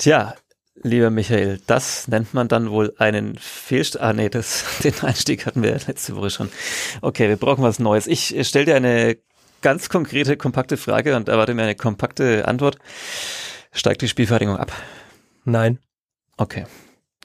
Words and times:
Tja, 0.00 0.34
lieber 0.82 1.10
Michael, 1.10 1.60
das 1.66 2.08
nennt 2.08 2.32
man 2.32 2.48
dann 2.48 2.70
wohl 2.70 2.94
einen 2.96 3.36
Fehlstart. 3.36 4.02
Ah, 4.02 4.12
nee, 4.14 4.30
das, 4.30 4.64
den 4.82 4.98
Einstieg 5.02 5.44
hatten 5.44 5.62
wir 5.62 5.72
letzte 5.72 6.16
Woche 6.16 6.30
schon. 6.30 6.50
Okay, 7.02 7.28
wir 7.28 7.36
brauchen 7.36 7.62
was 7.62 7.78
Neues. 7.78 8.06
Ich 8.06 8.34
stelle 8.48 8.64
dir 8.64 8.76
eine 8.76 9.18
ganz 9.60 9.90
konkrete, 9.90 10.38
kompakte 10.38 10.78
Frage 10.78 11.16
und 11.16 11.28
erwarte 11.28 11.52
mir 11.52 11.64
eine 11.64 11.74
kompakte 11.74 12.48
Antwort. 12.48 12.78
Steigt 13.72 14.00
die 14.00 14.08
Spielvereinigung 14.08 14.56
ab? 14.56 14.72
Nein. 15.44 15.80
Okay. 16.38 16.64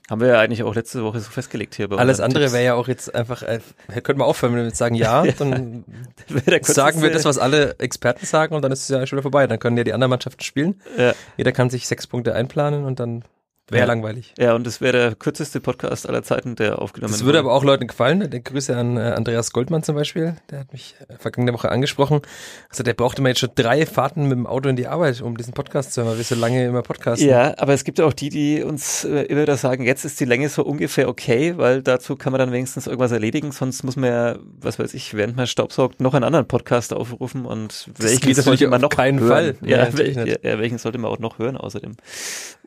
Haben 0.10 0.22
wir 0.22 0.28
ja 0.28 0.40
eigentlich 0.40 0.62
auch 0.62 0.76
letzte 0.76 1.04
Woche 1.04 1.20
so 1.20 1.32
festgelegt 1.32 1.74
hier. 1.74 1.88
Bei 1.88 1.98
Alles 1.98 2.20
andere 2.20 2.52
wäre 2.52 2.64
ja 2.64 2.74
auch 2.76 2.88
jetzt 2.88 3.16
einfach, 3.16 3.42
äh, 3.42 3.60
könnten 4.04 4.22
wir 4.22 4.26
aufhören, 4.26 4.56
wenn 4.56 4.64
wir 4.64 4.72
sagen 4.72 4.94
ja, 4.94 5.24
dann 5.40 5.84
sagen 6.62 7.02
wir 7.02 7.12
das, 7.12 7.26
was 7.26 7.40
alle 7.40 7.76
Experten 7.80 8.26
sagen 8.26 8.56
und 8.56 8.62
dann 8.62 8.72
ist 8.72 8.84
es 8.84 8.90
ja 8.90 9.06
schon 9.08 9.18
wieder 9.18 9.24
vorbei. 9.24 9.48
Dann 9.48 9.58
können 9.58 9.78
ja 9.78 9.84
die 9.84 9.94
anderen 9.94 10.12
Mannschaften 10.12 10.44
spielen. 10.44 10.80
Ja. 10.98 11.14
Jeder 11.38 11.52
kann 11.52 11.72
sich 11.72 11.88
sechs 11.88 12.06
Punkte 12.06 12.36
einplanen 12.36 12.86
und 12.86 13.00
dann 13.00 13.24
Wäre 13.68 13.80
ja. 13.80 13.86
langweilig. 13.88 14.32
Ja, 14.38 14.54
und 14.54 14.68
es 14.68 14.80
wäre 14.80 14.92
der 14.98 15.16
kürzeste 15.16 15.60
Podcast 15.60 16.08
aller 16.08 16.22
Zeiten, 16.22 16.56
der 16.56 16.80
aufgenommen 16.80 17.12
wird. 17.12 17.20
Das 17.20 17.26
würde 17.26 17.40
aber 17.40 17.52
auch 17.52 17.64
Leuten 17.64 17.88
gefallen. 17.88 18.30
Der 18.30 18.40
Grüße 18.40 18.78
an 18.78 18.98
äh, 18.98 19.00
Andreas 19.00 19.52
Goldmann 19.54 19.82
zum 19.82 19.96
Beispiel. 19.96 20.36
Der 20.52 20.60
hat 20.60 20.72
mich 20.72 20.94
äh, 21.08 21.16
vergangene 21.18 21.52
Woche 21.52 21.72
angesprochen. 21.72 22.22
Also 22.70 22.84
der 22.84 22.94
brauchte 22.94 23.24
mal 23.24 23.30
jetzt 23.30 23.40
schon 23.40 23.50
drei 23.56 23.88
Fahrten 23.88 24.28
mit 24.28 24.34
dem 24.34 24.46
Auto 24.46 24.70
in 24.70 24.76
die 24.76 24.86
Arbeit, 24.86 25.20
um 25.22 25.36
diesen 25.36 25.54
Podcast 25.56 25.94
zu 25.94 26.02
hören, 26.02 26.12
weil 26.12 26.18
wir 26.18 26.24
so 26.24 26.36
lange 26.36 26.64
immer 26.64 26.84
podcasten. 26.84 27.28
Ja, 27.28 27.58
aber 27.58 27.74
es 27.74 27.84
gibt 27.84 27.98
ja 27.98 28.06
auch 28.06 28.14
die, 28.14 28.30
die 28.30 28.62
uns 28.62 29.04
äh, 29.04 29.24
immer 29.24 29.42
wieder 29.42 29.58
sagen, 29.58 29.84
jetzt 29.84 30.06
ist 30.06 30.20
die 30.20 30.26
Länge 30.26 30.48
so 30.50 30.64
ungefähr 30.64 31.10
okay, 31.10 31.58
weil 31.58 31.82
dazu 31.82 32.16
kann 32.18 32.34
man 32.34 32.40
dann 32.40 32.52
wenigstens 32.52 32.86
irgendwas 32.86 33.14
erledigen. 33.14 33.52
Sonst 33.52 33.82
muss 33.82 33.96
man 33.96 34.12
ja, 34.12 34.36
was 34.60 34.78
weiß 34.78 34.94
ich, 34.94 35.16
während 35.16 35.38
man 35.38 35.48
staubsaugt, 35.48 36.02
noch 36.02 36.14
einen 36.14 36.24
anderen 36.24 36.48
Podcast 36.48 36.94
aufrufen 36.94 37.48
und 37.48 37.90
das 37.98 38.22
welchen 38.22 38.36
sollte 38.36 38.68
man 38.68 38.82
noch 38.82 38.90
keinen 38.90 39.22
hören? 39.22 39.30
Fall. 39.30 39.56
Ja, 39.62 39.86
ja, 39.86 39.98
welchen, 39.98 40.28
ja, 40.28 40.60
welchen 40.60 40.78
sollte 40.78 41.00
man 41.00 41.10
auch 41.10 41.18
noch 41.18 41.40
hören 41.40 41.58
außer 41.58 41.80
dem 41.80 41.96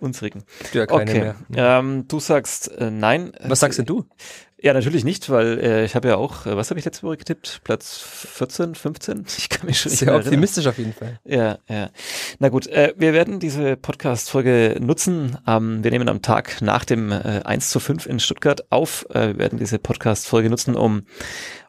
unsrigen. 0.01 0.43
Ja, 0.73 0.88
keine 0.89 1.11
okay. 1.11 1.35
mehr. 1.49 1.79
Ähm, 1.79 2.09
du 2.09 2.21
sagst 2.21 2.69
äh, 2.79 2.91
nein. 2.91 3.33
Was 3.41 3.61
sagst 3.61 3.79
denn 3.79 3.87
du? 3.87 4.05
Ja, 4.61 4.73
natürlich 4.73 5.05
nicht, 5.05 5.31
weil 5.31 5.61
äh, 5.61 5.85
ich 5.85 5.95
habe 5.95 6.09
ja 6.09 6.17
auch, 6.17 6.45
äh, 6.45 6.57
was 6.57 6.71
habe 6.71 6.81
ich 6.81 6.85
letzte 6.85 7.05
Woche 7.05 7.17
getippt? 7.17 7.61
Platz 7.63 7.99
14, 7.99 8.75
15? 8.75 9.25
Ich 9.39 9.49
kann 9.49 9.67
mich 9.67 9.81
schon 9.81 9.91
nicht 9.91 10.01
Sehr 10.01 10.17
optimistisch 10.17 10.67
auf 10.67 10.79
jeden 10.79 10.93
Fall. 10.93 11.21
Ja, 11.25 11.59
ja. 11.69 11.91
Na 12.41 12.49
gut, 12.49 12.67
äh, 12.67 12.93
wir 12.97 13.13
werden 13.13 13.39
diese 13.39 13.77
Podcast-Folge 13.77 14.79
nutzen. 14.81 15.39
Ähm, 15.47 15.85
wir 15.85 15.93
nehmen 15.93 16.09
am 16.09 16.23
Tag 16.23 16.61
nach 16.61 16.85
dem 16.85 17.13
äh, 17.13 17.43
1 17.45 17.71
zu 17.71 17.79
5 17.79 18.07
in 18.07 18.19
Stuttgart 18.19 18.73
auf. 18.73 19.07
Äh, 19.11 19.29
wir 19.29 19.39
werden 19.39 19.61
diese 19.61 19.79
Podcast-Folge 19.79 20.51
nutzen, 20.51 20.75
um 20.75 21.05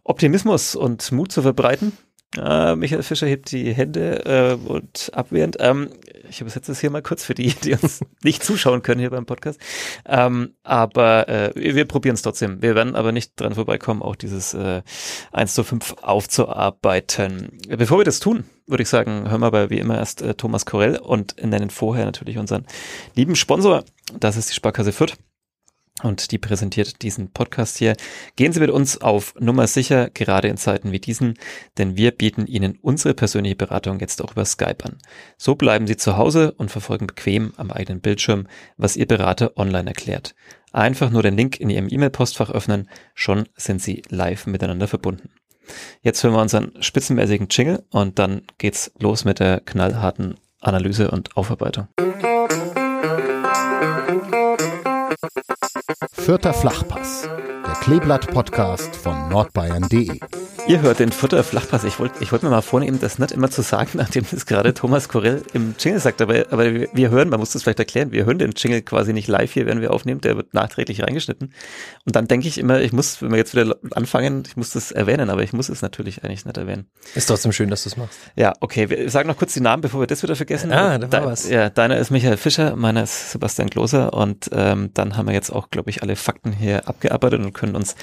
Optimismus 0.04 0.76
und 0.76 1.12
Mut 1.12 1.32
zu 1.32 1.44
verbreiten. 1.44 1.96
Äh, 2.38 2.76
Michael 2.76 3.04
Fischer 3.04 3.28
hebt 3.28 3.52
die 3.52 3.74
Hände 3.74 4.26
äh, 4.26 4.70
und 4.70 5.12
abwehrend. 5.14 5.58
Ähm, 5.60 5.90
ich 6.30 6.42
übersetze 6.42 6.72
es 6.72 6.80
hier 6.80 6.92
mal 6.92 7.02
kurz 7.02 7.24
für 7.24 7.34
die, 7.34 7.54
die 7.54 7.74
uns 7.74 8.02
nicht 8.24 8.44
zuschauen 8.44 8.84
können 8.84 9.00
hier 9.00 9.10
beim 9.10 9.26
Podcast. 9.26 9.60
Ähm, 10.06 10.54
aber 10.64 11.28
äh, 11.28 11.52
wir 11.56 11.86
probieren 11.86 12.14
es 12.14 12.22
trotzdem. 12.22 12.62
Wir 12.62 12.76
werden 12.76 12.96
aber 12.96 13.12
nicht 13.12 13.40
dran 13.40 13.56
vorbeikommen, 13.56 14.04
auch 14.04 14.16
dieses 14.16 14.54
äh, 14.54 14.84
1 15.32 15.56
zu 15.56 15.64
5 15.64 15.96
aufzuarbeiten. 16.02 17.58
Bevor 17.68 17.98
wir 17.98 18.06
das 18.06 18.20
tun, 18.20 18.44
würde 18.68 18.84
ich 18.84 18.90
sagen, 18.90 19.30
hören 19.30 19.42
wir 19.42 19.48
aber 19.48 19.70
wie 19.72 19.80
immer 19.80 19.98
erst 19.98 20.22
äh, 20.22 20.36
Thomas 20.36 20.68
Korell 20.68 20.98
und 20.98 21.36
nennen 21.44 21.72
vorher 21.72 22.06
natürlich 22.06 22.38
unseren 22.38 22.68
lieben 23.16 23.36
Sponsor. 23.36 23.84
Das 24.20 24.38
ist 24.38 24.52
die 24.52 24.56
Sparkasse 24.56 24.92
Fürth 24.92 25.18
und 26.04 26.32
die 26.32 26.38
präsentiert 26.38 27.02
diesen 27.02 27.32
Podcast 27.32 27.78
hier. 27.78 27.96
Gehen 28.36 28.54
Sie 28.54 28.60
mit 28.60 28.70
uns 28.70 29.02
auf 29.02 29.34
Nummer 29.40 29.68
sicher, 29.68 30.10
gerade 30.10 30.48
in 30.48 30.58
Zeiten 30.58 30.92
wie 30.92 31.00
diesen, 31.00 31.36
denn 31.78 31.98
wir 31.98 32.12
bieten 32.12 32.48
Ihnen 32.48 32.78
unsere 32.82 33.14
persönliche 33.14 33.56
Beratung 33.56 34.00
jetzt 34.00 34.22
auch 34.22 34.32
über 34.32 34.46
Skype 34.46 34.84
an. 34.84 34.98
So 35.38 35.56
bleiben 35.56 35.88
Sie 35.88 35.98
zu 35.98 36.18
Hause 36.18 36.54
und 36.54 36.72
verfolgen 36.72 37.08
bequem 37.08 37.54
am 37.58 37.72
eigenen 37.72 38.02
Bildschirm, 38.02 38.48
was 38.78 38.96
Ihr 38.96 39.08
Berater 39.08 39.58
online 39.58 39.90
erklärt. 39.90 40.36
Einfach 40.72 41.10
nur 41.10 41.24
den 41.24 41.36
Link 41.36 41.60
in 41.60 41.70
Ihrem 41.70 41.88
E-Mail-Postfach 41.90 42.52
öffnen, 42.52 42.90
schon 43.14 43.48
sind 43.56 43.82
Sie 43.82 44.04
live 44.10 44.46
miteinander 44.46 44.88
verbunden. 44.88 45.30
Jetzt 46.02 46.24
hören 46.24 46.34
wir 46.34 46.42
unseren 46.42 46.72
spitzenmäßigen 46.80 47.48
Jingle 47.50 47.84
und 47.92 48.20
dann 48.20 48.42
geht's 48.58 48.92
los 49.00 49.26
mit 49.26 49.40
der 49.40 49.60
knallharten 49.60 50.36
Analyse 50.62 51.12
und 51.12 51.36
Aufarbeitung. 51.38 51.88
Vierter 56.14 56.54
Flachpass, 56.54 57.24
der 57.24 57.74
Kleeblatt-Podcast 57.82 58.96
von 58.96 59.28
nordbayern.de. 59.30 60.20
Ihr 60.70 60.82
hört 60.82 61.00
den 61.00 61.12
Vierter 61.12 61.44
Flachpass. 61.44 61.84
Ich 61.84 61.98
wollte 61.98 62.24
ich 62.24 62.32
wollt 62.32 62.44
mir 62.44 62.52
mal 62.52 62.62
vornehmen, 62.62 63.00
das 63.00 63.18
nicht 63.18 63.32
immer 63.32 63.50
zu 63.50 63.64
sagen, 63.64 63.90
nachdem 63.96 64.24
das 64.30 64.46
gerade 64.46 64.76
Thomas 64.76 65.10
Korell 65.10 65.42
im 65.54 65.74
Jingle 65.80 66.00
sagt. 66.00 66.22
Aber, 66.22 66.46
aber 66.52 66.72
wir 66.94 67.10
hören, 67.10 67.30
man 67.30 67.40
muss 67.40 67.54
das 67.54 67.64
vielleicht 67.64 67.80
erklären, 67.80 68.12
wir 68.12 68.26
hören 68.26 68.38
den 68.38 68.52
Jingle 68.56 68.84
quasi 68.84 69.12
nicht 69.12 69.28
live 69.28 69.52
hier, 69.52 69.66
wenn 69.66 69.82
wir 69.82 69.90
aufnehmen. 69.90 70.22
Der 70.22 70.38
wird 70.38 70.54
nachträglich 70.54 71.02
reingeschnitten. 71.02 71.56
Und 72.06 72.16
dann 72.16 72.28
denke 72.28 72.48
ich 72.48 72.60
immer, 72.60 72.82
ich 72.82 72.94
muss, 72.94 73.20
wenn 73.20 73.32
wir 73.32 73.40
jetzt 73.40 73.56
wieder 73.56 73.78
anfangen, 73.96 74.44
ich 74.46 74.58
muss 74.58 74.70
das 74.70 74.92
erwähnen, 74.92 75.32
aber 75.32 75.42
ich 75.42 75.54
muss 75.54 75.70
es 75.70 75.82
natürlich 75.82 76.24
eigentlich 76.24 76.46
nicht 76.46 76.58
erwähnen. 76.58 76.86
Ist 77.16 77.26
trotzdem 77.26 77.52
schön, 77.52 77.72
dass 77.72 77.82
du 77.82 77.90
es 77.90 77.98
machst. 77.98 78.20
Ja, 78.36 78.54
okay. 78.60 78.92
Wir 78.92 79.10
sagen 79.10 79.28
noch 79.28 79.38
kurz 79.38 79.56
die 79.56 79.62
Namen, 79.62 79.82
bevor 79.82 80.02
wir 80.02 80.08
das 80.08 80.22
wieder 80.22 80.36
vergessen. 80.36 80.72
Ah, 80.72 81.00
da 81.00 81.12
war 81.12 81.26
was. 81.26 81.50
Ja, 81.50 81.72
deiner 81.72 81.98
ist 81.98 82.12
Michael 82.12 82.38
Fischer, 82.38 82.76
meiner 82.76 83.02
ist 83.02 83.32
Sebastian 83.32 83.72
Gloser 83.72 84.14
und 84.14 84.52
ähm, 84.54 84.92
dann 84.94 85.18
haben 85.18 85.26
wir 85.26 85.34
jetzt 85.34 85.50
auch, 85.50 85.72
glaube 85.72 85.90
ich, 85.90 86.04
alle 86.04 86.16
Fakten 86.16 86.52
hier 86.52 86.88
abgearbeitet 86.88 87.40
und 87.44 87.54
können 87.54 87.76
uns 87.76 87.96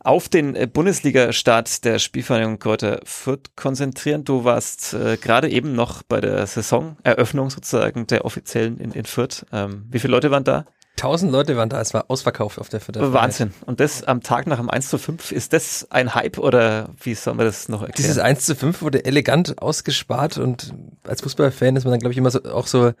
auf 0.00 0.28
den 0.28 0.54
äh, 0.56 0.66
Bundesliga-Start 0.66 1.84
der 1.84 1.98
Spielvereinigung 1.98 2.58
Kräuter 2.58 3.00
Fürth 3.04 3.50
konzentrieren. 3.56 4.24
Du 4.24 4.44
warst 4.44 4.94
äh, 4.94 5.16
gerade 5.16 5.48
eben 5.50 5.74
noch 5.74 6.02
bei 6.02 6.20
der 6.20 6.46
Saisoneröffnung 6.46 7.50
sozusagen 7.50 8.06
der 8.06 8.24
offiziellen 8.24 8.78
in, 8.78 8.92
in 8.92 9.04
Fürth. 9.04 9.46
Ähm, 9.52 9.86
wie 9.90 9.98
viele 9.98 10.12
Leute 10.12 10.30
waren 10.30 10.44
da? 10.44 10.64
Tausend 11.00 11.32
Leute 11.32 11.56
waren 11.56 11.70
da, 11.70 11.80
es 11.80 11.94
war 11.94 12.04
ausverkauft 12.08 12.58
auf 12.58 12.68
der 12.68 12.78
Fürther. 12.78 13.14
Wahnsinn. 13.14 13.54
Und 13.64 13.80
das 13.80 14.04
am 14.04 14.22
Tag 14.22 14.46
nach 14.46 14.58
dem 14.58 14.68
1 14.68 14.90
zu 14.90 14.98
5, 14.98 15.32
ist 15.32 15.54
das 15.54 15.86
ein 15.90 16.14
Hype 16.14 16.36
oder 16.36 16.90
wie 17.02 17.14
soll 17.14 17.32
man 17.32 17.46
das 17.46 17.70
noch 17.70 17.80
erklären? 17.80 17.96
Dieses 17.96 18.18
1 18.18 18.44
zu 18.44 18.54
5 18.54 18.82
wurde 18.82 19.06
elegant 19.06 19.62
ausgespart 19.62 20.36
und 20.36 20.74
als 21.04 21.22
Fußballfan 21.22 21.76
ist 21.76 21.84
man 21.84 21.92
dann, 21.92 22.00
glaube 22.00 22.12
ich, 22.12 22.18
immer 22.18 22.30
so, 22.30 22.42
auch 22.44 22.66
so 22.66 22.92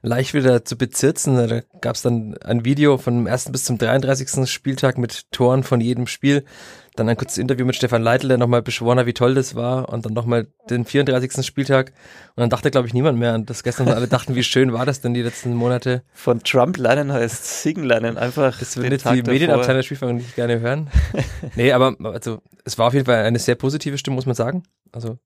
leicht 0.00 0.32
wieder 0.32 0.64
zu 0.64 0.78
bezirzen. 0.78 1.46
Da 1.46 1.60
gab 1.82 1.96
es 1.96 2.00
dann 2.00 2.38
ein 2.38 2.64
Video 2.64 2.96
von 2.96 3.16
dem 3.16 3.26
ersten 3.26 3.52
bis 3.52 3.64
zum 3.64 3.76
33. 3.76 4.50
Spieltag 4.50 4.96
mit 4.96 5.30
Toren 5.30 5.62
von 5.62 5.82
jedem 5.82 6.06
Spiel. 6.06 6.46
Dann 6.94 7.08
ein 7.08 7.16
kurzes 7.16 7.38
Interview 7.38 7.64
mit 7.64 7.74
Stefan 7.74 8.02
Leitl, 8.02 8.28
der 8.28 8.36
nochmal 8.36 8.60
beschworen 8.60 8.98
hat, 8.98 9.06
wie 9.06 9.14
toll 9.14 9.34
das 9.34 9.54
war. 9.54 9.88
Und 9.88 10.04
dann 10.04 10.12
nochmal 10.12 10.48
den 10.68 10.84
34. 10.84 11.44
Spieltag. 11.44 11.92
Und 12.36 12.42
dann 12.42 12.50
dachte, 12.50 12.70
glaube 12.70 12.86
ich, 12.86 12.92
niemand 12.92 13.18
mehr 13.18 13.32
an 13.32 13.46
das 13.46 13.62
gestern. 13.62 13.88
alle 13.88 14.08
dachten, 14.08 14.34
wie 14.34 14.42
schön 14.42 14.72
war 14.72 14.84
das 14.84 15.00
denn 15.00 15.14
die 15.14 15.22
letzten 15.22 15.54
Monate. 15.54 16.02
Von 16.12 16.42
Trump 16.42 16.76
lernen 16.76 17.12
heißt 17.12 17.62
Siegen 17.62 17.84
lernen. 17.84 18.18
Einfach. 18.18 18.58
Das 18.58 18.76
würden 18.76 18.92
jetzt 18.92 19.06
die 19.06 19.22
Medienabteilung 19.22 19.76
der 19.76 19.82
Spielfang 19.82 20.16
nicht 20.16 20.34
gerne 20.34 20.60
hören. 20.60 20.90
nee, 21.56 21.72
aber 21.72 21.96
also 22.04 22.42
es 22.64 22.76
war 22.76 22.88
auf 22.88 22.94
jeden 22.94 23.06
Fall 23.06 23.24
eine 23.24 23.38
sehr 23.38 23.54
positive 23.54 23.96
Stimme, 23.96 24.16
muss 24.16 24.26
man 24.26 24.34
sagen. 24.34 24.62
Also 24.92 25.18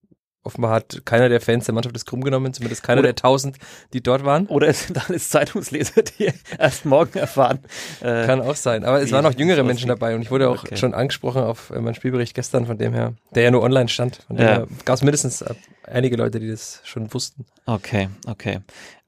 Offenbar 0.46 0.70
hat 0.70 1.02
keiner 1.04 1.28
der 1.28 1.40
Fans 1.40 1.64
der 1.64 1.74
Mannschaft 1.74 1.94
das 1.94 2.04
krumm 2.04 2.22
genommen, 2.22 2.54
zumindest 2.54 2.82
keiner 2.82 3.00
oder, 3.00 3.08
der 3.08 3.16
tausend, 3.16 3.56
die 3.92 4.00
dort 4.00 4.24
waren. 4.24 4.46
Oder 4.46 4.68
es 4.68 4.86
sind 4.86 5.08
alles 5.08 5.28
Zeitungsleser, 5.28 6.02
die 6.02 6.32
erst 6.58 6.84
morgen 6.84 7.18
erfahren. 7.18 7.58
Äh, 8.00 8.26
Kann 8.26 8.40
auch 8.40 8.54
sein. 8.54 8.84
Aber 8.84 9.02
es 9.02 9.10
waren 9.10 9.26
auch 9.26 9.34
jüngere 9.34 9.64
Menschen 9.64 9.88
dabei 9.88 10.14
und 10.14 10.22
ich 10.22 10.30
wurde 10.30 10.48
auch 10.48 10.62
okay. 10.62 10.76
schon 10.76 10.94
angesprochen 10.94 11.42
auf 11.42 11.70
äh, 11.70 11.80
meinen 11.80 11.94
Spielbericht 11.94 12.34
gestern, 12.34 12.66
von 12.66 12.78
dem 12.78 12.94
her, 12.94 13.14
der 13.34 13.42
ja 13.42 13.50
nur 13.50 13.62
online 13.62 13.88
stand. 13.88 14.20
Von 14.28 14.36
dem 14.36 14.46
ja. 14.46 14.66
gab 14.84 14.96
es 14.96 15.02
mindestens 15.02 15.42
äh, 15.42 15.54
einige 15.84 16.16
Leute, 16.16 16.38
die 16.38 16.48
das 16.48 16.80
schon 16.84 17.12
wussten. 17.12 17.44
Okay, 17.66 18.08
okay. 18.26 18.60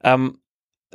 Ähm, 0.03 0.39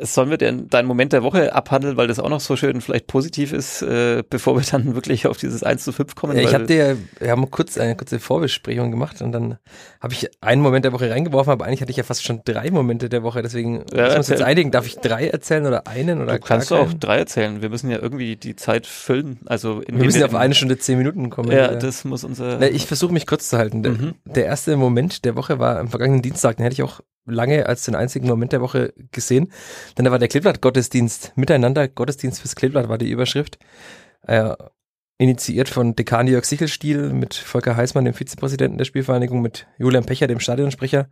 Sollen 0.00 0.30
wir 0.30 0.38
denn 0.38 0.68
deinen 0.68 0.86
Moment 0.86 1.12
der 1.12 1.22
Woche 1.22 1.54
abhandeln, 1.54 1.96
weil 1.96 2.08
das 2.08 2.18
auch 2.18 2.28
noch 2.28 2.40
so 2.40 2.56
schön 2.56 2.80
vielleicht 2.80 3.06
positiv 3.06 3.52
ist, 3.52 3.80
äh, 3.82 4.24
bevor 4.28 4.56
wir 4.56 4.64
dann 4.68 4.94
wirklich 4.96 5.26
auf 5.28 5.36
dieses 5.36 5.62
1 5.62 5.84
zu 5.84 5.92
5 5.92 6.16
kommen? 6.16 6.36
Ja, 6.36 6.42
ich 6.42 6.52
habe 6.52 6.66
dir, 6.66 6.96
wir 7.20 7.30
haben 7.30 7.48
kurz 7.50 7.78
eine 7.78 7.94
kurze 7.94 8.18
Vorbesprechung 8.18 8.90
gemacht 8.90 9.22
und 9.22 9.30
dann 9.30 9.58
habe 10.00 10.12
ich 10.14 10.28
einen 10.40 10.62
Moment 10.62 10.84
der 10.84 10.92
Woche 10.92 11.10
reingeworfen, 11.10 11.52
aber 11.52 11.66
eigentlich 11.66 11.80
hatte 11.80 11.92
ich 11.92 11.96
ja 11.96 12.02
fast 12.02 12.24
schon 12.24 12.40
drei 12.44 12.72
Momente 12.72 13.08
der 13.08 13.22
Woche, 13.22 13.42
deswegen 13.42 13.84
ja, 13.92 14.02
müssen 14.02 14.10
wir 14.10 14.16
uns 14.16 14.28
jetzt 14.28 14.42
einigen. 14.42 14.72
Darf 14.72 14.86
ich 14.86 14.96
drei 14.96 15.28
erzählen 15.28 15.66
oder 15.66 15.86
einen 15.86 16.20
oder 16.20 16.34
Du 16.34 16.40
kannst 16.40 16.72
auch 16.72 16.92
drei 16.92 17.18
erzählen. 17.18 17.62
Wir 17.62 17.68
müssen 17.68 17.88
ja 17.88 17.98
irgendwie 18.00 18.34
die 18.34 18.56
Zeit 18.56 18.88
füllen. 18.88 19.38
Also 19.46 19.82
wir 19.86 20.04
müssen 20.04 20.18
ja 20.18 20.26
auf 20.26 20.34
eine 20.34 20.54
Stunde 20.54 20.76
zehn 20.76 20.98
Minuten 20.98 21.30
kommen. 21.30 21.52
Ja, 21.52 21.72
ja. 21.72 21.74
das 21.76 22.04
muss 22.04 22.24
unser. 22.24 22.58
Na, 22.58 22.68
ich 22.68 22.86
versuche 22.86 23.12
mich 23.12 23.26
kurz 23.26 23.48
zu 23.48 23.58
halten. 23.58 23.84
Der, 23.84 23.92
mhm. 23.92 24.14
der 24.24 24.46
erste 24.46 24.76
Moment 24.76 25.24
der 25.24 25.36
Woche 25.36 25.60
war 25.60 25.78
am 25.78 25.88
vergangenen 25.88 26.22
Dienstag, 26.22 26.56
den 26.56 26.64
hätte 26.64 26.74
ich 26.74 26.82
auch 26.82 27.00
lange 27.26 27.66
als 27.66 27.84
den 27.84 27.94
einzigen 27.94 28.28
Moment 28.28 28.52
der 28.52 28.60
Woche 28.60 28.92
gesehen. 29.12 29.52
Denn 29.96 30.04
da 30.04 30.10
war 30.10 30.18
der 30.18 30.28
Kleeblatt-Gottesdienst, 30.28 31.32
Miteinander 31.36 31.88
Gottesdienst 31.88 32.40
fürs 32.40 32.56
Kleeblatt 32.56 32.88
war 32.88 32.98
die 32.98 33.10
Überschrift. 33.10 33.58
Äh, 34.22 34.54
initiiert 35.18 35.68
von 35.68 35.94
Dekan 35.94 36.26
Jörg 36.26 36.44
Sichelstiel 36.44 37.12
mit 37.12 37.34
Volker 37.34 37.76
Heißmann, 37.76 38.04
dem 38.04 38.14
Vizepräsidenten 38.14 38.78
der 38.78 38.84
Spielvereinigung, 38.84 39.40
mit 39.40 39.66
Julian 39.78 40.04
Pecher, 40.04 40.26
dem 40.26 40.40
Stadionsprecher. 40.40 41.08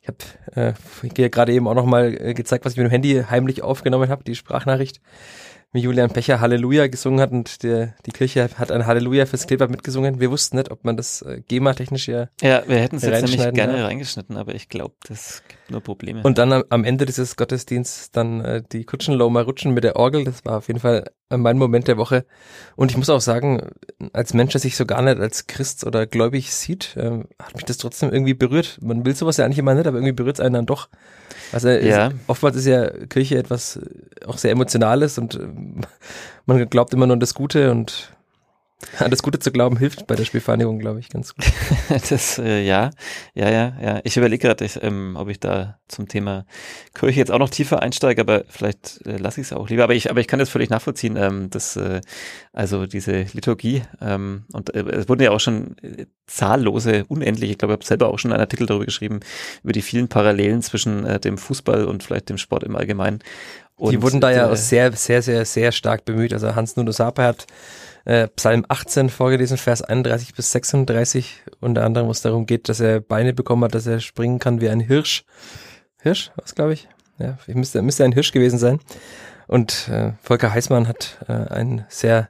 Ich 0.00 0.08
habe 0.08 0.74
äh, 1.12 1.28
gerade 1.28 1.52
eben 1.52 1.68
auch 1.68 1.74
nochmal 1.74 2.16
äh, 2.18 2.34
gezeigt, 2.34 2.64
was 2.64 2.72
ich 2.72 2.78
mit 2.78 2.86
dem 2.86 2.90
Handy 2.90 3.24
heimlich 3.28 3.62
aufgenommen 3.62 4.08
habe, 4.08 4.24
die 4.24 4.34
Sprachnachricht. 4.34 5.00
Wie 5.76 5.80
Julian 5.80 6.10
Pecher 6.10 6.40
Halleluja 6.40 6.88
gesungen 6.88 7.20
hat 7.20 7.30
und 7.30 7.62
der, 7.62 7.94
die 8.04 8.10
Kirche 8.10 8.48
hat 8.56 8.72
ein 8.72 8.86
Halleluja 8.86 9.26
fürs 9.26 9.46
Kleeblatt 9.46 9.70
mitgesungen. 9.70 10.18
Wir 10.18 10.30
wussten 10.30 10.56
nicht, 10.56 10.70
ob 10.70 10.84
man 10.84 10.96
das 10.96 11.22
äh, 11.22 11.42
GEMA-technisch 11.46 12.08
ja 12.08 12.28
Ja, 12.42 12.64
wir 12.66 12.78
hätten 12.78 12.96
es 12.96 13.02
jetzt 13.02 13.22
nämlich 13.22 13.54
gerne 13.54 13.78
ja. 13.78 13.84
reingeschnitten, 13.84 14.36
aber 14.36 14.54
ich 14.54 14.68
glaube, 14.68 14.94
das 15.06 15.42
gibt 15.46 15.70
nur 15.70 15.80
Probleme. 15.80 16.22
Und 16.22 16.38
dann 16.38 16.52
am, 16.52 16.64
am 16.70 16.84
Ende 16.84 17.06
dieses 17.06 17.36
Gottesdienstes 17.36 18.10
dann 18.10 18.40
äh, 18.40 18.62
die 18.72 18.84
Kutschenlow 18.84 19.30
mal 19.30 19.44
rutschen 19.44 19.72
mit 19.74 19.84
der 19.84 19.96
Orgel. 19.96 20.24
Das 20.24 20.44
war 20.44 20.58
auf 20.58 20.68
jeden 20.68 20.80
Fall 20.80 21.10
mein 21.30 21.58
Moment 21.58 21.88
der 21.88 21.96
Woche. 21.96 22.24
Und 22.76 22.90
ich 22.90 22.96
muss 22.96 23.10
auch 23.10 23.20
sagen, 23.20 23.70
als 24.12 24.34
Mensch, 24.34 24.52
der 24.52 24.60
sich 24.60 24.76
so 24.76 24.86
gar 24.86 25.02
nicht 25.02 25.18
als 25.18 25.46
Christ 25.46 25.84
oder 25.84 26.06
gläubig 26.06 26.52
sieht, 26.52 26.96
ähm, 26.98 27.24
hat 27.42 27.54
mich 27.56 27.64
das 27.64 27.78
trotzdem 27.78 28.12
irgendwie 28.12 28.34
berührt. 28.34 28.78
Man 28.80 29.04
will 29.04 29.14
sowas 29.16 29.36
ja 29.36 29.44
eigentlich 29.44 29.58
immer 29.58 29.74
nicht, 29.74 29.86
aber 29.86 29.96
irgendwie 29.98 30.12
berührt 30.12 30.36
es 30.38 30.44
einen 30.44 30.54
dann 30.54 30.66
doch. 30.66 30.88
Also 31.52 31.68
Ja. 31.68 32.08
es, 32.08 32.14
oftmals 32.28 32.56
ist 32.56 32.66
ja 32.66 32.88
Kirche 33.06 33.38
etwas 33.38 33.76
äh, 33.76 34.26
auch 34.26 34.38
sehr 34.38 34.52
Emotionales 34.52 35.18
und 35.18 35.34
ähm, 35.34 35.80
man 36.46 36.68
glaubt 36.70 36.94
immer 36.94 37.06
nur 37.06 37.14
an 37.14 37.20
das 37.20 37.34
Gute 37.34 37.70
und 37.70 38.12
an 38.98 39.10
das 39.10 39.22
Gute 39.22 39.38
zu 39.38 39.50
glauben 39.50 39.78
hilft 39.78 40.06
bei 40.06 40.16
der 40.16 40.24
Spielvereinigung, 40.24 40.78
glaube 40.78 41.00
ich, 41.00 41.08
ganz 41.08 41.34
gut. 41.34 41.44
Das, 42.10 42.38
äh, 42.38 42.62
ja, 42.62 42.90
ja, 43.34 43.50
ja, 43.50 43.76
ja. 43.80 44.00
Ich 44.04 44.16
überlege 44.16 44.48
gerade, 44.48 44.66
ähm, 44.82 45.16
ob 45.18 45.28
ich 45.28 45.40
da 45.40 45.78
zum 45.88 46.08
Thema 46.08 46.44
Kirche 46.94 47.20
jetzt 47.20 47.30
auch 47.30 47.38
noch 47.38 47.48
tiefer 47.48 47.82
einsteige, 47.82 48.20
aber 48.20 48.44
vielleicht 48.48 49.06
äh, 49.06 49.16
lasse 49.16 49.40
ich 49.40 49.46
es 49.46 49.52
auch 49.52 49.68
lieber. 49.68 49.84
Aber 49.84 49.94
ich, 49.94 50.10
aber 50.10 50.20
ich 50.20 50.26
kann 50.26 50.38
das 50.38 50.50
völlig 50.50 50.68
nachvollziehen, 50.68 51.16
ähm, 51.16 51.48
dass 51.48 51.76
äh, 51.76 52.00
also 52.52 52.86
diese 52.86 53.22
Liturgie 53.32 53.82
ähm, 54.00 54.44
und 54.52 54.74
äh, 54.74 54.80
es 54.80 55.08
wurden 55.08 55.22
ja 55.22 55.30
auch 55.30 55.40
schon 55.40 55.76
äh, 55.78 56.06
zahllose, 56.26 57.04
unendlich. 57.08 57.50
Ich 57.52 57.58
glaube, 57.58 57.74
ich 57.74 57.78
habe 57.78 57.86
selber 57.86 58.08
auch 58.08 58.18
schon 58.18 58.32
einen 58.32 58.40
Artikel 58.40 58.66
darüber 58.66 58.84
geschrieben 58.84 59.20
über 59.62 59.72
die 59.72 59.82
vielen 59.82 60.08
Parallelen 60.08 60.60
zwischen 60.62 61.04
äh, 61.06 61.20
dem 61.20 61.38
Fußball 61.38 61.86
und 61.86 62.02
vielleicht 62.02 62.28
dem 62.28 62.38
Sport 62.38 62.64
im 62.64 62.76
Allgemeinen. 62.76 63.20
Und, 63.76 63.92
die 63.92 64.02
wurden 64.02 64.20
da 64.20 64.30
ja 64.30 64.48
äh, 64.48 64.52
auch 64.52 64.56
sehr, 64.56 64.92
sehr, 64.92 65.22
sehr, 65.22 65.44
sehr 65.44 65.72
stark 65.72 66.04
bemüht. 66.04 66.32
Also 66.32 66.54
Hans 66.54 66.76
Nuno 66.76 66.92
Sapa 66.92 67.22
hat 67.22 67.46
äh, 68.06 68.28
Psalm 68.28 68.64
18 68.68 69.10
vorgelesen, 69.10 69.58
Vers 69.58 69.82
31 69.82 70.34
bis 70.34 70.52
36, 70.52 71.42
unter 71.60 71.84
anderem, 71.84 72.06
wo 72.06 72.12
es 72.12 72.22
darum 72.22 72.46
geht, 72.46 72.68
dass 72.68 72.80
er 72.80 73.00
Beine 73.00 73.34
bekommen 73.34 73.64
hat, 73.64 73.74
dass 73.74 73.86
er 73.86 74.00
springen 74.00 74.38
kann 74.38 74.60
wie 74.60 74.70
ein 74.70 74.80
Hirsch. 74.80 75.24
Hirsch, 76.00 76.30
was 76.36 76.54
glaube 76.54 76.72
ich? 76.72 76.88
Ja, 77.18 77.38
ich 77.46 77.54
müsste, 77.54 77.82
müsste 77.82 78.04
ein 78.04 78.12
Hirsch 78.12 78.32
gewesen 78.32 78.58
sein. 78.58 78.80
Und 79.46 79.88
äh, 79.88 80.12
Volker 80.22 80.52
Heißmann 80.52 80.88
hat 80.88 81.18
äh, 81.28 81.32
ein 81.32 81.84
sehr 81.88 82.28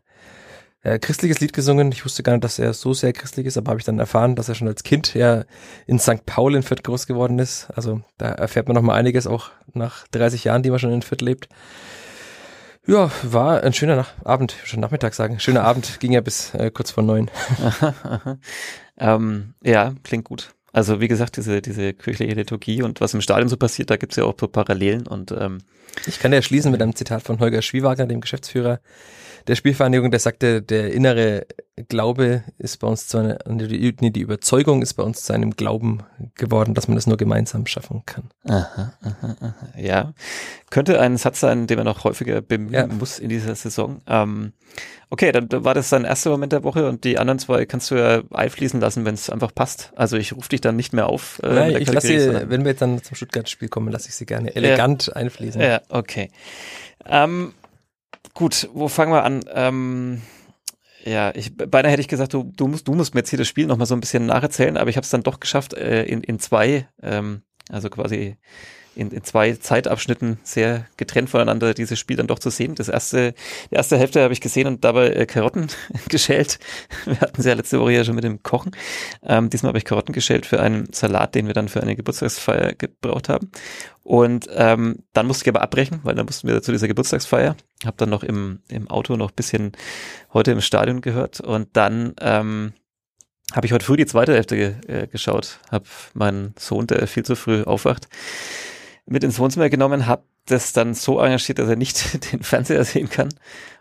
äh, 0.87 0.99
christliches 1.01 1.41
Lied 1.41 1.53
gesungen. 1.53 1.91
Ich 1.91 2.05
wusste 2.05 2.23
gar 2.23 2.33
nicht, 2.33 2.45
dass 2.45 2.59
er 2.59 2.73
so 2.73 2.95
sehr 2.95 3.13
christlich 3.13 3.47
ist, 3.47 3.59
aber 3.59 3.71
habe 3.71 3.81
ich 3.81 3.85
dann 3.85 3.99
erfahren, 3.99 4.37
dass 4.37 4.49
er 4.49 4.55
schon 4.55 4.69
als 4.69 4.85
Kind 4.85 5.15
ja 5.15 5.45
in 5.87 5.99
St. 5.99 6.25
Paul 6.27 6.55
in 6.55 6.63
Fürth 6.63 6.85
groß 6.85 7.07
geworden 7.07 7.39
ist. 7.41 7.69
Also 7.75 8.03
da 8.19 8.27
erfährt 8.27 8.69
man 8.69 8.77
noch 8.77 8.83
mal 8.83 8.95
einiges, 8.95 9.27
auch 9.27 9.51
nach 9.75 10.07
30 10.09 10.45
Jahren, 10.45 10.63
die 10.63 10.71
man 10.71 10.79
schon 10.79 10.93
in 10.93 11.03
Fürth 11.03 11.23
lebt. 11.23 11.49
Ja, 12.87 13.11
war 13.25 13.65
ein 13.65 13.73
schöner 13.73 13.97
Nach 13.97 14.13
Abend, 14.25 14.55
schon 14.65 14.79
Nachmittag 14.79 15.15
sagen. 15.15 15.41
Schöner 15.41 15.65
Abend, 15.65 15.99
ging 15.99 16.13
ja 16.13 16.21
bis 16.21 16.55
äh, 16.55 16.71
kurz 16.71 16.93
vor 16.93 17.03
neun. 17.03 17.31
Ähm, 18.99 19.53
ja, 19.63 19.93
klingt 20.05 20.25
gut. 20.25 20.55
Also 20.73 21.01
wie 21.01 21.09
gesagt, 21.09 21.37
diese, 21.37 21.61
diese 21.61 21.93
kirchliche 21.93 22.33
Liturgie 22.33 22.83
und 22.83 23.03
was 23.03 23.13
im 23.13 23.21
Stadion 23.21 23.51
so 23.51 23.59
passiert, 23.59 23.91
da 23.91 23.97
gibt's 23.97 24.17
ja 24.17 24.25
auch 24.25 24.35
so 24.39 24.49
Parallelen 24.49 25.07
und 25.07 25.33
ähm, 25.33 25.59
Ich 26.07 26.19
kann 26.19 26.33
ja 26.33 26.43
schließen 26.43 26.71
mit 26.71 26.83
einem 26.83 26.95
Zitat 26.95 27.23
von 27.23 27.41
Holger 27.41 27.63
Schwiewagner, 27.63 28.07
dem 28.07 28.21
Geschäftsführer 28.21 28.81
der 29.47 29.55
Spielvereinigung, 29.55 30.11
der 30.11 30.21
sagte, 30.21 30.61
der 30.63 30.93
innere 30.93 31.47
Glaube 31.89 32.43
ist 32.59 32.79
bei 32.79 32.89
uns 32.89 33.07
zu 33.07 33.19
einer, 33.19 33.39
die, 33.47 33.95
die 33.95 34.21
Überzeugung 34.21 34.83
ist 34.83 34.95
bei 34.95 35.03
uns 35.03 35.23
zu 35.25 35.33
einem 35.33 35.53
Glauben 35.53 36.03
geworden, 36.35 36.75
dass 36.75 36.89
man 36.89 36.97
das 36.97 37.07
nur 37.07 37.17
gemeinsam 37.17 37.67
schaffen 37.67 38.03
kann. 38.07 38.31
aha, 38.49 38.95
aha, 39.03 39.37
aha, 39.41 39.55
ja, 39.77 40.15
könnte 40.71 41.01
ein 41.01 41.17
Satz 41.17 41.41
sein, 41.41 41.67
den 41.67 41.77
man 41.77 41.85
noch 41.85 42.05
häufiger 42.05 42.41
bemühen 42.41 42.73
Ja. 42.73 42.87
muss 42.87 43.19
in 43.19 43.29
dieser 43.29 43.55
Saison. 43.55 44.01
Ähm, 44.07 44.53
okay, 45.11 45.33
dann 45.33 45.49
war 45.51 45.75
das 45.75 45.91
dein 45.91 46.05
erster 46.05 46.31
Moment 46.31 46.53
der 46.53 46.65
Woche 46.65 46.89
und 46.89 47.05
die 47.05 47.19
anderen 47.19 47.39
zwei 47.39 47.67
kannst 47.67 47.91
du 47.91 47.97
ja 47.97 48.23
einfließen 48.31 48.81
lassen, 48.81 49.05
wenn 49.05 49.15
es 49.15 49.31
einfach 49.31 49.55
passt. 49.55 49.93
Also 49.97 50.17
ich 50.17 50.35
rufe 50.35 50.49
dich 50.49 50.63
dann 50.63 50.77
nicht 50.77 50.93
mehr 50.93 51.09
auf. 51.09 51.41
äh, 51.43 51.55
Nein, 51.55 51.77
ich 51.77 51.93
lasse 51.93 52.51
wenn 52.51 52.65
wir 52.65 52.71
jetzt 52.71 52.83
dann 52.83 53.03
zum 53.03 53.15
Stuttgart-Spiel 53.15 53.69
kommen, 53.69 53.93
lasse 53.93 54.09
ich 54.09 54.15
sie 54.15 54.27
gerne 54.27 54.57
elegant 54.57 55.15
einfließen. 55.15 55.61
Ja, 55.61 55.83
okay. 55.89 56.31
Ähm, 57.05 57.55
gut, 58.35 58.69
wo 58.73 58.89
fangen 58.89 59.13
wir 59.13 59.25
an? 59.25 59.45
Ähm, 59.53 60.23
ja, 61.05 61.33
ich, 61.35 61.57
beinahe 61.57 61.93
hätte 61.93 62.01
ich 62.01 62.09
gesagt, 62.09 62.35
du, 62.35 62.51
du, 62.57 62.67
musst, 62.67 62.89
du 62.89 62.95
musst 62.95 63.15
mir 63.15 63.21
jetzt 63.21 63.31
hier 63.31 63.39
das 63.39 63.49
Spiel 63.49 63.67
noch 63.67 63.77
mal 63.77 63.87
so 63.87 63.95
ein 63.95 64.01
bisschen 64.01 64.27
nacherzählen, 64.27 64.77
aber 64.77 64.91
ich 64.91 64.97
habe 64.97 65.05
es 65.05 65.11
dann 65.11 65.23
doch 65.23 65.39
geschafft, 65.39 65.73
äh, 65.75 66.05
in, 66.05 66.21
in 66.23 66.41
zwei, 66.41 66.89
ähm, 67.03 67.43
also 67.71 67.89
quasi 67.91 68.37
in, 68.97 69.11
in 69.11 69.23
zwei 69.23 69.53
Zeitabschnitten 69.53 70.39
sehr 70.43 70.87
getrennt 70.97 71.31
voneinander 71.31 71.75
dieses 71.75 71.99
Spiel 71.99 72.17
dann 72.17 72.27
doch 72.27 72.39
zu 72.39 72.51
sehen. 72.51 72.75
Das 72.75 72.89
erste, 72.89 73.35
die 73.71 73.75
erste 73.75 73.99
Hälfte 73.99 74.23
habe 74.23 74.33
ich 74.33 74.41
gesehen 74.41 74.67
und 74.67 74.85
dabei 74.85 75.11
äh, 75.11 75.27
Karotten 75.27 75.69
geschält. 76.09 76.59
Wir 77.05 77.21
hatten 77.21 77.41
sie 77.41 77.49
ja 77.49 77.55
letzte 77.55 77.79
Woche 77.79 77.93
ja 77.93 78.05
schon 78.05 78.15
mit 78.15 78.25
dem 78.25 78.43
Kochen. 78.43 78.73
Ähm, 79.23 79.51
diesmal 79.51 79.69
habe 79.71 79.79
ich 79.79 79.85
Karotten 79.85 80.13
geschält 80.13 80.47
für 80.47 80.61
einen 80.61 80.93
Salat, 80.93 81.35
den 81.35 81.47
wir 81.47 81.55
dann 81.55 81.69
für 81.69 81.83
eine 81.83 81.95
Geburtstagsfeier 81.95 82.73
gebraucht 82.73 83.29
haben. 83.29 83.51
Und 84.03 84.49
ähm, 84.55 85.05
dann 85.13 85.27
musste 85.27 85.45
ich 85.45 85.49
aber 85.49 85.63
abbrechen, 85.63 86.01
weil 86.03 86.15
dann 86.15 86.27
mussten 86.27 86.49
wir 86.49 86.63
zu 86.63 86.73
dieser 86.73 86.89
Geburtstagsfeier. 86.89 87.57
Habe 87.85 87.97
dann 87.97 88.11
noch 88.11 88.23
im, 88.23 88.61
im 88.69 88.89
Auto 88.89 89.17
noch 89.17 89.31
bisschen 89.31 89.73
heute 90.33 90.53
im 90.53 90.61
Stadion 90.61 91.01
gehört 91.01 91.41
und 91.41 91.69
dann 91.77 92.15
ähm, 92.21 92.73
habe 93.55 93.67
ich 93.67 93.73
heute 93.73 93.85
früh 93.85 93.97
die 93.97 94.07
zweite 94.07 94.35
Hälfte 94.35 94.57
ge 94.57 94.75
äh, 94.87 95.07
geschaut. 95.07 95.61
Habe 95.71 95.85
meinen 96.15 96.55
Sohn, 96.59 96.87
der 96.87 97.07
viel 97.07 97.25
zu 97.25 97.37
früh 97.37 97.63
aufwacht, 97.63 98.09
mit 99.07 99.25
ins 99.25 99.39
Wohnzimmer 99.39 99.71
genommen, 99.71 100.07
habe 100.07 100.25
das 100.47 100.73
dann 100.73 100.95
so 100.95 101.21
engagiert, 101.21 101.59
dass 101.59 101.69
er 101.69 101.77
nicht 101.77 102.33
den 102.33 102.43
Fernseher 102.43 102.85
sehen 102.85 103.11
kann. 103.11 103.29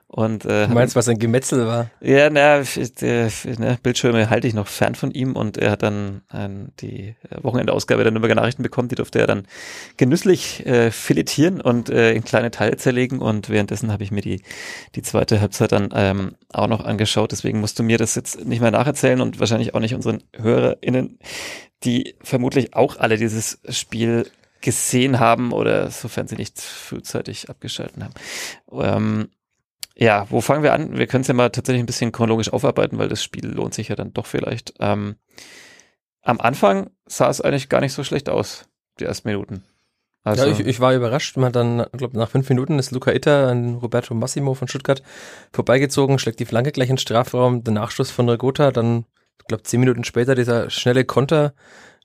Und 0.08 0.46
äh, 0.46 0.68
Du 0.68 0.74
meinst, 0.74 0.96
was 0.96 1.10
ein 1.10 1.18
Gemetzel 1.18 1.66
war? 1.66 1.90
ja, 2.00 2.30
na, 2.30 2.62
der, 3.02 3.32
ne, 3.58 3.78
Bildschirme 3.82 4.30
halte 4.30 4.48
ich 4.48 4.54
noch 4.54 4.68
fern 4.68 4.94
von 4.94 5.12
ihm 5.12 5.36
und 5.36 5.58
er 5.58 5.72
hat 5.72 5.84
dann 5.84 6.22
ein, 6.30 6.72
die 6.80 7.16
Wochenendausgabe 7.42 8.04
der 8.04 8.12
Nürnberger 8.12 8.36
Nachrichten 8.36 8.62
bekommen, 8.62 8.88
die 8.88 8.96
durfte 8.96 9.20
er 9.20 9.28
dann 9.28 9.48
genüsslich 9.98 10.66
äh, 10.66 10.92
filetieren 10.92 11.60
und 11.60 11.90
äh, 11.90 12.14
in 12.14 12.24
kleine 12.24 12.52
Teile 12.52 12.78
zerlegen 12.78 13.20
und 13.20 13.50
währenddessen 13.50 13.92
habe 13.92 14.04
ich 14.04 14.12
mir 14.12 14.22
die, 14.22 14.42
die 14.94 15.02
zweite 15.02 15.42
Halbzeit 15.42 15.72
dann 15.72 15.90
ähm, 15.94 16.36
auch 16.54 16.68
noch 16.68 16.86
angeschaut, 16.86 17.32
deswegen 17.32 17.60
musst 17.60 17.80
du 17.80 17.84
mir 17.84 17.98
das 17.98 18.14
jetzt 18.14 18.46
nicht 18.46 18.62
mehr 18.62 18.72
nacherzählen 18.72 19.20
und 19.22 19.40
wahrscheinlich 19.40 19.74
auch 19.74 19.80
nicht 19.80 19.96
unseren 19.96 20.24
HörerInnen, 20.34 21.18
die 21.84 22.16
vermutlich 22.22 22.76
auch 22.76 22.98
alle 22.98 23.18
dieses 23.18 23.60
Spiel 23.70 24.28
gesehen 24.66 25.20
haben 25.20 25.54
oder 25.54 25.92
sofern 25.92 26.28
sie 26.28 26.36
nicht 26.36 26.60
frühzeitig 26.60 27.50
abgeschalten 27.50 28.04
haben. 28.04 28.14
Ähm, 28.72 29.30
ja, 29.96 30.26
wo 30.30 30.42
fangen 30.42 30.64
wir 30.64 30.74
an? 30.74 30.98
Wir 30.98 31.08
können 31.08 31.22
es 31.22 31.28
ja 31.28 31.36
mal 31.36 31.52
tatsächlich 31.52 31.84
ein 31.84 31.86
bisschen 31.86 32.12
chronologisch 32.12 32.52
aufarbeiten, 32.52 32.98
weil 32.98 33.08
das 33.08 33.24
Spiel 33.24 33.48
lohnt 33.48 33.76
sich 33.76 33.90
ja 33.90 33.96
dann 33.96 34.12
doch 34.12 34.26
vielleicht. 34.26 34.74
Ähm, 34.80 35.16
am 36.24 36.42
Anfang 36.42 36.90
sah 37.06 37.30
es 37.30 37.40
eigentlich 37.40 37.70
gar 37.70 37.80
nicht 37.80 37.94
so 37.94 38.04
schlecht 38.04 38.28
aus, 38.28 38.68
die 39.00 39.06
ersten 39.06 39.30
Minuten. 39.30 39.64
Also, 40.24 40.48
ja, 40.48 40.52
ich, 40.52 40.60
ich 40.62 40.80
war 40.80 40.96
überrascht. 40.96 41.38
Man 41.38 41.46
hat 41.46 41.56
dann, 41.56 41.86
glaube 41.94 42.18
nach 42.18 42.32
fünf 42.32 42.50
Minuten 42.50 42.80
ist 42.80 42.92
Luca 42.92 43.12
Itter 43.12 43.48
an 43.48 43.76
Roberto 43.76 44.16
Massimo 44.16 44.56
von 44.56 44.68
Stuttgart 44.68 45.04
vorbeigezogen, 45.54 46.18
schlägt 46.18 46.40
die 46.40 46.46
Flanke 46.46 46.72
gleich 46.72 46.90
in 46.90 46.96
den 46.96 47.02
Strafraum, 47.02 47.64
der 47.64 47.76
Nachschuss 47.76 48.10
von 48.10 48.28
Regota, 48.28 48.72
dann, 48.72 49.06
ich 49.40 49.46
glaube 49.46 49.62
zehn 49.62 49.80
Minuten 49.80 50.04
später 50.04 50.34
dieser 50.34 50.72
schnelle 50.72 51.06
Konter. 51.06 51.54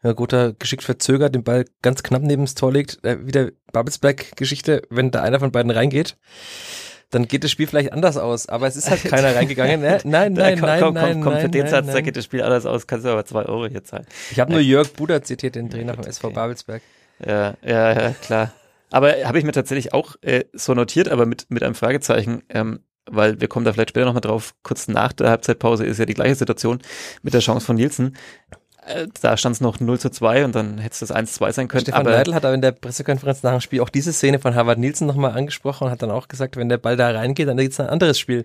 Regota 0.02 0.52
geschickt 0.58 0.82
verzögert, 0.82 1.34
den 1.34 1.44
Ball 1.44 1.64
ganz 1.82 2.02
knapp 2.02 2.22
neben 2.22 2.44
das 2.44 2.54
Tor 2.54 2.72
legt. 2.72 3.04
Äh, 3.04 3.26
wieder 3.26 3.50
Babelsberg-Geschichte, 3.72 4.82
wenn 4.90 5.10
da 5.10 5.22
einer 5.22 5.40
von 5.40 5.52
beiden 5.52 5.70
reingeht, 5.70 6.16
dann 7.10 7.26
geht 7.26 7.44
das 7.44 7.50
Spiel 7.50 7.66
vielleicht 7.66 7.92
anders 7.92 8.16
aus. 8.16 8.48
Aber 8.48 8.66
es 8.66 8.76
ist 8.76 8.88
halt 8.90 9.02
keiner 9.04 9.34
reingegangen. 9.34 9.82
Äh, 9.82 9.98
Nein, 10.04 10.34
Da- 10.34 10.42
nein, 10.42 10.58
komm, 10.58 10.66
nein, 10.68 10.80
komm, 10.80 10.94
nein, 10.94 11.12
komm, 11.14 11.22
komm, 11.24 11.32
nein, 11.34 11.42
für 11.42 11.48
den 11.50 11.62
nein, 11.62 11.70
Satz, 11.70 11.86
da 11.86 11.92
nein. 11.94 12.04
geht 12.04 12.16
das 12.16 12.24
Spiel 12.24 12.42
anders 12.42 12.66
aus, 12.66 12.86
kannst 12.86 13.04
du 13.04 13.10
aber 13.10 13.24
zwei 13.24 13.44
Euro 13.46 13.66
hier 13.66 13.84
zahlen. 13.84 14.06
Ich 14.30 14.40
habe 14.40 14.52
nur 14.52 14.60
Jörg 14.60 14.92
Buder 14.94 15.22
zitiert, 15.22 15.54
den 15.54 15.70
Trainer 15.70 15.94
vom 15.94 16.04
SV 16.04 16.28
okay. 16.28 16.34
Babelsberg. 16.34 16.82
Ja, 17.24 17.54
ja, 17.62 17.92
ja, 17.92 18.10
klar. 18.22 18.52
Aber 18.90 19.12
habe 19.24 19.38
ich 19.38 19.44
mir 19.44 19.52
tatsächlich 19.52 19.92
auch 19.92 20.16
äh, 20.22 20.44
so 20.52 20.74
notiert, 20.74 21.08
aber 21.08 21.26
mit, 21.26 21.46
mit 21.50 21.62
einem 21.62 21.74
Fragezeichen, 21.74 22.42
ähm, 22.48 22.80
weil 23.06 23.40
wir 23.40 23.48
kommen 23.48 23.64
da 23.64 23.72
vielleicht 23.72 23.90
später 23.90 24.06
nochmal 24.06 24.20
drauf, 24.20 24.54
kurz 24.62 24.88
nach 24.88 25.12
der 25.12 25.30
Halbzeitpause 25.30 25.84
ist 25.84 25.98
ja 25.98 26.06
die 26.06 26.14
gleiche 26.14 26.34
Situation 26.34 26.80
mit 27.22 27.34
der 27.34 27.40
Chance 27.40 27.66
von 27.66 27.76
Nielsen. 27.76 28.16
Äh, 28.86 29.08
da 29.20 29.36
stand 29.36 29.56
es 29.56 29.60
noch 29.60 29.80
0 29.80 29.98
zu 29.98 30.10
2 30.10 30.44
und 30.44 30.54
dann 30.54 30.78
hätte 30.78 30.92
es 30.92 30.98
das 31.00 31.14
1-2 31.14 31.52
sein 31.52 31.68
können. 31.68 31.82
Stefan 31.82 32.00
aber 32.00 32.10
Neidl 32.10 32.34
hat 32.34 32.44
aber 32.44 32.54
in 32.54 32.62
der 32.62 32.72
Pressekonferenz 32.72 33.42
nach 33.42 33.52
dem 33.52 33.60
Spiel 33.60 33.80
auch 33.80 33.88
diese 33.88 34.12
Szene 34.12 34.38
von 34.38 34.54
Harvard 34.54 34.78
Nielsen 34.78 35.06
nochmal 35.06 35.32
angesprochen 35.32 35.84
und 35.84 35.90
hat 35.90 36.02
dann 36.02 36.10
auch 36.10 36.28
gesagt, 36.28 36.56
wenn 36.56 36.68
der 36.68 36.78
Ball 36.78 36.96
da 36.96 37.10
reingeht, 37.10 37.48
dann 37.48 37.56
gibt 37.56 37.72
es 37.72 37.80
ein 37.80 37.88
anderes 37.88 38.18
Spiel. 38.18 38.44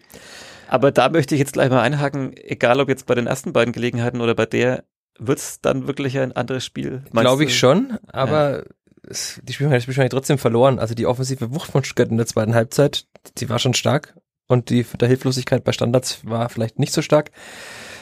Aber 0.68 0.92
da 0.92 1.10
möchte 1.10 1.36
ich 1.36 1.40
jetzt 1.40 1.54
gleich 1.54 1.70
mal 1.70 1.82
einhaken, 1.82 2.36
egal 2.36 2.80
ob 2.80 2.90
jetzt 2.90 3.06
bei 3.06 3.16
den 3.16 3.28
ersten 3.28 3.54
beiden 3.54 3.72
Gelegenheiten 3.72 4.20
oder 4.20 4.36
bei 4.36 4.46
der, 4.46 4.84
wird's 5.18 5.62
dann 5.62 5.88
wirklich 5.88 6.18
ein 6.18 6.36
anderes 6.36 6.66
Spiel? 6.66 7.04
Glaube 7.12 7.46
ich 7.46 7.58
schon, 7.58 7.98
aber 8.12 8.64
es, 9.08 9.40
die 9.44 9.54
Spielmannschaft 9.54 9.84
hat 9.84 9.88
wahrscheinlich 9.90 10.12
trotzdem 10.12 10.38
verloren. 10.38 10.80
Also 10.80 10.96
die 10.96 11.06
offensive 11.06 11.54
Wucht 11.54 11.72
von 11.72 11.84
Stuttgart 11.84 12.10
in 12.10 12.18
der 12.18 12.26
zweiten 12.26 12.56
Halbzeit, 12.56 13.06
die 13.38 13.50
war 13.50 13.60
schon 13.60 13.74
stark 13.74 14.16
und 14.48 14.70
die 14.70 14.84
der 14.84 15.08
Hilflosigkeit 15.08 15.64
bei 15.64 15.72
Standards 15.72 16.26
war 16.26 16.50
vielleicht 16.50 16.80
nicht 16.80 16.94
so 16.94 17.02
stark. 17.02 17.32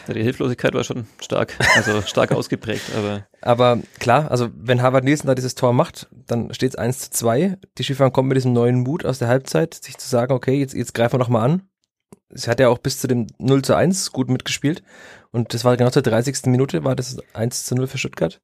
Die 0.08 0.22
Hilflosigkeit 0.22 0.74
war 0.74 0.84
schon 0.84 1.08
stark, 1.22 1.56
also 1.76 2.02
stark 2.06 2.34
ausgeprägt, 2.34 2.84
aber. 2.98 3.26
Aber 3.42 3.80
klar, 4.00 4.30
also 4.30 4.50
wenn 4.54 4.82
Harvard 4.82 5.06
Nielsen 5.06 5.28
da 5.28 5.36
dieses 5.36 5.56
Tor 5.56 5.72
macht, 5.72 6.10
dann 6.12 6.54
steht 6.54 6.72
es 6.72 6.76
1 6.76 7.00
zu 7.00 7.12
2. 7.12 7.58
Die 7.78 7.84
Skifahrer 7.84 8.12
kommen 8.12 8.28
mit 8.28 8.36
diesem 8.36 8.52
neuen 8.52 8.82
Mut 8.82 9.06
aus 9.06 9.20
der 9.20 9.30
Halbzeit, 9.30 9.74
sich 9.74 9.98
zu 9.98 10.10
sagen, 10.10 10.34
okay, 10.34 10.60
jetzt, 10.60 10.74
jetzt 10.74 10.94
greifen 10.94 11.14
wir 11.14 11.20
nochmal 11.20 11.50
an. 11.50 11.62
Sie 12.30 12.50
hat 12.50 12.60
ja 12.60 12.68
auch 12.68 12.80
bis 12.80 13.00
zu 13.00 13.08
dem 13.08 13.28
0 13.38 13.62
zu 13.62 13.76
1 13.76 14.12
gut 14.12 14.30
mitgespielt. 14.30 14.84
Und 15.32 15.54
das 15.54 15.64
war 15.64 15.78
genau 15.78 15.90
zur 15.90 16.02
30. 16.02 16.48
Minute, 16.48 16.84
war 16.84 16.96
das 16.96 17.18
1 17.34 17.66
zu 17.66 17.76
0 17.76 17.88
für 17.88 17.98
Stuttgart. 17.98 18.42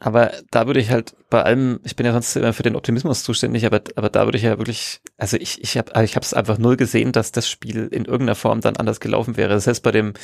Aber 0.00 0.30
da 0.52 0.66
würde 0.68 0.78
ich 0.78 0.90
halt 0.90 1.16
bei 1.28 1.42
allem, 1.42 1.80
ich 1.82 1.96
bin 1.96 2.06
ja 2.06 2.12
sonst 2.12 2.36
immer 2.36 2.52
für 2.52 2.62
den 2.62 2.76
Optimismus 2.76 3.24
zuständig, 3.24 3.66
aber, 3.66 3.80
aber 3.96 4.08
da 4.08 4.26
würde 4.26 4.38
ich 4.38 4.44
ja 4.44 4.56
wirklich, 4.56 5.00
also 5.16 5.36
ich, 5.36 5.60
ich 5.60 5.76
habe 5.76 6.04
ich 6.04 6.16
es 6.16 6.34
einfach 6.34 6.56
null 6.56 6.76
gesehen, 6.76 7.10
dass 7.10 7.32
das 7.32 7.48
Spiel 7.50 7.88
in 7.88 8.04
irgendeiner 8.04 8.36
Form 8.36 8.60
dann 8.60 8.76
anders 8.76 9.00
gelaufen 9.00 9.36
wäre. 9.36 9.54
Heißt 9.54 9.82
bei 9.82 9.90
dem, 9.90 10.14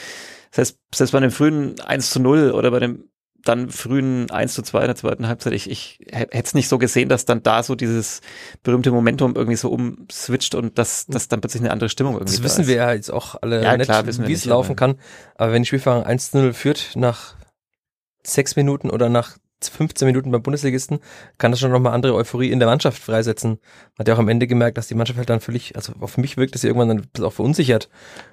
heißt, 0.56 0.78
selbst 0.94 1.10
bei 1.12 1.18
dem 1.18 1.32
frühen 1.32 1.80
1 1.80 2.10
zu 2.10 2.20
0 2.20 2.52
oder 2.52 2.70
bei 2.70 2.78
dem 2.78 3.08
dann 3.42 3.68
frühen 3.68 4.30
1 4.30 4.54
zu 4.54 4.62
2 4.62 4.80
in 4.82 4.86
der 4.86 4.94
zweiten 4.96 5.26
Halbzeit, 5.28 5.52
ich, 5.52 5.68
ich 5.68 5.98
hätte 6.10 6.30
es 6.32 6.54
nicht 6.54 6.68
so 6.68 6.78
gesehen, 6.78 7.08
dass 7.10 7.24
dann 7.26 7.42
da 7.42 7.62
so 7.64 7.74
dieses 7.74 8.20
berühmte 8.62 8.90
Momentum 8.92 9.34
irgendwie 9.34 9.56
so 9.56 9.70
umswitcht 9.70 10.54
und 10.54 10.78
dass, 10.78 11.04
dass 11.06 11.28
dann 11.28 11.40
plötzlich 11.42 11.62
eine 11.62 11.72
andere 11.72 11.90
Stimmung 11.90 12.14
irgendwie 12.14 12.30
Das 12.32 12.40
da 12.40 12.44
wissen 12.44 12.60
ist. 12.62 12.68
wir 12.68 12.76
ja 12.76 12.92
jetzt 12.94 13.10
auch 13.10 13.34
alle 13.42 13.62
Ja, 13.62 13.76
nicht, 13.76 13.86
klar, 13.86 14.06
wie 14.06 14.32
es 14.32 14.44
laufen 14.46 14.70
aber- 14.70 14.76
kann. 14.76 14.94
Aber 15.34 15.52
wenn 15.52 15.62
die 15.62 15.66
Spielfahrer 15.66 16.06
1 16.06 16.30
zu 16.30 16.38
0 16.38 16.52
führt 16.54 16.92
nach 16.94 17.34
sechs 18.22 18.56
Minuten 18.56 18.88
oder 18.88 19.08
nach 19.10 19.36
15 19.68 20.06
Minuten 20.06 20.30
beim 20.30 20.42
Bundesligisten, 20.42 21.00
kann 21.38 21.50
das 21.50 21.60
schon 21.60 21.70
nochmal 21.70 21.92
andere 21.94 22.14
Euphorie 22.14 22.50
in 22.50 22.58
der 22.58 22.68
Mannschaft 22.68 23.02
freisetzen. 23.02 23.50
Man 23.50 23.58
hat 24.00 24.08
ja 24.08 24.14
auch 24.14 24.18
am 24.18 24.28
Ende 24.28 24.46
gemerkt, 24.46 24.78
dass 24.78 24.88
die 24.88 24.94
Mannschaft 24.94 25.18
halt 25.18 25.30
dann 25.30 25.40
völlig, 25.40 25.76
also 25.76 25.92
auf 26.00 26.18
mich 26.18 26.36
wirkt, 26.36 26.54
dass 26.54 26.62
sie 26.62 26.68
irgendwann 26.68 27.06
dann 27.14 27.24
auch 27.24 27.32
verunsichert, 27.32 27.88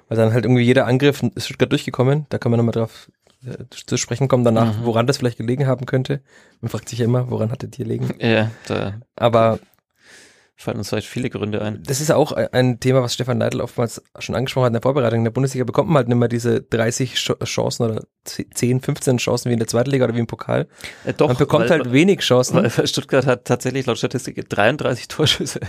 weil 0.08 0.16
dann 0.16 0.32
halt 0.32 0.44
irgendwie 0.44 0.62
jeder 0.62 0.86
Angriff 0.86 1.22
ist 1.34 1.46
Stuttgart 1.46 1.70
durchgekommen. 1.72 2.26
Da 2.28 2.38
können 2.38 2.52
wir 2.52 2.56
nochmal 2.58 2.72
drauf 2.72 3.10
äh, 3.44 3.64
zu 3.70 3.96
sprechen 3.96 4.28
kommen 4.28 4.44
danach, 4.44 4.78
Mhm. 4.78 4.84
woran 4.84 5.06
das 5.06 5.16
vielleicht 5.18 5.38
gelegen 5.38 5.66
haben 5.66 5.86
könnte. 5.86 6.20
Man 6.60 6.68
fragt 6.68 6.88
sich 6.88 7.00
ja 7.00 7.04
immer, 7.06 7.30
woran 7.30 7.50
hat 7.50 7.62
das 7.62 7.70
hier 7.74 7.84
gelegen? 7.86 8.14
Ja, 8.20 8.50
da 8.68 8.94
Aber 9.16 9.58
fallen 10.62 10.78
uns 10.78 10.88
vielleicht 10.88 11.08
viele 11.08 11.28
Gründe 11.30 11.60
ein. 11.62 11.82
das 11.84 12.00
ist 12.00 12.10
auch 12.10 12.32
ein 12.32 12.80
Thema, 12.80 13.02
was 13.02 13.14
Stefan 13.14 13.38
Neidl 13.38 13.60
oftmals 13.60 14.02
schon 14.18 14.34
angesprochen 14.34 14.64
hat 14.64 14.70
in 14.70 14.74
der 14.74 14.82
Vorbereitung. 14.82 15.18
In 15.20 15.24
der 15.24 15.30
Bundesliga 15.30 15.64
bekommt 15.64 15.88
man 15.88 15.96
halt 15.96 16.08
nicht 16.08 16.16
mehr 16.16 16.28
diese 16.28 16.62
30 16.62 17.14
Sch- 17.16 17.44
Chancen 17.44 17.84
oder 17.90 18.04
10, 18.24 18.80
15 18.80 19.18
Chancen 19.18 19.48
wie 19.50 19.52
in 19.54 19.58
der 19.58 19.68
zweiten 19.68 19.90
Liga 19.90 20.04
oder 20.04 20.14
wie 20.14 20.20
im 20.20 20.26
Pokal. 20.26 20.68
Äh, 21.04 21.12
doch, 21.14 21.28
man 21.28 21.36
bekommt 21.36 21.68
weil, 21.70 21.80
halt 21.80 21.92
wenig 21.92 22.20
Chancen. 22.20 22.56
weil 22.76 22.86
Stuttgart 22.86 23.26
hat 23.26 23.44
tatsächlich 23.44 23.86
laut 23.86 23.98
Statistik 23.98 24.48
33 24.48 25.08
Torschüsse. 25.08 25.60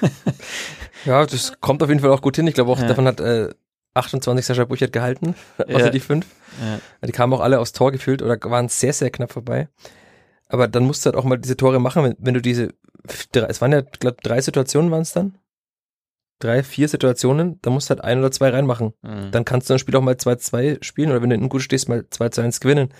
ja, 1.04 1.24
das 1.26 1.52
kommt 1.60 1.82
auf 1.82 1.88
jeden 1.88 2.00
Fall 2.00 2.10
auch 2.10 2.22
gut 2.22 2.36
hin. 2.36 2.46
Ich 2.46 2.54
glaube 2.54 2.70
auch, 2.70 2.78
Ja. 2.80 2.86
davon 2.88 3.06
hat 3.06 3.20
äh, 3.20 3.48
28 3.94 4.44
Sascha 4.46 4.64
Burchert 4.64 4.92
gehalten, 4.92 5.34
außer 5.58 5.78
Ja. 5.86 5.90
die 5.90 6.00
fünf. 6.00 6.26
Ja. 6.60 7.06
Die 7.06 7.12
kamen 7.12 7.32
auch 7.32 7.40
alle 7.40 7.58
aufs 7.58 7.72
Tor 7.72 7.92
gefühlt 7.92 8.22
oder 8.22 8.38
waren 8.44 8.68
sehr, 8.68 8.92
sehr 8.92 9.10
knapp 9.10 9.32
vorbei. 9.32 9.68
Aber 10.48 10.66
dann 10.68 10.82
musst 10.84 11.04
du 11.04 11.08
halt 11.08 11.16
auch 11.16 11.24
mal 11.24 11.38
diese 11.38 11.56
Tore 11.56 11.78
machen, 11.80 12.02
wenn, 12.02 12.16
wenn 12.18 12.34
du 12.34 12.42
diese, 12.42 12.74
es 13.04 13.60
waren 13.60 13.72
ja, 13.72 13.80
glaube 13.80 14.18
drei 14.22 14.40
Situationen 14.40 14.90
waren 14.90 15.02
es 15.02 15.12
dann. 15.12 15.38
Drei, 16.38 16.62
vier 16.62 16.88
Situationen, 16.88 17.58
da 17.60 17.68
musst 17.68 17.90
du 17.90 17.94
halt 17.94 18.02
ein 18.02 18.18
oder 18.18 18.30
zwei 18.30 18.48
reinmachen. 18.48 18.94
Mhm. 19.02 19.30
Dann 19.30 19.44
kannst 19.44 19.68
du 19.68 19.74
ein 19.74 19.78
Spiel 19.78 19.94
auch 19.96 20.00
mal 20.00 20.14
2-2 20.14 20.82
spielen 20.82 21.10
oder 21.10 21.20
wenn 21.20 21.28
du 21.28 21.34
hinten 21.34 21.50
gut 21.50 21.60
stehst, 21.60 21.90
mal 21.90 22.00
2-1 22.10 22.62
gewinnen. 22.62 22.94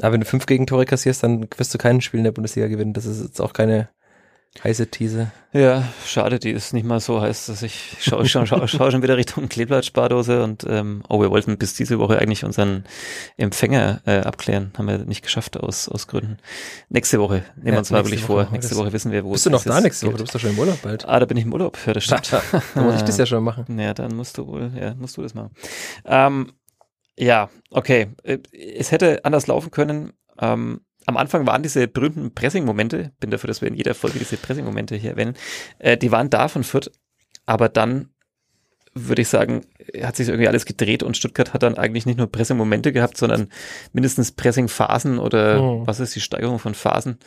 Aber 0.00 0.12
wenn 0.12 0.20
du 0.20 0.26
fünf 0.26 0.46
Gegentore 0.46 0.84
kassierst, 0.84 1.22
dann 1.22 1.46
wirst 1.56 1.72
du 1.72 1.78
kein 1.78 2.00
Spiel 2.00 2.18
in 2.18 2.24
der 2.24 2.32
Bundesliga 2.32 2.66
gewinnen. 2.66 2.92
Das 2.92 3.06
ist 3.06 3.22
jetzt 3.22 3.40
auch 3.40 3.52
keine 3.52 3.88
heiße 4.62 4.88
These. 4.90 5.32
Ja, 5.54 5.88
schade, 6.06 6.38
die 6.38 6.50
ist 6.50 6.72
nicht 6.72 6.84
mal 6.84 7.00
so 7.00 7.20
heiß, 7.20 7.46
dass 7.46 7.62
ich 7.62 7.96
schaue 8.00 8.26
schau, 8.26 8.46
schau, 8.46 8.66
schau 8.66 8.90
schon 8.90 9.02
wieder 9.02 9.16
Richtung 9.16 9.48
Kleeblatt-Spardose 9.48 10.42
und 10.42 10.64
ähm, 10.68 11.02
oh, 11.08 11.20
wir 11.20 11.30
wollten 11.30 11.58
bis 11.58 11.74
diese 11.74 11.98
Woche 11.98 12.18
eigentlich 12.18 12.44
unseren 12.44 12.84
Empfänger 13.36 14.00
äh, 14.06 14.20
abklären, 14.20 14.72
haben 14.76 14.88
wir 14.88 14.98
nicht 14.98 15.22
geschafft 15.22 15.58
aus, 15.58 15.88
aus 15.88 16.06
Gründen. 16.06 16.38
Nächste 16.88 17.18
Woche 17.20 17.44
nehmen 17.56 17.64
wir 17.64 17.72
Ja, 17.72 17.78
uns 17.78 17.90
mal 17.90 18.04
wirklich 18.04 18.22
vor. 18.22 18.44
wir 18.46 18.50
Nächste. 18.52 18.76
Woche 18.76 18.92
wissen 18.92 19.12
wir, 19.12 19.24
wo 19.24 19.32
Bist 19.32 19.44
du 19.46 19.50
noch 19.50 19.64
da 19.64 19.80
nächste 19.80 20.06
Woche? 20.06 20.16
Du 20.16 20.22
bist 20.24 20.34
doch 20.34 20.40
schon 20.40 20.50
im 20.50 20.58
Urlaub 20.58 20.80
bald. 20.82 21.06
Ah, 21.06 21.18
da 21.20 21.26
bin 21.26 21.36
ich 21.36 21.44
im 21.44 21.52
Urlaub, 21.52 21.78
ja, 21.86 21.92
das 21.92 22.04
stimmt. 22.04 22.32
Dann 22.74 22.84
muss 22.84 22.96
ich 22.96 23.02
das 23.02 23.18
ja 23.18 23.26
schon 23.26 23.42
machen. 23.44 23.78
Ja, 23.78 23.94
dann 23.94 24.14
musst 24.14 24.38
du 24.38 24.46
wohl, 24.46 24.70
ja, 24.78 24.94
musst 24.94 25.16
du 25.16 25.22
das 25.22 25.34
machen. 25.34 25.50
Ähm, 26.04 26.52
ja, 27.18 27.50
okay. 27.70 28.08
Äh, 28.22 28.38
Es 28.52 28.90
hätte 28.90 29.24
anders 29.24 29.46
laufen 29.46 29.70
können. 29.70 30.12
Ähm, 30.40 30.80
am 31.06 31.16
Anfang 31.16 31.46
waren 31.46 31.62
diese 31.62 31.88
berühmten 31.88 32.32
Pressing-Momente, 32.34 33.12
bin 33.20 33.30
dafür, 33.30 33.48
dass 33.48 33.60
wir 33.60 33.68
in 33.68 33.74
jeder 33.74 33.94
Folge 33.94 34.18
diese 34.18 34.36
Pressing-Momente 34.36 34.94
hier 34.96 35.10
erwähnen, 35.12 35.34
äh, 35.78 35.96
die 35.96 36.12
waren 36.12 36.30
da 36.30 36.48
von 36.48 36.64
Fürth, 36.64 36.90
aber 37.46 37.68
dann 37.68 38.08
würde 38.94 39.22
ich 39.22 39.28
sagen, 39.28 39.62
hat 40.02 40.16
sich 40.16 40.28
irgendwie 40.28 40.48
alles 40.48 40.66
gedreht 40.66 41.02
und 41.02 41.16
Stuttgart 41.16 41.54
hat 41.54 41.62
dann 41.62 41.78
eigentlich 41.78 42.04
nicht 42.04 42.18
nur 42.18 42.30
Pressing-Momente 42.30 42.92
gehabt, 42.92 43.16
sondern 43.16 43.48
mindestens 43.94 44.32
Pressing-Phasen 44.32 45.18
oder 45.18 45.62
Mhm. 45.62 45.86
was 45.86 45.98
ist 45.98 46.14
die 46.14 46.20
Steigerung 46.20 46.58
von 46.58 46.74
Phasen? 46.74 47.18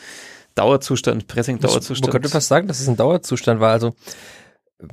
Dauerzustand, 0.54 1.28
Pressing-Dauerzustand. 1.28 2.02
Man 2.04 2.12
könnte 2.12 2.30
fast 2.30 2.48
sagen, 2.48 2.68
dass 2.68 2.80
es 2.80 2.88
ein 2.88 2.96
Dauerzustand 2.98 3.60
war. 3.60 3.72
Also 3.72 3.94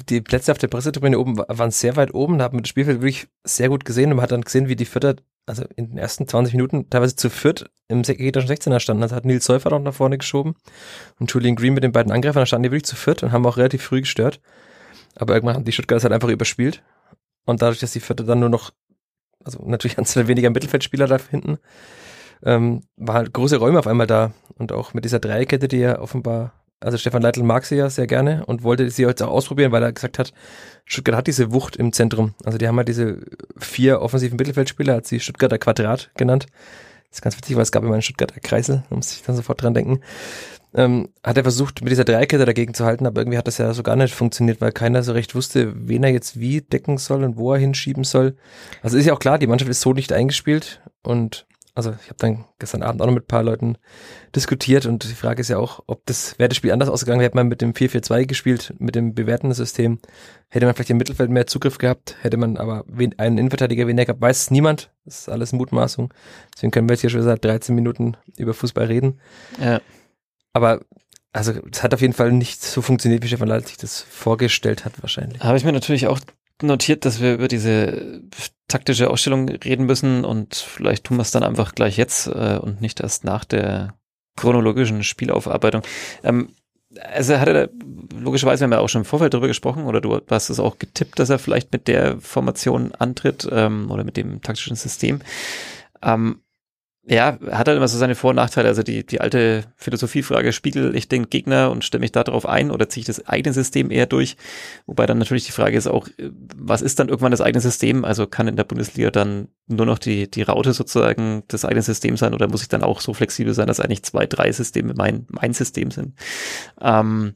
die 0.08 0.20
Plätze 0.20 0.50
auf 0.50 0.58
der 0.58 0.68
Pressetribüne 0.68 1.18
oben 1.18 1.36
wa- 1.38 1.44
waren 1.48 1.70
sehr 1.70 1.96
weit 1.96 2.14
oben, 2.14 2.38
da 2.38 2.44
hat 2.44 2.52
man 2.52 2.62
das 2.62 2.70
Spielfeld 2.70 3.00
wirklich 3.00 3.26
sehr 3.44 3.68
gut 3.68 3.84
gesehen 3.84 4.10
und 4.10 4.16
man 4.16 4.22
hat 4.22 4.32
dann 4.32 4.40
gesehen, 4.42 4.68
wie 4.68 4.76
die 4.76 4.84
Vierter, 4.86 5.16
also 5.46 5.64
in 5.76 5.88
den 5.88 5.98
ersten 5.98 6.26
20 6.26 6.54
Minuten 6.54 6.88
teilweise 6.88 7.16
zu 7.16 7.30
viert 7.30 7.70
im 7.88 8.02
gegnerischen 8.02 8.50
16er 8.50 8.80
standen. 8.80 9.02
Also 9.02 9.16
hat 9.16 9.24
Nils 9.24 9.44
Säufer 9.44 9.70
noch 9.70 9.80
nach 9.80 9.94
vorne 9.94 10.18
geschoben 10.18 10.54
und 11.18 11.30
Julian 11.32 11.56
Green 11.56 11.74
mit 11.74 11.84
den 11.84 11.92
beiden 11.92 12.12
Angreifern, 12.12 12.42
da 12.42 12.46
standen 12.46 12.64
die 12.64 12.70
wirklich 12.70 12.84
zu 12.84 12.96
viert 12.96 13.22
und 13.22 13.32
haben 13.32 13.46
auch 13.46 13.56
relativ 13.56 13.82
früh 13.82 14.00
gestört. 14.00 14.40
Aber 15.16 15.34
irgendwann 15.34 15.56
haben 15.56 15.64
die 15.64 15.72
Stuttgarter 15.72 16.04
halt 16.04 16.12
einfach 16.12 16.28
überspielt 16.28 16.82
und 17.44 17.60
dadurch, 17.60 17.80
dass 17.80 17.92
die 17.92 18.00
Vierter 18.00 18.24
dann 18.24 18.40
nur 18.40 18.48
noch, 18.48 18.70
also 19.44 19.62
natürlich 19.64 19.98
ein 19.98 20.04
zwei 20.04 20.28
weniger 20.28 20.50
Mittelfeldspieler 20.50 21.06
da 21.06 21.18
hinten, 21.18 21.58
ähm, 22.44 22.82
war 22.96 23.16
halt 23.16 23.32
große 23.32 23.56
Räume 23.56 23.78
auf 23.78 23.86
einmal 23.86 24.06
da 24.06 24.32
und 24.56 24.72
auch 24.72 24.94
mit 24.94 25.04
dieser 25.04 25.20
Dreierkette, 25.20 25.68
die 25.68 25.78
ja 25.78 26.00
offenbar 26.00 26.52
also 26.82 26.98
Stefan 26.98 27.22
Leitl 27.22 27.42
mag 27.42 27.64
sie 27.64 27.76
ja 27.76 27.88
sehr 27.90 28.06
gerne 28.06 28.44
und 28.46 28.62
wollte 28.62 28.90
sie 28.90 29.02
jetzt 29.02 29.22
auch 29.22 29.30
ausprobieren, 29.30 29.72
weil 29.72 29.82
er 29.82 29.92
gesagt 29.92 30.18
hat, 30.18 30.32
Stuttgart 30.84 31.16
hat 31.16 31.26
diese 31.26 31.52
Wucht 31.52 31.76
im 31.76 31.92
Zentrum. 31.92 32.34
Also 32.44 32.58
die 32.58 32.66
haben 32.66 32.76
halt 32.76 32.88
diese 32.88 33.18
vier 33.56 34.00
offensiven 34.00 34.36
Mittelfeldspieler, 34.36 34.96
hat 34.96 35.06
sie 35.06 35.20
Stuttgarter 35.20 35.58
Quadrat 35.58 36.10
genannt. 36.16 36.46
Das 37.08 37.18
ist 37.18 37.22
ganz 37.22 37.36
witzig, 37.36 37.56
weil 37.56 37.62
es 37.62 37.72
gab 37.72 37.82
immer 37.82 37.92
einen 37.92 38.02
Stuttgarter 38.02 38.40
Kreisel, 38.40 38.82
da 38.88 38.96
muss 38.96 39.12
ich 39.12 39.22
dann 39.22 39.36
sofort 39.36 39.62
dran 39.62 39.74
denken. 39.74 40.00
Ähm, 40.74 41.10
hat 41.22 41.36
er 41.36 41.42
versucht, 41.42 41.82
mit 41.82 41.90
dieser 41.90 42.04
Dreierkette 42.04 42.46
dagegen 42.46 42.72
zu 42.72 42.86
halten, 42.86 43.06
aber 43.06 43.20
irgendwie 43.20 43.36
hat 43.36 43.46
das 43.46 43.58
ja 43.58 43.74
so 43.74 43.82
gar 43.82 43.96
nicht 43.96 44.14
funktioniert, 44.14 44.62
weil 44.62 44.72
keiner 44.72 45.02
so 45.02 45.12
recht 45.12 45.34
wusste, 45.34 45.74
wen 45.76 46.02
er 46.02 46.10
jetzt 46.10 46.40
wie 46.40 46.62
decken 46.62 46.96
soll 46.96 47.24
und 47.24 47.36
wo 47.36 47.52
er 47.52 47.58
hinschieben 47.58 48.04
soll. 48.04 48.36
Also 48.80 48.96
ist 48.96 49.04
ja 49.04 49.12
auch 49.12 49.18
klar, 49.18 49.38
die 49.38 49.46
Mannschaft 49.46 49.70
ist 49.70 49.82
so 49.82 49.92
nicht 49.92 50.12
eingespielt 50.12 50.80
und 51.02 51.46
also 51.74 51.90
ich 52.02 52.06
habe 52.08 52.16
dann 52.18 52.44
gestern 52.58 52.82
Abend 52.82 53.00
auch 53.00 53.06
noch 53.06 53.14
mit 53.14 53.24
ein 53.24 53.28
paar 53.28 53.42
Leuten 53.42 53.78
diskutiert 54.36 54.84
und 54.86 55.04
die 55.04 55.14
Frage 55.14 55.40
ist 55.40 55.48
ja 55.48 55.56
auch, 55.58 55.82
ob 55.86 56.04
das, 56.06 56.38
wäre 56.38 56.48
das 56.48 56.56
Spiel 56.58 56.70
anders 56.72 56.88
ausgegangen, 56.90 57.20
hätte 57.22 57.36
man 57.36 57.48
mit 57.48 57.62
dem 57.62 57.72
4-4-2 57.72 58.26
gespielt, 58.26 58.74
mit 58.78 58.94
dem 58.94 59.14
bewährten 59.14 59.52
System, 59.54 59.98
hätte 60.48 60.66
man 60.66 60.74
vielleicht 60.74 60.90
im 60.90 60.98
Mittelfeld 60.98 61.30
mehr 61.30 61.46
Zugriff 61.46 61.78
gehabt, 61.78 62.16
hätte 62.20 62.36
man 62.36 62.56
aber 62.58 62.84
wen, 62.88 63.18
einen 63.18 63.38
Innenverteidiger 63.38 63.86
weniger 63.86 64.06
gehabt, 64.06 64.20
weiß 64.20 64.42
es 64.42 64.50
niemand, 64.50 64.90
das 65.04 65.20
ist 65.20 65.28
alles 65.30 65.52
Mutmaßung, 65.52 66.12
deswegen 66.54 66.70
können 66.72 66.88
wir 66.88 66.94
jetzt 66.94 67.00
hier 67.00 67.10
schon 67.10 67.22
seit 67.22 67.44
13 67.44 67.74
Minuten 67.74 68.16
über 68.36 68.52
Fußball 68.52 68.86
reden, 68.86 69.20
Ja. 69.58 69.80
aber 70.52 70.80
also 71.34 71.52
es 71.72 71.82
hat 71.82 71.94
auf 71.94 72.02
jeden 72.02 72.12
Fall 72.12 72.30
nicht 72.32 72.62
so 72.62 72.82
funktioniert, 72.82 73.22
wie 73.22 73.28
Stefan 73.28 73.48
Leitl 73.48 73.68
sich 73.68 73.78
das 73.78 74.02
vorgestellt 74.02 74.84
hat 74.84 75.00
wahrscheinlich. 75.00 75.42
Habe 75.42 75.56
ich 75.56 75.64
mir 75.64 75.72
natürlich 75.72 76.06
auch 76.06 76.20
notiert, 76.62 77.04
dass 77.04 77.20
wir 77.20 77.34
über 77.34 77.48
diese 77.48 78.22
taktische 78.68 79.10
Ausstellung 79.10 79.48
reden 79.48 79.86
müssen 79.86 80.24
und 80.24 80.54
vielleicht 80.54 81.04
tun 81.04 81.18
wir 81.18 81.22
es 81.22 81.30
dann 81.30 81.42
einfach 81.42 81.74
gleich 81.74 81.96
jetzt 81.96 82.26
äh, 82.26 82.58
und 82.60 82.80
nicht 82.80 83.00
erst 83.00 83.24
nach 83.24 83.44
der 83.44 83.94
chronologischen 84.36 85.02
Spielaufarbeitung. 85.02 85.82
Ähm, 86.24 86.50
also 87.12 87.32
er 87.32 87.40
hatte 87.40 87.70
logischerweise, 88.14 88.60
wir 88.60 88.64
haben 88.64 88.72
ja 88.72 88.80
auch 88.80 88.88
schon 88.88 89.02
im 89.02 89.06
Vorfeld 89.06 89.32
darüber 89.32 89.48
gesprochen, 89.48 89.84
oder 89.84 90.00
du 90.00 90.20
hast 90.28 90.50
es 90.50 90.60
auch 90.60 90.78
getippt, 90.78 91.18
dass 91.18 91.30
er 91.30 91.38
vielleicht 91.38 91.72
mit 91.72 91.88
der 91.88 92.20
Formation 92.20 92.92
antritt 92.92 93.48
ähm, 93.50 93.90
oder 93.90 94.04
mit 94.04 94.16
dem 94.16 94.42
taktischen 94.42 94.76
System. 94.76 95.20
Ähm, 96.02 96.41
ja, 97.04 97.36
hat 97.50 97.66
halt 97.66 97.76
immer 97.76 97.88
so 97.88 97.98
seine 97.98 98.14
Vor- 98.14 98.30
und 98.30 98.36
Nachteile. 98.36 98.68
Also 98.68 98.84
die, 98.84 99.04
die 99.04 99.20
alte 99.20 99.64
Philosophiefrage, 99.76 100.52
spiegel 100.52 100.94
ich 100.94 101.08
den 101.08 101.28
Gegner 101.28 101.72
und 101.72 101.84
stelle 101.84 102.00
mich 102.00 102.12
da 102.12 102.22
drauf 102.22 102.46
ein 102.46 102.70
oder 102.70 102.88
ziehe 102.88 103.02
ich 103.02 103.06
das 103.06 103.26
eigene 103.26 103.52
System 103.52 103.90
eher 103.90 104.06
durch? 104.06 104.36
Wobei 104.86 105.06
dann 105.06 105.18
natürlich 105.18 105.44
die 105.44 105.52
Frage 105.52 105.76
ist 105.76 105.88
auch, 105.88 106.06
äh, 106.18 106.30
was 106.56 106.80
ist 106.80 107.00
dann 107.00 107.08
irgendwann 107.08 107.32
das 107.32 107.40
eigene 107.40 107.60
System? 107.60 108.04
Also 108.04 108.28
kann 108.28 108.46
in 108.46 108.54
der 108.54 108.62
Bundesliga 108.62 109.10
dann 109.10 109.48
nur 109.66 109.84
noch 109.84 109.98
die, 109.98 110.30
die 110.30 110.42
Raute 110.42 110.72
sozusagen 110.72 111.42
das 111.48 111.64
eigene 111.64 111.82
System 111.82 112.16
sein 112.16 112.34
oder 112.34 112.46
muss 112.46 112.62
ich 112.62 112.68
dann 112.68 112.84
auch 112.84 113.00
so 113.00 113.14
flexibel 113.14 113.52
sein, 113.52 113.66
dass 113.66 113.80
eigentlich 113.80 114.04
zwei, 114.04 114.26
drei 114.26 114.52
Systeme 114.52 114.94
mein, 114.96 115.26
mein 115.28 115.54
System 115.54 115.90
sind? 115.90 116.14
Ähm, 116.80 117.34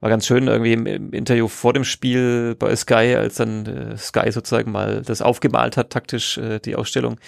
war 0.00 0.08
ganz 0.08 0.26
schön 0.26 0.48
irgendwie 0.48 0.72
im, 0.72 0.86
im 0.86 1.12
Interview 1.12 1.48
vor 1.48 1.74
dem 1.74 1.84
Spiel 1.84 2.56
bei 2.58 2.74
Sky, 2.74 3.14
als 3.14 3.34
dann 3.34 3.66
äh, 3.66 3.96
Sky 3.98 4.32
sozusagen 4.32 4.72
mal 4.72 5.02
das 5.02 5.20
aufgemalt 5.20 5.76
hat, 5.76 5.90
taktisch 5.90 6.38
äh, 6.38 6.60
die 6.60 6.76
Ausstellung 6.76 7.18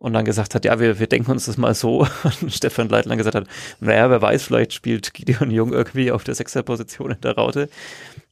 und 0.00 0.14
dann 0.14 0.24
gesagt 0.24 0.54
hat, 0.54 0.64
ja, 0.64 0.80
wir, 0.80 0.98
wir 0.98 1.06
denken 1.06 1.30
uns 1.30 1.44
das 1.44 1.58
mal 1.58 1.74
so. 1.74 2.06
Und 2.40 2.50
Stefan 2.52 2.88
Leitl 2.88 3.10
dann 3.10 3.18
gesagt 3.18 3.34
hat, 3.34 3.46
naja, 3.80 4.08
wer 4.08 4.22
weiß, 4.22 4.44
vielleicht 4.44 4.72
spielt 4.72 5.12
Gideon 5.12 5.50
Jung 5.50 5.74
irgendwie 5.74 6.10
auf 6.10 6.24
der 6.24 6.34
Sechserposition 6.34 7.10
in 7.10 7.20
der 7.20 7.36
Raute. 7.36 7.68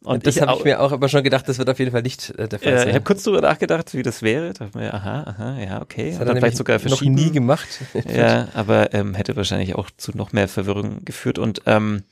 Und 0.02 0.26
das 0.26 0.40
habe 0.40 0.54
ich 0.56 0.64
mir 0.64 0.80
auch 0.80 0.92
aber 0.92 1.10
schon 1.10 1.22
gedacht, 1.22 1.46
das 1.46 1.58
wird 1.58 1.68
auf 1.68 1.78
jeden 1.78 1.90
Fall 1.90 2.00
nicht 2.00 2.30
äh, 2.38 2.48
der 2.48 2.58
Fall 2.58 2.72
äh, 2.72 2.78
sein. 2.78 2.88
Ich 2.88 2.94
habe 2.94 3.04
kurz 3.04 3.22
darüber 3.22 3.42
nachgedacht, 3.42 3.92
wie 3.92 4.02
das 4.02 4.22
wäre. 4.22 4.54
Dachte 4.54 4.78
mir, 4.78 4.94
aha, 4.94 5.24
aha, 5.24 5.58
ja, 5.60 5.82
okay. 5.82 6.12
das 6.12 6.20
hat 6.20 6.28
er 6.28 6.36
vielleicht 6.36 6.56
sogar 6.56 6.80
noch 6.88 7.02
nie 7.02 7.30
gemacht. 7.30 7.68
Ja, 8.08 8.48
aber 8.54 8.94
ähm, 8.94 9.14
hätte 9.14 9.36
wahrscheinlich 9.36 9.74
auch 9.74 9.90
zu 9.94 10.16
noch 10.16 10.32
mehr 10.32 10.48
Verwirrung 10.48 11.04
geführt. 11.04 11.38
Und 11.38 11.62
ähm, 11.66 12.04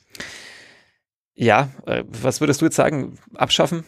ja, 1.33 1.69
äh, 1.87 2.03
was 2.07 2.41
würdest 2.41 2.61
du 2.61 2.65
jetzt 2.65 2.75
sagen? 2.75 3.17
Abschaffen? 3.33 3.85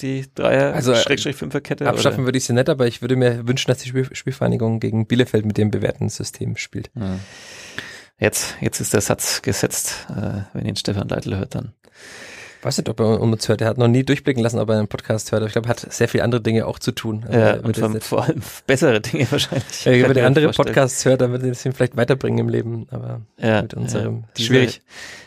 Die 0.00 0.26
Dreier, 0.34 0.74
Also, 0.74 0.92
äh, 0.92 0.96
Schrägstrich 0.96 1.36
Fünferkette? 1.36 1.88
Abschaffen 1.88 2.20
oder? 2.20 2.26
würde 2.26 2.38
ich 2.38 2.44
sie 2.44 2.52
nicht, 2.52 2.68
aber 2.68 2.86
ich 2.86 3.00
würde 3.00 3.16
mir 3.16 3.46
wünschen, 3.48 3.68
dass 3.70 3.78
die 3.78 3.88
Spiel 3.88 4.08
Spielvereinigung 4.14 4.78
gegen 4.80 5.06
Bielefeld 5.06 5.46
mit 5.46 5.56
dem 5.56 5.70
bewährten 5.70 6.08
System 6.08 6.56
spielt. 6.56 6.90
Hm. 6.94 7.20
Jetzt, 8.18 8.56
jetzt 8.60 8.80
ist 8.80 8.94
der 8.94 9.00
Satz 9.00 9.42
gesetzt. 9.42 10.06
Äh, 10.10 10.42
wenn 10.52 10.66
ihn 10.66 10.76
Stefan 10.76 11.08
Leitl 11.08 11.36
hört, 11.36 11.54
dann. 11.54 11.72
Weiß 12.66 12.78
nicht, 12.78 12.88
ob 12.88 12.98
er 12.98 13.20
uns 13.20 13.48
hört. 13.48 13.60
Er 13.60 13.68
hat 13.68 13.78
noch 13.78 13.86
nie 13.86 14.02
durchblicken 14.02 14.42
lassen, 14.42 14.58
ob 14.58 14.68
er 14.70 14.78
einen 14.78 14.88
Podcast 14.88 15.30
hört. 15.30 15.40
Aber 15.42 15.46
ich 15.46 15.52
glaube, 15.52 15.68
er 15.68 15.70
hat 15.70 15.80
sehr 15.92 16.08
viele 16.08 16.24
andere 16.24 16.40
Dinge 16.40 16.66
auch 16.66 16.80
zu 16.80 16.90
tun. 16.90 17.24
Also 17.28 17.38
Ja, 17.38 17.54
und 17.60 17.76
vor, 17.76 18.00
vor 18.00 18.24
allem 18.24 18.42
bessere 18.66 19.00
Dinge 19.00 19.26
wahrscheinlich. 19.30 19.86
nicht- 19.86 19.86
Wenn 20.08 20.16
er 20.16 20.26
andere 20.26 20.46
vorstellen. 20.46 20.66
Podcasts 20.66 21.04
hört, 21.04 21.20
dann 21.20 21.30
wird 21.30 21.44
er 21.44 21.52
es 21.52 21.64
ihm 21.64 21.72
vielleicht 21.72 21.96
weiterbringen 21.96 22.38
im 22.40 22.48
Leben. 22.48 22.88
Aber 22.90 23.20
ja, 23.38 23.62
mit 23.62 23.74
unserem 23.74 24.24
ja. 24.36 24.44
schwierig. 24.44 24.82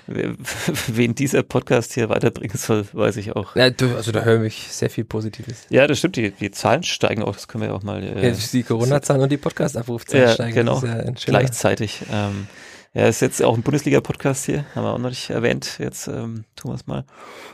Wen 0.87 1.15
dieser 1.15 1.43
Podcast 1.43 1.93
hier 1.93 2.09
weiterbringen 2.09 2.57
soll, 2.57 2.85
weiß 2.91 3.15
ich 3.17 3.35
auch. 3.35 3.55
Ja, 3.55 3.69
du, 3.69 3.95
also 3.95 4.11
da 4.11 4.23
höre 4.23 4.43
ich 4.43 4.67
sehr 4.69 4.89
viel 4.89 5.03
Positives. 5.05 5.65
Ja, 5.69 5.87
das 5.87 5.99
stimmt, 5.99 6.15
die, 6.17 6.31
die 6.31 6.51
Zahlen 6.51 6.83
steigen 6.83 7.23
auch, 7.23 7.35
das 7.35 7.47
können 7.47 7.61
wir 7.63 7.69
ja 7.69 7.75
auch 7.75 7.83
mal 7.83 8.03
äh, 8.03 8.29
Ja, 8.29 8.35
die 8.51 8.63
Corona-Zahlen 8.63 9.21
und 9.21 9.31
die 9.31 9.37
Podcast-Abrufzahlen 9.37 10.27
Ja, 10.27 10.33
steigen. 10.33 10.55
genau. 10.55 10.81
Ja 10.83 11.03
gleichzeitig. 11.25 12.01
Ähm, 12.11 12.47
ja, 12.93 13.07
ist 13.07 13.21
jetzt 13.21 13.41
auch 13.43 13.55
ein 13.55 13.61
Bundesliga-Podcast 13.61 14.45
hier, 14.45 14.65
haben 14.73 14.83
wir 14.83 14.93
auch 14.93 14.97
noch 14.97 15.09
nicht 15.09 15.29
erwähnt. 15.29 15.77
Jetzt 15.79 16.07
ähm, 16.07 16.45
tun 16.55 16.71
wir 16.71 16.75
es 16.75 16.87
mal. 16.87 17.05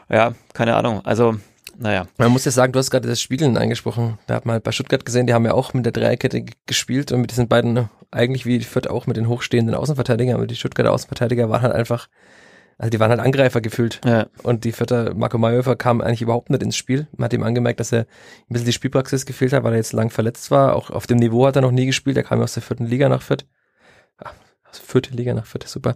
Ja, 0.09 0.33
keine 0.53 0.75
Ahnung. 0.75 1.05
Also, 1.05 1.35
naja. 1.77 2.07
Man 2.17 2.31
muss 2.31 2.45
ja 2.45 2.51
sagen, 2.51 2.71
du 2.71 2.79
hast 2.79 2.89
gerade 2.89 3.07
das 3.07 3.21
Spielen 3.21 3.57
angesprochen. 3.57 4.17
Wir 4.27 4.35
haben 4.35 4.47
mal 4.47 4.61
bei 4.61 4.71
Stuttgart 4.71 5.05
gesehen, 5.05 5.27
die 5.27 5.33
haben 5.33 5.45
ja 5.45 5.53
auch 5.53 5.73
mit 5.73 5.85
der 5.85 5.91
Dreierkette 5.91 6.45
gespielt 6.65 7.11
und 7.11 7.21
mit 7.21 7.31
diesen 7.31 7.47
beiden, 7.47 7.73
ne, 7.73 7.89
eigentlich 8.11 8.45
wie 8.45 8.61
Fürth 8.61 8.87
auch 8.87 9.07
mit 9.07 9.17
den 9.17 9.27
hochstehenden 9.27 9.75
Außenverteidigern, 9.75 10.35
aber 10.35 10.47
die 10.47 10.55
Stuttgarter 10.55 10.93
Außenverteidiger 10.93 11.49
waren 11.49 11.63
halt 11.63 11.73
einfach, 11.73 12.07
also 12.77 12.89
die 12.89 12.99
waren 12.99 13.09
halt 13.09 13.19
Angreifer 13.19 13.59
gefühlt. 13.59 13.99
Ja, 14.05 14.27
Und 14.43 14.63
die 14.63 14.71
Vierter, 14.71 15.13
Marco 15.15 15.37
Mayhofer 15.37 15.75
kam 15.75 15.99
eigentlich 15.99 16.21
überhaupt 16.21 16.49
nicht 16.49 16.63
ins 16.63 16.77
Spiel. 16.77 17.07
Man 17.17 17.25
hat 17.25 17.33
ihm 17.33 17.43
angemerkt, 17.43 17.81
dass 17.81 17.91
er 17.91 18.01
ein 18.01 18.05
bisschen 18.49 18.67
die 18.67 18.73
Spielpraxis 18.73 19.25
gefehlt 19.25 19.51
hat, 19.51 19.63
weil 19.63 19.73
er 19.73 19.77
jetzt 19.77 19.93
lang 19.93 20.09
verletzt 20.09 20.51
war. 20.51 20.75
Auch 20.75 20.91
auf 20.91 21.07
dem 21.07 21.17
Niveau 21.17 21.45
hat 21.45 21.57
er 21.57 21.61
noch 21.61 21.71
nie 21.71 21.85
gespielt. 21.85 22.15
Er 22.15 22.23
kam 22.23 22.39
ja 22.39 22.45
aus 22.45 22.53
der 22.53 22.63
vierten 22.63 22.85
Liga 22.85 23.09
nach 23.09 23.21
Fürth. 23.21 23.45
Vierten 24.77 25.15
Liga 25.17 25.33
nach 25.33 25.45
Fürth, 25.45 25.67
super. 25.67 25.95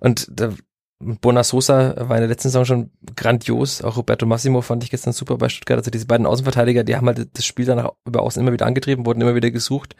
Und 0.00 0.26
da, 0.30 0.52
Bona 0.98 1.44
Sosa 1.44 1.94
war 2.08 2.16
in 2.16 2.22
der 2.22 2.28
letzten 2.28 2.48
Saison 2.48 2.64
schon 2.64 2.90
grandios. 3.16 3.82
Auch 3.82 3.98
Roberto 3.98 4.24
Massimo 4.24 4.62
fand 4.62 4.82
ich 4.82 4.90
gestern 4.90 5.12
super 5.12 5.36
bei 5.36 5.50
Stuttgart. 5.50 5.76
Also 5.78 5.90
diese 5.90 6.06
beiden 6.06 6.24
Außenverteidiger, 6.26 6.84
die 6.84 6.96
haben 6.96 7.06
halt 7.06 7.28
das 7.34 7.44
Spiel 7.44 7.66
danach 7.66 7.90
über 8.06 8.22
außen 8.22 8.40
immer 8.40 8.52
wieder 8.52 8.64
angetrieben, 8.66 9.04
wurden 9.04 9.20
immer 9.20 9.34
wieder 9.34 9.50
gesucht 9.50 9.94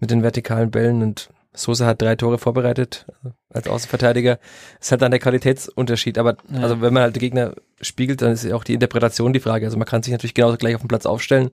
mit 0.00 0.10
den 0.10 0.22
vertikalen 0.22 0.70
Bällen 0.70 1.02
und 1.02 1.30
Sosa 1.56 1.86
hat 1.86 2.02
drei 2.02 2.16
Tore 2.16 2.36
vorbereitet 2.38 3.06
äh, 3.24 3.28
als 3.54 3.68
Außenverteidiger. 3.68 4.38
ist 4.80 4.90
halt 4.90 5.02
dann 5.02 5.12
der 5.12 5.20
Qualitätsunterschied. 5.20 6.18
Aber 6.18 6.36
Ja. 6.52 6.60
also 6.60 6.80
wenn 6.80 6.92
man 6.92 7.04
halt 7.04 7.16
die 7.16 7.20
Gegner 7.20 7.54
spiegelt, 7.80 8.20
dann 8.22 8.32
ist 8.32 8.44
ja 8.44 8.54
auch 8.56 8.64
die 8.64 8.74
Interpretation 8.74 9.32
die 9.32 9.40
Frage. 9.40 9.64
Also 9.64 9.78
man 9.78 9.86
kann 9.86 10.02
sich 10.02 10.12
natürlich 10.12 10.34
genauso 10.34 10.56
gleich 10.56 10.74
auf 10.74 10.82
dem 10.82 10.88
Platz 10.88 11.06
aufstellen. 11.06 11.50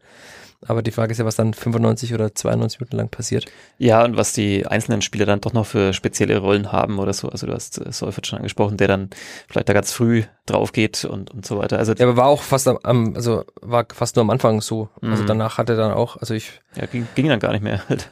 Aber 0.67 0.81
die 0.83 0.91
Frage 0.91 1.11
ist 1.11 1.17
ja, 1.17 1.25
was 1.25 1.35
dann 1.35 1.53
95 1.53 2.13
oder 2.13 2.35
92 2.35 2.79
Minuten 2.79 2.97
lang 2.97 3.09
passiert. 3.09 3.45
ja, 3.79 4.03
und 4.03 4.15
was 4.17 4.33
die 4.33 4.67
einzelnen 4.67 5.01
Spieler 5.01 5.25
dann 5.25 5.41
doch 5.41 5.53
noch 5.53 5.65
für 5.65 5.91
spezielle 5.93 6.37
Rollen 6.37 6.71
haben 6.71 6.99
oder 6.99 7.13
so. 7.13 7.29
Also 7.29 7.47
du 7.47 7.53
hast 7.53 7.79
äh, 7.83 7.91
Seufert 7.91 8.27
schon 8.27 8.37
angesprochen, 8.37 8.77
der 8.77 8.87
dann 8.87 9.09
vielleicht 9.49 9.69
da 9.69 9.73
ganz 9.73 9.91
früh 9.91 10.23
drauf 10.45 10.71
geht 10.71 11.03
und, 11.05 11.31
und 11.31 11.45
so 11.45 11.57
weiter. 11.57 11.79
Also 11.79 11.93
Ja, 11.93 12.05
aber 12.05 12.15
war 12.17 12.27
auch 12.27 12.43
fast 12.43 12.67
am, 12.67 13.15
also 13.15 13.43
war 13.61 13.85
fast 13.93 14.15
nur 14.15 14.21
am 14.23 14.29
Anfang 14.29 14.61
so. 14.61 14.89
Also 15.01 15.23
Mhm. 15.23 15.27
danach 15.27 15.57
hat 15.57 15.69
er 15.69 15.75
dann 15.77 15.91
auch, 15.93 16.17
also 16.17 16.33
ich, 16.35 16.61
ja, 16.75 16.85
ging, 16.85 17.07
ging 17.15 17.27
dann 17.27 17.39
gar 17.39 17.51
nicht 17.53 17.63
mehr 17.63 17.81
halt. 17.89 18.11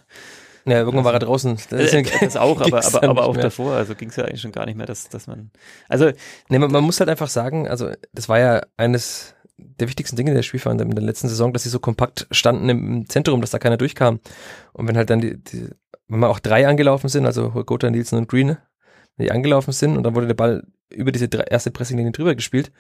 ja, 0.65 0.77
irgendwann 0.79 1.05
war 1.05 1.13
er 1.13 1.19
draußen. 1.19 1.55
Das, 1.69 1.81
ist 1.81 1.93
ja- 1.93 1.99
Äh, 1.99 2.05
das 2.25 2.35
auch, 2.35 2.59
aber, 2.61 2.83
aber, 2.85 3.03
aber 3.03 3.23
auch 3.25 3.33
mehr. 3.35 3.43
davor. 3.43 3.73
Also 3.75 3.93
ging 3.95 4.09
es 4.09 4.15
ja 4.15 4.25
eigentlich 4.25 4.41
schon 4.41 4.51
gar 4.51 4.65
nicht 4.65 4.75
mehr, 4.75 4.85
dass, 4.87 5.07
dass 5.09 5.27
man. 5.27 5.51
Also 5.87 6.11
Nee, 6.49 6.57
man, 6.59 6.71
man 6.71 6.83
muss 6.83 6.99
halt 6.99 7.09
einfach 7.11 7.29
sagen, 7.29 7.67
also 7.67 7.91
das 8.13 8.27
war 8.27 8.39
ja 8.39 8.61
eines 8.77 9.35
der 9.79 9.87
wichtigsten 9.87 10.15
Dinge 10.15 10.33
der 10.33 10.43
Spielvereine 10.43 10.83
in 10.83 10.91
der 10.91 11.03
letzten 11.03 11.27
Saison, 11.27 11.53
dass 11.53 11.63
sie 11.63 11.69
so 11.69 11.79
kompakt 11.79 12.27
standen 12.31 12.69
im 12.69 13.09
Zentrum, 13.09 13.41
dass 13.41 13.51
da 13.51 13.59
keiner 13.59 13.77
durchkam. 13.77 14.19
Und 14.73 14.87
wenn 14.87 14.97
halt 14.97 15.09
dann 15.09 15.21
die, 15.21 15.37
die 15.37 15.69
wenn 16.09 16.19
mal 16.19 16.27
auch 16.27 16.39
drei 16.39 16.67
angelaufen 16.67 17.07
sind, 17.07 17.25
also 17.25 17.49
Gotha, 17.49 17.89
Nielsen 17.89 18.17
und 18.17 18.27
Green, 18.27 18.57
wenn 19.15 19.25
die 19.25 19.31
angelaufen 19.31 19.71
sind 19.71 19.95
und 19.95 20.03
dann 20.03 20.15
wurde 20.15 20.27
der 20.27 20.33
Ball 20.33 20.63
über 20.89 21.11
diese 21.11 21.29
erste 21.49 21.71
Pressinglinie 21.71 22.11
drüber 22.11 22.33
gespielt, 22.33 22.71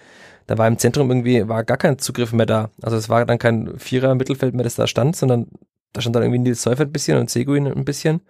da 0.47 0.57
war 0.57 0.67
im 0.67 0.79
Zentrum 0.79 1.09
irgendwie, 1.11 1.47
war 1.47 1.63
gar 1.63 1.77
kein 1.77 1.99
Zugriff 1.99 2.33
mehr 2.33 2.47
da. 2.47 2.71
Also 2.81 2.97
es 2.97 3.07
war 3.07 3.23
dann 3.25 3.37
kein 3.37 3.77
Vierer 3.77 4.15
Mittelfeld 4.15 4.55
mehr, 4.55 4.63
das 4.63 4.75
da 4.75 4.87
stand, 4.87 5.15
sondern 5.15 5.47
da 5.93 6.01
stand 6.01 6.15
dann 6.15 6.23
irgendwie 6.23 6.39
Nils 6.39 6.63
Seufert 6.63 6.89
ein 6.89 6.91
bisschen 6.91 7.19
und 7.19 7.29
Seguin 7.29 7.67
ein 7.67 7.85
bisschen. 7.85 8.21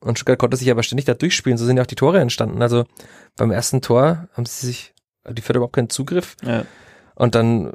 Und 0.00 0.18
Stuttgart 0.18 0.38
konnte 0.38 0.56
sich 0.56 0.70
aber 0.70 0.82
ständig 0.82 1.04
da 1.06 1.14
durchspielen, 1.14 1.56
so 1.56 1.64
sind 1.64 1.76
ja 1.76 1.84
auch 1.84 1.88
die 1.88 1.94
Tore 1.94 2.18
entstanden. 2.18 2.60
Also 2.60 2.84
beim 3.36 3.52
ersten 3.52 3.80
Tor 3.80 4.28
haben 4.32 4.46
sie 4.46 4.66
sich, 4.66 4.94
die 5.28 5.42
Vierter 5.42 5.58
überhaupt 5.58 5.76
keinen 5.76 5.90
Zugriff. 5.90 6.36
ja, 6.42 6.64
Und 7.14 7.34
dann 7.34 7.72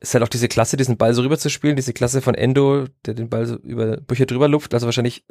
ist 0.00 0.14
halt 0.14 0.22
auch 0.22 0.28
diese 0.28 0.48
Klasse, 0.48 0.76
diesen 0.76 0.96
Ball 0.96 1.14
so 1.14 1.22
rüber 1.22 1.38
zu 1.38 1.48
spielen, 1.50 1.76
diese 1.76 1.92
Klasse 1.92 2.20
von 2.20 2.34
Endo, 2.34 2.86
der 3.06 3.14
den 3.14 3.28
Ball 3.28 3.46
so 3.46 3.56
über 3.56 3.96
Burchard 3.98 4.30
drüber 4.30 4.48
luft. 4.48 4.74
Also 4.74 4.86
wahrscheinlich 4.86 5.24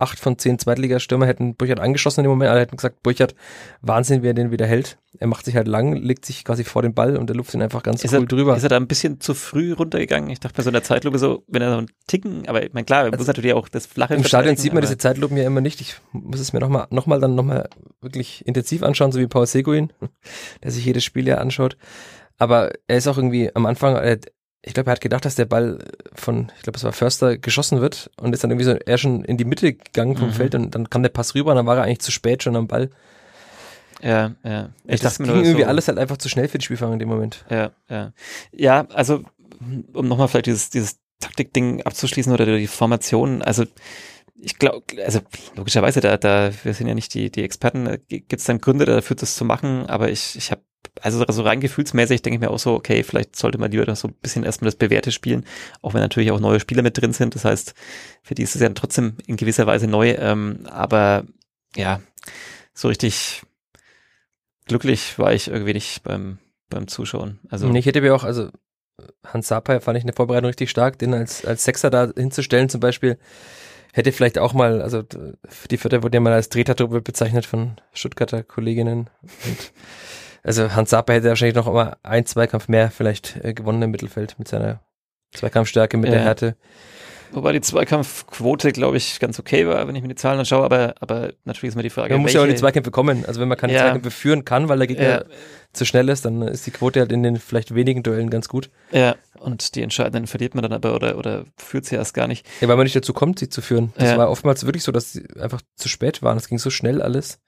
acht 0.00 0.18
von 0.18 0.38
zehn 0.38 0.58
Zweitligastürmer 0.58 1.26
hätten 1.26 1.54
Burchard 1.54 1.78
angeschossen 1.78 2.20
in 2.20 2.24
dem 2.24 2.30
Moment. 2.30 2.50
Alle 2.50 2.60
hätten 2.60 2.76
gesagt, 2.76 3.02
Burchard, 3.02 3.34
Wahnsinn, 3.82 4.22
wie 4.22 4.28
er 4.28 4.34
den 4.34 4.50
wieder 4.50 4.66
hält. 4.66 4.98
Er 5.18 5.26
macht 5.26 5.44
sich 5.44 5.56
halt 5.56 5.68
lang, 5.68 5.94
legt 5.94 6.24
sich 6.24 6.44
quasi 6.44 6.64
vor 6.64 6.80
den 6.80 6.94
Ball 6.94 7.16
und 7.16 7.28
der 7.28 7.36
luft 7.36 7.52
ihn 7.52 7.60
einfach 7.60 7.82
ganz 7.82 8.02
Ist 8.02 8.14
cool 8.14 8.20
er, 8.20 8.26
drüber. 8.26 8.56
ist 8.56 8.62
er 8.62 8.70
da 8.70 8.76
ein 8.76 8.86
bisschen 8.86 9.20
zu 9.20 9.34
früh 9.34 9.72
runtergegangen? 9.72 10.30
Ich 10.30 10.40
dachte 10.40 10.56
bei 10.56 10.62
so 10.62 10.70
einer 10.70 10.82
Zeitlupe 10.82 11.18
so, 11.18 11.44
wenn 11.48 11.60
er 11.60 11.72
so 11.72 11.78
einen 11.78 11.90
Ticken, 12.06 12.48
aber 12.48 12.64
ich 12.64 12.72
meine, 12.72 12.86
klar, 12.86 13.04
er 13.04 13.16
muss 13.16 13.26
natürlich 13.26 13.52
auch 13.52 13.68
das 13.68 13.84
flache 13.86 14.14
Also 14.14 14.22
Im 14.22 14.26
Stadion 14.28 14.56
sieht 14.56 14.72
man 14.72 14.80
diese 14.80 14.96
Zeitlupen 14.96 15.36
ja 15.36 15.44
immer 15.44 15.60
nicht. 15.60 15.80
Ich 15.82 15.96
muss 16.12 16.40
es 16.40 16.52
mir 16.52 16.60
nochmal 16.60 16.86
noch 16.90 17.06
mal 17.06 17.20
dann 17.20 17.34
nochmal 17.34 17.68
wirklich 18.00 18.46
intensiv 18.46 18.82
anschauen, 18.82 19.12
so 19.12 19.20
wie 19.20 19.26
Paul 19.26 19.46
Seguin, 19.46 19.92
der 20.62 20.70
sich 20.70 20.84
jedes 20.84 21.04
Spiel 21.04 21.28
ja 21.28 21.36
anschaut. 21.38 21.76
Aber 22.40 22.72
er 22.88 22.96
ist 22.96 23.06
auch 23.06 23.18
irgendwie 23.18 23.54
am 23.54 23.66
Anfang, 23.66 23.96
äh, 23.96 24.18
ich 24.62 24.74
glaube, 24.74 24.90
er 24.90 24.92
hat 24.92 25.00
gedacht, 25.00 25.24
dass 25.24 25.34
der 25.34 25.44
Ball 25.44 25.78
von, 26.14 26.50
ich 26.56 26.62
glaube, 26.62 26.78
es 26.78 26.84
war 26.84 26.92
Förster, 26.92 27.38
geschossen 27.38 27.80
wird 27.80 28.10
und 28.20 28.32
ist 28.32 28.42
dann 28.42 28.50
irgendwie 28.50 28.64
so, 28.64 28.72
er 28.72 28.98
schon 28.98 29.24
in 29.24 29.36
die 29.36 29.44
Mitte 29.44 29.74
gegangen 29.74 30.16
vom 30.16 30.28
Mhm. 30.28 30.32
Feld 30.32 30.54
und 30.54 30.74
dann 30.74 30.90
kam 30.90 31.02
der 31.02 31.10
Pass 31.10 31.34
rüber 31.34 31.50
und 31.50 31.56
dann 31.56 31.66
war 31.66 31.76
er 31.76 31.84
eigentlich 31.84 32.00
zu 32.00 32.10
spät 32.10 32.42
schon 32.42 32.56
am 32.56 32.66
Ball. 32.66 32.90
Ja, 34.02 34.32
ja. 34.42 34.70
Ich 34.84 35.00
das 35.00 35.18
dachte 35.18 35.22
mir 35.22 35.34
ging 35.34 35.44
irgendwie 35.44 35.62
so, 35.62 35.68
alles 35.68 35.88
halt 35.88 35.98
einfach 35.98 36.16
zu 36.16 36.28
schnell 36.30 36.48
für 36.48 36.58
die 36.58 36.64
Spielfahrer 36.64 36.94
in 36.94 36.98
dem 36.98 37.08
Moment. 37.08 37.44
Ja, 37.50 37.72
ja. 37.88 38.12
Ja, 38.52 38.86
also, 38.94 39.22
um 39.92 40.08
nochmal 40.08 40.28
vielleicht 40.28 40.46
dieses, 40.46 40.70
dieses 40.70 40.98
Taktikding 41.20 41.82
abzuschließen 41.82 42.32
oder 42.32 42.46
die 42.46 42.66
Formation, 42.66 43.42
also 43.42 43.64
ich 44.42 44.58
glaube, 44.58 44.82
also 45.04 45.20
logischerweise, 45.54 46.00
da, 46.00 46.16
da, 46.16 46.50
wir 46.62 46.72
sind 46.72 46.86
ja 46.86 46.94
nicht 46.94 47.12
die, 47.12 47.30
die 47.30 47.44
Experten, 47.44 47.98
gibt 48.08 48.32
es 48.32 48.44
dann 48.44 48.62
Gründe 48.62 48.86
dafür, 48.86 49.16
das 49.16 49.34
zu 49.34 49.44
machen, 49.44 49.86
aber 49.86 50.10
ich, 50.10 50.36
ich 50.36 50.50
habe, 50.50 50.62
also 51.02 51.24
so 51.28 51.42
rein 51.42 51.60
gefühlsmäßig 51.60 52.22
denke 52.22 52.36
ich 52.36 52.40
mir 52.40 52.50
auch 52.50 52.58
so, 52.58 52.74
okay, 52.74 53.02
vielleicht 53.02 53.36
sollte 53.36 53.58
man 53.58 53.70
lieber 53.70 53.94
so 53.94 54.08
ein 54.08 54.14
bisschen 54.14 54.44
erstmal 54.44 54.66
das 54.66 54.76
Bewährte 54.76 55.12
spielen, 55.12 55.44
auch 55.82 55.94
wenn 55.94 56.00
natürlich 56.00 56.30
auch 56.30 56.40
neue 56.40 56.60
Spieler 56.60 56.82
mit 56.82 57.00
drin 57.00 57.12
sind. 57.12 57.34
Das 57.34 57.44
heißt, 57.44 57.74
für 58.22 58.34
die 58.34 58.42
ist 58.42 58.54
es 58.54 58.60
ja 58.60 58.68
trotzdem 58.70 59.16
in 59.26 59.36
gewisser 59.36 59.66
Weise 59.66 59.86
neu, 59.86 60.10
ähm, 60.18 60.66
aber 60.68 61.24
ja, 61.76 62.00
so 62.74 62.88
richtig 62.88 63.42
glücklich 64.66 65.18
war 65.18 65.32
ich 65.32 65.48
irgendwie 65.48 65.74
nicht 65.74 66.02
beim, 66.02 66.38
beim 66.68 66.88
Zuschauen. 66.88 67.40
Also 67.48 67.72
ich 67.74 67.86
hätte 67.86 68.00
mir 68.00 68.14
auch, 68.14 68.24
also 68.24 68.50
Hans 69.24 69.48
Sapai 69.48 69.80
fand 69.80 69.96
ich 69.98 70.04
in 70.04 70.08
der 70.08 70.16
Vorbereitung 70.16 70.48
richtig 70.48 70.70
stark, 70.70 70.98
den 70.98 71.14
als, 71.14 71.44
als 71.44 71.64
Sechser 71.64 71.90
da 71.90 72.12
hinzustellen 72.16 72.68
zum 72.68 72.80
Beispiel, 72.80 73.18
hätte 73.92 74.12
vielleicht 74.12 74.38
auch 74.38 74.52
mal, 74.52 74.82
also 74.82 75.02
die 75.70 75.76
Vierter 75.76 76.02
wurde 76.02 76.16
ja 76.16 76.20
mal 76.20 76.32
als 76.32 76.48
Tretertruppe 76.48 77.00
bezeichnet 77.00 77.46
von 77.46 77.76
Stuttgarter 77.92 78.42
Kolleginnen. 78.42 79.10
Und 79.22 79.72
also 80.42 80.74
Hans 80.74 80.90
Sapai 80.90 81.16
hätte 81.16 81.28
wahrscheinlich 81.28 81.56
noch 81.56 81.72
mal 81.72 81.96
ein 82.02 82.26
Zweikampf 82.26 82.68
mehr 82.68 82.90
vielleicht 82.90 83.36
äh, 83.44 83.54
gewonnen 83.54 83.82
im 83.82 83.90
Mittelfeld 83.90 84.38
mit 84.38 84.48
seiner 84.48 84.80
Zweikampfstärke, 85.32 85.96
mit 85.96 86.10
der 86.10 86.20
Ja. 86.20 86.24
Härte. 86.24 86.56
Wobei 87.32 87.52
die 87.52 87.60
Zweikampfquote, 87.60 88.72
glaube 88.72 88.96
ich, 88.96 89.20
ganz 89.20 89.38
okay 89.38 89.66
war, 89.66 89.86
wenn 89.86 89.94
ich 89.94 90.02
mir 90.02 90.08
die 90.08 90.14
Zahlen 90.16 90.40
anschaue, 90.40 90.64
aber, 90.64 90.94
aber 91.00 91.32
natürlich 91.44 91.70
ist 91.70 91.76
mir 91.76 91.82
die 91.82 91.90
Frage, 91.90 92.12
Man 92.14 92.22
muss 92.22 92.32
ja 92.32 92.40
auch 92.40 92.44
in 92.44 92.50
die 92.50 92.56
Zweikämpfe 92.56 92.90
kommen. 92.90 93.24
Also 93.26 93.40
wenn 93.40 93.48
man 93.48 93.56
keine 93.56 93.72
Ja. 93.72 93.82
Zweikämpfe 93.82 94.10
führen 94.10 94.44
kann, 94.44 94.68
weil 94.68 94.78
der 94.78 94.86
Gegner 94.88 95.08
ja, 95.08 95.24
zu 95.72 95.84
schnell 95.84 96.08
ist, 96.08 96.24
dann 96.24 96.42
ist 96.42 96.66
die 96.66 96.70
Quote 96.72 97.00
halt 97.00 97.12
in 97.12 97.22
den 97.22 97.36
vielleicht 97.36 97.74
wenigen 97.74 98.02
Duellen 98.02 98.30
ganz 98.30 98.48
gut. 98.48 98.70
ja, 98.90 99.14
und 99.38 99.74
die 99.74 99.82
entscheidenden 99.82 100.26
verliert 100.26 100.54
man 100.54 100.62
dann 100.62 100.72
aber 100.72 100.94
oder, 100.94 101.16
oder 101.16 101.44
führt 101.56 101.86
sie 101.86 101.94
erst 101.94 102.12
gar 102.14 102.26
nicht. 102.26 102.46
Ja, 102.60 102.68
weil 102.68 102.76
man 102.76 102.84
nicht 102.84 102.96
dazu 102.96 103.12
kommt, 103.14 103.38
sie 103.38 103.48
zu 103.48 103.62
führen. 103.62 103.92
Das 103.96 104.10
Ja. 104.10 104.18
war 104.18 104.30
oftmals 104.30 104.66
wirklich 104.66 104.82
so, 104.82 104.92
dass 104.92 105.12
sie 105.12 105.24
einfach 105.40 105.62
zu 105.76 105.88
spät 105.88 106.22
waren. 106.22 106.36
Es 106.36 106.48
ging 106.48 106.58
so 106.58 106.68
schnell 106.70 107.00
alles. 107.00 107.40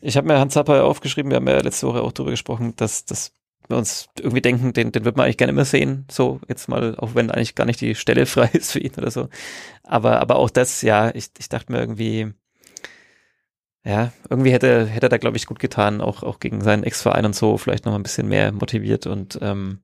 Ich 0.00 0.16
habe 0.16 0.26
mir 0.26 0.38
Hans 0.38 0.54
Zapper 0.54 0.84
aufgeschrieben, 0.84 1.30
wir 1.30 1.36
haben 1.36 1.46
ja 1.48 1.58
letzte 1.60 1.86
Woche 1.86 2.00
auch 2.02 2.12
drüber 2.12 2.30
gesprochen, 2.30 2.72
dass, 2.76 3.04
dass 3.04 3.32
wir 3.68 3.76
uns 3.76 4.08
irgendwie 4.18 4.40
denken, 4.40 4.72
den, 4.72 4.92
den 4.92 5.04
wird 5.04 5.16
man 5.16 5.24
eigentlich 5.24 5.38
gerne 5.38 5.52
immer 5.52 5.64
sehen, 5.64 6.06
so 6.10 6.40
jetzt 6.48 6.68
mal, 6.68 6.96
auch 6.96 7.14
wenn 7.14 7.30
eigentlich 7.30 7.54
gar 7.54 7.64
nicht 7.64 7.80
die 7.80 7.94
Stelle 7.94 8.26
frei 8.26 8.50
ist 8.52 8.72
für 8.72 8.80
ihn 8.80 8.92
oder 8.96 9.10
so. 9.10 9.28
Aber, 9.82 10.20
aber 10.20 10.36
auch 10.36 10.50
das, 10.50 10.82
ja, 10.82 11.14
ich, 11.14 11.30
ich 11.38 11.48
dachte 11.48 11.72
mir 11.72 11.78
irgendwie, 11.78 12.32
ja, 13.84 14.12
irgendwie 14.28 14.52
hätte, 14.52 14.86
hätte 14.86 15.06
er 15.06 15.10
da, 15.10 15.18
glaube 15.18 15.36
ich, 15.36 15.46
gut 15.46 15.58
getan, 15.58 16.00
auch, 16.00 16.22
auch 16.22 16.40
gegen 16.40 16.60
seinen 16.62 16.84
Ex-Verein 16.84 17.26
und 17.26 17.34
so, 17.34 17.56
vielleicht 17.56 17.86
noch 17.86 17.94
ein 17.94 18.02
bisschen 18.02 18.28
mehr 18.28 18.52
motiviert 18.52 19.06
und 19.06 19.38
ähm, 19.40 19.80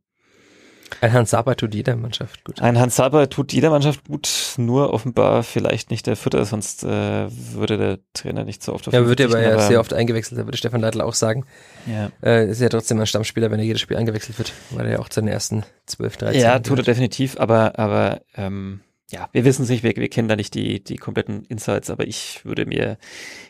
ein 1.00 1.12
Hans 1.12 1.30
Saber 1.30 1.56
tut 1.56 1.74
jeder 1.74 1.96
Mannschaft 1.96 2.44
gut. 2.44 2.60
Ein 2.60 2.78
Hans 2.78 2.96
Saber 2.96 3.28
tut 3.28 3.52
jeder 3.52 3.70
Mannschaft 3.70 4.04
gut, 4.06 4.54
nur 4.56 4.92
offenbar 4.92 5.42
vielleicht 5.42 5.90
nicht 5.90 6.06
der 6.06 6.16
Vierter, 6.16 6.44
sonst 6.44 6.84
äh, 6.84 7.26
würde 7.28 7.76
der 7.76 7.98
Trainer 8.12 8.44
nicht 8.44 8.62
so 8.62 8.72
oft 8.72 8.88
auf 8.88 8.94
Ja, 8.94 9.06
wird 9.06 9.20
aber 9.20 9.40
ja 9.40 9.58
sehr 9.60 9.80
oft 9.80 9.92
eingewechselt, 9.92 10.40
da 10.40 10.46
würde 10.46 10.56
Stefan 10.56 10.80
Leitl 10.80 11.00
auch 11.00 11.14
sagen. 11.14 11.46
Ja. 11.86 12.10
Äh, 12.22 12.48
ist 12.50 12.60
ja 12.60 12.68
trotzdem 12.68 13.00
ein 13.00 13.06
Stammspieler, 13.06 13.50
wenn 13.50 13.58
er 13.58 13.64
jedes 13.66 13.80
Spiel 13.80 13.96
eingewechselt 13.96 14.38
wird, 14.38 14.52
weil 14.70 14.86
er 14.86 14.92
ja 14.92 14.98
auch 14.98 15.08
zu 15.08 15.20
den 15.20 15.28
ersten 15.28 15.64
12, 15.86 16.16
13 16.18 16.40
Ja, 16.40 16.58
tut 16.58 16.78
er 16.78 16.84
definitiv, 16.84 17.38
aber, 17.38 17.78
aber 17.78 18.20
ähm, 18.36 18.80
ja, 19.10 19.28
wir 19.32 19.44
wissen 19.44 19.62
es 19.62 19.68
nicht, 19.68 19.82
wir, 19.82 19.94
wir 19.96 20.08
kennen 20.08 20.28
da 20.28 20.36
nicht 20.36 20.54
die, 20.54 20.82
die 20.82 20.96
kompletten 20.96 21.44
Insights, 21.44 21.90
aber 21.90 22.06
ich 22.06 22.44
würde 22.44 22.66
mir 22.66 22.98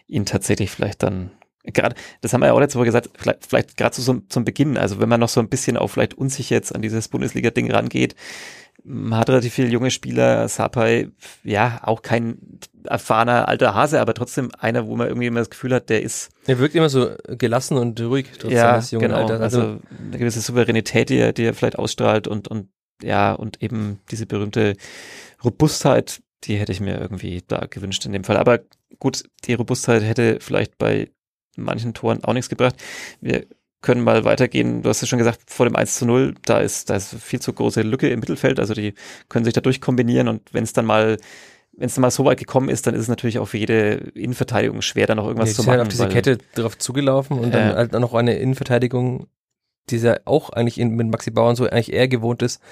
ihn 0.07 0.27
tatsächlich 0.27 0.71
vielleicht 0.71 1.03
dann 1.03 1.31
gerade, 1.65 1.95
das 2.21 2.33
haben 2.33 2.41
wir 2.41 2.49
ja 2.49 2.53
auch 2.53 2.61
letzte 2.61 2.79
Woche 2.79 2.87
gesagt, 2.87 3.11
vielleicht, 3.17 3.47
vielleicht 3.47 3.77
gerade 3.77 3.95
so 4.01 4.21
zum 4.29 4.45
Beginn, 4.45 4.77
also 4.77 5.01
wenn 5.01 5.09
man 5.09 5.21
noch 5.21 5.29
so 5.29 5.41
ein 5.41 5.49
bisschen 5.49 5.77
auch 5.77 5.89
vielleicht 5.89 6.15
unsicher 6.15 6.55
jetzt 6.55 6.75
an 6.75 6.83
dieses 6.83 7.09
Bundesliga-Ding 7.09 7.71
rangeht, 7.71 8.15
man 8.87 9.19
hat 9.19 9.31
relativ 9.31 9.55
viele 9.55 9.69
junge 9.69 9.91
Spieler, 9.91 10.47
Sapai, 10.49 11.09
ja, 11.43 11.81
auch 11.83 12.03
kein 12.03 12.37
erfahrener 12.85 13.49
alter 13.49 13.75
Hase, 13.75 13.99
aber 14.01 14.13
trotzdem 14.13 14.51
einer, 14.59 14.87
wo 14.87 14.95
man 14.95 15.09
irgendwie 15.09 15.27
immer 15.27 15.41
das 15.41 15.49
Gefühl 15.49 15.73
hat, 15.75 15.89
der 15.89 16.03
ist. 16.03 16.29
Er 16.47 16.59
wirkt 16.59 16.75
immer 16.75 16.91
so 16.91 17.13
gelassen 17.27 17.79
und 17.79 17.99
ruhig, 18.03 18.27
trotzdem 18.33 18.59
ja, 18.59 18.77
des 18.77 18.91
jungen 18.91 19.09
genau, 19.09 19.23
Alters. 19.23 19.41
Also, 19.41 19.61
also 19.61 19.81
eine 20.07 20.19
gewisse 20.19 20.43
Souveränität, 20.43 21.09
die 21.09 21.17
er, 21.17 21.33
die 21.33 21.45
er 21.45 21.55
vielleicht 21.55 21.79
ausstrahlt 21.79 22.29
und, 22.29 22.49
und 22.49 22.69
ja, 23.03 23.33
und 23.33 23.63
eben 23.63 24.01
diese 24.11 24.27
berühmte 24.27 24.75
Robustheit, 25.43 26.21
die 26.45 26.57
hätte 26.57 26.73
ich 26.73 26.81
mir 26.81 27.01
irgendwie 27.01 27.43
da 27.47 27.67
gewünscht 27.69 28.05
in 28.05 28.13
dem 28.13 28.25
Fall. 28.25 28.37
Aber 28.37 28.61
gut, 28.99 29.25
die 29.45 29.55
Robustheit 29.55 30.03
hätte 30.03 30.39
vielleicht 30.41 30.77
bei 30.77 31.11
manchen 31.57 31.95
Toren 31.95 32.25
auch 32.25 32.33
nichts 32.33 32.49
gebracht. 32.49 32.77
Wir 33.21 33.47
können 33.81 34.03
mal 34.03 34.25
weitergehen. 34.25 34.83
Du 34.83 34.89
hast 34.89 35.03
ja 35.03 35.07
schon 35.07 35.19
gesagt, 35.19 35.41
vor 35.47 35.67
dem 35.67 35.77
1 35.77 35.97
zu 35.97 36.07
0, 36.07 36.35
da 36.45 36.59
ist, 36.59 36.89
da 36.91 36.97
ist 36.97 37.15
viel 37.15 37.41
zu 37.41 37.53
große 37.53 37.83
Lücke 37.83 38.09
im 38.09 38.21
Mittelfeld. 38.21 38.59
Also 38.59 38.75
die 38.75 38.95
können 39.29 39.45
sich 39.45 39.55
da 39.55 39.61
durchkombinieren 39.61 40.29
und 40.29 40.43
wenn 40.53 40.65
es 40.65 40.73
dann 40.73 40.87
mal 40.87 41.19
wenn 41.77 41.87
es 41.87 41.99
mal 41.99 42.11
so 42.11 42.25
weit 42.25 42.39
gekommen 42.39 42.69
ist, 42.69 42.87
dann 42.87 42.95
ist 42.95 43.03
es 43.03 43.09
natürlich 43.09 43.39
auch 43.39 43.47
für 43.47 43.59
jede 43.59 43.95
Innenverteidigung 44.15 44.81
schwer, 44.83 45.07
da 45.07 45.15
noch 45.15 45.27
irgendwas 45.27 45.51
ja, 45.51 45.55
zu 45.57 45.63
machen. 45.63 45.71
Halt 45.73 45.83
auf 45.83 45.89
diese 45.89 46.09
Kette 46.09 46.39
drauf 46.55 46.79
zugelaufen 46.79 47.39
und 47.39 47.53
dann 47.53 47.75
halt 47.75 47.93
noch 47.93 48.15
eine 48.15 48.39
Innenverteidigung, 48.39 49.27
die 49.91 49.97
ja 49.97 50.19
auch 50.25 50.51
eigentlich 50.51 50.79
in, 50.79 50.91
mit 50.91 51.09
Maxi 51.09 51.31
Bauern 51.31 51.57
so 51.57 51.65
eigentlich 51.65 51.93
eher 51.93 52.09
gewohnt 52.09 52.43
ist, 52.43 52.63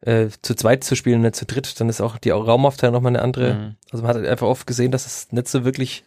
äh, 0.00 0.28
zu 0.42 0.54
zweit 0.54 0.84
zu 0.84 0.94
spielen, 0.94 1.20
nicht 1.20 1.36
zu 1.36 1.46
dritt. 1.46 1.78
Dann 1.80 1.88
ist 1.88 2.00
auch 2.00 2.18
die 2.18 2.30
Raumaufteilung 2.30 2.94
nochmal 2.94 3.12
eine 3.12 3.22
andere. 3.22 3.54
Mhm. 3.54 3.76
Also 3.90 4.04
man 4.04 4.16
hat 4.16 4.24
einfach 4.24 4.46
oft 4.46 4.66
gesehen, 4.66 4.92
dass 4.92 5.06
es 5.06 5.30
nicht 5.32 5.48
so 5.48 5.64
wirklich 5.64 6.04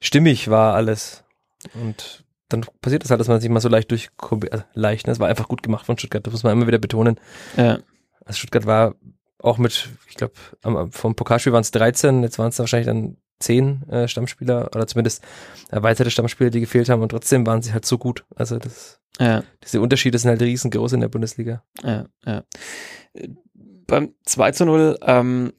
stimmig 0.00 0.48
war 0.48 0.74
alles. 0.74 1.24
Und 1.74 2.24
dann 2.48 2.64
passiert 2.80 3.04
das 3.04 3.10
halt, 3.10 3.20
dass 3.20 3.28
man 3.28 3.40
sich 3.40 3.50
mal 3.50 3.60
so 3.60 3.68
leicht 3.68 3.90
durch, 3.90 4.10
also 4.50 4.64
leicht, 4.72 5.06
ne? 5.06 5.12
es 5.12 5.20
war 5.20 5.28
einfach 5.28 5.48
gut 5.48 5.62
gemacht 5.62 5.86
von 5.86 5.98
Stuttgart, 5.98 6.26
das 6.26 6.32
muss 6.32 6.42
man 6.42 6.52
immer 6.52 6.66
wieder 6.66 6.78
betonen. 6.78 7.20
Ja. 7.56 7.78
Also 8.24 8.38
Stuttgart 8.38 8.66
war 8.66 8.94
auch 9.38 9.58
mit, 9.58 9.90
ich 10.08 10.16
glaube, 10.16 10.34
vom 10.90 11.14
Pokalspiel 11.14 11.52
waren 11.52 11.60
es 11.60 11.70
13, 11.70 12.22
jetzt 12.22 12.38
waren 12.38 12.48
es 12.48 12.58
wahrscheinlich 12.58 12.86
dann 12.86 13.16
10 13.40 13.88
äh, 13.88 14.08
Stammspieler 14.08 14.70
oder 14.74 14.86
zumindest 14.86 15.22
erweiterte 15.70 16.10
Stammspieler, 16.10 16.50
die 16.50 16.60
gefehlt 16.60 16.88
haben 16.88 17.02
und 17.02 17.10
trotzdem 17.10 17.46
waren 17.46 17.62
sie 17.62 17.72
halt 17.72 17.84
so 17.84 17.98
gut. 17.98 18.24
Also 18.34 18.58
das, 18.58 19.00
ja. 19.20 19.44
diese 19.62 19.80
Unterschiede 19.80 20.18
sind 20.18 20.30
halt 20.30 20.42
riesengroß 20.42 20.94
in 20.94 21.00
der 21.00 21.08
Bundesliga. 21.08 21.62
Ja, 21.82 22.06
ja. 22.24 22.44
Beim 23.86 24.14
2 24.24 24.52
zu 24.52 24.64
0, 24.64 24.98
ähm, 25.02 25.52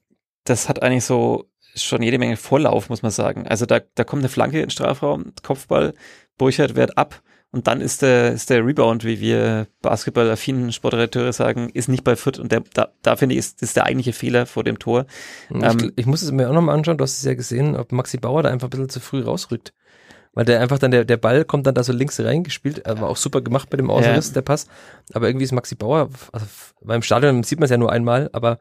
das 0.43 0.67
hat 0.67 0.81
eigentlich 0.81 1.05
so 1.05 1.49
schon 1.83 2.01
jede 2.01 2.19
Menge 2.19 2.37
Vorlauf, 2.37 2.89
muss 2.89 3.01
man 3.01 3.11
sagen. 3.11 3.47
Also 3.47 3.65
da, 3.65 3.79
da 3.95 4.03
kommt 4.03 4.21
eine 4.21 4.29
Flanke 4.29 4.57
in 4.57 4.65
den 4.65 4.69
Strafraum, 4.69 5.33
Kopfball, 5.43 5.93
Burchard 6.37 6.75
wehrt 6.75 6.97
ab 6.97 7.21
und 7.51 7.65
dann 7.65 7.81
ist 7.81 8.03
der, 8.03 8.33
ist 8.33 8.49
der 8.51 8.63
Rebound, 8.65 9.03
wie 9.03 9.19
wir 9.19 9.67
basketballaffinen 9.81 10.71
Sportredakteure 10.71 11.33
sagen, 11.33 11.69
ist 11.73 11.89
nicht 11.89 12.03
bei 12.03 12.15
Fürth 12.15 12.37
und 12.37 12.51
der, 12.51 12.61
da, 12.73 12.89
da 13.01 13.15
finde 13.15 13.33
ich, 13.33 13.39
ist, 13.39 13.63
ist 13.63 13.75
der 13.75 13.85
eigentliche 13.85 14.13
Fehler 14.13 14.45
vor 14.45 14.63
dem 14.63 14.77
Tor. 14.77 15.07
Ich, 15.49 15.63
ähm, 15.63 15.91
ich 15.95 16.05
muss 16.05 16.21
es 16.21 16.31
mir 16.31 16.49
auch 16.49 16.53
nochmal 16.53 16.75
anschauen, 16.75 16.97
du 16.97 17.03
hast 17.03 17.17
es 17.17 17.23
ja 17.23 17.33
gesehen, 17.33 17.75
ob 17.75 17.91
Maxi 17.91 18.17
Bauer 18.17 18.43
da 18.43 18.49
einfach 18.49 18.67
ein 18.67 18.71
bisschen 18.71 18.89
zu 18.89 18.99
früh 18.99 19.21
rausrückt. 19.21 19.73
Weil 20.33 20.45
der 20.45 20.61
einfach 20.61 20.77
dann, 20.77 20.91
der, 20.91 21.05
der 21.05 21.17
Ball 21.17 21.43
kommt 21.43 21.65
dann 21.65 21.73
da 21.73 21.83
so 21.83 21.91
links 21.91 22.19
reingespielt, 22.19 22.83
war 22.85 23.09
auch 23.09 23.17
super 23.17 23.41
gemacht 23.41 23.71
bei 23.71 23.77
dem 23.77 23.89
Außenriss, 23.89 24.27
ja. 24.27 24.33
der 24.35 24.41
Pass. 24.43 24.67
Aber 25.13 25.27
irgendwie 25.27 25.45
ist 25.45 25.51
Maxi 25.51 25.73
Bauer, 25.73 26.09
also 26.31 26.45
beim 26.81 27.01
Stadion 27.01 27.41
sieht 27.41 27.59
man 27.59 27.65
es 27.65 27.71
ja 27.71 27.77
nur 27.77 27.91
einmal, 27.91 28.29
aber 28.31 28.59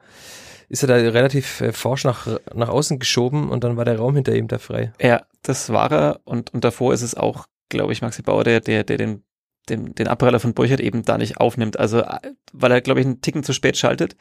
ist 0.69 0.83
er 0.83 0.89
da 0.89 0.95
relativ 0.95 1.61
äh, 1.61 1.73
forsch 1.73 2.05
nach, 2.05 2.27
nach 2.55 2.69
außen 2.69 2.99
geschoben 2.99 3.51
und 3.51 3.65
dann 3.65 3.77
war 3.77 3.85
der 3.85 3.99
Raum 3.99 4.15
hinter 4.15 4.35
ihm 4.35 4.49
da 4.49 4.59
frei. 4.59 4.93
Ja, 5.01 5.23
das 5.43 5.71
war 5.71 5.91
er 5.91 6.21
und, 6.25 6.53
und 6.53 6.65
davor 6.65 6.93
ist 6.93 7.03
es 7.03 7.15
auch, 7.15 7.47
glaube 7.69 7.93
ich, 7.93 8.03
Maxi 8.03 8.23
Bauer, 8.23 8.45
der, 8.45 8.61
der, 8.61 8.85
der 8.85 8.99
den, 8.99 9.23
den, 9.69 9.95
den 9.95 10.09
Abpraller 10.09 10.41
von 10.41 10.55
Burchert 10.55 10.81
eben 10.81 11.05
da 11.05 11.19
nicht 11.19 11.39
aufnimmt. 11.39 11.79
Also, 11.79 12.01
äh, 12.01 12.21
weil 12.53 12.73
er, 12.73 12.81
glaube 12.81 13.01
ich, 13.01 13.07
einen 13.07 13.21
Ticken 13.21 13.43
zu 13.43 13.53
spät 13.53 13.77
schaltet. 13.77 14.17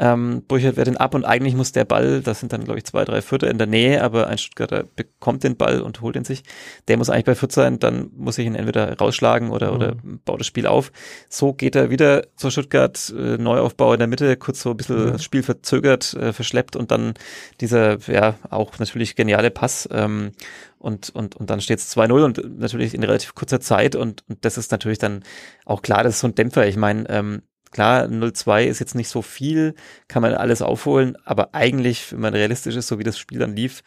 Ähm, 0.00 0.44
Burchard 0.48 0.78
wehrt 0.78 0.86
den 0.86 0.96
ab 0.96 1.14
und 1.14 1.26
eigentlich 1.26 1.54
muss 1.54 1.72
der 1.72 1.84
Ball, 1.84 2.22
das 2.22 2.40
sind 2.40 2.54
dann 2.54 2.64
glaube 2.64 2.78
ich 2.78 2.86
zwei, 2.86 3.04
drei 3.04 3.20
Viertel 3.20 3.50
in 3.50 3.58
der 3.58 3.66
Nähe, 3.66 4.02
aber 4.02 4.28
ein 4.28 4.38
Stuttgarter 4.38 4.84
bekommt 4.96 5.44
den 5.44 5.58
Ball 5.58 5.82
und 5.82 6.00
holt 6.00 6.16
ihn 6.16 6.24
sich. 6.24 6.42
Der 6.88 6.96
muss 6.96 7.10
eigentlich 7.10 7.26
bei 7.26 7.34
Fürth 7.34 7.52
sein, 7.52 7.78
dann 7.78 8.10
muss 8.16 8.38
ich 8.38 8.46
ihn 8.46 8.54
entweder 8.54 8.96
rausschlagen 8.96 9.50
oder, 9.50 9.72
mhm. 9.72 9.76
oder 9.76 9.96
baut 10.24 10.40
das 10.40 10.46
Spiel 10.46 10.66
auf. 10.66 10.90
So 11.28 11.52
geht 11.52 11.76
er 11.76 11.90
wieder 11.90 12.26
zu 12.36 12.50
Stuttgart, 12.50 13.12
äh, 13.14 13.36
Neuaufbau 13.36 13.92
in 13.92 13.98
der 13.98 14.08
Mitte, 14.08 14.38
kurz 14.38 14.62
so 14.62 14.70
ein 14.70 14.78
bisschen 14.78 15.04
mhm. 15.04 15.12
das 15.12 15.22
Spiel 15.22 15.42
verzögert, 15.42 16.14
äh, 16.14 16.32
verschleppt 16.32 16.76
und 16.76 16.90
dann 16.90 17.12
dieser, 17.60 17.98
ja, 18.10 18.36
auch 18.48 18.78
natürlich 18.78 19.16
geniale 19.16 19.50
Pass. 19.50 19.86
Ähm, 19.92 20.32
und, 20.78 21.10
und, 21.10 21.36
und 21.36 21.50
dann 21.50 21.60
steht 21.60 21.78
es 21.78 21.94
2-0 21.94 22.24
und 22.24 22.58
natürlich 22.58 22.94
in 22.94 23.02
relativ 23.02 23.34
kurzer 23.34 23.60
Zeit 23.60 23.96
und, 23.96 24.24
und 24.30 24.46
das 24.46 24.56
ist 24.56 24.72
natürlich 24.72 24.98
dann 24.98 25.24
auch 25.66 25.82
klar, 25.82 26.02
das 26.04 26.14
ist 26.14 26.20
so 26.20 26.26
ein 26.26 26.34
Dämpfer. 26.34 26.66
Ich 26.66 26.78
meine, 26.78 27.06
ähm, 27.10 27.42
Klar, 27.70 28.04
0-2 28.06 28.64
ist 28.64 28.80
jetzt 28.80 28.94
nicht 28.94 29.08
so 29.08 29.22
viel, 29.22 29.74
kann 30.08 30.22
man 30.22 30.34
alles 30.34 30.60
aufholen, 30.60 31.16
aber 31.24 31.54
eigentlich, 31.54 32.12
wenn 32.12 32.20
man 32.20 32.34
realistisch 32.34 32.74
ist, 32.74 32.88
so 32.88 32.98
wie 32.98 33.04
das 33.04 33.16
Spiel 33.18 33.38
dann 33.38 33.54
lief, 33.54 33.82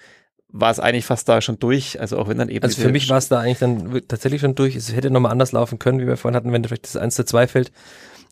war 0.48 0.72
es 0.72 0.80
eigentlich 0.80 1.06
fast 1.06 1.28
da 1.28 1.42
schon 1.42 1.60
durch. 1.60 2.00
Also 2.00 2.18
auch 2.18 2.30
wenn 2.30 2.38
dann 2.38 2.48
eben. 2.48 2.64
Also 2.64 2.80
für 2.80 2.92
mich 2.92 3.10
war 3.10 3.18
es 3.18 3.28
da 3.28 3.40
eigentlich 3.40 3.60
dann 3.60 4.02
tatsächlich 4.08 4.42
schon 4.42 4.56
durch. 4.56 4.76
Es 4.76 4.94
hätte 4.94 5.10
nochmal 5.10 5.32
anders 5.32 5.52
laufen 5.52 5.80
können, 5.80 6.00
wie 6.00 6.08
wir 6.08 6.16
vorhin 6.16 6.36
hatten, 6.36 6.52
wenn 6.52 6.64
vielleicht 6.64 6.86
das 6.86 6.96
1 6.96 7.16
zu 7.16 7.26
2 7.26 7.48
fällt. 7.48 7.72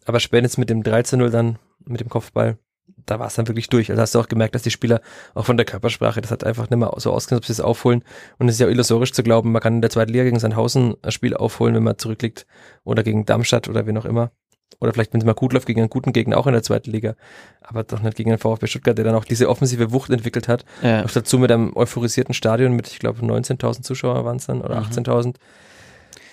Aber 0.06 0.20
spätestens 0.20 0.58
mit 0.58 0.70
dem 0.70 0.84
3 0.84 1.04
zu 1.04 1.18
0 1.18 1.32
dann, 1.32 1.58
mit 1.86 2.00
dem 2.00 2.10
Kopfball, 2.10 2.58
da 3.06 3.20
war 3.20 3.28
es 3.28 3.36
dann 3.36 3.48
wirklich 3.48 3.70
durch. 3.70 3.90
Also 3.90 4.02
hast 4.02 4.16
du 4.16 4.20
auch 4.20 4.28
gemerkt, 4.28 4.54
dass 4.54 4.62
die 4.62 4.72
Spieler 4.72 5.02
auch 5.34 5.46
von 5.46 5.58
der 5.58 5.66
Körpersprache, 5.66 6.22
das 6.22 6.32
hat 6.32 6.44
einfach 6.44 6.70
nicht 6.70 6.78
mehr 6.78 6.94
so 6.98 7.12
ausgesehen, 7.12 7.40
ob 7.40 7.46
sie 7.46 7.54
es 7.54 7.60
aufholen. 7.60 8.04
Und 8.38 8.48
es 8.48 8.56
ist 8.56 8.62
ja 8.62 8.68
illusorisch 8.68 9.14
zu 9.14 9.24
glauben, 9.24 9.52
man 9.52 9.62
kann 9.62 9.76
in 9.76 9.82
der 9.82 9.90
zweiten 9.90 10.12
Liga 10.12 10.24
gegen 10.24 10.40
Sandhausen 10.40 10.96
ein 11.02 11.12
Spiel 11.12 11.36
aufholen, 11.36 11.74
wenn 11.76 11.84
man 11.84 11.98
zurückliegt 11.98 12.46
oder 12.84 13.04
gegen 13.04 13.26
Darmstadt 13.26 13.68
oder 13.68 13.88
wie 13.88 13.94
noch 13.94 14.06
immer. 14.06 14.32
Oder 14.80 14.94
vielleicht, 14.94 15.14
wenn 15.14 15.22
es 15.22 15.26
mal 15.26 15.34
gut 15.34 15.54
läuft, 15.54 15.68
gegen 15.68 15.82
einen 15.82 15.90
guten 15.90 16.14
Gegner 16.14 16.38
auch 16.38 16.48
in 16.48 16.54
der 16.54 16.64
zweiten 16.64 16.92
Liga. 16.92 17.16
Aber 17.62 17.84
doch 17.84 18.02
nicht 18.02 18.18
gegen 18.18 18.32
den 18.32 18.40
VfB 18.40 18.68
Stuttgart, 18.68 18.98
der 18.98 19.06
dann 19.06 19.16
auch 19.16 19.26
diese 19.26 19.50
offensive 19.50 19.92
Wucht 19.92 20.10
entwickelt 20.10 20.48
hat. 20.48 20.66
Ja. 20.82 21.06
Auch 21.06 21.12
dazu 21.12 21.38
mit 21.38 21.52
einem 21.52 21.76
euphorisierten 21.76 22.34
Stadion 22.34 22.74
mit, 22.74 22.88
ich 22.88 23.00
glaube, 23.00 23.22
19.000 23.22 23.84
Zuschauer 23.84 24.26
waren 24.26 24.38
es 24.38 24.48
dann 24.48 24.62
oder 24.62 24.80
mhm. 24.80 24.88
18.000. 24.88 25.36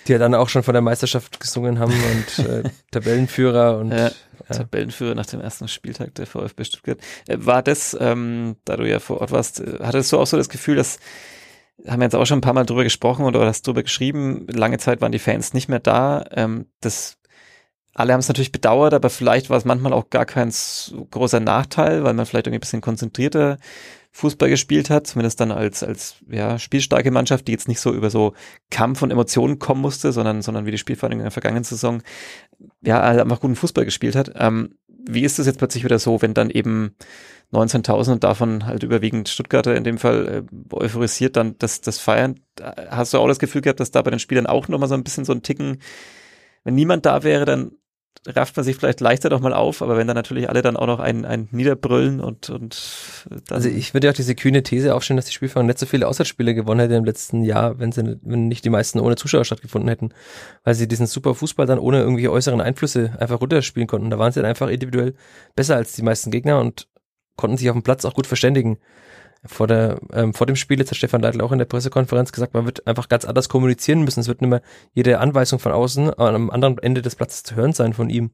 Die 0.07 0.13
ja 0.13 0.17
dann 0.17 0.33
auch 0.33 0.49
schon 0.49 0.63
von 0.63 0.73
der 0.73 0.81
Meisterschaft 0.81 1.39
gesungen 1.39 1.77
haben 1.77 1.93
und 2.37 2.45
äh, 2.45 2.63
Tabellenführer 2.91 3.77
und 3.77 3.91
ja, 3.91 4.07
ja. 4.07 4.55
Tabellenführer 4.55 5.13
nach 5.13 5.27
dem 5.27 5.41
ersten 5.41 5.67
Spieltag 5.67 6.15
der 6.15 6.25
VfB 6.25 6.63
Stuttgart. 6.63 6.97
Äh, 7.27 7.37
war 7.41 7.61
das, 7.61 7.95
ähm, 7.99 8.55
da 8.65 8.77
du 8.77 8.89
ja 8.89 8.99
vor 8.99 9.21
Ort 9.21 9.31
warst, 9.31 9.59
äh, 9.59 9.77
hattest 9.81 10.11
du 10.11 10.17
auch 10.17 10.25
so 10.27 10.37
das 10.37 10.49
Gefühl, 10.49 10.75
dass 10.75 10.99
haben 11.87 11.99
wir 11.99 12.05
jetzt 12.05 12.15
auch 12.15 12.25
schon 12.25 12.39
ein 12.39 12.41
paar 12.41 12.53
Mal 12.53 12.65
drüber 12.65 12.83
gesprochen 12.83 13.23
oder 13.23 13.45
hast 13.45 13.65
drüber 13.65 13.83
geschrieben, 13.83 14.47
lange 14.49 14.79
Zeit 14.79 14.99
waren 14.99 15.11
die 15.11 15.19
Fans 15.19 15.53
nicht 15.53 15.69
mehr 15.69 15.79
da. 15.79 16.25
Ähm, 16.31 16.65
das 16.81 17.18
alle 17.99 18.13
haben 18.13 18.21
es 18.21 18.29
natürlich 18.29 18.53
bedauert, 18.53 18.93
aber 18.93 19.09
vielleicht 19.09 19.49
war 19.49 19.57
es 19.57 19.65
manchmal 19.65 19.91
auch 19.91 20.09
gar 20.09 20.25
kein 20.25 20.51
so 20.51 21.05
großer 21.11 21.41
Nachteil, 21.41 22.05
weil 22.05 22.13
man 22.13 22.25
vielleicht 22.25 22.47
irgendwie 22.47 22.59
ein 22.59 22.61
bisschen 22.61 22.81
konzentrierter 22.81 23.57
Fußball 24.11 24.49
gespielt 24.49 24.89
hat, 24.89 25.05
zumindest 25.05 25.41
dann 25.41 25.51
als, 25.51 25.83
als 25.83 26.15
ja, 26.29 26.57
spielstarke 26.57 27.11
Mannschaft, 27.11 27.47
die 27.47 27.51
jetzt 27.51 27.67
nicht 27.67 27.81
so 27.81 27.93
über 27.93 28.09
so 28.09 28.33
Kampf 28.71 29.01
und 29.01 29.11
Emotionen 29.11 29.59
kommen 29.59 29.81
musste, 29.81 30.13
sondern, 30.13 30.41
sondern 30.41 30.65
wie 30.65 30.71
die 30.71 30.77
Spielvereinigung 30.77 31.19
in 31.19 31.25
der 31.25 31.31
vergangenen 31.31 31.65
Saison 31.65 32.01
ja 32.81 33.01
halt 33.01 33.19
einfach 33.19 33.41
guten 33.41 33.57
Fußball 33.57 33.83
gespielt 33.83 34.15
hat. 34.15 34.31
Ähm, 34.35 34.75
wie 34.87 35.23
ist 35.23 35.37
das 35.37 35.45
jetzt 35.45 35.57
plötzlich 35.57 35.83
wieder 35.83 35.99
so, 35.99 36.21
wenn 36.21 36.33
dann 36.33 36.49
eben 36.49 36.95
19.000 37.51 38.13
und 38.13 38.23
davon 38.23 38.65
halt 38.65 38.83
überwiegend 38.83 39.27
Stuttgarter 39.27 39.75
in 39.75 39.83
dem 39.83 39.97
Fall 39.97 40.45
äh, 40.49 40.73
euphorisiert 40.73 41.35
dann 41.35 41.57
das, 41.57 41.81
das 41.81 41.99
feiern? 41.99 42.39
Hast 42.89 43.13
du 43.13 43.17
auch 43.17 43.27
das 43.27 43.39
Gefühl 43.39 43.61
gehabt, 43.61 43.81
dass 43.81 43.91
da 43.91 44.01
bei 44.01 44.11
den 44.11 44.19
Spielern 44.19 44.47
auch 44.47 44.69
nochmal 44.69 44.87
so 44.87 44.95
ein 44.95 45.03
bisschen 45.03 45.25
so 45.25 45.33
ein 45.33 45.43
Ticken, 45.43 45.79
wenn 46.63 46.75
niemand 46.75 47.05
da 47.05 47.23
wäre, 47.23 47.45
dann 47.45 47.71
rafft 48.27 48.57
man 48.57 48.63
sich 48.63 48.75
vielleicht 48.75 48.99
leichter 48.99 49.29
doch 49.29 49.39
mal 49.39 49.53
auf, 49.53 49.81
aber 49.81 49.97
wenn 49.97 50.07
dann 50.07 50.15
natürlich 50.15 50.49
alle 50.49 50.61
dann 50.61 50.75
auch 50.75 50.87
noch 50.87 50.99
ein, 50.99 51.25
ein 51.25 51.47
Niederbrüllen 51.51 52.19
und, 52.19 52.49
und 52.49 53.25
dann 53.29 53.55
Also 53.55 53.69
ich 53.69 53.93
würde 53.93 54.07
ja 54.07 54.11
auch 54.11 54.15
diese 54.15 54.35
kühne 54.35 54.61
These 54.63 54.93
aufstellen, 54.93 55.17
dass 55.17 55.25
die 55.25 55.33
Spielvereinigung 55.33 55.67
nicht 55.67 55.79
so 55.79 55.85
viele 55.85 56.07
Auswärtsspiele 56.07 56.53
gewonnen 56.53 56.81
hätte 56.81 56.95
im 56.95 57.05
letzten 57.05 57.43
Jahr, 57.43 57.79
wenn 57.79 57.91
sie 57.91 58.19
wenn 58.21 58.47
nicht 58.47 58.65
die 58.65 58.69
meisten 58.69 58.99
ohne 58.99 59.15
Zuschauer 59.15 59.45
stattgefunden 59.45 59.89
hätten, 59.89 60.09
weil 60.63 60.75
sie 60.75 60.87
diesen 60.87 61.07
super 61.07 61.33
Fußball 61.33 61.65
dann 61.65 61.79
ohne 61.79 61.99
irgendwelche 61.99 62.31
äußeren 62.31 62.61
Einflüsse 62.61 63.13
einfach 63.19 63.39
runterspielen 63.39 63.87
konnten. 63.87 64.09
Da 64.09 64.19
waren 64.19 64.31
sie 64.31 64.41
dann 64.41 64.49
einfach 64.49 64.67
individuell 64.67 65.15
besser 65.55 65.77
als 65.77 65.93
die 65.93 66.03
meisten 66.03 66.31
Gegner 66.31 66.59
und 66.59 66.87
konnten 67.37 67.57
sich 67.57 67.69
auf 67.69 67.75
dem 67.75 67.83
Platz 67.83 68.03
auch 68.03 68.13
gut 68.13 68.27
verständigen. 68.27 68.79
Vor 69.45 69.67
der 69.67 69.99
ähm, 70.11 70.33
vor 70.33 70.47
dem 70.47 70.55
Spiel 70.55 70.79
jetzt 70.79 70.91
hat 70.91 70.97
Stefan 70.97 71.21
Leitl 71.21 71.41
auch 71.41 71.51
in 71.51 71.59
der 71.59 71.65
Pressekonferenz 71.65 72.31
gesagt, 72.31 72.53
man 72.53 72.65
wird 72.65 72.85
einfach 72.87 73.07
ganz 73.07 73.25
anders 73.25 73.47
kommunizieren 73.47 74.03
müssen. 74.03 74.19
Es 74.19 74.27
wird 74.27 74.41
nicht 74.41 74.49
mehr 74.49 74.61
jede 74.93 75.19
Anweisung 75.19 75.59
von 75.59 75.71
außen 75.71 76.17
am 76.19 76.49
anderen 76.49 76.77
Ende 76.79 77.01
des 77.01 77.15
Platzes 77.15 77.43
zu 77.43 77.55
hören 77.55 77.73
sein 77.73 77.93
von 77.93 78.09
ihm. 78.09 78.31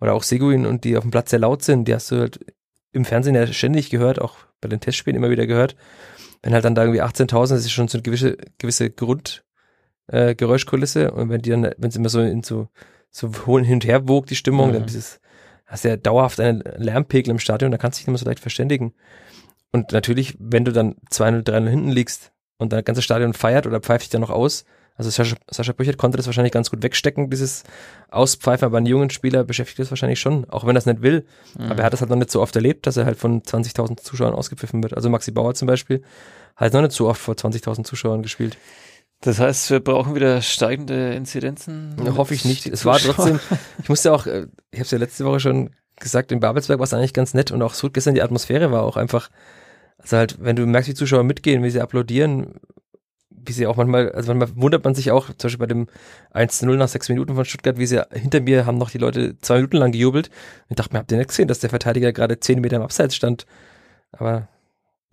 Oder 0.00 0.12
auch 0.12 0.22
Seguin 0.22 0.66
und 0.66 0.84
die 0.84 0.96
auf 0.96 1.04
dem 1.04 1.10
Platz 1.10 1.30
sehr 1.30 1.38
laut 1.38 1.62
sind, 1.62 1.88
die 1.88 1.94
hast 1.94 2.10
du 2.10 2.18
halt 2.18 2.40
im 2.92 3.04
Fernsehen 3.04 3.34
ja 3.34 3.46
ständig 3.46 3.90
gehört, 3.90 4.20
auch 4.20 4.36
bei 4.60 4.68
den 4.68 4.80
Testspielen 4.80 5.16
immer 5.16 5.30
wieder 5.30 5.46
gehört. 5.46 5.76
Wenn 6.42 6.52
halt 6.52 6.64
dann 6.64 6.74
da 6.74 6.82
irgendwie 6.82 7.02
18.000, 7.02 7.48
das 7.48 7.64
ist 7.64 7.72
schon 7.72 7.88
so 7.88 7.96
eine 7.96 8.02
gewisse 8.02 8.36
gewisse 8.58 8.90
Grund 8.90 9.44
äh, 10.08 10.34
und 10.34 11.30
wenn 11.30 11.40
die 11.40 11.50
dann 11.50 11.70
wenn 11.78 11.88
es 11.88 11.96
immer 11.96 12.10
so 12.10 12.20
in 12.20 12.42
so 12.42 12.68
so 13.10 13.30
hin 13.58 13.74
und 13.74 13.84
her 13.86 14.08
wogt 14.08 14.30
die 14.30 14.36
Stimmung, 14.36 14.68
mhm. 14.68 14.72
dann 14.74 14.86
dieses 14.86 15.20
hast 15.66 15.84
du 15.84 15.88
ja 15.88 15.96
dauerhaft 15.96 16.40
einen 16.40 16.62
Lärmpegel 16.76 17.30
im 17.30 17.38
Stadion, 17.38 17.70
da 17.70 17.78
kannst 17.78 17.98
du 17.98 18.00
dich 18.00 18.06
nicht 18.08 18.12
mehr 18.12 18.18
so 18.18 18.26
leicht 18.26 18.40
verständigen. 18.40 18.92
Und 19.74 19.90
natürlich, 19.90 20.36
wenn 20.38 20.64
du 20.64 20.70
dann 20.70 20.94
2-0, 21.10 21.42
3-0 21.42 21.68
hinten 21.68 21.90
liegst 21.90 22.30
und 22.58 22.72
das 22.72 22.84
ganze 22.84 23.02
Stadion 23.02 23.32
feiert 23.34 23.66
oder 23.66 23.80
pfeift 23.80 24.04
dich 24.04 24.10
dann 24.10 24.20
noch 24.20 24.30
aus, 24.30 24.64
also 24.94 25.10
Sascha, 25.10 25.34
Sascha 25.50 25.72
Brüchert 25.72 25.98
konnte 25.98 26.16
das 26.16 26.26
wahrscheinlich 26.26 26.52
ganz 26.52 26.70
gut 26.70 26.84
wegstecken, 26.84 27.28
dieses 27.28 27.64
Auspfeifen, 28.08 28.66
aber 28.66 28.76
einen 28.76 28.86
jungen 28.86 29.10
Spieler 29.10 29.42
beschäftigt 29.42 29.80
das 29.80 29.90
wahrscheinlich 29.90 30.20
schon, 30.20 30.48
auch 30.48 30.64
wenn 30.64 30.76
er 30.76 30.78
es 30.78 30.86
nicht 30.86 31.02
will. 31.02 31.26
Mhm. 31.58 31.72
Aber 31.72 31.80
er 31.80 31.86
hat 31.86 31.92
das 31.92 32.02
halt 32.02 32.10
noch 32.10 32.16
nicht 32.16 32.30
so 32.30 32.40
oft 32.40 32.54
erlebt, 32.54 32.86
dass 32.86 32.96
er 32.96 33.04
halt 33.04 33.18
von 33.18 33.42
20.000 33.42 34.00
Zuschauern 34.00 34.32
ausgepfiffen 34.32 34.80
wird. 34.84 34.94
Also 34.94 35.10
Maxi 35.10 35.32
Bauer 35.32 35.54
zum 35.54 35.66
Beispiel 35.66 36.04
hat 36.54 36.72
noch 36.72 36.82
nicht 36.82 36.92
so 36.92 37.08
oft 37.08 37.20
vor 37.20 37.34
20.000 37.34 37.82
Zuschauern 37.82 38.22
gespielt. 38.22 38.56
Das 39.22 39.40
heißt, 39.40 39.72
wir 39.72 39.80
brauchen 39.80 40.14
wieder 40.14 40.40
steigende 40.40 41.14
Inzidenzen? 41.14 41.96
Ja, 42.04 42.14
hoffe 42.14 42.34
ich 42.34 42.44
nicht. 42.44 42.68
Es 42.68 42.84
war 42.84 42.98
trotzdem, 42.98 43.40
ich 43.82 43.88
musste 43.88 44.12
auch, 44.12 44.26
äh, 44.26 44.46
ich 44.70 44.78
habe 44.78 44.84
es 44.84 44.90
ja 44.92 44.98
letzte 44.98 45.24
Woche 45.24 45.40
schon 45.40 45.70
gesagt, 45.98 46.30
in 46.30 46.38
Babelsberg 46.38 46.78
war 46.78 46.84
es 46.84 46.94
eigentlich 46.94 47.14
ganz 47.14 47.34
nett 47.34 47.50
und 47.50 47.62
auch 47.62 47.74
so 47.74 47.90
gestern 47.90 48.14
die 48.14 48.22
Atmosphäre 48.22 48.70
war 48.70 48.84
auch 48.84 48.96
einfach 48.96 49.30
also 50.04 50.18
halt, 50.18 50.36
wenn 50.38 50.54
du 50.54 50.66
merkst, 50.66 50.90
wie 50.90 50.94
Zuschauer 50.94 51.24
mitgehen, 51.24 51.62
wie 51.62 51.70
sie 51.70 51.80
applaudieren, 51.80 52.60
wie 53.30 53.52
sie 53.52 53.66
auch 53.66 53.76
manchmal, 53.76 54.12
also 54.12 54.34
manchmal 54.34 54.60
wundert 54.60 54.84
man 54.84 54.94
sich 54.94 55.10
auch, 55.10 55.26
zum 55.26 55.48
Beispiel 55.48 55.58
bei 55.58 55.66
dem 55.66 55.86
1-0 56.34 56.76
nach 56.76 56.88
sechs 56.88 57.08
Minuten 57.08 57.34
von 57.34 57.44
Stuttgart, 57.44 57.78
wie 57.78 57.86
sie 57.86 58.02
hinter 58.12 58.40
mir 58.40 58.66
haben 58.66 58.78
noch 58.78 58.90
die 58.90 58.98
Leute 58.98 59.38
zwei 59.40 59.56
Minuten 59.56 59.78
lang 59.78 59.92
gejubelt. 59.92 60.30
Ich 60.68 60.76
dachte 60.76 60.92
mir, 60.92 60.98
habt 60.98 61.10
ihr 61.10 61.18
nicht 61.18 61.28
gesehen, 61.28 61.48
dass 61.48 61.60
der 61.60 61.70
Verteidiger 61.70 62.12
gerade 62.12 62.38
zehn 62.38 62.60
Meter 62.60 62.76
im 62.76 62.82
Abseits 62.82 63.16
stand? 63.16 63.46
Aber. 64.12 64.48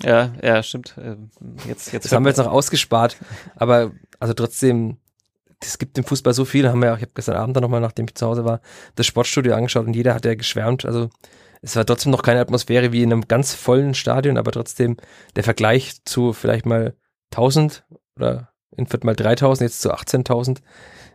Ja, 0.04 0.34
ja, 0.41 0.62
stimmt. 0.63 0.95
Ähm, 1.01 1.30
jetzt, 1.67 1.93
jetzt 1.93 2.06
das 2.06 2.12
haben 2.12 2.25
wir 2.25 2.30
jetzt 2.30 2.38
noch 2.38 2.51
ausgespart. 2.51 3.17
Aber, 3.56 3.91
also 4.19 4.34
trotzdem, 4.34 4.97
es 5.62 5.77
gibt 5.77 5.97
im 5.97 6.04
Fußball 6.04 6.34
so 6.34 6.43
viel, 6.43 6.67
haben 6.67 6.80
wir 6.80 6.88
ja, 6.88 6.95
ich 6.95 7.01
habe 7.01 7.12
gestern 7.13 7.36
Abend 7.36 7.56
dann 7.56 7.62
nochmal, 7.62 7.82
nachdem 7.82 8.06
ich 8.06 8.15
zu 8.15 8.25
Hause 8.25 8.43
war, 8.43 8.62
das 8.95 9.06
Sportstudio 9.06 9.54
angeschaut 9.54 9.86
und 9.86 9.95
jeder 9.95 10.13
hat 10.15 10.25
ja 10.25 10.36
geschwärmt. 10.36 10.86
Also 10.86 11.10
es 11.62 11.76
war 11.76 11.86
trotzdem 11.86 12.12
noch 12.12 12.24
keine 12.24 12.39
Atmosphäre 12.39 12.91
wie 12.91 13.04
in 13.04 13.12
einem 13.12 13.28
ganz 13.28 13.54
vollen 13.54 13.93
Stadion, 13.93 14.38
aber 14.38 14.52
trotzdem 14.52 14.97
der 15.36 15.43
Vergleich 15.43 16.04
zu 16.06 16.34
vielleicht 16.34 16.65
mal 16.65 16.95
1000 17.32 17.86
oder 18.15 18.50
in 18.76 18.88
Viertel 18.88 19.06
mal 19.06 19.15
3000, 19.15 19.69
jetzt 19.69 19.82
zu 19.82 19.93
18.000, 19.93 20.60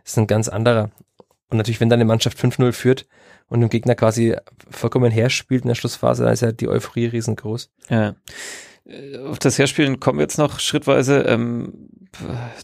ist 0.05 0.17
ein 0.17 0.27
ganz 0.27 0.47
anderer. 0.47 0.91
Und 1.49 1.57
natürlich, 1.57 1.79
wenn 1.81 1.89
dann 1.89 1.99
eine 1.99 2.07
Mannschaft 2.07 2.37
5-0 2.37 2.71
führt 2.71 3.07
und 3.47 3.61
dem 3.61 3.69
Gegner 3.69 3.95
quasi 3.95 4.35
vollkommen 4.69 5.11
herspielt 5.11 5.63
in 5.63 5.69
der 5.69 5.75
Schlussphase, 5.75 6.23
dann 6.23 6.33
ist 6.33 6.41
ja 6.41 6.51
die 6.51 6.67
Euphorie 6.67 7.07
riesengroß. 7.07 7.71
Ja. 7.89 8.15
Äh, 8.85 9.17
auf 9.19 9.39
das 9.39 9.57
Herspielen 9.57 9.99
kommen 9.99 10.19
wir 10.19 10.23
jetzt 10.23 10.37
noch 10.37 10.59
schrittweise. 10.59 11.21
Ähm, 11.21 11.89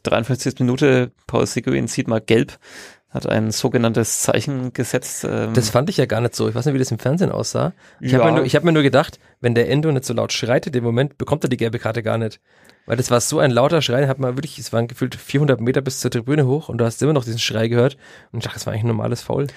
53. 0.04 0.60
Minute, 0.60 1.12
Paul 1.28 1.46
Seguin 1.46 1.88
zieht 1.88 2.08
mal 2.08 2.22
gelb 2.22 2.60
hat 3.14 3.28
ein 3.28 3.52
sogenanntes 3.52 4.22
Zeichen 4.22 4.74
gesetzt. 4.74 5.26
Ähm 5.30 5.54
das 5.54 5.70
fand 5.70 5.90
ich 5.90 5.98
ja 5.98 6.06
gar 6.06 6.20
nicht 6.20 6.36
so. 6.36 6.50
Ich 6.50 6.56
weiß 6.56 6.66
nicht, 6.66 6.74
wie 6.74 6.80
das 6.80 6.92
im 6.92 6.98
Fernsehen 7.00 7.32
aussah. 7.32 7.74
Ich 8.00 8.12
ja. 8.12 8.20
habe 8.20 8.32
mir, 8.32 8.40
nur, 8.40 8.48
hab 8.48 8.64
mir 8.64 8.72
nur 8.72 8.82
gedacht, 8.82 9.20
wenn 9.40 9.54
der 9.54 9.70
Endo 9.70 9.92
nicht 9.92 10.06
so 10.06 10.14
laut 10.14 10.34
schreit 10.34 10.66
in 10.66 10.74
dem 10.74 10.84
Moment, 10.84 11.18
bekommt 11.18 11.44
er 11.46 11.50
die 11.50 11.58
gelbe 11.58 11.78
Karte 11.78 12.02
gar 12.02 12.18
nicht. 12.18 12.40
Weil 12.86 12.98
das 12.98 13.12
war 13.12 13.22
so 13.22 13.40
ein 13.40 13.52
lauter 13.52 13.82
Schrei, 13.82 14.08
hat 14.08 14.20
man 14.20 14.36
wirklich, 14.36 14.58
es 14.58 14.74
waren 14.74 14.88
gefühlt 14.88 15.16
400 15.16 15.62
Meter 15.62 15.82
bis 15.82 16.00
zur 16.00 16.12
Tribüne 16.12 16.46
hoch 16.46 16.70
und 16.70 16.80
du 16.80 16.86
hast 16.86 17.02
immer 17.02 17.14
noch 17.14 17.24
diesen 17.24 17.40
Schrei 17.40 17.68
gehört 17.68 17.98
und 18.32 18.40
ich 18.40 18.44
dachte, 18.44 18.56
das 18.56 18.66
war 18.66 18.74
eigentlich 18.74 18.84
ein 18.84 18.88
normales 18.88 19.22
Foul. 19.22 19.48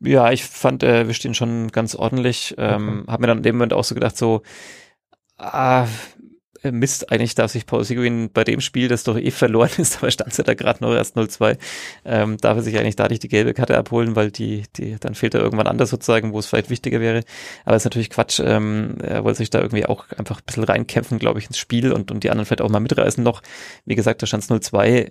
Ja, 0.00 0.32
ich 0.32 0.44
fand, 0.44 0.82
äh, 0.82 1.06
wir 1.06 1.14
stehen 1.14 1.34
schon 1.34 1.70
ganz 1.70 1.94
ordentlich. 1.94 2.54
Ähm, 2.56 3.02
okay. 3.02 3.12
Hab 3.12 3.20
mir 3.20 3.26
dann 3.26 3.38
in 3.38 3.42
dem 3.42 3.56
Moment 3.56 3.74
auch 3.74 3.84
so 3.84 3.94
gedacht, 3.94 4.16
so, 4.16 4.42
ah, 5.36 5.86
Mist, 6.72 7.10
eigentlich 7.10 7.34
darf 7.34 7.52
sich 7.52 7.66
Paul 7.66 7.84
Seguin 7.84 8.30
bei 8.32 8.44
dem 8.44 8.60
Spiel, 8.60 8.88
das 8.88 9.04
doch 9.04 9.16
eh 9.16 9.30
verloren 9.30 9.70
ist, 9.78 9.96
aber 9.98 10.10
stand 10.10 10.36
ja 10.36 10.44
da 10.44 10.54
gerade 10.54 10.82
noch 10.82 10.94
erst 10.94 11.16
0-2, 11.16 11.58
ähm, 12.04 12.36
darf 12.38 12.56
er 12.56 12.62
sich 12.62 12.78
eigentlich 12.78 12.96
dadurch 12.96 13.20
die 13.20 13.28
gelbe 13.28 13.54
Karte 13.54 13.76
abholen, 13.76 14.16
weil 14.16 14.30
die, 14.30 14.64
die, 14.76 14.96
dann 14.98 15.14
fehlt 15.14 15.34
er 15.34 15.40
irgendwann 15.40 15.66
anders 15.66 15.90
sozusagen, 15.90 16.32
wo 16.32 16.38
es 16.38 16.46
vielleicht 16.46 16.70
wichtiger 16.70 17.00
wäre. 17.00 17.22
Aber 17.64 17.76
es 17.76 17.82
ist 17.82 17.86
natürlich 17.86 18.10
Quatsch, 18.10 18.40
ähm, 18.44 18.96
er 19.02 19.24
wollte 19.24 19.38
sich 19.38 19.50
da 19.50 19.60
irgendwie 19.60 19.86
auch 19.86 20.08
einfach 20.10 20.38
ein 20.38 20.44
bisschen 20.46 20.64
reinkämpfen, 20.64 21.18
glaube 21.18 21.38
ich, 21.38 21.46
ins 21.46 21.58
Spiel 21.58 21.92
und, 21.92 22.10
und 22.10 22.24
die 22.24 22.30
anderen 22.30 22.46
vielleicht 22.46 22.62
auch 22.62 22.70
mal 22.70 22.80
mitreißen 22.80 23.22
noch. 23.22 23.42
Wie 23.84 23.94
gesagt, 23.94 24.22
da 24.22 24.26
stand 24.26 24.42
es 24.44 24.50
0-2, 24.50 25.10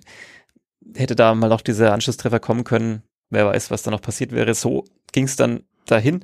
hätte 0.96 1.16
da 1.16 1.34
mal 1.36 1.50
noch 1.50 1.62
dieser 1.62 1.94
Anschlusstreffer 1.94 2.40
kommen 2.40 2.64
können, 2.64 3.04
wer 3.30 3.46
weiß, 3.46 3.72
was 3.72 3.84
da 3.84 3.92
noch 3.92 4.02
passiert 4.02 4.32
wäre. 4.32 4.54
So 4.54 4.86
ging 5.12 5.26
es 5.26 5.36
dann 5.36 5.64
dahin. 5.86 6.24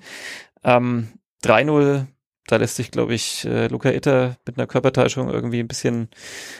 Ähm, 0.64 1.10
3-0 1.44 2.06
da 2.52 2.58
lässt 2.58 2.76
sich, 2.76 2.92
glaube 2.92 3.14
ich, 3.14 3.46
äh, 3.46 3.68
Luca 3.68 3.90
Itter 3.90 4.36
mit 4.46 4.58
einer 4.58 4.68
Körpertäuschung 4.68 5.30
irgendwie 5.30 5.60
ein 5.60 5.68
bisschen 5.68 6.10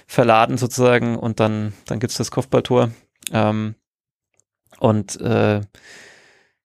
verladen 0.08 0.58
sozusagen 0.58 1.18
und 1.18 1.40
dann, 1.40 1.74
dann 1.86 2.00
gibt's 2.00 2.18
das 2.18 2.32
Kopfballtor. 2.32 2.92
Ähm, 3.34 3.76
und 4.80 5.20
äh, 5.20 5.62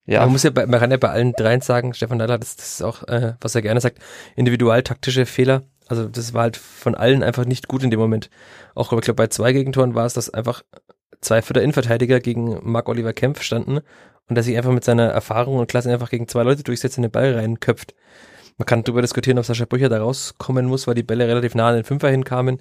ja. 0.07 0.21
Man 0.21 0.31
muss 0.31 0.45
ja 0.45 0.51
bei, 0.51 0.67
man 0.67 0.79
kann 0.79 0.93
ja 0.93 0.97
bei 0.97 1.11
allen 1.11 1.33
dreien 1.33 1.61
sagen, 1.61 1.93
Stefan 1.93 2.21
Dahler, 2.21 2.39
das, 2.39 2.55
das 2.55 2.75
ist 2.75 2.83
auch, 2.83 3.03
äh, 3.09 3.35
was 3.41 3.57
er 3.57 3.63
gerne 3.63 3.81
sagt, 3.81 3.99
individual-taktische 4.37 5.27
Fehler. 5.27 5.65
Also 5.89 6.09
das 6.09 6.33
war 6.33 6.43
halt 6.43 6.57
von 6.57 6.95
allen 6.95 7.25
einfach 7.25 7.45
nicht 7.45 7.67
gut 7.67 7.83
in 7.83 7.91
dem 7.91 7.99
Moment. 7.99 8.31
Auch 8.77 8.93
ich 8.93 9.01
glaube, 9.01 9.15
bei 9.15 9.27
zwei 9.27 9.53
Gegentoren 9.53 9.97
war 9.97 10.07
es, 10.07 10.15
dass 10.15 10.31
einfach 10.31 10.63
zwei 11.21 11.43
Vierter 11.43 11.63
Innenverteidiger 11.63 12.21
gegen 12.21 12.61
Marc-Oliver 12.63 13.13
Kempf 13.13 13.43
standen 13.43 13.81
und 14.29 14.37
dass 14.37 14.47
sich 14.47 14.57
einfach 14.57 14.73
mit 14.73 14.85
seiner 14.85 15.09
Erfahrung 15.09 15.57
und 15.57 15.69
Klasse 15.69 15.93
einfach 15.93 16.11
gegen 16.11 16.29
zwei 16.29 16.45
Leute 16.45 16.63
durchsetzt 16.63 16.99
und 16.99 17.03
den 17.03 17.11
Ball 17.11 17.35
reinköpft. 17.35 17.95
Man 18.59 18.65
kann 18.65 18.85
darüber 18.85 19.03
diskutieren, 19.03 19.39
ob 19.39 19.45
Sascha 19.45 19.67
Brücher 19.67 19.91
da 19.91 19.99
rauskommen 19.99 20.65
muss, 20.67 20.87
weil 20.87 20.95
die 20.95 21.03
Bälle 21.03 21.29
relativ 21.29 21.55
nah 21.55 21.69
an 21.69 21.75
den 21.75 21.85
Fünfer 21.85 22.09
hinkamen. 22.09 22.61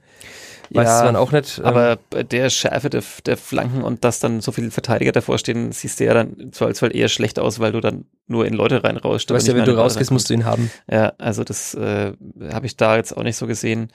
Weiß 0.71 0.87
ja, 0.87 1.03
man 1.05 1.15
auch 1.15 1.31
nicht. 1.31 1.59
Ähm, 1.59 1.65
aber 1.65 1.97
bei 2.09 2.23
der 2.23 2.49
Schärfe 2.49 2.89
der, 2.89 3.03
der, 3.25 3.37
Flanken 3.37 3.81
und 3.81 4.03
dass 4.03 4.19
dann 4.19 4.41
so 4.41 4.51
viele 4.51 4.71
Verteidiger 4.71 5.11
davor 5.11 5.37
stehen, 5.37 5.71
siehst 5.71 5.99
du 5.99 6.05
ja 6.05 6.13
dann 6.13 6.51
zwar 6.51 6.67
als 6.67 6.81
eher 6.81 7.07
schlecht 7.07 7.39
aus, 7.39 7.59
weil 7.59 7.71
du 7.71 7.79
dann 7.79 8.05
nur 8.27 8.45
in 8.45 8.53
Leute 8.53 8.83
reinrauscht. 8.83 9.29
Du 9.29 9.35
weißt 9.35 9.47
ja, 9.47 9.55
wenn 9.55 9.65
du 9.65 9.77
rausgehst, 9.77 10.11
musst 10.11 10.29
du 10.29 10.33
ihn 10.33 10.43
haben. 10.43 10.69
Ja, 10.91 11.13
also 11.17 11.43
das 11.43 11.73
äh, 11.75 12.11
habe 12.51 12.65
ich 12.65 12.75
da 12.75 12.97
jetzt 12.97 13.15
auch 13.15 13.23
nicht 13.23 13.37
so 13.37 13.47
gesehen. 13.47 13.89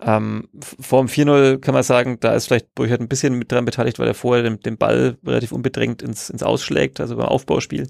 Ähm, 0.00 0.48
vor 0.80 1.00
dem 1.00 1.08
4-0 1.08 1.60
kann 1.60 1.72
man 1.72 1.84
sagen, 1.84 2.18
da 2.18 2.34
ist 2.34 2.46
vielleicht 2.46 2.74
Burchard 2.74 3.00
ein 3.00 3.08
bisschen 3.08 3.38
mit 3.38 3.52
dran 3.52 3.64
beteiligt, 3.64 4.00
weil 4.00 4.08
er 4.08 4.14
vorher 4.14 4.42
den, 4.42 4.58
den 4.58 4.76
Ball 4.76 5.16
relativ 5.24 5.52
unbedrängt 5.52 6.02
ins, 6.02 6.30
ins 6.30 6.42
Ausschlägt, 6.42 7.00
also 7.00 7.16
beim 7.16 7.26
Aufbauspiel. 7.26 7.88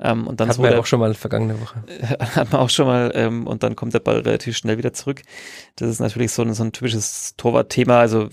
Ähm, 0.00 0.26
und 0.26 0.40
dann 0.40 0.48
Hatten 0.48 0.62
wir 0.62 0.70
der, 0.70 0.80
auch 0.80 0.86
schon 0.86 0.98
mal 0.98 1.14
vergangene 1.14 1.60
Woche. 1.60 1.84
Hat 2.18 2.52
man 2.52 2.60
auch 2.60 2.70
schon 2.70 2.86
mal, 2.86 3.12
ähm, 3.14 3.46
und 3.46 3.62
dann 3.62 3.76
kommt 3.76 3.94
der 3.94 4.00
Ball 4.00 4.18
relativ 4.18 4.56
schnell 4.56 4.76
wieder 4.76 4.92
zurück. 4.92 5.22
Das 5.76 5.88
ist 5.88 6.00
natürlich 6.00 6.32
so 6.32 6.42
ein, 6.42 6.52
so 6.52 6.64
ein 6.64 6.72
typisches 6.72 7.34
Torwartthema. 7.36 8.00
Also 8.00 8.28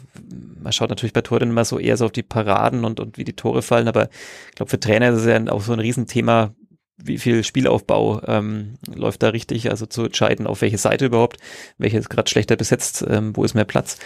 man 0.60 0.74
schaut 0.74 0.90
natürlich 0.90 1.14
bei 1.14 1.22
Toren 1.22 1.52
immer 1.52 1.66
so 1.66 1.78
eher 1.78 1.98
so 1.98 2.06
auf 2.06 2.12
die 2.12 2.24
Paraden 2.24 2.84
und, 2.84 3.00
und 3.00 3.20
wie 3.20 3.26
die 3.26 3.36
Tore 3.36 3.62
fallen, 3.62 3.88
aber 3.88 4.10
ich 4.50 4.56
glaube, 4.56 4.72
für 4.72 4.80
Trainer 4.80 5.12
ist 5.12 5.20
es 5.20 5.26
ja 5.26 5.52
auch 5.52 5.62
so 5.62 5.74
ein 5.74 5.80
Riesenthema, 5.80 6.56
wie 6.98 7.18
viel 7.18 7.44
Spielaufbau 7.44 8.22
ähm, 8.28 8.76
läuft 8.94 9.24
da 9.24 9.30
richtig, 9.30 9.70
also 9.70 9.86
zu 9.86 10.04
entscheiden, 10.06 10.48
auf 10.48 10.62
welche 10.62 10.78
Seite 10.78 11.06
überhaupt, 11.06 11.38
welche 11.78 11.98
ist 11.98 12.10
gerade 12.10 12.30
schlechter 12.30 12.56
besetzt, 12.56 13.04
ähm, 13.08 13.36
wo 13.36 13.44
ist 13.44 13.56
mehr 13.56 13.66
Platz. 13.66 13.98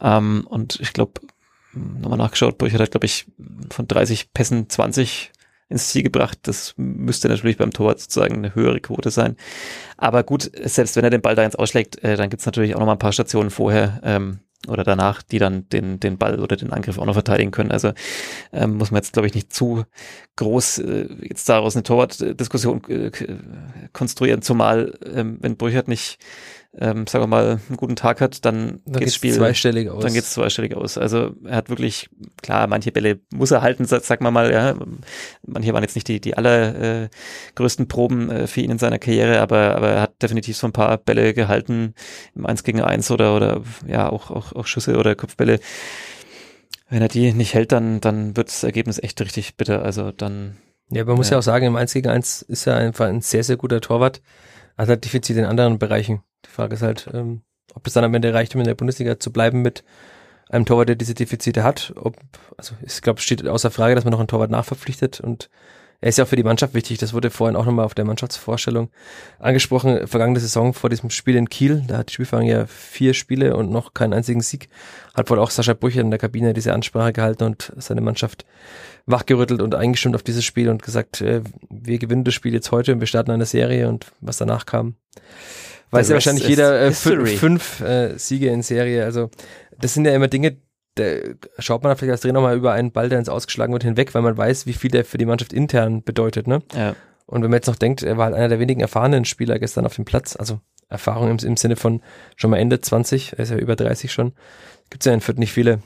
Ähm, 0.00 0.46
und 0.48 0.78
ich 0.80 0.92
glaube, 0.92 1.20
nochmal 1.72 2.18
nachgeschaut, 2.18 2.58
Burchard 2.58 2.80
hat, 2.80 2.90
glaube 2.92 3.06
ich, 3.06 3.26
von 3.70 3.86
30 3.86 4.32
Pässen 4.32 4.68
20 4.68 5.32
ins 5.68 5.88
Ziel 5.88 6.02
gebracht. 6.02 6.38
Das 6.42 6.74
müsste 6.76 7.28
natürlich 7.28 7.58
beim 7.58 7.72
Torwart 7.72 8.00
sozusagen 8.00 8.36
eine 8.36 8.54
höhere 8.54 8.80
Quote 8.80 9.10
sein. 9.10 9.36
Aber 9.96 10.22
gut, 10.22 10.50
selbst 10.64 10.96
wenn 10.96 11.04
er 11.04 11.10
den 11.10 11.22
Ball 11.22 11.34
da 11.34 11.44
ins 11.44 11.56
Ausschlägt, 11.56 12.02
äh, 12.02 12.16
dann 12.16 12.30
gibt's 12.30 12.46
natürlich 12.46 12.74
auch 12.74 12.80
noch 12.80 12.86
mal 12.86 12.92
ein 12.92 12.98
paar 12.98 13.12
Stationen 13.12 13.50
vorher, 13.50 14.00
ähm, 14.02 14.40
oder 14.66 14.82
danach, 14.82 15.22
die 15.22 15.38
dann 15.38 15.68
den, 15.68 16.00
den 16.00 16.18
Ball 16.18 16.40
oder 16.40 16.56
den 16.56 16.72
Angriff 16.72 16.98
auch 16.98 17.06
noch 17.06 17.12
verteidigen 17.12 17.52
können. 17.52 17.70
Also 17.70 17.92
ähm, 18.52 18.76
muss 18.76 18.90
man 18.90 18.98
jetzt, 18.98 19.12
glaube 19.12 19.28
ich, 19.28 19.34
nicht 19.34 19.52
zu 19.52 19.84
groß 20.36 20.78
äh, 20.78 21.08
jetzt 21.22 21.48
daraus 21.48 21.76
eine 21.76 21.84
Torwartdiskussion 21.84 22.82
äh, 22.88 23.10
konstruieren, 23.92 24.42
zumal 24.42 24.98
ähm, 25.14 25.38
wenn 25.40 25.56
Burchard 25.56 25.86
nicht 25.86 26.18
ähm, 26.80 27.06
sagen 27.06 27.24
wir 27.24 27.28
mal, 27.28 27.60
einen 27.68 27.76
guten 27.76 27.96
Tag 27.96 28.20
hat, 28.20 28.44
dann, 28.44 28.80
dann 28.86 29.00
geht's 29.00 29.14
Spiel 29.14 29.34
zweistellig 29.34 29.90
aus. 29.90 30.02
Dann 30.02 30.12
geht's 30.12 30.32
zweistellig 30.32 30.76
aus. 30.76 30.96
Also 30.96 31.32
er 31.44 31.56
hat 31.56 31.70
wirklich, 31.70 32.08
klar, 32.40 32.66
manche 32.68 32.92
Bälle 32.92 33.18
muss 33.32 33.50
er 33.50 33.62
halten, 33.62 33.84
sag 33.84 34.20
mal 34.20 34.30
mal, 34.30 34.52
ja. 34.52 34.74
Manche 35.44 35.72
waren 35.72 35.82
jetzt 35.82 35.96
nicht 35.96 36.06
die, 36.06 36.20
die 36.20 36.36
allergrößten 36.36 37.84
äh, 37.84 37.88
Proben 37.88 38.30
äh, 38.30 38.46
für 38.46 38.60
ihn 38.60 38.70
in 38.70 38.78
seiner 38.78 38.98
Karriere, 38.98 39.40
aber, 39.40 39.74
aber 39.76 39.88
er 39.88 40.02
hat 40.02 40.22
definitiv 40.22 40.56
so 40.56 40.68
ein 40.68 40.72
paar 40.72 40.96
Bälle 40.98 41.34
gehalten 41.34 41.94
im 42.36 42.46
Eins 42.46 42.62
gegen 42.62 42.80
Eins 42.80 43.10
oder, 43.10 43.34
oder 43.34 43.62
ja, 43.86 44.08
auch, 44.08 44.30
auch, 44.30 44.52
auch 44.52 44.66
Schüsse 44.66 44.96
oder 44.96 45.16
Kopfbälle. 45.16 45.58
Wenn 46.90 47.02
er 47.02 47.08
die 47.08 47.32
nicht 47.32 47.54
hält, 47.54 47.72
dann, 47.72 48.00
dann 48.00 48.36
wird 48.36 48.48
das 48.48 48.62
Ergebnis 48.62 48.98
echt 49.02 49.20
richtig 49.20 49.56
bitter. 49.56 49.82
Also 49.82 50.12
dann. 50.12 50.56
Ja, 50.90 51.04
man 51.04 51.16
muss 51.16 51.28
ja 51.28 51.38
auch 51.38 51.42
sagen, 51.42 51.66
im 51.66 51.76
1 51.76 51.92
gegen 51.92 52.08
1 52.08 52.42
ist 52.42 52.66
er 52.66 52.76
einfach 52.76 53.06
ein 53.06 53.20
sehr, 53.20 53.44
sehr 53.44 53.56
guter 53.56 53.80
Torwart. 53.80 54.22
Hat 54.78 54.88
halt 54.88 55.04
Defizit 55.04 55.36
in 55.36 55.44
anderen 55.44 55.78
Bereichen. 55.78 56.22
Die 56.46 56.50
Frage 56.50 56.74
ist 56.74 56.82
halt, 56.82 57.08
ähm, 57.12 57.42
ob 57.74 57.84
das 57.84 57.92
dann 57.94 58.04
am 58.04 58.14
Ende 58.14 58.32
reicht, 58.32 58.54
um 58.54 58.60
in 58.60 58.66
der 58.66 58.74
Bundesliga 58.74 59.18
zu 59.18 59.32
bleiben 59.32 59.60
mit 59.60 59.84
einem 60.48 60.64
Torwart, 60.64 60.88
der 60.88 60.96
diese 60.96 61.14
Defizite 61.14 61.62
hat. 61.64 61.92
Ob, 61.96 62.16
also 62.56 62.74
ich 62.82 63.02
glaube, 63.02 63.20
steht 63.20 63.46
außer 63.46 63.70
Frage, 63.70 63.94
dass 63.94 64.04
man 64.04 64.12
noch 64.12 64.20
einen 64.20 64.28
Torwart 64.28 64.50
nachverpflichtet 64.50 65.20
und 65.20 65.50
er 66.00 66.10
ist 66.10 66.18
ja 66.18 66.24
auch 66.24 66.28
für 66.28 66.36
die 66.36 66.44
Mannschaft 66.44 66.74
wichtig. 66.74 66.98
Das 66.98 67.12
wurde 67.12 67.30
vorhin 67.30 67.56
auch 67.56 67.66
nochmal 67.66 67.84
auf 67.84 67.94
der 67.94 68.04
Mannschaftsvorstellung 68.04 68.90
angesprochen. 69.40 70.06
Vergangene 70.06 70.38
Saison 70.38 70.72
vor 70.72 70.90
diesem 70.90 71.10
Spiel 71.10 71.34
in 71.34 71.48
Kiel, 71.48 71.82
da 71.88 71.98
hat 71.98 72.10
die 72.10 72.14
Spielverein 72.14 72.46
ja 72.46 72.66
vier 72.66 73.14
Spiele 73.14 73.56
und 73.56 73.70
noch 73.70 73.94
keinen 73.94 74.12
einzigen 74.12 74.40
Sieg. 74.40 74.68
Hat 75.14 75.28
wohl 75.28 75.40
auch 75.40 75.50
Sascha 75.50 75.74
Brücher 75.74 76.00
in 76.00 76.10
der 76.10 76.20
Kabine 76.20 76.54
diese 76.54 76.72
Ansprache 76.72 77.12
gehalten 77.12 77.44
und 77.44 77.72
seine 77.76 78.00
Mannschaft 78.00 78.46
wachgerüttelt 79.06 79.60
und 79.60 79.74
eingestimmt 79.74 80.14
auf 80.14 80.22
dieses 80.22 80.44
Spiel 80.44 80.68
und 80.68 80.82
gesagt, 80.82 81.20
äh, 81.20 81.42
wir 81.68 81.98
gewinnen 81.98 82.24
das 82.24 82.34
Spiel 82.34 82.54
jetzt 82.54 82.70
heute 82.70 82.92
und 82.92 83.00
wir 83.00 83.06
starten 83.08 83.32
eine 83.32 83.46
Serie 83.46 83.88
und 83.88 84.06
was 84.20 84.36
danach 84.36 84.66
kam. 84.66 84.94
Weiß 85.90 86.08
ja 86.08 86.14
wahrscheinlich 86.14 86.46
jeder 86.46 86.80
äh, 86.80 86.92
fünf 86.92 87.80
äh, 87.80 88.16
Siege 88.18 88.48
in 88.50 88.62
Serie. 88.62 89.04
Also 89.04 89.30
das 89.78 89.94
sind 89.94 90.04
ja 90.04 90.14
immer 90.14 90.28
Dinge, 90.28 90.58
da 90.98 91.04
schaut 91.58 91.82
man 91.82 91.96
vielleicht 91.96 92.12
als 92.12 92.20
Trainer 92.20 92.40
mal 92.40 92.56
über 92.56 92.72
einen 92.72 92.92
Ball, 92.92 93.08
der 93.08 93.18
ins 93.18 93.28
Ausgeschlagen 93.28 93.72
wird, 93.72 93.84
hinweg, 93.84 94.14
weil 94.14 94.22
man 94.22 94.36
weiß, 94.36 94.66
wie 94.66 94.72
viel 94.72 94.90
der 94.90 95.04
für 95.04 95.18
die 95.18 95.26
Mannschaft 95.26 95.52
intern 95.52 96.02
bedeutet. 96.02 96.46
Ne? 96.46 96.62
Ja. 96.74 96.94
Und 97.26 97.42
wenn 97.42 97.50
man 97.50 97.58
jetzt 97.58 97.66
noch 97.66 97.76
denkt, 97.76 98.02
er 98.02 98.16
war 98.16 98.26
halt 98.26 98.34
einer 98.34 98.48
der 98.48 98.58
wenigen 98.58 98.80
erfahrenen 98.80 99.24
Spieler 99.24 99.58
gestern 99.58 99.86
auf 99.86 99.94
dem 99.94 100.04
Platz, 100.04 100.36
also 100.36 100.60
Erfahrung 100.88 101.30
im, 101.30 101.38
im 101.38 101.56
Sinne 101.56 101.76
von 101.76 102.02
schon 102.36 102.50
mal 102.50 102.58
Ende 102.58 102.80
20, 102.80 103.34
er 103.34 103.40
ist 103.40 103.50
ja 103.50 103.58
über 103.58 103.76
30 103.76 104.12
schon, 104.12 104.32
gibt's 104.90 105.06
ja 105.06 105.12
in 105.12 105.20
Fürth 105.20 105.38
nicht 105.38 105.52
viele. 105.52 105.82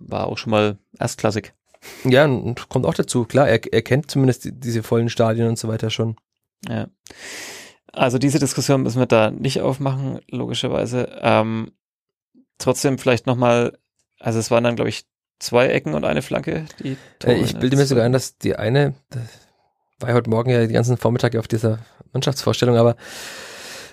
War 0.00 0.26
auch 0.26 0.38
schon 0.38 0.50
mal 0.50 0.78
erstklassig. 0.98 1.52
Ja, 2.04 2.24
und 2.26 2.68
kommt 2.68 2.84
auch 2.84 2.94
dazu, 2.94 3.24
klar, 3.24 3.48
er, 3.48 3.60
er 3.72 3.82
kennt 3.82 4.10
zumindest 4.10 4.44
die, 4.44 4.52
diese 4.52 4.82
vollen 4.82 5.08
Stadien 5.08 5.48
und 5.48 5.58
so 5.58 5.68
weiter 5.68 5.90
schon. 5.90 6.16
Ja. 6.68 6.88
Also 7.92 8.18
diese 8.18 8.38
Diskussion 8.38 8.82
müssen 8.82 8.98
wir 8.98 9.06
da 9.06 9.30
nicht 9.30 9.60
aufmachen, 9.60 10.20
logischerweise. 10.30 11.18
Ähm, 11.22 11.72
trotzdem 12.58 12.98
vielleicht 12.98 13.26
nochmal 13.26 13.78
also 14.20 14.38
es 14.38 14.50
waren 14.50 14.64
dann, 14.64 14.76
glaube 14.76 14.90
ich, 14.90 15.04
zwei 15.38 15.68
Ecken 15.68 15.94
und 15.94 16.04
eine 16.04 16.22
Flanke. 16.22 16.66
Die 16.82 16.96
Tore, 17.18 17.34
ich 17.34 17.56
bilde 17.56 17.76
mir 17.76 17.86
sogar 17.86 18.04
ein, 18.04 18.12
dass 18.12 18.38
die 18.38 18.54
eine, 18.54 18.94
war 19.98 20.10
ja 20.10 20.14
heute 20.14 20.30
Morgen 20.30 20.50
ja 20.50 20.66
die 20.66 20.72
ganzen 20.72 20.96
Vormittag 20.96 21.34
auf 21.36 21.48
dieser 21.48 21.80
Mannschaftsvorstellung, 22.12 22.76
aber 22.76 22.96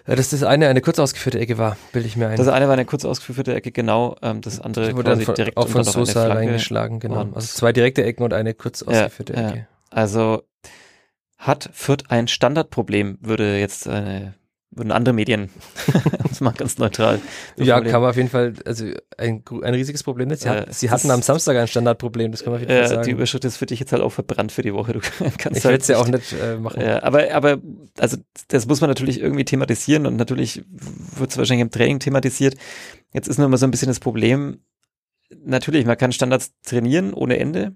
äh, 0.06 0.16
dass 0.16 0.30
das 0.30 0.44
eine 0.44 0.68
eine 0.68 0.82
kurz 0.82 1.00
ausgeführte 1.00 1.40
Ecke 1.40 1.58
war, 1.58 1.78
bilde 1.94 2.08
ich 2.08 2.18
mir 2.18 2.28
ein. 2.28 2.38
Das 2.38 2.48
eine 2.48 2.68
war 2.68 2.74
eine 2.74 2.86
kurz 2.86 3.06
ausgeführte 3.06 3.56
Ecke, 3.56 3.72
genau. 3.72 4.18
Ähm, 4.22 4.42
das 4.42 4.60
andere 4.60 4.96
wurde 4.96 5.12
quasi 5.12 5.26
von, 5.26 5.36
direkt 5.36 5.58
auch 5.58 5.68
von 5.70 5.84
Sosa 5.84 6.28
reingeschlagen, 6.28 7.00
genau. 7.00 7.30
Also 7.34 7.48
zwei 7.48 7.72
direkte 7.72 8.04
Ecken 8.04 8.24
und 8.24 8.34
eine 8.34 8.54
kurz 8.54 8.84
ausgeführte 8.84 9.34
ja, 9.34 9.48
Ecke. 9.48 9.58
Ja. 9.60 9.68
Also 9.90 10.44
hat 11.38 11.70
Fürth 11.74 12.04
ein 12.10 12.28
Standardproblem, 12.28 13.20
würde 13.22 13.60
jetzt 13.60 13.88
eine 13.88 14.34
würden 14.78 14.92
andere 14.92 15.14
Medien, 15.14 15.50
das 16.28 16.42
macht 16.42 16.58
ganz 16.58 16.78
neutral. 16.78 17.20
Ja, 17.56 17.82
kann 17.82 18.02
man 18.02 18.10
auf 18.10 18.16
jeden 18.16 18.30
Fall, 18.30 18.54
also 18.66 18.86
ein, 19.18 19.44
ein 19.64 19.74
riesiges 19.74 20.04
Problem. 20.04 20.34
Sie, 20.36 20.48
hat, 20.48 20.68
äh, 20.68 20.74
sie 20.74 20.90
hatten 20.90 21.12
am 21.12 21.22
Samstag 21.22 21.58
ein 21.58 21.68
Standardproblem, 21.68 22.32
das 22.32 22.44
kann 22.44 22.54
man 22.54 22.62
auf 22.62 22.68
jeden 22.68 22.80
Fall 22.80 22.88
sagen. 22.88 23.04
Die 23.04 23.12
Überschrift 23.12 23.46
ist 23.46 23.58
für 23.58 23.66
dich 23.66 23.80
jetzt 23.80 23.92
halt 23.92 24.02
auch 24.02 24.12
verbrannt 24.12 24.52
für 24.52 24.62
die 24.62 24.74
Woche. 24.74 24.94
Du 24.94 25.00
kannst 25.38 25.60
ich 25.60 25.66
halt 25.66 25.82
es 25.82 25.88
ja 25.88 25.98
auch 25.98 26.08
nicht 26.08 26.34
äh, 26.34 26.58
machen. 26.58 26.82
Ja, 26.82 27.04
aber, 27.04 27.34
aber, 27.34 27.60
also 28.00 28.18
das 28.48 28.68
muss 28.68 28.82
man 28.82 28.90
natürlich 28.90 29.20
irgendwie 29.22 29.46
thematisieren 29.46 30.06
und 30.06 30.16
natürlich 30.16 30.64
wird 31.16 31.32
es 31.32 31.38
wahrscheinlich 31.38 31.64
im 31.64 31.72
Training 31.72 32.00
thematisiert. 32.00 32.56
Jetzt 33.14 33.28
ist 33.28 33.38
nur 33.38 33.48
immer 33.48 33.58
so 33.58 33.66
ein 33.66 33.72
bisschen 33.72 33.88
das 33.88 34.00
Problem, 34.00 34.60
natürlich, 35.44 35.86
man 35.86 35.98
kann 35.98 36.12
Standards 36.12 36.54
trainieren 36.64 37.14
ohne 37.14 37.40
Ende, 37.40 37.76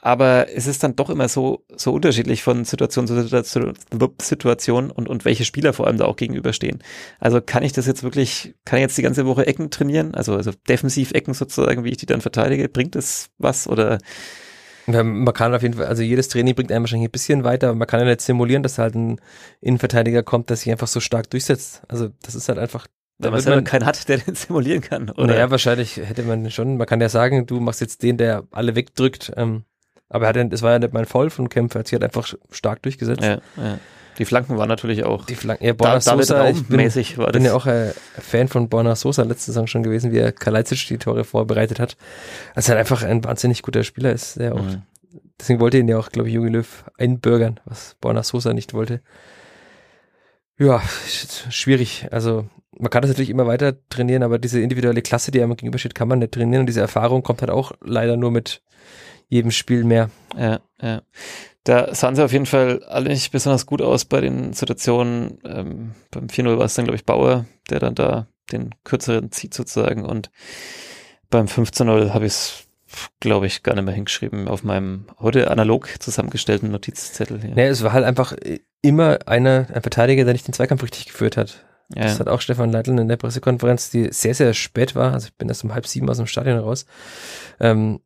aber 0.00 0.46
es 0.54 0.66
ist 0.66 0.84
dann 0.84 0.94
doch 0.94 1.10
immer 1.10 1.28
so, 1.28 1.64
so 1.76 1.92
unterschiedlich 1.92 2.42
von 2.42 2.64
Situation 2.64 3.06
zu 3.08 3.20
Situation, 3.20 3.74
Situation 4.20 4.90
und, 4.90 5.08
und 5.08 5.24
welche 5.24 5.44
Spieler 5.44 5.72
vor 5.72 5.86
allem 5.86 5.98
da 5.98 6.04
auch 6.04 6.16
gegenüberstehen. 6.16 6.82
Also 7.18 7.40
kann 7.40 7.64
ich 7.64 7.72
das 7.72 7.86
jetzt 7.86 8.04
wirklich, 8.04 8.54
kann 8.64 8.78
ich 8.78 8.82
jetzt 8.82 8.98
die 8.98 9.02
ganze 9.02 9.26
Woche 9.26 9.46
Ecken 9.46 9.70
trainieren? 9.70 10.14
Also, 10.14 10.36
also 10.36 10.52
defensiv 10.68 11.12
Ecken 11.12 11.34
sozusagen, 11.34 11.82
wie 11.82 11.90
ich 11.90 11.96
die 11.96 12.06
dann 12.06 12.20
verteidige? 12.20 12.68
Bringt 12.68 12.94
es 12.94 13.30
was 13.38 13.68
oder? 13.68 13.98
Man 14.86 15.34
kann 15.34 15.54
auf 15.54 15.62
jeden 15.62 15.74
Fall, 15.74 15.86
also 15.86 16.02
jedes 16.02 16.28
Training 16.28 16.54
bringt 16.54 16.72
einem 16.72 16.84
wahrscheinlich 16.84 17.08
ein 17.08 17.12
bisschen 17.12 17.44
weiter, 17.44 17.68
aber 17.68 17.76
man 17.76 17.86
kann 17.86 18.00
ja 18.00 18.06
nicht 18.06 18.22
simulieren, 18.22 18.62
dass 18.62 18.78
halt 18.78 18.94
ein 18.94 19.20
Innenverteidiger 19.60 20.22
kommt, 20.22 20.48
der 20.48 20.56
sich 20.56 20.70
einfach 20.70 20.86
so 20.86 21.00
stark 21.00 21.28
durchsetzt. 21.28 21.82
Also 21.88 22.08
das 22.22 22.34
ist 22.34 22.48
halt 22.48 22.58
einfach 22.58 22.86
weil 23.18 23.32
man 23.32 23.40
selber 23.40 23.62
keinen 23.62 23.84
hat, 23.84 24.08
der 24.08 24.18
den 24.18 24.36
simulieren 24.36 24.80
kann. 24.80 25.10
Oder? 25.10 25.26
Naja, 25.26 25.50
wahrscheinlich 25.50 25.96
hätte 25.96 26.22
man 26.22 26.50
schon, 26.50 26.76
man 26.76 26.86
kann 26.86 27.00
ja 27.00 27.08
sagen, 27.08 27.46
du 27.46 27.60
machst 27.60 27.80
jetzt 27.80 28.02
den, 28.02 28.16
der 28.16 28.44
alle 28.52 28.76
wegdrückt. 28.76 29.32
Ähm, 29.36 29.64
aber 30.08 30.26
er 30.26 30.28
hat, 30.28 30.52
es 30.52 30.62
war 30.62 30.72
ja 30.72 30.78
nicht 30.78 30.92
mein 30.92 31.06
Foul 31.06 31.30
von 31.30 31.48
Kämpfer, 31.48 31.82
sie 31.84 31.96
hat 31.96 32.04
einfach 32.04 32.32
stark 32.50 32.82
durchgesetzt. 32.82 33.22
Ja, 33.22 33.40
ja. 33.56 33.78
Die 34.18 34.24
Flanken 34.24 34.58
waren 34.58 34.68
natürlich 34.68 35.04
auch. 35.04 35.24
Die 35.24 35.36
Flanken, 35.36 35.64
ja, 35.64 35.72
Borna 35.72 35.94
da, 35.94 36.00
Sosa, 36.00 36.48
ich 36.48 36.66
bin, 36.66 36.78
mäßig 36.78 37.18
war 37.18 37.26
das. 37.26 37.34
bin 37.34 37.44
ja 37.44 37.54
auch 37.54 37.66
ein 37.66 37.92
Fan 38.18 38.48
von 38.48 38.68
Borna 38.68 38.96
Sosa 38.96 39.22
letzte 39.22 39.52
Saison 39.52 39.68
schon 39.68 39.84
gewesen, 39.84 40.10
wie 40.10 40.18
er 40.18 40.32
Kalajdzic 40.32 40.88
die 40.88 40.98
Tore 40.98 41.22
vorbereitet 41.22 41.78
hat. 41.78 41.96
Also 42.54 42.72
er 42.72 42.78
einfach 42.78 43.04
ein 43.04 43.22
wahnsinnig 43.22 43.62
guter 43.62 43.84
Spieler 43.84 44.12
ist, 44.12 44.38
der 44.38 44.54
auch. 44.54 44.62
Mhm. 44.62 44.82
Deswegen 45.38 45.60
wollte 45.60 45.78
ihn 45.78 45.86
ja 45.86 45.98
auch, 45.98 46.10
glaube 46.10 46.28
ich, 46.28 46.34
Jogi 46.34 46.48
Löw 46.48 46.84
einbürgern, 46.98 47.60
was 47.64 47.96
Borna 48.00 48.24
Sosa 48.24 48.52
nicht 48.54 48.74
wollte. 48.74 49.02
Ja, 50.58 50.82
schwierig. 51.50 52.08
Also 52.10 52.46
man 52.76 52.90
kann 52.90 53.02
das 53.02 53.10
natürlich 53.10 53.30
immer 53.30 53.46
weiter 53.46 53.74
trainieren, 53.88 54.24
aber 54.24 54.40
diese 54.40 54.60
individuelle 54.60 55.02
Klasse, 55.02 55.30
die 55.30 55.40
einem 55.40 55.56
gegenübersteht, 55.56 55.94
kann 55.94 56.08
man 56.08 56.18
nicht 56.18 56.32
trainieren 56.32 56.60
und 56.60 56.66
diese 56.66 56.80
Erfahrung 56.80 57.22
kommt 57.22 57.40
halt 57.40 57.50
auch 57.50 57.72
leider 57.80 58.16
nur 58.16 58.32
mit 58.32 58.62
jedem 59.28 59.50
Spiel 59.50 59.84
mehr. 59.84 60.10
Ja, 60.36 60.60
ja. 60.80 61.02
Da 61.64 61.94
sahen 61.94 62.16
sie 62.16 62.24
auf 62.24 62.32
jeden 62.32 62.46
Fall 62.46 62.82
alle 62.84 63.10
nicht 63.10 63.30
besonders 63.30 63.66
gut 63.66 63.82
aus 63.82 64.06
bei 64.06 64.20
den 64.20 64.54
Situationen. 64.54 65.38
Ähm, 65.44 65.92
beim 66.10 66.26
4-0 66.26 66.56
war 66.58 66.64
es 66.64 66.74
dann, 66.74 66.86
glaube 66.86 66.96
ich, 66.96 67.04
Bauer, 67.04 67.44
der 67.68 67.78
dann 67.78 67.94
da 67.94 68.26
den 68.52 68.74
kürzeren 68.84 69.30
zieht 69.32 69.52
sozusagen. 69.52 70.04
Und 70.04 70.30
beim 71.28 71.46
15-0 71.46 72.14
habe 72.14 72.24
ich 72.24 72.32
es, 72.32 72.64
glaube 73.20 73.46
ich, 73.46 73.62
gar 73.62 73.74
nicht 73.74 73.84
mehr 73.84 73.94
hingeschrieben 73.94 74.48
auf 74.48 74.64
meinem 74.64 75.04
heute 75.18 75.50
analog 75.50 75.90
zusammengestellten 75.98 76.70
Notizzettel. 76.70 77.40
Hier. 77.40 77.54
Nee, 77.54 77.66
es 77.66 77.82
war 77.82 77.92
halt 77.92 78.06
einfach 78.06 78.34
immer 78.80 79.18
einer, 79.26 79.66
ein 79.72 79.82
Verteidiger, 79.82 80.24
der 80.24 80.32
nicht 80.32 80.48
den 80.48 80.54
Zweikampf 80.54 80.82
richtig 80.82 81.06
geführt 81.06 81.36
hat. 81.36 81.66
Ja. 81.94 82.04
Das 82.04 82.20
hat 82.20 82.28
auch 82.28 82.40
Stefan 82.40 82.70
Leitl 82.70 82.98
in 82.98 83.08
der 83.08 83.16
Pressekonferenz, 83.16 83.90
die 83.90 84.08
sehr, 84.10 84.34
sehr 84.34 84.52
spät 84.54 84.94
war. 84.94 85.12
Also 85.12 85.28
ich 85.28 85.34
bin 85.34 85.48
erst 85.48 85.64
um 85.64 85.74
halb 85.74 85.86
sieben 85.86 86.08
aus 86.08 86.18
dem 86.18 86.26
Stadion 86.26 86.58
raus. 86.58 86.86
Ähm, 87.60 88.00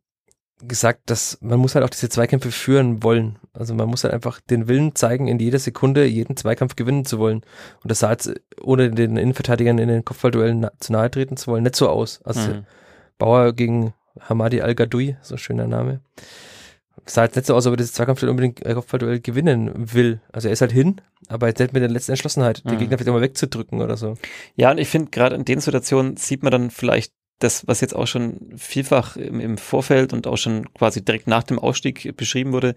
gesagt, 0.67 1.11
dass 1.11 1.39
man 1.41 1.59
muss 1.59 1.75
halt 1.75 1.85
auch 1.85 1.91
diese 1.91 2.09
Zweikämpfe 2.09 2.51
führen 2.51 3.03
wollen. 3.03 3.39
Also 3.53 3.75
man 3.75 3.89
muss 3.89 4.05
halt 4.05 4.15
einfach 4.15 4.41
den 4.41 4.69
Willen 4.69 4.95
zeigen, 4.95 5.29
in 5.29 5.39
jeder 5.39 5.59
Sekunde 5.59 6.05
jeden 6.07 6.37
Zweikampf 6.37 6.77
gewinnen 6.77 7.05
zu 7.05 7.19
wollen. 7.19 7.43
Und 7.83 7.91
das 7.91 8.01
sah 8.01 8.11
jetzt, 8.11 8.33
ohne 8.61 8.91
den 8.91 9.17
Innenverteidigern 9.17 9.79
in 9.79 9.89
den 9.89 10.05
Kopfballduellen 10.05 10.61
na 10.61 10.73
zu 10.79 10.93
nahe 10.93 11.11
treten 11.11 11.37
zu 11.37 11.51
wollen, 11.51 11.65
nicht 11.65 11.77
so 11.77 11.89
aus. 11.89 12.21
Also 12.25 12.53
mhm. 12.53 12.67
Bauer 13.19 13.53
gegen 13.53 13.95
Hamadi 14.21 14.61
Al-Gadoui, 14.61 15.17
so 15.23 15.35
ein 15.35 15.39
schöner 15.39 15.67
Name. 15.67 16.01
Sah 17.07 17.25
jetzt 17.25 17.35
nicht 17.35 17.47
so 17.47 17.55
aus, 17.55 17.67
ob 17.67 17.73
er 17.73 17.79
dieses 17.79 17.95
Zweikampfduell 17.95 18.31
unbedingt 18.31 18.65
äh, 18.65 18.75
Kopfballduell 18.75 19.21
gewinnen 19.21 19.71
will. 19.75 20.21
Also 20.31 20.49
er 20.49 20.53
ist 20.53 20.61
halt 20.61 20.73
hin, 20.73 21.01
aber 21.29 21.49
jetzt 21.49 21.59
nicht 21.59 21.73
mit 21.73 21.83
der 21.83 21.91
letzten 21.91 22.13
Entschlossenheit, 22.13 22.63
mhm. 22.65 22.71
den 22.71 22.79
Gegner 22.79 22.99
vielleicht 22.99 23.11
auch 23.11 23.15
mal 23.15 23.23
wegzudrücken 23.23 23.81
oder 23.81 23.97
so. 23.97 24.17
Ja, 24.55 24.71
und 24.71 24.79
ich 24.79 24.89
finde, 24.89 25.11
gerade 25.11 25.35
in 25.35 25.45
den 25.45 25.61
Situationen 25.61 26.17
sieht 26.17 26.43
man 26.43 26.53
dann 26.53 26.71
vielleicht 26.71 27.13
das, 27.43 27.67
was 27.67 27.81
jetzt 27.81 27.95
auch 27.95 28.07
schon 28.07 28.53
vielfach 28.57 29.17
im, 29.17 29.41
im 29.41 29.59
Vorfeld 29.59 30.13
und 30.13 30.27
auch 30.27 30.37
schon 30.37 30.73
quasi 30.75 31.05
direkt 31.05 31.27
nach 31.27 31.43
dem 31.43 31.59
Ausstieg 31.59 32.17
beschrieben 32.17 32.53
wurde, 32.53 32.75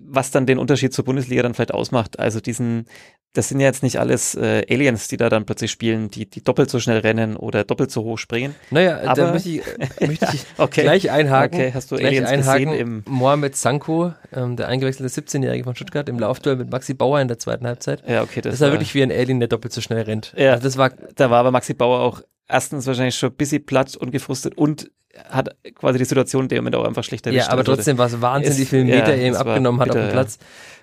was 0.00 0.30
dann 0.30 0.46
den 0.46 0.58
Unterschied 0.58 0.92
zur 0.92 1.04
Bundesliga 1.04 1.42
dann 1.42 1.54
vielleicht 1.54 1.74
ausmacht. 1.74 2.18
Also 2.18 2.40
diesen, 2.40 2.86
das 3.32 3.48
sind 3.48 3.60
ja 3.60 3.66
jetzt 3.66 3.82
nicht 3.82 3.98
alles 3.98 4.34
äh, 4.34 4.64
Aliens, 4.70 5.08
die 5.08 5.16
da 5.16 5.28
dann 5.28 5.44
plötzlich 5.44 5.70
spielen, 5.70 6.08
die, 6.10 6.28
die 6.28 6.42
doppelt 6.42 6.70
so 6.70 6.78
schnell 6.78 6.98
rennen 6.98 7.36
oder 7.36 7.64
doppelt 7.64 7.90
so 7.90 8.04
hoch 8.04 8.18
springen. 8.18 8.54
Naja, 8.70 9.00
aber, 9.04 9.14
da 9.14 9.32
möchte 9.32 9.48
ich, 9.48 9.62
möchte 10.06 10.28
ich 10.34 10.44
okay. 10.58 10.82
gleich 10.82 11.10
einhaken. 11.10 11.58
Okay, 11.58 11.72
hast 11.74 11.90
du 11.90 11.96
gleich 11.96 12.08
Aliens 12.08 12.28
einhaken. 12.28 12.70
gesehen 12.70 12.80
im 12.80 13.04
Mohamed 13.08 13.56
Sanko, 13.56 14.12
ähm, 14.32 14.56
der 14.56 14.68
eingewechselte 14.68 15.20
17-Jährige 15.20 15.64
von 15.64 15.74
Stuttgart, 15.74 16.08
im 16.08 16.18
Laufduell 16.18 16.56
mit 16.56 16.70
Maxi 16.70 16.94
Bauer 16.94 17.20
in 17.20 17.28
der 17.28 17.38
zweiten 17.38 17.66
Halbzeit. 17.66 18.02
Ja, 18.06 18.22
okay. 18.22 18.40
Das, 18.40 18.52
das 18.52 18.60
war, 18.60 18.68
war 18.68 18.74
wirklich 18.74 18.94
wie 18.94 19.02
ein 19.02 19.10
Alien, 19.10 19.40
der 19.40 19.48
doppelt 19.48 19.72
so 19.72 19.80
schnell 19.80 20.02
rennt. 20.02 20.32
Ja, 20.36 20.52
also 20.52 20.64
das 20.64 20.76
war, 20.76 20.90
da 21.16 21.30
war 21.30 21.40
aber 21.40 21.50
Maxi 21.50 21.74
Bauer 21.74 22.00
auch 22.00 22.22
erstens 22.52 22.86
wahrscheinlich 22.86 23.16
schon 23.16 23.30
ein 23.30 23.36
bisschen 23.36 23.64
platt 23.64 23.96
und 23.96 24.10
gefrustet 24.10 24.56
und 24.56 24.90
hat 25.28 25.56
quasi 25.74 25.98
die 25.98 26.04
Situation 26.04 26.48
der 26.48 26.60
Moment 26.60 26.76
auch 26.76 26.84
einfach 26.84 27.04
schlechter 27.04 27.30
Ja, 27.30 27.48
aber 27.48 27.58
also 27.58 27.74
trotzdem 27.74 27.98
war 27.98 28.06
es 28.06 28.20
wahnsinnig, 28.20 28.58
wie 28.58 28.64
viele 28.64 28.84
Meter 28.84 29.14
ja, 29.14 29.22
er 29.22 29.28
ihm 29.28 29.34
abgenommen 29.34 29.80
hat 29.80 29.90
auf 29.90 29.96
dem 29.96 30.10
Platz. 30.10 30.38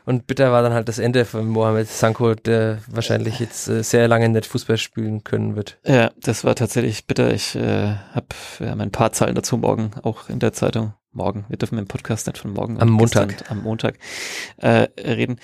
Und 0.06 0.28
bitter 0.28 0.52
war 0.52 0.62
dann 0.62 0.74
halt 0.74 0.88
das 0.88 1.00
Ende 1.00 1.26
von 1.26 1.48
Mohamed 1.48 1.88
Sanko, 1.88 2.36
der 2.36 2.80
wahrscheinlich 2.88 3.40
jetzt 3.40 3.68
äh, 3.68 3.84
sehr 3.84 4.08
lange 4.08 4.30
nicht 4.30 4.46
Fußball 4.46 4.78
spielen 4.78 5.24
können 5.24 5.56
wird. 5.56 5.78
Ja, 5.86 6.12
das 6.22 6.44
war 6.44 6.56
tatsächlich 6.56 7.06
bitter. 7.06 7.34
Ich 7.34 7.56
äh, 7.56 7.96
habe 8.14 8.28
ja, 8.60 8.74
ein 8.74 8.92
paar 8.92 9.12
Zahlen 9.12 9.36
dazu 9.36 9.58
morgen 9.58 9.92
auch 10.04 10.30
in 10.30 10.40
der 10.40 10.54
Zeitung. 10.54 10.94
Morgen, 11.12 11.46
wir 11.50 11.58
dürfen 11.58 11.80
im 11.80 11.88
Podcast 11.88 12.28
nicht 12.28 12.38
von 12.38 12.54
morgen 12.54 12.80
am 12.80 12.90
Montag, 12.90 13.50
am 13.50 13.64
Montag 13.64 13.98
äh, 14.58 14.88
reden. 15.00 15.40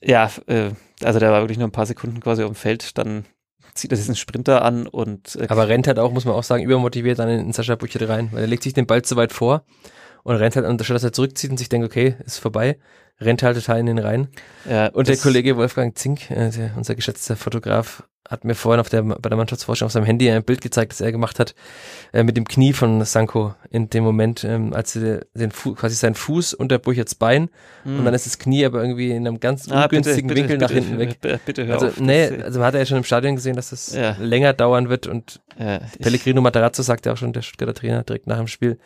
Ja, 0.00 0.30
äh, 0.46 0.70
also 1.02 1.18
der 1.18 1.32
war 1.32 1.42
wirklich 1.42 1.58
nur 1.58 1.66
ein 1.66 1.72
paar 1.72 1.86
Sekunden 1.86 2.20
quasi 2.20 2.44
auf 2.44 2.50
dem 2.50 2.54
Feld, 2.54 2.96
dann 2.98 3.24
zieht 3.74 3.92
er 3.92 3.96
diesen 3.96 4.16
Sprinter 4.16 4.62
an 4.62 4.86
und. 4.86 5.36
Äh, 5.36 5.46
Aber 5.48 5.68
rennt 5.68 5.86
halt 5.86 5.98
auch, 5.98 6.12
muss 6.12 6.24
man 6.24 6.34
auch 6.34 6.42
sagen, 6.42 6.62
übermotiviert 6.62 7.18
dann 7.18 7.28
in, 7.28 7.40
in 7.40 7.52
Sascha 7.52 7.76
Buchert 7.76 8.08
rein, 8.08 8.28
weil 8.32 8.42
er 8.42 8.46
legt 8.46 8.62
sich 8.62 8.74
den 8.74 8.86
Ball 8.86 9.02
zu 9.02 9.16
weit 9.16 9.32
vor 9.32 9.64
und 10.22 10.36
rennt 10.36 10.56
halt, 10.56 10.66
anstatt 10.66 10.94
dass 10.94 11.04
er 11.04 11.12
zurückzieht 11.12 11.50
und 11.50 11.56
sich 11.56 11.68
denkt, 11.68 11.86
okay, 11.86 12.16
ist 12.24 12.38
vorbei, 12.38 12.78
rennt 13.20 13.42
halt 13.42 13.56
total 13.56 13.80
in 13.80 13.86
den 13.86 13.98
rein. 13.98 14.28
Ja, 14.68 14.88
und 14.88 15.08
der 15.08 15.16
Kollege 15.16 15.56
Wolfgang 15.56 15.96
Zink, 15.96 16.30
äh, 16.30 16.50
der, 16.50 16.72
unser 16.76 16.94
geschätzter 16.94 17.36
Fotograf, 17.36 18.04
hat 18.28 18.44
mir 18.44 18.54
vorhin 18.54 18.80
auf 18.80 18.88
der, 18.88 19.02
bei 19.02 19.28
der 19.28 19.36
Mannschaftsforschung 19.36 19.86
auf 19.86 19.92
seinem 19.92 20.04
Handy 20.06 20.30
ein 20.30 20.44
Bild 20.44 20.60
gezeigt, 20.60 20.92
das 20.92 21.00
er 21.00 21.12
gemacht 21.12 21.38
hat, 21.38 21.54
äh, 22.12 22.22
mit 22.22 22.36
dem 22.36 22.46
Knie 22.46 22.72
von 22.72 23.04
Sanko 23.04 23.54
in 23.70 23.90
dem 23.90 24.04
Moment, 24.04 24.44
ähm, 24.44 24.72
als 24.72 24.94
er 24.96 25.22
den 25.34 25.50
Fu 25.50 25.74
quasi 25.74 25.96
sein 25.96 26.14
Fuß 26.14 26.54
unter 26.54 26.78
Burcherts 26.78 27.14
Bein 27.14 27.50
Hm. 27.82 27.98
und 27.98 28.04
dann 28.04 28.14
ist 28.14 28.26
das 28.26 28.38
Knie 28.38 28.64
aber 28.64 28.80
irgendwie 28.80 29.10
in 29.10 29.26
einem 29.26 29.40
ganz 29.40 29.68
Ah, 29.70 29.86
bitte, 29.88 29.96
ungünstigen 29.98 30.28
bitte, 30.28 30.40
Winkel 30.40 30.58
nach 30.58 30.68
bitte, 30.68 30.80
hinten 30.80 30.98
weg. 30.98 31.20
Bitte, 31.20 31.40
bitte 31.44 31.66
hör 31.66 31.74
Also, 31.74 31.86
auf. 31.88 32.00
nee, 32.00 32.28
also 32.42 32.58
man 32.60 32.68
hat 32.68 32.74
ja 32.74 32.86
schon 32.86 32.98
im 32.98 33.04
Stadion 33.04 33.34
gesehen, 33.34 33.56
dass 33.56 33.70
das 33.70 33.94
Ja. 33.94 34.16
länger 34.20 34.52
dauern 34.52 34.88
wird 34.88 35.06
und 35.08 35.40
ich- 35.58 35.98
Pellegrino 36.00 36.40
Matarazzo 36.40 36.82
sagt 36.82 37.06
ja 37.06 37.12
auch 37.12 37.16
schon, 37.16 37.32
der 37.32 37.42
Stuttgarter 37.42 37.74
Trainer, 37.74 38.02
direkt 38.04 38.26
nach 38.28 38.38
dem 38.38 38.46
Spiel. 38.46 38.78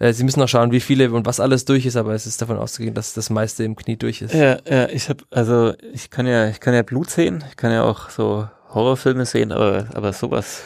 Äh, 0.00 0.12
sie 0.12 0.22
müssen 0.22 0.38
noch 0.38 0.48
schauen, 0.48 0.70
wie 0.70 0.78
viele 0.80 1.10
und 1.10 1.26
was 1.26 1.40
alles 1.40 1.64
durch 1.64 1.84
ist, 1.86 1.96
aber 1.96 2.12
es 2.14 2.24
ist 2.26 2.40
davon 2.40 2.56
auszugehen, 2.56 2.94
dass 2.94 3.14
das 3.14 3.30
meiste 3.30 3.64
im 3.64 3.74
Knie 3.74 3.96
durch 3.96 4.22
ist. 4.22 4.32
Ja, 4.34 4.58
ja, 4.68 4.88
ich 4.88 5.08
habe 5.08 5.24
also 5.30 5.72
ich 5.92 6.10
kann 6.10 6.26
ja 6.26 6.48
ich 6.48 6.60
kann 6.60 6.72
ja 6.74 6.82
Blut 6.82 7.10
sehen, 7.10 7.42
ich 7.48 7.56
kann 7.56 7.72
ja 7.72 7.82
auch 7.82 8.08
so 8.10 8.48
Horrorfilme 8.72 9.26
sehen, 9.26 9.52
aber 9.52 9.86
aber 9.94 10.12
sowas 10.12 10.62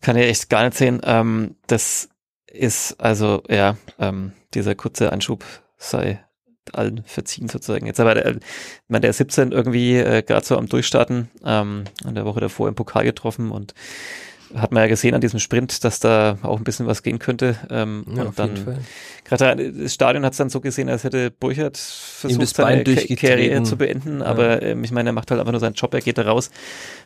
kann 0.00 0.16
ich 0.16 0.26
echt 0.26 0.50
gar 0.50 0.64
nicht 0.64 0.76
sehen. 0.76 1.00
Ähm, 1.04 1.56
das 1.66 2.08
ist 2.46 3.00
also 3.00 3.42
ja 3.48 3.76
ähm, 3.98 4.32
dieser 4.54 4.74
kurze 4.74 5.12
Einschub 5.12 5.44
sei 5.76 6.24
allen 6.72 7.04
verziehen 7.04 7.48
sozusagen. 7.48 7.86
Jetzt 7.86 8.00
aber 8.00 8.14
der, 8.14 8.36
ich 8.36 8.42
meine, 8.88 9.02
der 9.02 9.10
ist 9.10 9.18
17 9.18 9.52
irgendwie 9.52 9.96
äh, 9.96 10.22
gerade 10.22 10.46
so 10.46 10.56
am 10.56 10.68
Durchstarten, 10.68 11.30
ähm, 11.44 11.84
in 12.06 12.14
der 12.14 12.24
Woche 12.24 12.40
davor 12.40 12.68
im 12.68 12.74
Pokal 12.74 13.04
getroffen 13.04 13.50
und 13.50 13.74
hat 14.54 14.72
man 14.72 14.82
ja 14.82 14.88
gesehen 14.88 15.14
an 15.14 15.20
diesem 15.20 15.40
Sprint, 15.40 15.84
dass 15.84 16.00
da 16.00 16.38
auch 16.42 16.58
ein 16.58 16.64
bisschen 16.64 16.86
was 16.86 17.02
gehen 17.02 17.18
könnte. 17.18 17.56
Ähm, 17.70 18.04
Ja, 18.14 18.22
und 18.22 18.28
auf 18.28 18.34
dann 18.36 18.50
jeden 18.50 18.64
Fall. 18.64 18.78
Gerade 19.24 19.72
das 19.72 19.94
Stadion 19.94 20.24
hat 20.24 20.32
es 20.32 20.36
dann 20.38 20.50
so 20.50 20.60
gesehen, 20.60 20.88
als 20.90 21.02
hätte 21.04 21.30
Burchard 21.30 21.78
versucht, 21.78 22.46
seine. 22.54 22.84
Karriere 22.84 23.62
zu 23.62 23.76
beenden. 23.76 24.20
Aber 24.22 24.60
ähm, 24.62 24.84
ich 24.84 24.90
meine, 24.92 25.10
er 25.10 25.12
macht 25.12 25.30
halt 25.30 25.40
einfach 25.40 25.52
nur 25.52 25.60
seinen 25.60 25.72
Job, 25.74 25.94
er 25.94 26.00
geht 26.02 26.18
da 26.18 26.22
raus, 26.22 26.50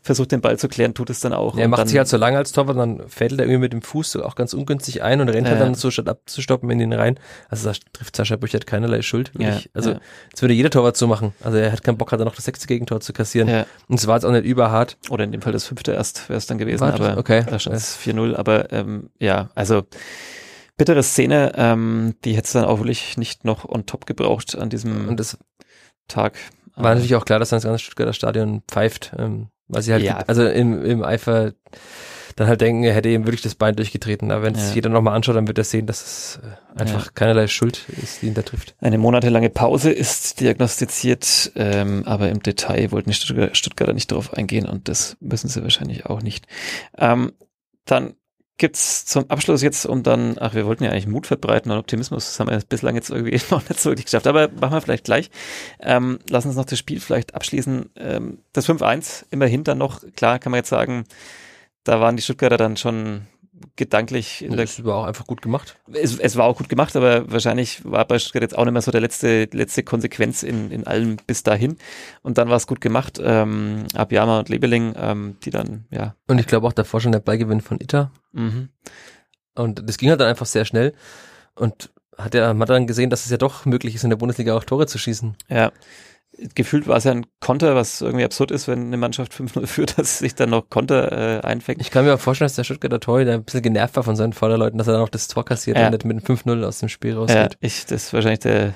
versucht 0.03 0.33
den 0.33 0.41
Ball 0.41 0.59
zu 0.59 0.69
klären, 0.69 0.95
tut 0.95 1.11
es 1.11 1.21
dann 1.21 1.33
auch. 1.33 1.55
Ja, 1.57 1.63
er 1.63 1.69
macht 1.69 1.81
dann, 1.81 1.89
sich 1.89 1.97
halt 1.97 2.09
so 2.09 2.17
lange 2.17 2.37
als 2.37 2.53
Torwart, 2.53 2.77
dann 2.77 3.09
fädelt 3.09 3.41
er 3.41 3.47
irgendwie 3.47 3.61
mit 3.61 3.73
dem 3.73 3.83
Fuß 3.83 4.11
so 4.13 4.25
auch 4.25 4.35
ganz 4.35 4.53
ungünstig 4.53 5.03
ein 5.03 5.21
und 5.21 5.29
rennt 5.29 5.47
halt 5.47 5.59
Ja. 5.59 5.65
dann 5.65 5.75
so 5.75 5.91
statt 5.91 6.09
abzustoppen 6.09 6.69
in 6.71 6.79
den 6.81 6.93
rein. 6.93 7.19
Also 7.49 7.69
da 7.71 7.77
trifft 7.93 8.17
Sascha 8.17 8.37
Büchert 8.37 8.67
keinerlei 8.67 9.03
Schuld. 9.03 9.31
Ja, 9.39 9.61
also 9.73 9.93
ja. 9.93 10.01
das 10.33 10.43
würde 10.43 10.55
jeder 10.55 10.71
Torwart 10.71 10.97
so 10.97 11.07
machen. 11.07 11.33
Also 11.43 11.59
er 11.59 11.71
hat 11.71 11.85
keinen 11.85 11.99
Bock, 11.99 12.11
hat 12.13 12.19
er 12.21 12.25
noch 12.25 12.35
das 12.35 12.45
sechste 12.45 12.67
Gegentor 12.67 13.01
zu 13.01 13.13
kassieren. 13.13 13.49
Ja, 13.49 13.67
Und 13.87 14.01
es 14.01 14.07
war 14.09 14.17
jetzt 14.17 14.25
auch 14.25 14.33
nicht 14.33 14.45
überhart. 14.45 14.97
oder 15.09 15.25
in 15.25 15.33
dem 15.33 15.41
Fall 15.43 15.53
das 15.53 15.67
fünfte 15.67 15.93
erst 15.93 16.29
wäre 16.29 16.39
es 16.39 16.47
dann 16.47 16.59
gewesen, 16.59 16.81
War 16.81 16.93
das? 16.93 17.01
aber 17.01 17.19
Okay. 17.19 17.45
da 17.49 17.59
stand 17.59 17.77
es 17.77 17.97
4-0. 17.97 18.35
Aber 18.35 18.73
ähm, 18.73 19.11
ja, 19.21 19.51
also 19.55 19.83
bittere 20.79 21.03
Szene, 21.03 21.53
ähm, 21.57 22.15
die 22.25 22.33
hätte 22.35 22.47
es 22.47 22.53
dann 22.53 22.65
auch 22.65 22.79
wirklich 22.79 23.19
nicht 23.19 23.45
noch 23.45 23.69
on 23.69 23.85
top 23.85 24.07
gebraucht 24.07 24.57
an 24.57 24.71
diesem 24.71 25.15
Tag. 26.09 26.39
war 26.77 26.95
natürlich 26.95 27.15
auch 27.17 27.25
klar, 27.25 27.39
dass 27.39 27.51
dann 27.51 27.59
das 27.59 27.65
ganze 27.65 27.81
Stuttgarter 27.85 28.13
Stadion 28.15 28.63
pfeift, 28.69 29.13
ähm, 29.19 29.49
weil 29.67 29.83
sie 29.83 29.93
halt, 29.93 30.03
Ja. 30.05 30.19
also 30.27 30.47
im, 30.49 30.83
im 30.85 31.03
Eifer 31.03 31.53
dann 32.37 32.47
halt 32.47 32.61
denken, 32.61 32.85
er 32.85 32.95
hätte 32.95 33.09
ihm 33.09 33.27
wirklich 33.27 33.43
das 33.43 33.57
Bein 33.57 33.75
durchgetreten. 33.75 34.31
Aber 34.31 34.45
wenn 34.45 34.55
es 34.55 34.69
Ja. 34.69 34.75
jeder 34.77 34.91
nochmal 34.91 35.17
anschaut, 35.17 35.35
dann 35.35 35.49
wird 35.49 35.59
er 35.59 35.65
sehen, 35.65 35.87
dass 35.87 36.01
es 36.03 36.41
äh, 36.77 36.81
einfach 36.81 37.07
Ja. 37.07 37.11
keinerlei 37.13 37.49
Schuld 37.49 37.85
ist, 38.01 38.23
die 38.23 38.27
ihn 38.29 38.35
da 38.35 38.43
trifft. 38.43 38.77
Eine 38.81 38.97
monatelange 38.97 39.51
Pause 39.51 39.91
ist 39.91 40.41
diagnostiziert, 40.41 41.51
ähm, 41.57 42.05
aber 42.07 42.29
im 42.31 42.41
Detail 42.41 42.93
wollten 42.93 43.11
die 43.11 43.15
Stuttgarter, 43.17 43.55
Stuttgarter 43.57 43.93
nicht 43.93 44.13
darauf 44.13 44.33
eingehen 44.35 44.67
und 44.69 44.89
das 44.89 45.17
müssen 45.21 45.49
sie 45.49 45.63
wahrscheinlich 45.65 46.07
auch 46.07 46.23
nicht. 46.23 46.47
Ähm, 46.97 47.33
dann 47.85 48.15
gibt's 48.59 49.07
zum 49.07 49.31
Abschluss 49.31 49.63
jetzt, 49.63 49.87
um 49.87 50.03
dann, 50.03 50.37
ach, 50.39 50.55
wir 50.55 50.67
wollten 50.67 50.85
ja 50.85 50.91
eigentlich 50.91 51.07
Mut 51.07 51.27
verbreiten 51.27 51.71
und 51.71 51.79
Optimismus, 51.79 52.27
das 52.27 52.41
haben 52.41 52.51
wir 52.51 52.61
bislang 52.69 52.97
jetzt 52.97 53.11
irgendwie 53.11 53.41
noch 53.51 53.69
nicht 53.69 53.81
so 53.81 53.91
wirklich 53.91 54.07
geschafft, 54.07 54.27
aber 54.27 54.49
machen 54.49 54.73
wir 54.73 54.81
vielleicht 54.81 55.05
gleich. 55.05 55.31
Ähm, 55.81 56.19
lass 56.29 56.45
uns 56.45 56.57
noch 56.57 56.65
das 56.65 56.79
Spiel 56.79 57.01
vielleicht 57.01 57.35
abschließen. 57.35 57.91
Ähm, 57.97 58.39
das 58.53 58.69
5-1, 58.69 59.27
immerhin 59.31 59.65
dann 59.65 59.79
noch, 59.79 60.03
klar 60.17 60.39
kann 60.39 60.51
man 60.51 60.59
jetzt 60.59 60.69
sagen, 60.69 61.05
da 61.85 62.01
waren 62.01 62.17
die 62.17 62.23
Stuttgarter 62.23 62.59
dann 62.59 62.77
schon 62.77 63.23
gedanklich 63.77 64.43
in 64.43 64.57
der 64.57 64.67
Das 64.67 64.85
war 64.85 64.97
auch 64.97 65.05
einfach 65.05 65.27
gut 65.27 65.43
gemacht. 65.43 65.77
es, 65.93 66.19
es 66.19 66.37
war 66.37 66.47
auch 66.47 66.57
gut 66.59 66.69
gemacht, 66.69 66.95
aber 66.97 67.31
wahrscheinlich 67.31 67.85
war 67.85 68.05
bei 68.07 68.19
Stuttgart 68.19 68.43
jetzt 68.43 68.57
auch 68.57 68.65
nicht 68.65 68.73
mehr 68.73 68.83
so 68.83 68.91
der 68.91 69.01
letzte, 69.01 69.49
letzte 69.53 69.83
Konsequenz 69.83 70.43
in, 70.43 70.71
in 70.71 70.87
allem 70.87 71.17
bis 71.27 71.43
dahin. 71.43 71.77
Und 72.23 72.39
dann 72.39 72.49
war 72.49 72.57
es 72.57 72.67
gut 72.67 72.81
gemacht. 72.81 73.21
Ähm, 73.23 73.87
Abiyama 73.95 74.39
und 74.39 74.49
Lebeling, 74.49 74.95
ähm, 74.97 75.37
die 75.45 75.51
dann, 75.51 75.87
ja, 75.91 76.15
Und 76.27 76.39
ich 76.39 76.47
glaube 76.47 76.67
auch 76.67 76.73
davor 76.73 77.01
schon 77.01 77.13
der 77.13 77.21
Ballgewinn 77.21 77.61
von 77.61 77.81
Itter. 77.81 78.11
mhm. 78.33 78.69
Und 79.55 79.89
das 79.89 79.99
ging 79.99 80.09
halt 80.09 80.21
dann 80.21 80.29
einfach 80.29 80.47
sehr 80.47 80.65
schnell. 80.65 80.95
Und 81.57 81.91
hat 82.17 82.35
er 82.35 82.57
hat 82.57 82.69
dann 82.69 82.87
gesehen, 82.87 83.11
dass 83.11 83.25
es 83.25 83.31
ja 83.31 83.37
doch 83.37 83.65
möglich 83.65 83.95
ist, 83.95 84.05
in 84.05 84.11
der 84.11 84.17
Bundesliga 84.17 84.57
auch 84.57 84.65
Tore 84.65 84.87
zu 84.87 84.99
schießen. 84.99 85.37
ja. 85.49 85.73
Gefühlt 86.55 86.87
war 86.87 86.97
es 86.97 87.05
ja 87.05 87.11
ein 87.13 87.27
Konter, 87.41 87.75
was 87.75 88.01
irgendwie 88.01 88.25
absurd 88.25 88.51
ist, 88.53 88.69
wenn 88.69 88.87
eine 88.87 88.97
Mannschaft 88.97 89.33
5-0 89.33 89.67
führt, 89.67 89.99
dass 89.99 90.19
sich 90.19 90.35
dann 90.35 90.51
noch 90.51 90.71
Konter 90.71 91.11
äh, 91.13 91.41
einfängt. 91.47 91.81
Ich 91.81 91.91
kann 91.91 92.05
mir 92.05 92.15
auch 92.15 92.21
vorstellen, 92.21 92.47
dass 92.47 92.55
der 92.57 92.65
Stuttgarter 92.65 93.01
Torhüter 93.01 93.35
ein 93.35 93.45
bisschen 93.45 93.63
genervt 93.63 93.97
war 93.97 94.05
von 94.05 94.15
seinen 94.17 94.33
Vorderleuten, 94.33 94.79
dass 94.79 94.87
er 94.87 94.93
dann 94.95 95.03
auch 95.03 95.09
das 95.09 95.27
Tor 95.29 95.45
kassiert 95.45 95.77
Ja. 95.77 95.87
und 95.87 95.93
nicht 95.93 96.05
mit 96.05 96.17
einem 96.29 96.39
5-0 96.39 96.65
aus 96.65 96.79
dem 96.79 96.89
Spiel 96.89 97.13
Ja, 97.13 97.19
rausgeht. 97.19 97.57
ich, 97.61 97.87
das 97.87 98.05
ist 98.05 98.13
wahrscheinlich 98.13 98.41
der, 98.41 98.75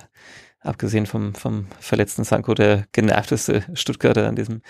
abgesehen 0.61 1.07
vom, 1.07 1.35
vom 1.35 1.67
verletzten 1.81 2.25
Sanko, 2.25 2.55
der 2.55 2.87
genervteste 2.93 3.65
Stuttgarter 3.75 4.27
an 4.29 4.35
diesem, 4.37 4.63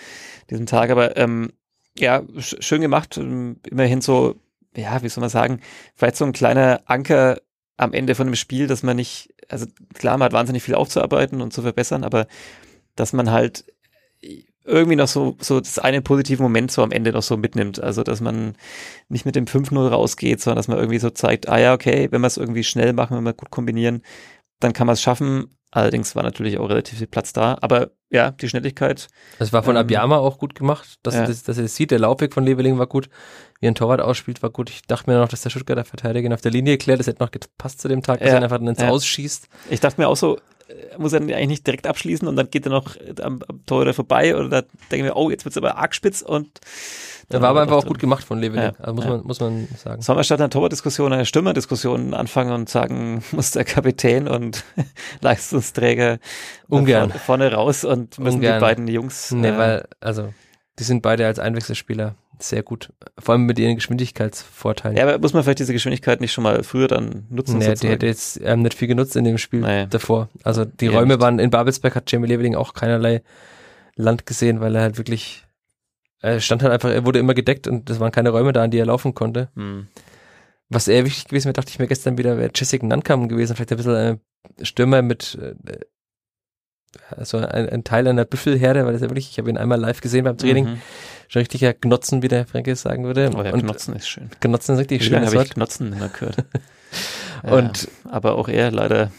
diesem 0.49 0.65
Tag. 0.67 0.89
Aber 0.91 1.17
ähm, 1.17 1.51
ja, 1.97 2.21
sch 2.39 2.55
schön 2.59 2.81
gemacht. 2.81 3.17
Ähm, 3.17 3.59
Immerhin 3.69 4.01
so, 4.01 4.35
ja, 4.75 5.01
wie 5.03 5.09
soll 5.09 5.21
man 5.21 5.29
sagen, 5.29 5.61
vielleicht 5.95 6.15
so 6.17 6.25
ein 6.25 6.33
kleiner 6.33 6.81
Anker 6.85 7.37
am 7.77 7.93
Ende 7.93 8.13
von 8.13 8.27
dem 8.27 8.35
Spiel, 8.35 8.67
dass 8.67 8.83
man 8.83 8.95
nicht, 8.97 9.33
also 9.49 9.65
klar, 9.95 10.17
man 10.17 10.25
hat 10.27 10.33
wahnsinnig 10.33 10.61
viel 10.61 10.75
aufzuarbeiten 10.75 11.41
und 11.41 11.53
zu 11.53 11.63
verbessern, 11.63 12.03
aber 12.03 12.27
dass 12.95 13.13
man 13.13 13.31
halt 13.31 13.65
irgendwie 14.65 14.95
noch 14.95 15.07
so, 15.09 15.35
so 15.41 15.59
das 15.59 15.77
eine 15.79 16.01
positive 16.01 16.41
Moment 16.41 16.71
so 16.71 16.83
am 16.83 16.91
Ende 16.91 17.11
noch 17.11 17.23
so 17.23 17.35
mitnimmt. 17.35 17.81
Also, 17.81 18.03
dass 18.03 18.21
man 18.21 18.55
nicht 19.09 19.25
mit 19.25 19.35
dem 19.35 19.45
5-0 19.45 19.89
rausgeht, 19.89 20.39
sondern 20.41 20.57
dass 20.57 20.69
man 20.69 20.77
irgendwie 20.77 20.99
so 20.99 21.09
zeigt, 21.09 21.49
ah 21.49 21.57
ja, 21.59 21.73
okay, 21.73 22.07
wenn 22.11 22.21
wir 22.21 22.27
es 22.27 22.37
irgendwie 22.37 22.63
schnell 22.63 22.93
machen, 22.93 23.17
wenn 23.17 23.25
wir 23.25 23.33
gut 23.33 23.49
kombinieren, 23.51 24.01
dann 24.59 24.71
kann 24.73 24.87
man 24.87 24.93
es 24.93 25.01
schaffen. 25.01 25.57
Allerdings 25.71 26.15
war 26.15 26.21
natürlich 26.23 26.59
auch 26.59 26.69
relativ 26.69 26.99
viel 26.99 27.07
Platz 27.07 27.33
da. 27.33 27.57
Aber 27.59 27.89
ja, 28.11 28.29
die 28.29 28.47
Schnelligkeit, 28.47 29.07
Das 29.39 29.51
war 29.51 29.63
von 29.63 29.75
Ähm, 29.75 29.81
Abiyama 29.81 30.17
auch 30.17 30.37
gut 30.37 30.53
gemacht, 30.53 30.99
dass, 31.01 31.15
ja. 31.15 31.21
er 31.21 31.27
das, 31.27 31.41
dass 31.43 31.57
er 31.57 31.63
das 31.63 31.75
sieht. 31.75 31.89
Der 31.89 31.97
Laufweg 31.97 32.31
von 32.33 32.45
Leveling 32.45 32.77
war 32.77 32.85
gut. 32.85 33.09
Wie 33.59 33.67
ein 33.67 33.73
Torwart 33.75 33.99
ausspielt, 33.99 34.43
war 34.43 34.51
gut. 34.51 34.69
Ich 34.69 34.83
dachte 34.83 35.09
mir 35.09 35.17
noch, 35.17 35.27
dass 35.29 35.41
der 35.41 35.49
Stuttgarter 35.49 35.83
Verteidiger 35.83 36.27
ihn 36.27 36.33
auf 36.33 36.41
der 36.41 36.51
Linie 36.51 36.77
klärt. 36.77 36.99
Das 36.99 37.07
hätte 37.07 37.23
noch 37.23 37.31
gepasst 37.31 37.81
zu 37.81 37.87
dem 37.87 38.03
Tag, 38.03 38.19
dass 38.19 38.29
Ja, 38.29 38.35
er 38.35 38.43
einfach 38.43 38.59
dann 38.59 38.67
ins 38.67 38.79
ja. 38.81 38.89
Ausschießt. 38.89 39.47
ich 39.71 39.79
dachte 39.79 39.99
mir 39.99 40.07
auch 40.07 40.15
so, 40.15 40.39
muss 40.97 41.13
er 41.13 41.21
eigentlich 41.21 41.47
nicht 41.47 41.67
direkt 41.67 41.87
abschließen 41.87 42.27
und 42.27 42.35
dann 42.35 42.49
geht 42.49 42.65
er 42.65 42.71
noch 42.71 42.95
äh, 42.95 43.21
am, 43.21 43.41
am 43.47 43.65
Tor 43.65 43.91
vorbei 43.93 44.35
oder 44.35 44.49
da 44.49 44.61
denke 44.91 44.97
ich 44.97 45.03
mir, 45.03 45.15
oh, 45.15 45.29
jetzt 45.29 45.45
wird's 45.45 45.57
aber 45.57 45.77
arg 45.77 45.95
spitz 45.95 46.21
und 46.21 46.59
dann 47.29 47.41
war 47.41 47.49
aber 47.49 47.59
er 47.59 47.63
einfach 47.63 47.77
auch 47.77 47.85
gut 47.85 47.93
drin. 47.97 48.01
gemacht 48.01 48.23
von 48.25 48.39
Leveling. 48.39 48.63
Ja, 48.65 48.73
Also 48.79 48.93
muss 48.93 49.05
ja. 49.05 49.09
man, 49.11 49.23
muss 49.23 49.39
man 49.39 49.67
sagen. 49.77 50.01
Sollen 50.01 50.19
wir 50.19 50.23
statt 50.23 50.39
einer 50.39 50.49
Torwartdiskussion 50.49 51.13
eine 51.13 51.25
Stürmerdiskussion 51.25 52.13
anfangen 52.13 52.51
und 52.51 52.69
sagen, 52.69 53.23
muss 53.31 53.51
der 53.51 53.63
Kapitän 53.63 54.27
und 54.27 54.63
Leistungsträger 55.21 56.19
Ungern. 56.67 57.09
vorne, 57.09 57.19
vorne 57.49 57.53
raus 57.53 57.85
und 57.85 58.19
müssen 58.19 58.37
Ungern. 58.37 58.55
die 58.55 58.61
beiden 58.61 58.87
Jungs 58.87 59.31
Nee, 59.31 59.49
äh, 59.49 59.57
weil, 59.57 59.87
also, 60.01 60.33
die 60.79 60.83
sind 60.83 61.01
beide 61.01 61.25
als 61.25 61.39
Einwechselspieler 61.39 62.15
sehr 62.49 62.63
gut. 62.63 62.91
Vor 63.19 63.33
allem 63.33 63.45
mit 63.45 63.57
ihren 63.59 63.75
Geschwindigkeitsvorteilen. 63.75 64.97
ja, 64.97 65.03
aber 65.03 65.19
muss 65.19 65.33
man 65.33 65.43
vielleicht 65.43 65.59
diese 65.59 65.73
Geschwindigkeit 65.73 66.21
nicht 66.21 66.31
schon 66.33 66.43
mal 66.43 66.63
früher 66.63 66.87
dann 66.87 67.25
nutzen? 67.29 67.57
Nee, 67.57 67.65
sozusagen? 67.65 67.91
hätte 67.91 68.05
jetzt 68.05 68.39
ähm, 68.43 68.61
nicht 68.61 68.73
viel 68.75 68.87
genutzt 68.87 69.15
in 69.15 69.23
dem 69.23 69.37
Spiel 69.37 69.61
Nee. 69.61 69.87
davor. 69.89 70.29
Also 70.43 70.65
die 70.65 70.85
Eher 70.85 70.93
Räume 70.93 71.13
nicht. 71.15 71.21
waren 71.21 71.39
in 71.39 71.49
Babelsberg 71.49 71.95
hat 71.95 72.11
Jamie 72.11 72.27
Leveling 72.27 72.55
auch 72.55 72.73
keinerlei 72.73 73.21
Land 73.95 74.25
gesehen, 74.25 74.59
weil 74.59 74.75
er 74.75 74.81
halt 74.81 74.97
wirklich 74.97 75.43
er 76.19 76.39
stand 76.39 76.63
halt 76.63 76.71
einfach, 76.71 76.89
er 76.89 77.05
wurde 77.05 77.19
immer 77.19 77.33
gedeckt 77.33 77.67
und 77.67 77.89
es 77.89 77.99
waren 77.99 78.11
keine 78.13 78.29
Räume 78.29 78.53
da, 78.53 78.63
an 78.63 78.71
die 78.71 78.77
er 78.77 78.85
laufen 78.85 79.13
konnte. 79.13 79.49
Hm. 79.55 79.87
Was 80.69 80.87
eher 80.87 81.05
wichtig 81.05 81.25
gewesen 81.25 81.45
wäre, 81.47 81.53
dachte 81.53 81.69
ich 81.69 81.79
mir 81.79 81.87
gestern 81.87 82.17
wieder, 82.17 82.37
wäre 82.37 82.49
Jessica 82.55 82.85
Nankam 82.85 83.27
gewesen, 83.27 83.55
vielleicht 83.55 83.71
ein 83.73 83.77
bisschen 83.77 83.93
ein 83.95 84.21
Stürmer 84.65 85.01
mit 85.01 85.37
äh, 85.41 85.53
also 87.15 87.37
ein, 87.37 87.69
ein 87.69 87.83
Teil 87.83 88.07
einer 88.07 88.25
Büffelherde, 88.25 88.85
weil 88.85 88.93
das 88.93 89.01
ja 89.01 89.09
wirklich, 89.09 89.29
ich 89.31 89.37
habe 89.39 89.49
ihn 89.49 89.57
einmal 89.57 89.79
live 89.79 90.01
gesehen 90.01 90.23
beim 90.25 90.37
Training, 90.37 90.65
Mhm. 90.65 90.81
schon 91.27 91.39
richtiger 91.41 91.73
Knotzen, 91.73 92.21
wie 92.21 92.27
der 92.27 92.45
Franke 92.47 92.75
sagen 92.75 93.05
würde. 93.05 93.31
Oh, 93.35 93.41
der 93.43 93.53
und 93.53 93.61
Knotzen 93.63 93.95
ist 93.95 94.07
schön. 94.07 94.29
Knotzen 94.39 94.75
ist 94.75 94.79
richtig 94.81 95.01
Wie 95.01 95.09
lange 95.09 95.25
schönes 95.27 95.35
habe 95.39 95.45
ich. 95.45 95.53
Knotzen 95.53 95.89
mehr 95.91 96.09
gehört? 96.09 96.37
Und- 97.43 97.83
ja, 97.83 98.11
aber 98.11 98.35
auch 98.35 98.47
er 98.47 98.71
leider 98.71 99.11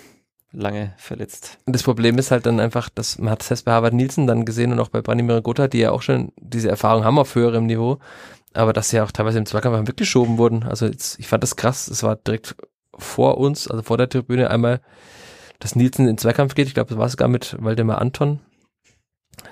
lange 0.52 0.92
verletzt. 0.96 1.58
Und 1.66 1.74
das 1.74 1.82
Problem 1.82 2.16
ist 2.16 2.30
halt 2.30 2.46
dann 2.46 2.60
einfach, 2.60 2.88
dass 2.88 3.18
man 3.18 3.30
hat 3.32 3.50
es 3.50 3.62
bei 3.62 3.72
Harvard 3.72 3.92
Nielsen 3.92 4.26
dann 4.28 4.44
gesehen 4.44 4.70
und 4.72 4.78
auch 4.78 4.88
bei 4.88 5.02
Branimir 5.02 5.40
Gotha, 5.42 5.66
die 5.66 5.78
ja 5.80 5.90
auch 5.90 6.00
schon 6.02 6.32
diese 6.40 6.68
Erfahrung 6.68 7.04
haben 7.04 7.18
auf 7.18 7.34
höherem 7.34 7.66
Niveau, 7.66 7.98
aber 8.52 8.72
dass 8.72 8.90
sie 8.90 8.96
ja 8.98 9.04
auch 9.04 9.10
teilweise 9.10 9.38
im 9.38 9.46
Zweikampf 9.46 9.88
weggeschoben 9.88 10.38
wurden. 10.38 10.62
Also 10.62 10.86
jetzt, 10.86 11.18
ich 11.18 11.26
fand 11.26 11.42
das 11.42 11.56
krass, 11.56 11.88
es 11.88 12.04
war 12.04 12.14
direkt 12.16 12.54
vor 12.96 13.38
uns, 13.38 13.68
also 13.68 13.82
vor 13.82 13.98
der 13.98 14.08
Tribüne 14.08 14.48
einmal, 14.48 14.80
dass 15.60 15.76
Nielsen 15.76 16.08
in 16.08 16.18
Zweikampf 16.18 16.54
geht. 16.54 16.68
Ich 16.68 16.74
glaube, 16.74 16.90
das 16.90 16.98
war 16.98 17.08
sogar 17.08 17.28
mit 17.28 17.56
Waldemar 17.60 18.00
Anton. 18.00 18.40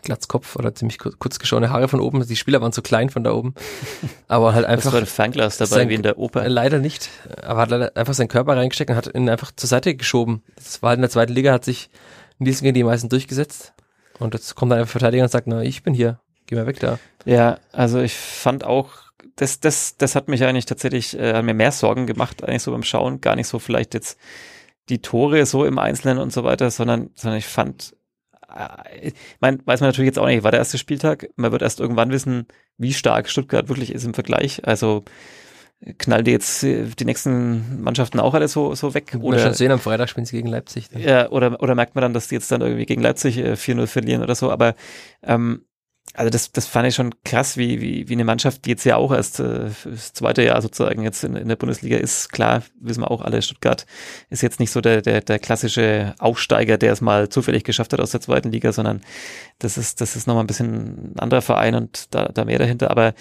Glatzkopf 0.02 0.56
oder 0.56 0.74
ziemlich 0.74 0.98
kur- 0.98 1.12
kurz 1.18 1.38
geschorene 1.38 1.70
Haare 1.70 1.88
von 1.88 2.00
oben. 2.00 2.24
Die 2.26 2.36
Spieler 2.36 2.60
waren 2.60 2.72
zu 2.72 2.82
klein 2.82 3.10
von 3.10 3.24
da 3.24 3.32
oben. 3.32 3.54
Aber 4.28 4.54
halt 4.54 4.64
Das 4.64 4.70
einfach 4.72 4.92
war 4.92 5.00
ein 5.00 5.06
Fernglas 5.06 5.56
dabei, 5.58 5.70
sein- 5.76 5.88
wie 5.88 5.94
in 5.94 6.02
der 6.02 6.18
Oper. 6.18 6.44
äh, 6.44 6.48
Leider 6.48 6.78
nicht, 6.78 7.10
aber 7.42 7.60
hat 7.62 7.70
leider 7.70 7.96
einfach 7.96 8.14
seinen 8.14 8.28
Körper 8.28 8.56
reingesteckt 8.56 8.90
und 8.90 8.96
hat 8.96 9.12
ihn 9.14 9.28
einfach 9.28 9.50
zur 9.54 9.68
Seite 9.68 9.94
geschoben. 9.94 10.42
Das 10.56 10.82
war 10.82 10.90
halt 10.90 10.98
in 10.98 11.02
der 11.02 11.10
zweiten 11.10 11.32
Liga, 11.32 11.52
hat 11.52 11.64
sich 11.64 11.90
Nielsen 12.38 12.64
gegen 12.64 12.74
die 12.74 12.84
meisten 12.84 13.08
durchgesetzt. 13.08 13.72
Und 14.18 14.34
jetzt 14.34 14.54
kommt 14.54 14.70
dann 14.72 14.78
ein 14.80 14.86
Verteidiger 14.86 15.24
und 15.24 15.30
sagt, 15.30 15.46
na, 15.48 15.62
ich 15.62 15.82
bin 15.82 15.94
hier, 15.94 16.20
geh 16.46 16.54
mal 16.54 16.66
weg 16.66 16.78
da. 16.80 16.98
Ja, 17.24 17.58
also 17.72 18.00
ich 18.00 18.14
fand 18.14 18.64
auch, 18.64 18.90
das, 19.36 19.58
das, 19.60 19.96
das 19.96 20.14
hat 20.14 20.28
mich 20.28 20.44
eigentlich 20.44 20.66
tatsächlich, 20.66 21.18
äh, 21.18 21.34
hat 21.34 21.44
mir 21.44 21.54
mehr 21.54 21.72
Sorgen 21.72 22.06
gemacht, 22.06 22.44
eigentlich 22.44 22.62
so 22.62 22.70
beim 22.70 22.82
Schauen, 22.84 23.20
gar 23.20 23.34
nicht 23.36 23.48
so 23.48 23.58
vielleicht 23.58 23.94
jetzt 23.94 24.18
die 24.88 25.00
Tore 25.00 25.46
so 25.46 25.64
im 25.64 25.78
Einzelnen 25.78 26.18
und 26.18 26.32
so 26.32 26.44
weiter, 26.44 26.70
sondern, 26.70 27.10
sondern 27.14 27.38
ich 27.38 27.46
fand, 27.46 27.96
äh, 28.54 29.08
ich 29.08 29.14
mein, 29.40 29.64
weiß 29.64 29.80
man 29.80 29.88
natürlich 29.88 30.08
jetzt 30.08 30.18
auch 30.18 30.26
nicht, 30.26 30.42
war 30.42 30.50
der 30.50 30.60
erste 30.60 30.78
Spieltag, 30.78 31.28
man 31.36 31.52
wird 31.52 31.62
erst 31.62 31.80
irgendwann 31.80 32.10
wissen, 32.10 32.46
wie 32.78 32.92
stark 32.92 33.28
Stuttgart 33.28 33.68
wirklich 33.68 33.92
ist 33.92 34.04
im 34.04 34.14
Vergleich, 34.14 34.66
also 34.66 35.04
knallen 35.98 36.24
die 36.24 36.30
jetzt 36.30 36.62
äh, 36.62 36.84
die 36.84 37.04
nächsten 37.04 37.82
Mannschaften 37.82 38.20
auch 38.20 38.34
alle 38.34 38.48
so, 38.48 38.74
so 38.74 38.94
weg? 38.94 39.16
Oder 39.20 39.38
schon 39.38 39.54
sehen, 39.54 39.72
am 39.72 39.80
Freitag 39.80 40.08
spielen 40.08 40.26
sie 40.26 40.36
gegen 40.36 40.48
Leipzig. 40.48 40.88
Dann. 40.90 41.02
Ja, 41.02 41.30
oder, 41.30 41.60
oder 41.60 41.74
merkt 41.74 41.94
man 41.94 42.02
dann, 42.02 42.14
dass 42.14 42.28
die 42.28 42.34
jetzt 42.34 42.50
dann 42.52 42.60
irgendwie 42.60 42.86
gegen 42.86 43.02
Leipzig 43.02 43.38
äh, 43.38 43.52
4-0 43.52 43.86
verlieren 43.86 44.22
oder 44.22 44.34
so, 44.34 44.50
aber 44.50 44.74
ähm, 45.22 45.64
also 46.14 46.30
das, 46.30 46.52
das 46.52 46.66
fand 46.66 46.88
ich 46.88 46.94
schon 46.94 47.14
krass, 47.24 47.56
wie, 47.56 47.80
wie, 47.80 48.08
wie 48.08 48.12
eine 48.12 48.24
Mannschaft, 48.24 48.64
die 48.64 48.70
jetzt 48.70 48.84
ja 48.84 48.96
auch 48.96 49.12
erst 49.12 49.40
äh, 49.40 49.70
das 49.84 50.12
zweite 50.12 50.42
Jahr 50.42 50.60
sozusagen 50.60 51.02
jetzt 51.02 51.24
in, 51.24 51.36
in 51.36 51.48
der 51.48 51.56
Bundesliga 51.56 51.96
ist, 51.96 52.30
klar, 52.30 52.62
wissen 52.80 53.02
wir 53.02 53.10
auch 53.10 53.22
alle, 53.22 53.40
Stuttgart 53.40 53.86
ist 54.28 54.42
jetzt 54.42 54.60
nicht 54.60 54.70
so 54.70 54.80
der, 54.80 55.00
der, 55.00 55.22
der 55.22 55.38
klassische 55.38 56.14
Aufsteiger, 56.18 56.76
der 56.76 56.92
es 56.92 57.00
mal 57.00 57.28
zufällig 57.28 57.64
geschafft 57.64 57.92
hat 57.92 58.00
aus 58.00 58.10
der 58.10 58.20
zweiten 58.20 58.52
Liga, 58.52 58.72
sondern 58.72 59.00
das 59.58 59.78
ist, 59.78 60.00
das 60.00 60.16
ist 60.16 60.26
nochmal 60.26 60.44
ein 60.44 60.48
bisschen 60.48 61.14
ein 61.14 61.18
anderer 61.18 61.42
Verein 61.42 61.74
und 61.74 62.14
da, 62.14 62.26
da 62.26 62.44
mehr 62.44 62.58
dahinter, 62.58 62.90
aber 62.90 63.14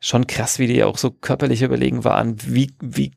schon 0.00 0.26
krass, 0.26 0.58
wie 0.58 0.66
die 0.66 0.82
auch 0.82 0.98
so 0.98 1.10
körperlich 1.10 1.62
überlegen 1.62 2.04
waren, 2.04 2.36
wie, 2.44 2.74
wie 2.80 3.12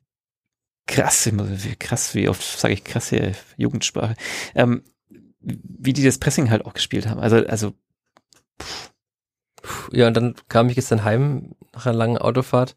krass, 0.86 1.30
wie 1.32 1.76
krass, 1.76 2.16
wie 2.16 2.30
oft 2.30 2.44
sage 2.44 2.74
ich 2.74 2.84
krass 2.84 3.10
hier, 3.10 3.34
Jugendsprache, 3.58 4.16
ähm, 4.56 4.84
wie 5.40 5.94
die 5.94 6.04
das 6.04 6.18
Pressing 6.18 6.50
halt 6.50 6.66
auch 6.66 6.74
gespielt 6.74 7.08
haben. 7.08 7.20
Also, 7.20 7.38
also 7.38 7.74
pff, 8.62 8.92
ja, 9.92 10.08
und 10.08 10.16
dann 10.16 10.36
kam 10.50 10.70
ich 10.70 10.76
gestern 10.76 11.04
heim 11.04 11.54
nach 11.74 11.86
einer 11.86 11.98
langen 11.98 12.18
Autofahrt 12.18 12.76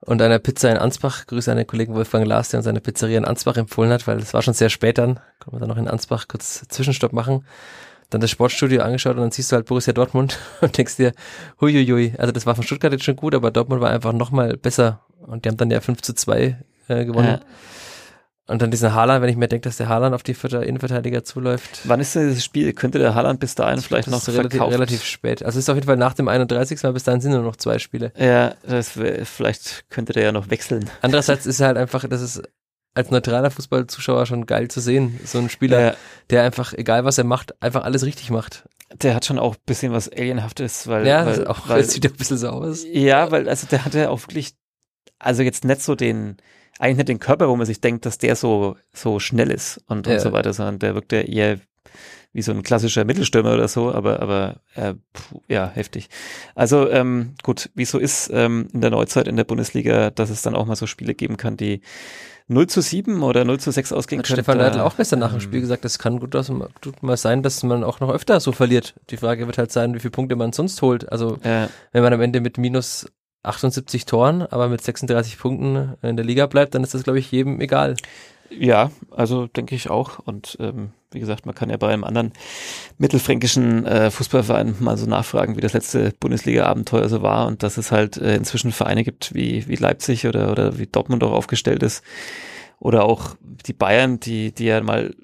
und 0.00 0.20
einer 0.20 0.38
Pizza 0.38 0.70
in 0.70 0.78
Ansbach. 0.78 1.26
Grüße 1.26 1.50
an 1.50 1.56
den 1.56 1.66
Kollegen 1.66 1.94
Wolfgang 1.94 2.26
Lars, 2.26 2.50
der 2.50 2.58
uns 2.58 2.64
seine 2.64 2.80
Pizzeria 2.80 3.18
in 3.18 3.24
Ansbach 3.24 3.56
empfohlen 3.56 3.90
hat, 3.90 4.06
weil 4.06 4.18
es 4.18 4.34
war 4.34 4.42
schon 4.42 4.54
sehr 4.54 4.70
spät 4.70 4.98
dann. 4.98 5.20
Können 5.40 5.56
wir 5.56 5.60
dann 5.60 5.68
noch 5.68 5.76
in 5.76 5.88
Ansbach 5.88 6.28
kurz 6.28 6.64
Zwischenstopp 6.68 7.12
machen. 7.12 7.44
Dann 8.10 8.20
das 8.20 8.30
Sportstudio 8.30 8.82
angeschaut 8.82 9.16
und 9.16 9.22
dann 9.22 9.30
siehst 9.30 9.50
du 9.50 9.56
halt 9.56 9.66
Borussia 9.66 9.92
Dortmund 9.92 10.38
und 10.60 10.76
denkst 10.76 10.96
dir, 10.96 11.12
huiuiui, 11.60 12.14
also 12.18 12.32
das 12.32 12.46
war 12.46 12.54
von 12.54 12.64
Stuttgart 12.64 12.92
jetzt 12.92 13.04
schon 13.04 13.16
gut, 13.16 13.34
aber 13.34 13.50
Dortmund 13.50 13.80
war 13.80 13.90
einfach 13.90 14.12
nochmal 14.12 14.56
besser 14.56 15.00
und 15.26 15.44
die 15.44 15.48
haben 15.48 15.56
dann 15.56 15.70
ja 15.70 15.80
5 15.80 16.02
zu 16.02 16.14
2 16.14 16.58
äh, 16.88 17.04
gewonnen. 17.04 17.28
Ja. 17.28 17.40
Und 18.46 18.60
dann 18.60 18.70
diesen 18.70 18.92
Haaland, 18.92 19.22
wenn 19.22 19.30
ich 19.30 19.36
mir 19.36 19.48
denke, 19.48 19.68
dass 19.68 19.78
der 19.78 19.88
Haaland 19.88 20.14
auf 20.14 20.22
die 20.22 20.34
vierte 20.34 20.58
Innenverteidiger 20.58 21.24
zuläuft. 21.24 21.80
Wann 21.84 22.00
ist 22.00 22.14
denn 22.14 22.28
dieses 22.28 22.44
Spiel? 22.44 22.74
Könnte 22.74 22.98
der 22.98 23.14
Haaland 23.14 23.40
bis 23.40 23.54
dahin 23.54 23.80
vielleicht 23.80 24.08
noch 24.08 24.26
relativ, 24.28 24.60
relativ 24.60 25.02
spät. 25.02 25.42
Also 25.42 25.58
es 25.58 25.64
ist 25.64 25.70
auf 25.70 25.76
jeden 25.76 25.86
Fall 25.86 25.96
nach 25.96 26.12
dem 26.12 26.28
31. 26.28 26.82
Weil 26.84 26.92
bis 26.92 27.04
dahin 27.04 27.22
sind 27.22 27.32
nur 27.32 27.42
noch 27.42 27.56
zwei 27.56 27.78
Spiele. 27.78 28.12
Ja, 28.18 28.54
das 28.66 28.90
vielleicht 28.90 29.88
könnte 29.88 30.12
der 30.12 30.24
ja 30.24 30.32
noch 30.32 30.50
wechseln. 30.50 30.90
Andererseits 31.00 31.46
ist 31.46 31.60
er 31.60 31.68
halt 31.68 31.78
einfach, 31.78 32.06
das 32.06 32.20
ist 32.20 32.42
als 32.94 33.10
neutraler 33.10 33.50
Fußballzuschauer 33.50 34.26
schon 34.26 34.46
geil 34.46 34.68
zu 34.68 34.80
sehen. 34.80 35.18
So 35.24 35.38
ein 35.38 35.48
Spieler, 35.48 35.80
ja. 35.80 35.94
der 36.30 36.42
einfach, 36.42 36.72
egal 36.72 37.04
was 37.04 37.18
er 37.18 37.24
macht, 37.24 37.60
einfach 37.62 37.84
alles 37.84 38.04
richtig 38.04 38.30
macht. 38.30 38.68
Der 39.02 39.14
hat 39.14 39.24
schon 39.24 39.38
auch 39.38 39.54
ein 39.54 39.62
bisschen 39.66 39.92
was 39.92 40.08
Alienhaftes, 40.08 40.86
weil. 40.86 41.06
Ja, 41.06 41.26
weil, 41.26 41.46
auch, 41.46 41.68
weil, 41.68 41.82
sieht 41.84 42.06
ein 42.06 42.12
bisschen 42.12 42.38
so 42.38 42.48
aus. 42.48 42.84
Ja, 42.86 43.30
weil, 43.30 43.48
also 43.48 43.66
der 43.66 43.84
hatte 43.84 44.10
auch 44.10 44.20
wirklich, 44.20 44.54
also 45.18 45.42
jetzt 45.42 45.64
nicht 45.64 45.82
so 45.82 45.94
den, 45.94 46.36
eigentlich 46.78 46.96
nicht 46.98 47.08
den 47.08 47.20
Körper, 47.20 47.48
wo 47.48 47.56
man 47.56 47.66
sich 47.66 47.80
denkt, 47.80 48.06
dass 48.06 48.18
der 48.18 48.36
so, 48.36 48.76
so 48.92 49.20
schnell 49.20 49.50
ist 49.50 49.80
und, 49.86 50.06
ja. 50.06 50.14
und 50.14 50.20
so 50.20 50.32
weiter, 50.32 50.52
sondern 50.52 50.78
der 50.78 50.94
wirkt 50.94 51.12
ja 51.12 51.20
eher 51.20 51.58
wie 52.32 52.42
so 52.42 52.50
ein 52.50 52.64
klassischer 52.64 53.04
Mittelstürmer 53.04 53.54
oder 53.54 53.68
so, 53.68 53.92
aber, 53.92 54.20
aber 54.20 54.56
äh, 54.74 54.94
puh, 55.12 55.40
ja, 55.48 55.70
heftig. 55.72 56.08
Also 56.56 56.90
ähm, 56.90 57.34
gut, 57.44 57.70
wie 57.74 57.84
so 57.84 57.98
ist 57.98 58.28
ähm, 58.34 58.68
in 58.72 58.80
der 58.80 58.90
Neuzeit 58.90 59.28
in 59.28 59.36
der 59.36 59.44
Bundesliga, 59.44 60.10
dass 60.10 60.30
es 60.30 60.42
dann 60.42 60.56
auch 60.56 60.66
mal 60.66 60.74
so 60.74 60.88
Spiele 60.88 61.14
geben 61.14 61.36
kann, 61.36 61.56
die 61.56 61.80
0 62.48 62.66
zu 62.66 62.80
7 62.82 63.22
oder 63.22 63.44
0 63.44 63.60
zu 63.60 63.70
6 63.70 63.92
ausgehen 63.92 64.22
können. 64.22 64.36
Stefan 64.36 64.58
Leitl 64.58 64.80
auch 64.80 64.96
gestern 64.96 65.20
nach 65.20 65.30
dem 65.30 65.40
Spiel 65.40 65.60
gesagt, 65.60 65.84
es 65.84 65.98
kann 65.98 66.18
gut, 66.18 66.32
gut 66.32 67.02
mal 67.02 67.16
sein, 67.16 67.42
dass 67.42 67.62
man 67.62 67.84
auch 67.84 68.00
noch 68.00 68.10
öfter 68.10 68.40
so 68.40 68.50
verliert. 68.50 68.94
Die 69.10 69.16
Frage 69.16 69.46
wird 69.46 69.56
halt 69.56 69.72
sein, 69.72 69.94
wie 69.94 70.00
viele 70.00 70.10
Punkte 70.10 70.34
man 70.36 70.52
sonst 70.52 70.82
holt. 70.82 71.10
Also 71.10 71.38
ja. 71.44 71.70
wenn 71.92 72.02
man 72.02 72.12
am 72.12 72.20
Ende 72.20 72.40
mit 72.40 72.58
minus 72.58 73.06
78 73.44 74.06
Toren, 74.06 74.42
aber 74.42 74.68
mit 74.68 74.80
36 74.80 75.38
Punkten 75.38 75.94
in 76.02 76.16
der 76.16 76.24
Liga 76.24 76.46
bleibt, 76.46 76.74
dann 76.74 76.82
ist 76.82 76.94
das, 76.94 77.04
glaube 77.04 77.18
ich, 77.18 77.30
jedem 77.30 77.60
egal. 77.60 77.96
Ja, 78.50 78.90
also 79.10 79.46
denke 79.46 79.74
ich 79.74 79.90
auch. 79.90 80.18
Und 80.18 80.56
ähm, 80.60 80.90
wie 81.10 81.20
gesagt, 81.20 81.46
man 81.46 81.54
kann 81.54 81.70
ja 81.70 81.76
bei 81.76 81.88
einem 81.88 82.04
anderen 82.04 82.32
mittelfränkischen 82.98 83.86
äh, 83.86 84.10
Fußballverein 84.10 84.76
mal 84.80 84.96
so 84.96 85.06
nachfragen, 85.06 85.56
wie 85.56 85.60
das 85.60 85.72
letzte 85.72 86.12
Bundesliga-Abenteuer 86.20 87.08
so 87.08 87.22
war 87.22 87.46
und 87.46 87.62
dass 87.62 87.76
es 87.78 87.92
halt 87.92 88.16
äh, 88.16 88.36
inzwischen 88.36 88.72
Vereine 88.72 89.04
gibt 89.04 89.34
wie, 89.34 89.66
wie 89.68 89.76
Leipzig 89.76 90.26
oder, 90.26 90.50
oder 90.50 90.78
wie 90.78 90.86
Dortmund 90.86 91.22
auch 91.24 91.32
aufgestellt 91.32 91.82
ist. 91.82 92.02
Oder 92.80 93.04
auch 93.04 93.36
die 93.40 93.72
Bayern, 93.72 94.20
die, 94.20 94.52
die 94.52 94.66
ja 94.66 94.80
mal 94.82 95.14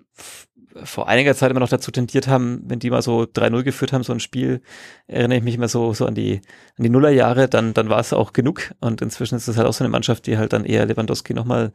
vor 0.84 1.08
einiger 1.08 1.34
Zeit 1.34 1.50
immer 1.50 1.60
noch 1.60 1.68
dazu 1.68 1.90
tendiert 1.90 2.28
haben, 2.28 2.62
wenn 2.66 2.78
die 2.78 2.90
mal 2.90 3.02
so 3.02 3.22
3-0 3.22 3.62
geführt 3.62 3.92
haben, 3.92 4.02
so 4.02 4.12
ein 4.12 4.20
Spiel, 4.20 4.62
erinnere 5.06 5.38
ich 5.38 5.44
mich 5.44 5.54
immer 5.54 5.68
so, 5.68 5.92
so 5.94 6.06
an 6.06 6.14
die, 6.14 6.40
an 6.78 6.84
die 6.84 6.90
Nullerjahre, 6.90 7.48
dann, 7.48 7.74
dann 7.74 7.88
war 7.88 8.00
es 8.00 8.12
auch 8.12 8.32
genug. 8.32 8.72
Und 8.80 9.02
inzwischen 9.02 9.34
ist 9.34 9.48
es 9.48 9.56
halt 9.56 9.66
auch 9.66 9.72
so 9.72 9.84
eine 9.84 9.90
Mannschaft, 9.90 10.26
die 10.26 10.38
halt 10.38 10.52
dann 10.52 10.64
eher 10.64 10.86
Lewandowski 10.86 11.34
nochmal 11.34 11.72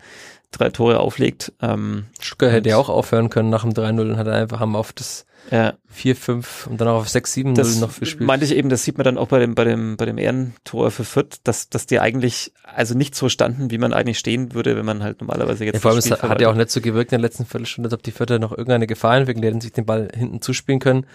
drei 0.52 0.70
Tore 0.70 1.00
auflegt. 1.00 1.54
Ähm, 1.62 2.06
Stuttgart 2.20 2.52
hätte 2.52 2.70
ja 2.70 2.78
auch 2.78 2.89
aufhören 2.89 3.30
können 3.30 3.50
nach 3.50 3.64
dem 3.64 3.72
3-0 3.72 4.02
und 4.02 4.18
hat 4.18 4.28
einfach 4.28 4.60
haben 4.60 4.76
auf 4.76 4.93
das 4.93 5.26
ja. 5.52 5.74
4-5 5.96 6.68
und 6.68 6.82
dann 6.82 6.88
auch 6.88 7.02
auf 7.02 7.08
6-7 7.08 7.80
noch 7.80 8.00
gespielt. 8.00 8.28
Meinte 8.28 8.46
ich 8.46 8.56
eben, 8.56 8.70
das 8.70 8.84
sieht 8.84 8.98
man 8.98 9.06
dann 9.06 9.18
auch 9.18 9.28
bei 9.28 9.39
dem, 9.39 9.56
bei 9.56 9.64
dem, 9.64 9.98
bei 9.98 10.06
dem 10.06 10.18
Ehrentor 10.18 10.91
für 10.91 11.04
Fürth, 11.04 11.39
dass, 11.43 11.70
dass 11.70 11.86
die 11.86 12.00
eigentlich 12.00 12.52
also 12.64 12.96
nicht 12.98 13.16
so 13.16 13.30
standen, 13.30 13.72
wie 13.72 13.78
man 13.78 13.93
eigentlich 13.93 14.20
stehen 14.20 14.54
würde, 14.54 14.76
wenn 14.76 14.86
man 14.86 15.04
halt 15.04 15.22
normalerweise 15.22 15.66
jetzt. 15.66 15.76
Ja, 15.76 15.80
vor 15.80 15.91
allem, 15.91 16.00
es 16.00 16.12
hat 16.12 16.41
ja 16.41 16.50
auch 16.50 16.56
nicht 16.56 16.72
so 16.72 16.82
gewirkt 16.82 17.12
in 17.12 17.22
der 17.22 17.28
letzten 17.28 17.46
Viertelstunde, 17.46 17.88
als 17.88 17.93
ob 17.93 18.04
die 18.04 18.12
Vierter 18.12 18.39
noch 18.39 18.52
irgendeine 18.52 18.88
Gefahr 18.88 19.18
entwickeln, 19.18 19.41
die 19.41 19.48
hätten 19.48 19.62
sich 19.62 19.74
den 19.74 19.86
Ball 19.86 20.10
hinten 20.14 20.41
zuspielen 20.41 20.80
können, 20.80 21.06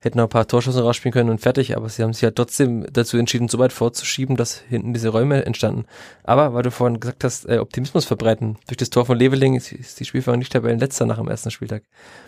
hätten 0.00 0.18
noch 0.18 0.24
ein 0.24 0.30
paar 0.30 0.48
Torschüsse 0.48 0.82
rausspielen 0.82 1.12
können 1.12 1.30
und 1.30 1.40
fertig, 1.40 1.76
aber 1.76 1.88
sie 1.88 2.02
haben 2.02 2.12
sich 2.12 2.22
ja 2.22 2.30
trotzdem 2.30 2.86
dazu 2.90 3.18
entschieden, 3.18 3.48
so 3.48 3.58
weit 3.58 3.72
vorzuschieben, 3.72 4.36
dass 4.36 4.58
hinten 4.58 4.94
diese 4.94 5.10
Räume 5.10 5.44
entstanden. 5.44 5.84
Aber, 6.24 6.54
weil 6.54 6.62
du 6.62 6.70
vorhin 6.70 7.00
gesagt 7.00 7.22
hast, 7.22 7.48
äh, 7.48 7.58
Optimismus 7.58 8.06
verbreiten. 8.06 8.56
Durch 8.66 8.78
das 8.78 8.90
Tor 8.90 9.04
von 9.04 9.18
Leveling 9.18 9.56
ist, 9.56 9.72
ist 9.72 10.00
die 10.00 10.04
Spielführung 10.04 10.38
nicht 10.38 10.52
Tabellenletzter 10.52 11.04
nach 11.06 11.18
dem 11.18 11.28
ersten 11.28 11.50
Spieltag. 11.50 11.84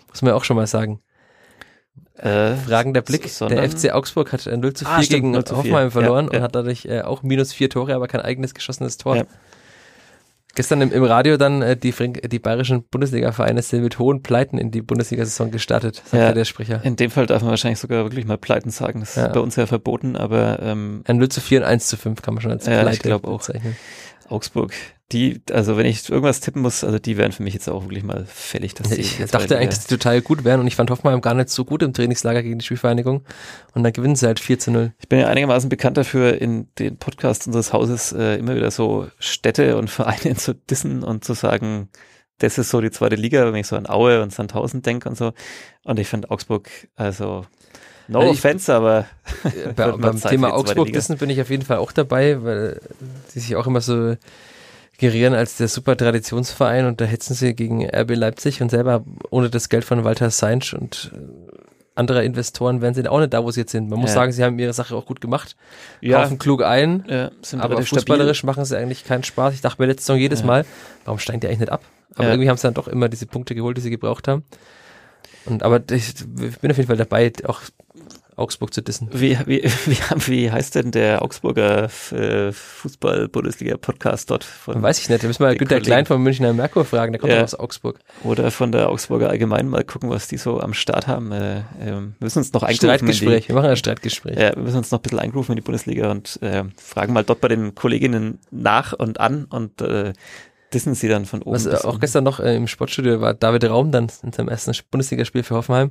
Muss 0.09 0.22
man 0.22 0.30
ja 0.30 0.36
auch 0.36 0.45
schon 0.45 0.57
mal 0.57 0.66
sagen. 0.66 1.01
Äh, 2.16 2.57
Fragender 2.57 3.03
Blick. 3.03 3.22
der 3.22 3.70
FC 3.70 3.90
Augsburg 3.93 4.32
hat 4.32 4.47
0 4.47 4.74
zu 4.74 4.84
4 4.84 4.95
ah, 4.95 5.01
gegen 5.01 5.36
Hoffenheim 5.36 5.90
verloren 5.90 6.26
ja, 6.26 6.32
ja. 6.32 6.38
und 6.38 6.45
hat 6.45 6.55
dadurch 6.55 6.84
äh, 6.84 7.01
auch 7.01 7.22
minus 7.22 7.53
vier 7.53 7.68
Tore, 7.68 7.95
aber 7.95 8.07
kein 8.07 8.20
eigenes 8.20 8.55
geschossenes 8.55 8.97
Tor. 8.99 9.16
Ja. 9.16 9.24
Gestern 10.55 10.82
im, 10.82 10.93
im 10.93 11.03
Radio 11.03 11.38
dann 11.38 11.62
äh, 11.62 11.76
die, 11.76 11.93
die 11.93 12.38
bayerischen 12.38 12.84
Bundesliga-Vereine 12.84 13.62
sind 13.62 13.82
mit 13.82 13.99
hohen 13.99 14.22
Pleiten 14.22 14.59
in 14.59 14.70
die 14.70 14.82
Bundesliga-Saison 14.82 15.51
gestartet, 15.51 15.97
sagt 15.97 16.12
ja, 16.12 16.32
der 16.32 16.45
Sprecher. 16.45 16.84
In 16.84 16.97
dem 16.97 17.11
Fall 17.11 17.26
darf 17.26 17.40
man 17.40 17.51
wahrscheinlich 17.51 17.78
sogar 17.78 18.05
wirklich 18.05 18.26
mal 18.26 18.36
Pleiten 18.36 18.70
sagen. 18.70 19.01
Das 19.01 19.16
ist 19.16 19.32
bei 19.32 19.40
uns 19.40 19.57
ja 19.57 19.66
verboten, 19.66 20.16
aber 20.16 20.61
ähm, 20.61 21.03
ein 21.07 21.16
0 21.16 21.30
zu 21.30 21.40
4 21.40 21.61
und 21.61 21.64
1 21.64 21.88
zu 21.88 21.97
5 21.97 22.20
kann 22.20 22.34
man 22.34 22.43
schon 22.43 22.51
als 22.51 22.64
Pleite 22.64 22.84
ja, 22.84 22.93
ich 22.93 22.99
glaube 23.01 23.28
auch. 23.28 23.43
Augsburg, 24.28 24.72
die, 25.12 25.42
also 25.50 25.76
wenn 25.76 25.86
ich 25.86 26.08
irgendwas 26.08 26.40
tippen 26.40 26.62
muss, 26.62 26.84
also 26.84 26.98
die 26.98 27.16
wären 27.16 27.32
für 27.32 27.42
mich 27.42 27.54
jetzt 27.54 27.68
auch 27.68 27.84
wirklich 27.84 28.02
mal 28.02 28.24
fällig. 28.26 28.74
Dass 28.74 28.90
ich 28.92 29.18
dachte 29.30 29.56
eigentlich, 29.56 29.68
dass 29.70 29.86
die 29.86 29.96
total 29.96 30.20
gut 30.22 30.44
wären 30.44 30.60
und 30.60 30.66
ich 30.66 30.76
fand 30.76 30.90
Hoffenheim 30.90 31.20
gar 31.20 31.34
nicht 31.34 31.50
so 31.50 31.64
gut 31.64 31.82
im 31.82 31.92
Trainingslager 31.92 32.42
gegen 32.42 32.58
die 32.58 32.64
Spielvereinigung 32.64 33.22
und 33.74 33.82
dann 33.82 33.92
gewinnen 33.92 34.16
sie 34.16 34.26
halt 34.26 34.40
4 34.40 34.58
zu 34.58 34.70
0. 34.70 34.92
Ich 34.98 35.08
bin 35.08 35.18
ja 35.18 35.28
einigermaßen 35.28 35.68
bekannt 35.68 35.96
dafür, 35.96 36.40
in 36.40 36.68
den 36.78 36.96
Podcasts 36.96 37.46
unseres 37.46 37.72
Hauses 37.72 38.12
äh, 38.12 38.36
immer 38.36 38.56
wieder 38.56 38.70
so 38.70 39.08
Städte 39.18 39.76
und 39.76 39.88
Vereine 39.88 40.34
zu 40.36 40.54
dissen 40.54 41.02
und 41.02 41.24
zu 41.24 41.34
sagen, 41.34 41.88
das 42.38 42.58
ist 42.58 42.70
so 42.70 42.80
die 42.80 42.90
zweite 42.90 43.16
Liga, 43.16 43.46
wenn 43.52 43.60
ich 43.60 43.66
so 43.66 43.76
an 43.76 43.86
Aue 43.86 44.22
und 44.22 44.32
Sandhausen 44.32 44.82
denke 44.82 45.08
und 45.08 45.16
so. 45.16 45.32
Und 45.84 45.98
ich 46.00 46.08
finde 46.08 46.30
Augsburg, 46.30 46.68
also 46.96 47.44
No 48.08 48.20
also 48.20 48.32
offense, 48.32 48.74
aber 48.74 49.06
bei, 49.76 49.92
beim 49.96 50.20
Thema 50.20 50.52
Augsburg 50.52 50.92
Dissen 50.92 51.18
bin 51.18 51.30
ich 51.30 51.40
auf 51.40 51.50
jeden 51.50 51.64
Fall 51.64 51.78
auch 51.78 51.92
dabei, 51.92 52.42
weil 52.42 52.80
die 53.34 53.40
sich 53.40 53.54
auch 53.54 53.66
immer 53.66 53.80
so 53.80 54.16
gerieren 55.03 55.34
als 55.34 55.57
der 55.57 55.66
super 55.66 55.96
Traditionsverein 55.96 56.86
und 56.86 57.00
da 57.00 57.05
hetzen 57.05 57.34
sie 57.34 57.55
gegen 57.55 57.84
RB 57.84 58.14
Leipzig 58.14 58.62
und 58.62 58.70
selber 58.70 59.05
ohne 59.30 59.50
das 59.50 59.68
Geld 59.68 59.84
von 59.84 60.05
Walter 60.05 60.30
Seinsch 60.30 60.74
und 60.74 61.11
äh, 61.12 61.18
anderer 61.96 62.22
Investoren 62.22 62.80
wären 62.80 62.94
sie 62.94 63.07
auch 63.09 63.18
nicht 63.18 63.34
da, 63.34 63.42
wo 63.42 63.50
sie 63.50 63.62
jetzt 63.62 63.72
sind. 63.72 63.90
Man 63.90 63.98
muss 63.98 64.11
ja. 64.11 64.14
sagen, 64.14 64.30
sie 64.30 64.44
haben 64.44 64.57
ihre 64.61 64.72
Sache 64.72 64.94
auch 64.94 65.05
gut 65.05 65.20
gemacht, 65.20 65.57
ja. 66.00 66.22
kaufen 66.22 66.38
klug 66.38 66.62
ein, 66.62 67.05
ja, 67.09 67.32
aber 67.59 67.82
fußballerisch 67.82 68.38
stabil. 68.38 68.53
machen 68.53 68.64
sie 68.64 68.78
eigentlich 68.78 69.05
keinen 69.05 69.24
Spaß. 69.24 69.55
Ich 69.55 69.61
dachte 69.61 69.82
mir 69.82 69.88
letzte 69.88 70.05
Saison 70.05 70.20
jedes 70.20 70.40
ja. 70.40 70.46
Mal, 70.46 70.64
warum 71.05 71.18
steigen 71.18 71.40
die 71.40 71.48
eigentlich 71.48 71.59
nicht 71.59 71.72
ab? 71.72 71.82
Aber 72.14 72.28
irgendwie 72.28 72.48
haben 72.48 72.57
sie 72.57 72.62
dann 72.62 72.74
doch 72.74 72.86
immer 72.86 73.09
diese 73.09 73.26
Punkte 73.26 73.57
geholt, 73.57 73.76
die 73.76 73.80
sie 73.80 73.90
gebraucht 73.90 74.28
haben. 74.28 74.44
Und 75.46 75.64
aber 75.64 75.80
ich 75.90 76.14
bin 76.61 76.70
auf 76.70 76.76
jeden 76.76 76.86
Fall 76.86 76.96
dabei, 76.96 77.32
auch 77.44 77.61
Augsburg 78.37 78.72
zu 78.72 78.83
dissen. 78.83 79.09
Wie, 79.12 79.39
wie, 79.47 79.62
wie, 79.87 79.99
wie 80.26 80.51
heißt 80.51 80.74
denn 80.74 80.91
der 80.91 81.22
Augsburger 81.22 81.91
äh, 82.12 82.53
Fußball-Bundesliga-Podcast 82.53 84.30
dort? 84.30 84.45
Von 84.45 84.83
Weiß 84.83 84.99
ich 85.01 85.09
nicht, 85.09 85.22
da 85.22 85.26
müssen 85.26 85.41
wir 85.41 85.49
mal 85.49 85.57
Günter 85.57 85.80
Klein 85.80 86.07
vom 86.07 86.22
Münchner 86.22 86.53
Merkur 86.53 86.85
fragen, 86.85 87.12
der 87.12 87.20
kommt 87.20 87.33
ja. 87.33 87.43
aus 87.43 87.55
Augsburg. 87.55 87.99
Oder 88.24 88.51
von 88.51 88.72
der 88.72 88.89
Augsburger 88.89 89.28
Allgemein 89.28 89.68
mal 89.68 89.85
gucken, 89.85 90.11
was 90.11 90.28
die 90.28 90.39
so 90.39 90.61
am 90.61 90.74
Start 90.74 91.07
haben. 91.07 91.30
Äh, 91.33 91.59
äh, 91.59 91.62
wir 91.80 92.12
müssen 92.20 92.39
uns 92.39 92.53
noch 92.53 92.62
eingrufen. 92.62 92.87
Streitgespräch, 92.87 93.45
die, 93.45 93.49
wir 93.49 93.55
machen 93.55 93.70
ein 93.70 93.76
Streitgespräch. 93.76 94.39
Ja, 94.39 94.55
wir 94.55 94.62
müssen 94.62 94.78
uns 94.78 94.91
noch 94.91 95.01
ein 95.01 95.03
bisschen 95.03 95.18
eingrufen 95.18 95.53
in 95.53 95.57
die 95.57 95.62
Bundesliga 95.62 96.11
und 96.11 96.39
äh, 96.43 96.64
fragen 96.76 97.12
mal 97.12 97.24
dort 97.24 97.41
bei 97.41 97.49
den 97.49 97.74
Kolleginnen 97.74 98.39
nach 98.51 98.93
und 98.93 99.20
an 99.20 99.45
und 99.45 99.80
äh, 99.83 100.12
dissen 100.72 100.95
sie 100.95 101.09
dann 101.09 101.26
von 101.26 101.43
oben. 101.43 101.53
Was 101.53 101.85
auch 101.85 102.01
gestern 102.01 102.24
noch 102.24 102.41
äh, 102.41 102.57
im 102.57 102.66
Sportstudio 102.66 103.20
war 103.20 103.35
David 103.35 103.64
Raum 103.64 103.93
dann 103.93 104.11
in 104.22 104.33
seinem 104.33 104.49
ersten 104.49 104.72
Bundesligaspiel 104.91 105.43
für 105.43 105.55
Hoffenheim, 105.55 105.91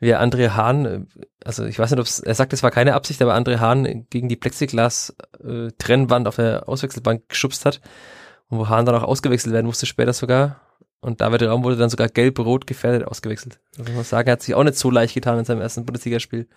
wie 0.00 0.10
er 0.10 0.22
André 0.22 0.50
Hahn, 0.50 0.84
äh, 0.84 1.00
also 1.44 1.64
ich 1.64 1.78
weiß 1.78 1.90
nicht, 1.90 2.00
ob 2.00 2.26
er 2.26 2.34
sagt, 2.34 2.52
es 2.52 2.62
war 2.62 2.70
keine 2.70 2.94
Absicht, 2.94 3.20
aber 3.22 3.34
André 3.34 3.58
Hahn 3.58 4.06
gegen 4.10 4.28
die 4.28 4.36
Plexiglas-Trennwand 4.36 6.26
äh, 6.26 6.28
auf 6.28 6.36
der 6.36 6.68
Auswechselbank 6.68 7.28
geschubst 7.28 7.64
hat 7.64 7.80
und 8.48 8.58
wo 8.58 8.68
Hahn 8.68 8.86
dann 8.86 8.94
auch 8.94 9.02
ausgewechselt 9.02 9.52
werden 9.52 9.66
musste 9.66 9.86
später 9.86 10.12
sogar. 10.12 10.60
Und 11.00 11.20
David 11.20 11.42
Raum 11.44 11.62
wurde 11.62 11.76
dann 11.76 11.90
sogar 11.90 12.08
gelb-rot 12.08 12.66
gefährdet 12.66 13.06
ausgewechselt. 13.06 13.60
Also 13.78 13.84
muss 13.84 13.94
man 13.94 14.04
sagen, 14.04 14.28
er 14.28 14.32
hat 14.32 14.42
sich 14.42 14.54
auch 14.54 14.64
nicht 14.64 14.76
so 14.76 14.90
leicht 14.90 15.14
getan 15.14 15.38
in 15.38 15.44
seinem 15.44 15.60
ersten 15.60 15.84
Bundesligaspiel. 15.84 16.48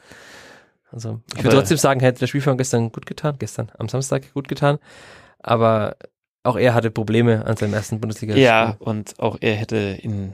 Also 0.91 1.21
ich 1.35 1.43
würde 1.43 1.57
trotzdem 1.57 1.77
sagen, 1.77 1.99
hätte 1.99 2.19
der 2.19 2.27
Spielfang 2.27 2.57
gestern 2.57 2.91
gut 2.91 3.05
getan, 3.05 3.35
gestern 3.37 3.71
am 3.77 3.87
Samstag 3.87 4.33
gut 4.33 4.47
getan. 4.47 4.79
Aber 5.39 5.95
auch 6.43 6.57
er 6.57 6.73
hatte 6.73 6.89
Probleme 6.89 7.45
an 7.45 7.55
seinem 7.55 7.75
ersten 7.75 7.99
bundesliga 7.99 8.33
-Spiel. 8.33 8.39
Ja, 8.39 8.75
und 8.79 9.19
auch 9.19 9.37
er 9.41 9.55
hätte 9.55 9.77
in 9.77 10.33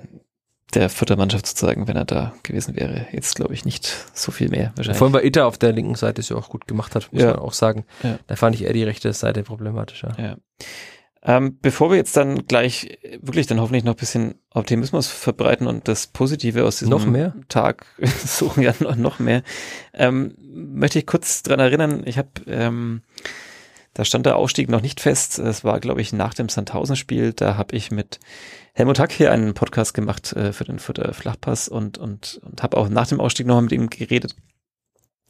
der 0.74 0.90
Mannschaft 1.16 1.46
zu 1.46 1.56
zeigen, 1.56 1.88
wenn 1.88 1.96
er 1.96 2.06
da 2.06 2.34
gewesen 2.44 2.76
wäre. 2.76 3.08
Jetzt 3.12 3.36
glaube 3.36 3.54
ich 3.54 3.64
nicht 3.64 3.88
so 4.14 4.32
viel 4.32 4.50
mehr 4.50 4.74
wahrscheinlich. 4.76 4.98
Vor 4.98 5.06
allem 5.06 5.14
bei 5.14 5.24
Ita 5.24 5.46
auf 5.46 5.58
der 5.58 5.72
linken 5.72 5.96
Seite 5.96 6.22
es 6.22 6.30
ja 6.30 6.36
auch 6.36 6.50
gut 6.50 6.68
gemacht 6.68 6.94
hat, 6.96 7.12
muss 7.12 7.22
ja. 7.22 7.32
man 7.32 7.40
auch 7.40 7.54
sagen. 7.54 7.86
Ja. 8.04 8.20
Da 8.28 8.36
fand 8.36 8.56
ich 8.56 8.64
eher 8.64 8.74
die 8.74 8.84
rechte 8.84 9.12
Seite 9.14 9.44
problematischer. 9.44 10.16
Ja. 10.20 10.38
Ähm, 11.24 11.58
bevor 11.62 11.90
wir 11.90 11.98
jetzt 11.98 12.16
dann 12.16 12.48
gleich 12.48 13.00
wirklich 13.22 13.48
dann 13.48 13.60
hoffentlich 13.60 13.84
noch 13.84 13.94
ein 13.94 14.00
bisschen 14.00 14.36
Optimismus 14.54 15.08
verbreiten 15.08 15.68
und 15.68 15.88
das 15.88 16.08
Positive 16.08 16.64
aus 16.64 16.78
diesem? 16.78 16.92
Tag 17.50 17.86
suchen, 18.26 18.64
ja 18.64 18.74
noch, 18.80 18.96
noch 18.96 19.20
mehr, 19.20 19.44
ähm, 19.94 20.36
möchte 20.40 21.00
ich 21.00 21.08
kurz 21.08 21.44
dran 21.44 21.60
erinnern, 21.60 22.04
ich 22.06 22.18
habe 22.18 22.30
ähm, 22.48 23.02
da 23.98 24.06
stand 24.06 24.28
der 24.28 24.36
Ausstieg 24.36 24.70
noch 24.70 24.84
nicht 24.84 25.00
fest. 25.00 25.40
Es 25.40 25.64
war, 25.64 25.80
glaube 25.80 26.02
ich, 26.02 26.14
nach 26.14 26.36
dem 26.36 26.50
Sandhausen-Spiel. 26.50 27.34
Da 27.34 27.58
habe 27.58 27.76
ich 27.76 27.90
mit 27.90 28.20
Helmut 28.78 29.00
Hack 29.00 29.12
hier 29.12 29.32
einen 29.32 29.56
Podcast 29.56 29.96
gemacht 29.96 30.34
äh, 30.34 30.54
für 30.54 30.64
den 30.64 30.78
für 30.78 30.94
der 30.94 31.12
Flachpass 31.16 31.68
und 31.68 31.98
und 31.98 32.40
und 32.44 32.62
habe 32.62 32.78
auch 32.78 32.90
nach 32.90 33.08
dem 33.08 33.20
Ausstieg 33.20 33.48
noch 33.48 33.60
mit 33.60 33.72
ihm 33.72 33.90
geredet. 33.90 34.36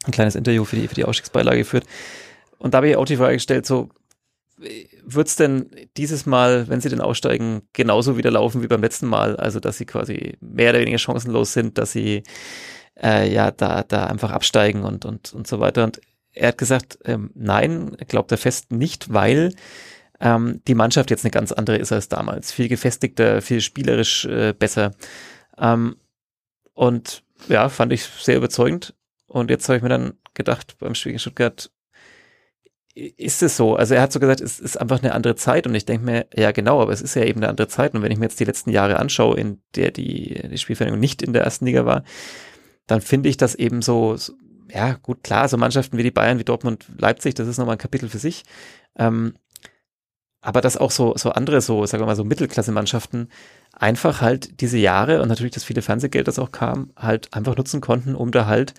Ein 0.04 0.12
kleines 0.12 0.34
Interview 0.34 0.66
für 0.66 0.76
die 0.76 0.86
für 0.86 0.94
die 0.94 1.06
Ausstiegsbeilage 1.06 1.56
geführt. 1.56 1.86
Und 2.58 2.74
da 2.74 2.76
habe 2.76 2.90
ich 2.90 2.96
auch 2.96 3.06
die 3.06 3.16
Frage 3.16 3.32
gestellt, 3.32 3.64
so 3.64 3.88
wird's 5.02 5.36
denn 5.36 5.70
dieses 5.96 6.26
Mal, 6.26 6.68
wenn 6.68 6.82
sie 6.82 6.90
denn 6.90 7.00
aussteigen, 7.00 7.62
genauso 7.72 8.18
wieder 8.18 8.30
laufen 8.30 8.62
wie 8.62 8.66
beim 8.66 8.82
letzten 8.82 9.06
Mal? 9.06 9.36
Also, 9.36 9.60
dass 9.60 9.78
sie 9.78 9.86
quasi 9.86 10.36
mehr 10.40 10.70
oder 10.70 10.80
weniger 10.80 10.98
chancenlos 10.98 11.54
sind, 11.54 11.78
dass 11.78 11.92
sie 11.92 12.24
äh, 13.02 13.32
ja 13.32 13.50
da 13.50 13.82
da 13.82 14.08
einfach 14.08 14.30
absteigen 14.30 14.82
und 14.82 15.06
und 15.06 15.32
und 15.32 15.46
so 15.46 15.58
weiter. 15.58 15.84
Und 15.84 16.02
er 16.34 16.48
hat 16.48 16.58
gesagt, 16.58 16.98
ähm, 17.06 17.30
nein, 17.34 17.96
glaubt 18.08 18.30
er 18.30 18.36
fest 18.36 18.72
nicht, 18.72 19.10
weil 19.10 19.54
ähm, 20.20 20.60
die 20.66 20.74
Mannschaft 20.74 21.10
jetzt 21.10 21.24
eine 21.24 21.30
ganz 21.30 21.52
andere 21.52 21.76
ist 21.76 21.92
als 21.92 22.08
damals. 22.08 22.52
Viel 22.52 22.68
gefestigter, 22.68 23.40
viel 23.42 23.60
spielerisch 23.60 24.24
äh, 24.24 24.52
besser. 24.52 24.92
Ähm, 25.56 25.96
und 26.74 27.22
ja, 27.48 27.68
fand 27.68 27.92
ich 27.92 28.04
sehr 28.04 28.36
überzeugend. 28.36 28.94
Und 29.26 29.50
jetzt 29.50 29.68
habe 29.68 29.76
ich 29.76 29.82
mir 29.82 29.88
dann 29.88 30.14
gedacht, 30.34 30.76
beim 30.78 30.94
Spiel 30.94 31.12
in 31.12 31.18
Stuttgart, 31.18 31.70
ist 32.94 33.42
es 33.42 33.56
so? 33.56 33.76
Also 33.76 33.94
er 33.94 34.02
hat 34.02 34.12
so 34.12 34.18
gesagt, 34.18 34.40
es 34.40 34.58
ist 34.58 34.76
einfach 34.76 35.00
eine 35.00 35.14
andere 35.14 35.36
Zeit 35.36 35.66
und 35.66 35.74
ich 35.74 35.84
denke 35.84 36.04
mir, 36.04 36.26
ja 36.34 36.50
genau, 36.50 36.80
aber 36.82 36.92
es 36.92 37.00
ist 37.02 37.14
ja 37.14 37.24
eben 37.24 37.40
eine 37.40 37.48
andere 37.48 37.68
Zeit 37.68 37.94
und 37.94 38.02
wenn 38.02 38.10
ich 38.10 38.18
mir 38.18 38.24
jetzt 38.24 38.40
die 38.40 38.44
letzten 38.44 38.70
Jahre 38.70 38.98
anschaue, 38.98 39.38
in 39.38 39.60
der 39.76 39.92
die, 39.92 40.42
die 40.50 40.58
Spielvereinigung 40.58 40.98
nicht 40.98 41.22
in 41.22 41.32
der 41.32 41.42
ersten 41.42 41.66
Liga 41.66 41.86
war, 41.86 42.02
dann 42.86 43.00
finde 43.00 43.28
ich 43.28 43.36
das 43.36 43.54
eben 43.54 43.82
so, 43.82 44.16
so 44.16 44.32
ja, 44.72 44.94
gut, 44.94 45.22
klar, 45.22 45.48
so 45.48 45.56
Mannschaften 45.56 45.96
wie 45.96 46.02
die 46.02 46.10
Bayern, 46.10 46.38
wie 46.38 46.44
Dortmund, 46.44 46.86
Leipzig, 46.98 47.34
das 47.34 47.46
ist 47.46 47.58
nochmal 47.58 47.76
ein 47.76 47.80
Kapitel 47.80 48.08
für 48.08 48.18
sich. 48.18 48.42
Ähm, 48.96 49.34
aber 50.40 50.60
dass 50.60 50.76
auch 50.76 50.90
so, 50.90 51.14
so 51.16 51.30
andere, 51.30 51.60
so, 51.60 51.84
sagen 51.86 52.02
wir 52.02 52.06
mal, 52.06 52.16
so 52.16 52.24
Mittelklasse-Mannschaften 52.24 53.28
einfach 53.72 54.20
halt 54.20 54.60
diese 54.60 54.78
Jahre 54.78 55.22
und 55.22 55.28
natürlich 55.28 55.52
das 55.52 55.64
viele 55.64 55.82
Fernsehgeld, 55.82 56.28
das 56.28 56.38
auch 56.38 56.52
kam, 56.52 56.90
halt 56.96 57.32
einfach 57.34 57.56
nutzen 57.56 57.80
konnten, 57.80 58.14
um 58.14 58.30
da 58.30 58.46
halt 58.46 58.74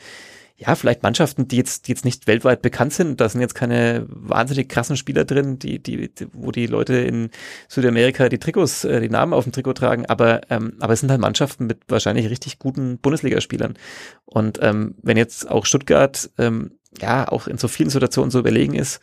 ja, 0.59 0.75
vielleicht 0.75 1.03
Mannschaften, 1.03 1.47
die 1.47 1.55
jetzt, 1.55 1.87
die 1.87 1.93
jetzt 1.93 2.03
nicht 2.03 2.27
weltweit 2.27 2.61
bekannt 2.61 2.91
sind. 2.91 3.21
Da 3.21 3.29
sind 3.29 3.39
jetzt 3.39 3.55
keine 3.55 4.05
wahnsinnig 4.09 4.67
krassen 4.67 4.97
Spieler 4.97 5.23
drin, 5.23 5.57
die, 5.57 5.81
die, 5.81 6.11
wo 6.33 6.51
die 6.51 6.67
Leute 6.67 6.95
in 6.95 7.29
Südamerika 7.69 8.27
die 8.27 8.39
Trikots, 8.39 8.83
äh, 8.83 8.99
die 8.99 9.07
Namen 9.07 9.31
auf 9.31 9.45
dem 9.45 9.53
Trikot 9.53 9.73
tragen. 9.73 10.05
Aber, 10.07 10.41
ähm, 10.49 10.73
aber 10.81 10.91
es 10.91 10.99
sind 10.99 11.11
halt 11.11 11.21
Mannschaften 11.21 11.65
mit 11.65 11.79
wahrscheinlich 11.87 12.29
richtig 12.29 12.59
guten 12.59 12.97
Bundesligaspielern. 12.97 13.77
Und 14.25 14.59
ähm, 14.61 14.95
wenn 15.01 15.15
jetzt 15.15 15.49
auch 15.49 15.65
Stuttgart, 15.65 16.29
ähm, 16.37 16.71
ja, 16.99 17.29
auch 17.29 17.47
in 17.47 17.57
so 17.57 17.69
vielen 17.69 17.89
Situationen 17.89 18.29
so 18.29 18.39
überlegen 18.39 18.75
ist, 18.75 18.99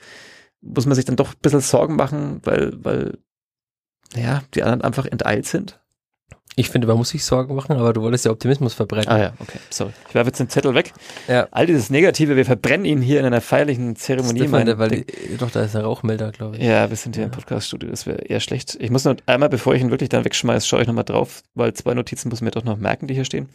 muss 0.60 0.86
man 0.86 0.94
sich 0.94 1.04
dann 1.04 1.16
doch 1.16 1.30
ein 1.30 1.40
bisschen 1.42 1.60
Sorgen 1.60 1.96
machen, 1.96 2.40
weil, 2.44 2.72
weil, 2.84 3.18
ja, 4.14 4.42
die 4.54 4.62
anderen 4.62 4.82
einfach 4.82 5.06
enteilt 5.06 5.46
sind. 5.46 5.80
Ich 6.58 6.70
finde, 6.70 6.86
man 6.86 6.96
muss 6.96 7.10
sich 7.10 7.22
Sorgen 7.22 7.54
machen, 7.54 7.72
aber 7.72 7.92
du 7.92 8.00
wolltest 8.00 8.24
ja 8.24 8.30
Optimismus 8.30 8.72
verbreiten. 8.72 9.12
Ah 9.12 9.18
ja, 9.18 9.32
okay, 9.40 9.58
sorry. 9.68 9.92
Ich 10.08 10.14
werfe 10.14 10.28
jetzt 10.28 10.40
den 10.40 10.48
Zettel 10.48 10.74
weg. 10.74 10.94
Ja. 11.28 11.48
All 11.50 11.66
dieses 11.66 11.90
Negative, 11.90 12.34
wir 12.34 12.46
verbrennen 12.46 12.86
ihn 12.86 13.02
hier 13.02 13.20
in 13.20 13.26
einer 13.26 13.42
feierlichen 13.42 13.94
Zeremonie. 13.94 14.40
Das 14.40 14.48
meine, 14.48 14.78
weil 14.78 14.88
die, 14.88 15.36
doch, 15.36 15.50
da 15.50 15.60
ist 15.60 15.76
ein 15.76 15.82
Rauchmelder, 15.82 16.32
glaube 16.32 16.56
ich. 16.56 16.62
Ja, 16.62 16.88
wir 16.88 16.96
sind 16.96 17.14
hier 17.14 17.24
ja. 17.24 17.26
im 17.26 17.30
Podcaststudio, 17.30 17.90
das 17.90 18.06
wäre 18.06 18.22
eher 18.22 18.40
schlecht. 18.40 18.74
Ich 18.80 18.88
muss 18.88 19.04
noch 19.04 19.16
einmal, 19.26 19.50
bevor 19.50 19.74
ich 19.74 19.82
ihn 19.82 19.90
wirklich 19.90 20.08
dann 20.08 20.24
wegschmeiße, 20.24 20.66
schaue 20.66 20.80
ich 20.80 20.86
nochmal 20.86 21.04
drauf, 21.04 21.42
weil 21.54 21.74
zwei 21.74 21.92
Notizen 21.92 22.30
muss 22.30 22.38
ich 22.38 22.44
mir 22.44 22.52
doch 22.52 22.64
noch 22.64 22.78
merken, 22.78 23.06
die 23.06 23.12
hier 23.12 23.26
stehen. 23.26 23.50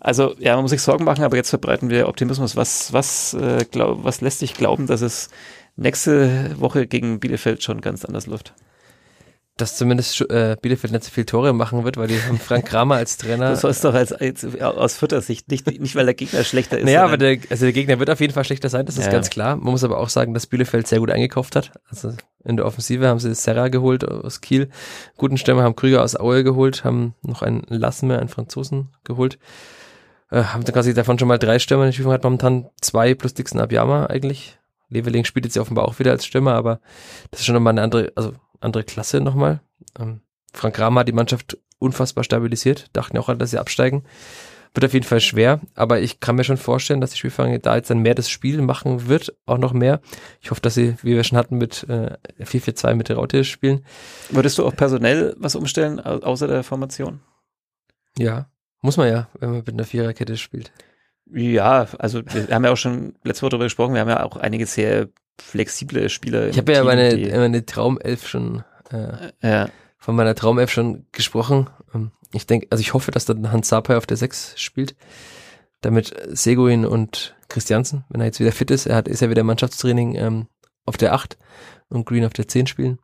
Also, 0.00 0.34
ja, 0.38 0.54
man 0.54 0.62
muss 0.62 0.70
sich 0.70 0.80
Sorgen 0.80 1.04
machen, 1.04 1.24
aber 1.24 1.36
jetzt 1.36 1.50
verbreiten 1.50 1.90
wir 1.90 2.08
Optimismus. 2.08 2.56
Was, 2.56 2.90
was, 2.90 3.34
äh, 3.34 3.66
glaub, 3.70 4.02
was 4.02 4.22
lässt 4.22 4.38
sich 4.38 4.54
glauben, 4.54 4.86
dass 4.86 5.02
es 5.02 5.28
nächste 5.76 6.58
Woche 6.60 6.86
gegen 6.86 7.20
Bielefeld 7.20 7.62
schon 7.62 7.80
ganz 7.80 8.04
anders 8.04 8.26
läuft? 8.26 8.54
dass 9.56 9.76
zumindest 9.76 10.20
äh, 10.30 10.56
Bielefeld 10.60 10.92
nicht 10.92 11.04
so 11.04 11.10
viele 11.10 11.24
Tore 11.24 11.54
machen 11.54 11.84
wird, 11.84 11.96
weil 11.96 12.08
die 12.08 12.20
haben 12.20 12.38
Frank 12.38 12.66
Kramer 12.68 12.96
als 12.96 13.16
Trainer. 13.16 13.50
Du 13.50 13.56
sollst 13.56 13.84
doch 13.84 13.94
als, 13.94 14.12
als 14.12 14.44
aus 14.60 14.96
Fürther-Sicht 14.98 15.50
nicht, 15.50 15.66
nicht, 15.66 15.96
weil 15.96 16.04
der 16.04 16.14
Gegner 16.14 16.44
schlechter 16.44 16.78
ist. 16.78 16.84
Naja, 16.84 17.04
aber 17.04 17.16
der, 17.16 17.38
also 17.48 17.64
der 17.64 17.72
Gegner 17.72 17.98
wird 17.98 18.10
auf 18.10 18.20
jeden 18.20 18.34
Fall 18.34 18.44
schlechter 18.44 18.68
sein, 18.68 18.84
das 18.84 18.98
ist 18.98 19.06
ja, 19.06 19.12
ganz 19.12 19.30
klar. 19.30 19.56
Man 19.56 19.70
muss 19.70 19.82
aber 19.82 19.98
auch 19.98 20.10
sagen, 20.10 20.34
dass 20.34 20.46
Bielefeld 20.46 20.86
sehr 20.86 20.98
gut 20.98 21.10
eingekauft 21.10 21.56
hat. 21.56 21.72
Also 21.88 22.12
in 22.44 22.58
der 22.58 22.66
Offensive 22.66 23.08
haben 23.08 23.18
sie 23.18 23.34
Serra 23.34 23.68
geholt 23.68 24.06
aus 24.06 24.42
Kiel, 24.42 24.68
guten 25.16 25.38
Stürmer 25.38 25.62
haben 25.62 25.74
Krüger 25.74 26.02
aus 26.04 26.16
Aue 26.16 26.44
geholt, 26.44 26.84
haben 26.84 27.14
noch 27.22 27.40
einen 27.40 27.64
Lassenmeer, 27.68 28.18
einen 28.18 28.28
Franzosen 28.28 28.90
geholt. 29.04 29.38
Äh, 30.30 30.42
haben 30.42 30.64
quasi 30.64 30.92
davon 30.92 31.18
schon 31.18 31.28
mal 31.28 31.38
drei 31.38 31.58
Stürmer 31.58 31.84
in 31.84 31.88
der 31.88 31.92
Spielung 31.94 32.12
hat 32.12 32.24
momentan 32.24 32.66
zwei 32.82 33.14
plus 33.14 33.32
Dixon 33.32 33.60
Abiyama 33.60 34.06
eigentlich. 34.06 34.58
Leveling 34.88 35.24
spielt 35.24 35.44
jetzt 35.44 35.56
ja 35.56 35.62
offenbar 35.62 35.86
auch 35.86 35.98
wieder 35.98 36.12
als 36.12 36.26
Stürmer, 36.26 36.54
aber 36.54 36.80
das 37.30 37.40
ist 37.40 37.46
schon 37.46 37.54
nochmal 37.54 37.72
eine 37.72 37.82
andere, 37.82 38.12
also 38.14 38.34
andere 38.60 38.84
Klasse 38.84 39.20
nochmal. 39.20 39.60
Ähm, 39.98 40.20
Frank 40.52 40.76
Kramer 40.76 41.00
hat 41.00 41.08
die 41.08 41.12
Mannschaft 41.12 41.58
unfassbar 41.78 42.24
stabilisiert, 42.24 42.88
dachten 42.92 43.18
auch 43.18 43.28
alle, 43.28 43.38
dass 43.38 43.50
sie 43.50 43.58
absteigen. 43.58 44.04
Wird 44.74 44.84
auf 44.84 44.92
jeden 44.92 45.06
Fall 45.06 45.20
schwer, 45.20 45.60
aber 45.74 46.00
ich 46.00 46.20
kann 46.20 46.36
mir 46.36 46.44
schon 46.44 46.58
vorstellen, 46.58 47.00
dass 47.00 47.10
die 47.10 47.16
Spielvereinigung 47.16 47.62
da 47.62 47.76
jetzt 47.76 47.88
dann 47.88 48.00
mehr 48.00 48.14
das 48.14 48.28
Spiel 48.28 48.60
machen 48.60 49.08
wird, 49.08 49.34
auch 49.46 49.56
noch 49.56 49.72
mehr. 49.72 50.00
Ich 50.42 50.50
hoffe, 50.50 50.60
dass 50.60 50.74
sie, 50.74 50.96
wie 51.02 51.14
wir 51.14 51.24
schon 51.24 51.38
hatten, 51.38 51.56
mit 51.56 51.86
äh, 51.88 52.16
4-4-2 52.40 52.94
mit 52.94 53.08
der 53.08 53.16
Raute 53.16 53.44
spielen. 53.44 53.86
Würdest 54.28 54.58
du 54.58 54.66
auch 54.66 54.76
personell 54.76 55.34
was 55.38 55.56
umstellen, 55.56 55.98
außer 55.98 56.46
der 56.46 56.62
Formation? 56.62 57.20
Ja, 58.18 58.50
muss 58.82 58.98
man 58.98 59.08
ja, 59.08 59.28
wenn 59.40 59.50
man 59.50 59.58
mit 59.60 59.70
einer 59.70 59.84
Viererkette 59.84 60.36
spielt. 60.36 60.72
Ja, 61.32 61.86
also 61.98 62.22
wir 62.24 62.48
haben 62.54 62.64
ja 62.64 62.72
auch 62.72 62.76
schon 62.76 63.14
letzte 63.24 63.42
Woche 63.42 63.50
darüber 63.50 63.66
gesprochen, 63.66 63.94
wir 63.94 64.00
haben 64.00 64.08
ja 64.08 64.22
auch 64.22 64.36
einige 64.36 64.66
sehr 64.66 65.08
flexible 65.40 66.08
Spieler. 66.08 66.48
Ich 66.48 66.58
habe 66.58 66.72
ja 66.72 66.84
meine, 66.84 67.16
meine 67.36 67.66
Traumelf 67.66 68.26
schon 68.26 68.64
äh, 68.90 69.32
ja. 69.42 69.68
von 69.98 70.16
meiner 70.16 70.34
Traumelf 70.34 70.70
schon 70.70 71.06
gesprochen. 71.12 71.68
Ähm, 71.94 72.12
ich 72.32 72.46
denke, 72.46 72.68
also 72.70 72.80
ich 72.80 72.94
hoffe, 72.94 73.10
dass 73.10 73.24
dann 73.24 73.50
Hans 73.50 73.68
Sapai 73.68 73.96
auf 73.96 74.06
der 74.06 74.16
6 74.16 74.54
spielt, 74.56 74.96
damit 75.80 76.14
Seguin 76.28 76.86
und 76.86 77.34
Christiansen, 77.48 78.04
wenn 78.08 78.20
er 78.20 78.26
jetzt 78.26 78.40
wieder 78.40 78.52
fit 78.52 78.70
ist, 78.70 78.86
er 78.86 78.96
hat, 78.96 79.08
ist 79.08 79.20
ja 79.20 79.30
wieder 79.30 79.44
Mannschaftstraining 79.44 80.14
ähm, 80.16 80.46
auf 80.84 80.96
der 80.96 81.12
8 81.12 81.36
und 81.88 82.06
Green 82.06 82.24
auf 82.24 82.32
der 82.32 82.48
10 82.48 82.66
spielen. 82.66 82.98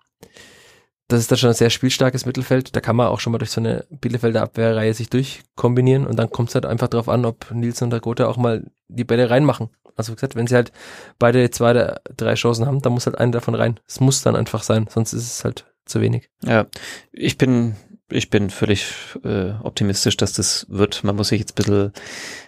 Das 1.13 1.21
ist 1.21 1.31
dann 1.31 1.37
schon 1.37 1.51
ein 1.51 1.55
sehr 1.55 1.69
spielstarkes 1.69 2.25
Mittelfeld. 2.25 2.75
Da 2.75 2.81
kann 2.81 2.97
man 2.97 3.09
auch 3.09 3.21
schon 3.21 3.33
mal 3.33 3.39
durch 3.39 3.51
so 3.51 3.61
eine 3.61 3.85
Bielefelder 3.91 4.41
Abwehrreihe 4.41 4.95
sich 4.95 5.11
durchkombinieren 5.11 6.07
und 6.07 6.17
dann 6.17 6.31
kommt 6.31 6.49
es 6.49 6.55
halt 6.55 6.65
einfach 6.65 6.89
darauf 6.89 7.11
an, 7.11 7.27
ob 7.27 7.51
Nils 7.51 7.83
und 7.83 7.91
der 7.91 8.01
Gotha 8.01 8.27
auch 8.27 8.39
mal 8.39 8.65
die 8.89 9.05
Bälle 9.05 9.29
reinmachen. 9.29 9.69
Also 9.95 10.13
wie 10.13 10.17
gesagt, 10.17 10.37
wenn 10.37 10.47
sie 10.47 10.55
halt 10.55 10.73
beide 11.19 11.51
zwei 11.51 11.73
oder 11.73 12.01
drei 12.17 12.33
Chancen 12.33 12.65
haben, 12.65 12.81
dann 12.81 12.95
muss 12.95 13.05
halt 13.05 13.19
eine 13.19 13.31
davon 13.31 13.55
rein. 13.55 13.79
Es 13.87 14.01
muss 14.01 14.23
dann 14.23 14.37
einfach 14.37 14.63
sein, 14.63 14.87
sonst 14.89 15.13
ist 15.13 15.31
es 15.31 15.45
halt 15.45 15.67
zu 15.85 16.01
wenig. 16.01 16.31
Ja, 16.45 16.67
ich 17.13 17.37
bin, 17.37 17.77
ich 18.09 18.31
bin 18.31 18.49
völlig 18.49 18.87
äh, 19.23 19.51
optimistisch, 19.63 20.17
dass 20.17 20.33
das 20.33 20.65
wird. 20.71 21.05
Man 21.05 21.17
muss 21.17 21.29
sich 21.29 21.41
jetzt 21.41 21.53
ein 21.53 21.63
bisschen 21.63 21.93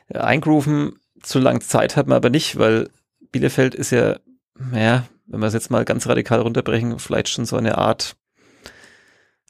eingrooven. 0.08 0.94
zu 1.22 1.38
lange 1.38 1.60
Zeit 1.60 1.96
hat 1.96 2.06
man 2.06 2.16
aber 2.16 2.30
nicht, 2.30 2.58
weil 2.58 2.88
Bielefeld 3.30 3.74
ist 3.74 3.90
ja, 3.90 4.16
naja, 4.58 5.04
wenn 5.26 5.40
wir 5.40 5.48
es 5.48 5.54
jetzt 5.54 5.70
mal 5.70 5.84
ganz 5.84 6.06
radikal 6.06 6.40
runterbrechen, 6.40 6.98
vielleicht 6.98 7.28
schon 7.28 7.44
so 7.44 7.56
eine 7.56 7.76
Art 7.76 8.16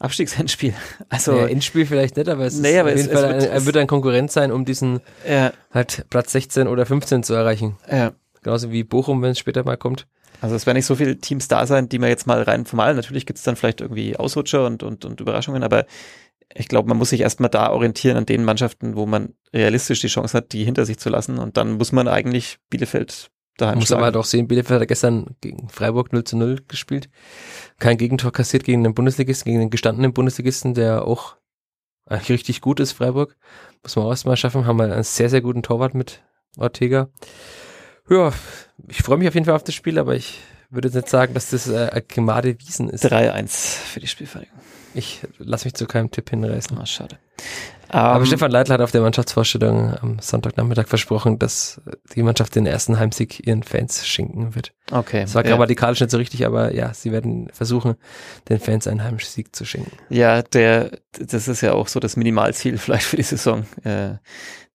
Abstiegsendspiel. 0.05 0.74
Also 1.09 1.36
ja, 1.36 1.46
Endspiel 1.46 1.86
vielleicht 1.86 2.16
nicht, 2.16 2.28
aber 2.28 2.44
es 2.44 2.59
Nee, 2.59 2.78
aber 2.78 2.92
es- 2.92 3.07
es 3.07 3.11
wird- 3.12 3.50
ein, 3.50 3.66
wird 3.66 3.76
ein 3.76 3.86
Konkurrent 3.86 4.30
sein, 4.30 4.52
um 4.52 4.64
diesen 4.64 5.00
ja, 5.28 5.52
halt 5.72 6.07
Platz 6.11 6.32
16 6.32 6.68
oder 6.68 6.86
15 6.86 7.22
zu 7.22 7.34
erreichen. 7.34 7.76
ja. 7.90 8.12
Genauso 8.42 8.70
wie 8.70 8.84
Bochum, 8.84 9.22
wenn 9.22 9.30
es 9.30 9.38
später 9.38 9.64
mal 9.64 9.78
kommt. 9.78 10.07
Also 10.42 10.55
es 10.55 10.66
werden 10.66 10.76
nicht 10.76 10.84
so 10.84 10.96
viele 10.96 11.16
Teams 11.16 11.48
da 11.48 11.66
sein, 11.66 11.88
die 11.88 11.98
man 11.98 12.11
jetzt 12.11 12.26
mal 12.26 12.42
rein 12.42 12.66
formal, 12.66 12.94
natürlich 12.94 13.24
gibt 13.24 13.38
es 13.38 13.42
dann 13.42 13.57
vielleicht 13.57 13.80
irgendwie 13.80 14.16
Ausrutscher 14.18 14.66
und, 14.66 14.82
und, 14.82 15.07
und 15.07 15.18
Überraschungen, 15.18 15.62
aber 15.62 15.86
ich 16.55 16.68
glaube, 16.68 16.86
man 16.90 16.98
muss 16.98 17.09
sich 17.09 17.22
erstmal 17.22 17.48
da 17.48 17.70
orientieren 17.70 18.18
an 18.18 18.26
den 18.26 18.44
Mannschaften, 18.44 18.96
wo 18.96 19.07
man 19.07 19.32
realistisch 19.55 20.00
die 20.02 20.09
Chance 20.09 20.36
hat, 20.36 20.52
die 20.52 20.62
hinter 20.62 20.84
sich 20.84 20.98
zu 20.98 21.09
lassen 21.09 21.38
und 21.38 21.57
dann 21.57 21.72
muss 21.78 21.90
man 21.92 22.07
eigentlich 22.07 22.59
Bielefeld 22.68 23.30
daheim 23.57 23.74
Man 23.74 23.80
muss 23.80 23.92
aber 23.92 24.00
schlagen. 24.00 24.05
halt 24.05 24.16
auch 24.16 24.24
sehen, 24.24 24.48
Bielefeld 24.48 24.80
hat 24.80 24.88
gestern 24.88 25.36
gegen 25.40 25.68
Freiburg 25.68 26.12
0 26.12 26.24
zu 26.24 26.36
0 26.36 26.62
gespielt. 26.68 27.09
Kein 27.78 27.96
Gegentor 27.98 28.32
kassiert 28.32 28.64
gegen 28.64 28.82
den 28.84 28.94
Bundesligisten, 28.94 29.50
gegen 29.50 29.61
den 29.61 29.70
gestandenen 29.70 30.12
Bundesligisten, 30.12 30.74
der 30.74 31.07
auch 31.07 31.36
eigentlich 32.07 32.30
richtig 32.30 32.61
gut 32.61 32.80
ist, 32.80 32.92
Freiburg. 32.92 33.36
Muss 33.82 33.96
man 33.96 34.07
auch 34.07 34.11
erstmal 34.11 34.36
schaffen. 34.36 34.66
Haben 34.66 34.78
wir 34.78 34.84
einen 34.84 35.02
sehr, 35.02 35.30
sehr 35.30 35.40
guten 35.40 35.62
Torwart 35.62 35.94
mit 35.94 36.22
Ortega. 36.57 37.09
Ja, 38.09 38.32
ich 38.88 39.02
freue 39.02 39.16
mich 39.18 39.28
auf 39.28 39.34
jeden 39.34 39.46
Fall 39.46 39.55
auf 39.55 39.64
das 39.64 39.74
Spiel, 39.74 39.98
aber 39.98 40.14
ich 40.14 40.38
würde 40.68 40.88
jetzt 40.88 40.94
nicht 40.94 41.09
sagen, 41.09 41.32
dass 41.34 41.50
das 41.50 41.68
äh, 41.68 41.88
ein 41.90 42.02
Gemade 42.09 42.59
Wiesen 42.61 42.90
ist. 42.90 43.05
3-1 43.07 43.48
für 43.48 44.00
die 44.00 44.07
Spielvereinigung. 44.07 44.59
Ich 44.94 45.20
lasse 45.38 45.64
mich 45.66 45.74
zu 45.74 45.86
keinem 45.86 46.11
Tipp 46.11 46.30
hinreißen. 46.30 46.76
Ah, 46.78 46.86
schade. 46.86 47.18
Aber 47.95 48.18
Ähm, 48.18 48.26
Stefan 48.26 48.51
Leitl 48.51 48.72
hat 48.72 48.80
auf 48.80 48.90
der 48.90 49.03
Mannschaftsvorstellung 49.03 49.95
am 49.95 50.18
Sonntagnachmittag 50.18 50.88
versprochen, 50.88 51.38
dass 51.38 51.80
die 52.12 52.24
Mannschaft 52.24 52.57
den 52.57 52.66
ersten 52.66 52.99
Heimsieg 52.99 53.47
ihren 53.47 53.62
Fans 53.62 54.05
schenken 54.05 54.57
wird. 54.57 54.72
Okay. 54.90 55.20
Das 55.20 55.36
war 55.36 55.45
ja. 55.45 55.51
grammatikalisch 55.51 56.01
nicht 56.01 56.11
so 56.11 56.16
richtig, 56.16 56.45
aber 56.45 56.74
ja, 56.74 56.92
sie 56.92 57.12
werden 57.12 57.49
versuchen, 57.53 57.95
den 58.49 58.59
Fans 58.59 58.88
einen 58.88 59.05
Heimsieg 59.05 59.55
zu 59.55 59.64
schenken. 59.64 59.92
Ja, 60.09 60.42
der, 60.42 60.99
das 61.12 61.47
ist 61.47 61.61
ja 61.61 61.72
auch 61.72 61.86
so 61.86 62.01
das 62.01 62.16
Minimalziel 62.16 62.78
vielleicht 62.78 63.07
für 63.07 63.16
die 63.16 63.22
Saison, 63.22 63.64
äh, 63.84 64.14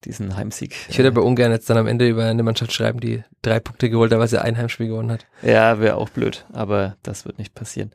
diesen 0.06 0.38
Heimsieg. 0.38 0.78
Ich 0.88 0.98
würde 0.98 1.10
aber 1.10 1.24
ungern 1.24 1.52
jetzt 1.52 1.70
dann 1.70 1.76
am 1.78 1.88
Ende 1.88 2.08
über 2.08 2.24
eine 2.24 2.44
Mannschaft 2.44 2.72
schreiben, 2.72 3.02
die 3.02 3.26
drei 3.42 3.60
Punkte 3.60 3.90
geholt 3.90 4.14
hat, 4.14 4.20
weil 4.20 4.30
sie 4.30 4.42
ein 4.42 4.58
Heimspiel 4.58 4.88
gewonnen 4.88 5.12
hat. 5.12 5.26
Ja, 5.42 5.82
wäre 5.82 5.98
auch 5.98 6.08
blöd, 6.08 6.46
aber 6.54 6.96
das 7.04 7.26
wird 7.26 7.38
nicht 7.38 7.54
passieren. 7.54 7.92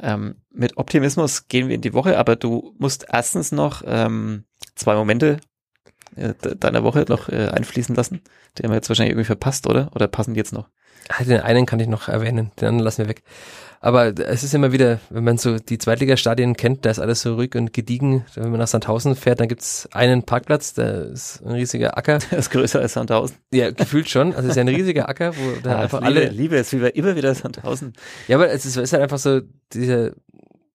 Ähm, 0.00 0.36
mit 0.50 0.78
Optimismus 0.78 1.48
gehen 1.48 1.68
wir 1.68 1.74
in 1.74 1.82
die 1.82 1.92
Woche, 1.92 2.16
aber 2.16 2.36
du 2.36 2.74
musst 2.78 3.04
erstens 3.12 3.52
noch 3.52 3.82
ähm, 3.84 4.44
zwei 4.74 4.94
Momente 4.94 5.38
äh, 6.16 6.34
de- 6.44 6.54
deiner 6.56 6.82
Woche 6.84 7.04
noch 7.08 7.28
äh, 7.28 7.48
einfließen 7.48 7.94
lassen. 7.94 8.20
Die 8.58 8.62
haben 8.64 8.70
wir 8.70 8.76
jetzt 8.76 8.88
wahrscheinlich 8.88 9.12
irgendwie 9.12 9.26
verpasst, 9.26 9.66
oder? 9.66 9.90
Oder 9.94 10.08
passen 10.08 10.34
die 10.34 10.38
jetzt 10.38 10.52
noch? 10.52 10.68
Ah, 11.08 11.24
Den 11.24 11.40
einen 11.40 11.66
kann 11.66 11.80
ich 11.80 11.88
noch 11.88 12.08
erwähnen, 12.08 12.52
den 12.60 12.68
anderen 12.68 12.84
lassen 12.84 12.98
wir 12.98 13.08
weg. 13.08 13.22
Aber 13.80 14.16
es 14.16 14.44
ist 14.44 14.54
immer 14.54 14.70
wieder, 14.70 15.00
wenn 15.10 15.24
man 15.24 15.38
so 15.38 15.58
die 15.58 15.76
Zweitligastadien 15.76 16.54
kennt, 16.56 16.84
da 16.84 16.90
ist 16.90 17.00
alles 17.00 17.22
so 17.22 17.34
ruhig 17.34 17.56
und 17.56 17.72
gediegen. 17.72 18.24
Wenn 18.36 18.50
man 18.50 18.60
nach 18.60 18.68
Sandhausen 18.68 19.16
fährt, 19.16 19.40
dann 19.40 19.48
gibt's 19.48 19.88
einen 19.90 20.22
Parkplatz, 20.22 20.74
da 20.74 20.88
ist 21.02 21.42
ein 21.44 21.50
riesiger 21.50 21.98
Acker. 21.98 22.18
Das 22.30 22.38
ist 22.46 22.50
größer 22.50 22.78
als 22.78 22.92
Sandhausen. 22.92 23.36
Ja, 23.52 23.72
gefühlt 23.72 24.08
schon. 24.08 24.28
Also 24.34 24.42
es 24.44 24.50
ist 24.50 24.56
ja 24.56 24.60
ein 24.62 24.68
riesiger 24.68 25.08
Acker, 25.08 25.34
wo 25.36 25.60
dann 25.64 25.72
Ah, 25.74 25.80
einfach 25.80 26.00
Liebe, 26.02 26.20
alle. 26.20 26.28
Liebe 26.28 26.56
ist 26.56 26.72
wie 26.72 26.76
bei 26.78 26.90
immer 26.90 27.16
wieder 27.16 27.34
Sandhausen. 27.34 27.94
Ja, 28.28 28.36
aber 28.36 28.50
es 28.52 28.64
ist, 28.64 28.76
es 28.76 28.84
ist 28.84 28.92
halt 28.92 29.02
einfach 29.02 29.18
so, 29.18 29.40
diese, 29.72 30.14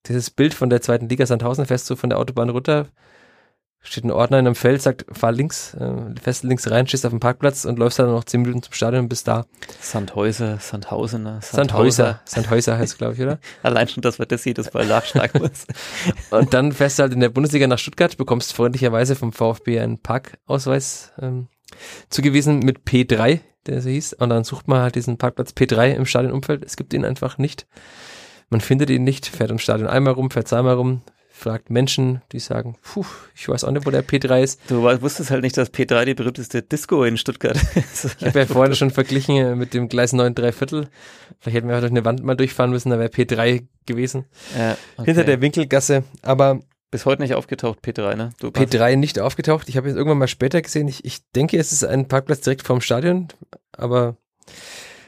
dieses 0.07 0.29
Bild 0.29 0.53
von 0.53 0.69
der 0.69 0.81
zweiten 0.81 1.07
Liga 1.07 1.25
Sandhausen 1.25 1.65
fährst 1.65 1.89
du 1.89 1.95
von 1.95 2.09
der 2.09 2.19
Autobahn 2.19 2.49
runter, 2.49 2.87
steht 3.87 4.03
ein 4.03 4.11
Ordner 4.11 4.39
in 4.39 4.47
einem 4.47 4.55
Feld, 4.55 4.81
sagt, 4.81 5.05
fahr 5.11 5.31
links, 5.31 5.73
äh, 5.75 5.89
fährst 6.21 6.43
links 6.43 6.69
rein, 6.69 6.87
stehst 6.87 7.05
auf 7.05 7.11
dem 7.11 7.21
Parkplatz 7.21 7.63
und 7.63 7.79
läufst 7.79 7.99
dann 7.99 8.07
noch 8.07 8.25
zehn 8.25 8.41
Minuten 8.41 8.61
zum 8.61 8.73
Stadion 8.73 9.03
und 9.03 9.09
bist 9.09 9.27
da. 9.27 9.45
Sandhäuser, 9.79 10.59
Sandhausener, 10.59 11.39
Sandhäuser. 11.41 12.19
Sandhäuser 12.25 12.77
heißt 12.77 12.97
glaube 12.97 13.13
ich, 13.13 13.21
oder? 13.21 13.39
Allein 13.63 13.87
schon, 13.87 14.01
dass 14.01 14.19
man 14.19 14.27
das 14.27 14.43
jedes 14.43 14.73
Mal 14.73 14.85
nachschlagen 14.85 15.41
muss. 15.41 15.65
Und 16.31 16.53
dann 16.53 16.73
fährst 16.73 16.99
du 16.99 17.03
halt 17.03 17.13
in 17.13 17.21
der 17.21 17.29
Bundesliga 17.29 17.67
nach 17.67 17.79
Stuttgart, 17.79 18.17
bekommst 18.17 18.53
freundlicherweise 18.53 19.15
vom 19.15 19.31
VfB 19.31 19.79
einen 19.79 19.99
Parkausweis 19.99 21.13
ähm, 21.21 21.47
zugewiesen 22.09 22.59
mit 22.59 22.79
P3, 22.79 23.39
der 23.67 23.81
so 23.81 23.89
hieß. 23.89 24.13
Und 24.13 24.29
dann 24.29 24.43
sucht 24.43 24.67
man 24.67 24.81
halt 24.81 24.95
diesen 24.95 25.17
Parkplatz 25.17 25.51
P3 25.51 25.93
im 25.93 26.05
Stadionumfeld. 26.05 26.65
Es 26.65 26.75
gibt 26.75 26.93
ihn 26.93 27.05
einfach 27.05 27.37
nicht. 27.37 27.67
Man 28.49 28.61
findet 28.61 28.89
ihn 28.89 29.03
nicht, 29.03 29.27
fährt 29.27 29.51
im 29.51 29.59
Stadion 29.59 29.89
einmal 29.89 30.13
rum, 30.13 30.29
fährt 30.29 30.47
zweimal 30.47 30.75
rum, 30.75 31.01
fragt 31.37 31.69
Menschen, 31.69 32.21
die 32.31 32.39
sagen, 32.39 32.75
puh, 32.81 33.05
ich 33.35 33.47
weiß 33.47 33.63
auch 33.63 33.71
nicht, 33.71 33.85
wo 33.85 33.91
der 33.91 34.03
P3 34.03 34.41
ist. 34.41 34.59
Du 34.67 34.81
wusstest 34.83 35.29
halt 35.29 35.43
nicht, 35.43 35.55
dass 35.55 35.71
P3 35.71 36.05
die 36.05 36.13
berühmteste 36.15 36.61
Disco 36.63 37.03
in 37.03 37.17
Stuttgart 37.17 37.55
ist. 37.75 38.15
Ich 38.19 38.25
habe 38.25 38.39
ja 38.39 38.45
vorhin 38.45 38.75
schon 38.75 38.89
verglichen 38.91 39.35
äh, 39.37 39.55
mit 39.55 39.73
dem 39.73 39.87
Gleis 39.87 40.13
9 40.13 40.33
3 40.33 40.51
Viertel. 40.51 40.87
Vielleicht 41.39 41.57
hätten 41.57 41.69
wir 41.69 41.79
durch 41.79 41.91
eine 41.91 42.03
Wand 42.05 42.23
mal 42.23 42.35
durchfahren 42.35 42.71
müssen, 42.71 42.89
da 42.89 42.97
wäre 42.99 43.09
P3 43.09 43.65
gewesen. 43.85 44.25
ja, 44.57 44.75
okay. 44.97 45.05
Hinter 45.05 45.23
der 45.23 45.41
Winkelgasse. 45.41 46.03
Aber 46.23 46.59
Bis 46.89 47.05
heute 47.05 47.21
nicht 47.21 47.35
aufgetaucht, 47.35 47.79
P3, 47.85 48.15
ne? 48.15 48.29
Du 48.39 48.47
P3 48.47 48.95
nicht 48.95 49.19
aufgetaucht. 49.19 49.67
Ich 49.69 49.75
habe 49.75 49.87
jetzt 49.89 49.97
irgendwann 49.97 50.19
mal 50.19 50.27
später 50.29 50.61
gesehen. 50.61 50.87
Ich, 50.87 51.03
ich 51.03 51.19
denke, 51.35 51.57
es 51.59 51.71
ist 51.73 51.83
ein 51.83 52.07
Parkplatz 52.07 52.39
direkt 52.41 52.63
vorm 52.65 52.79
Stadion, 52.81 53.27
aber 53.73 54.15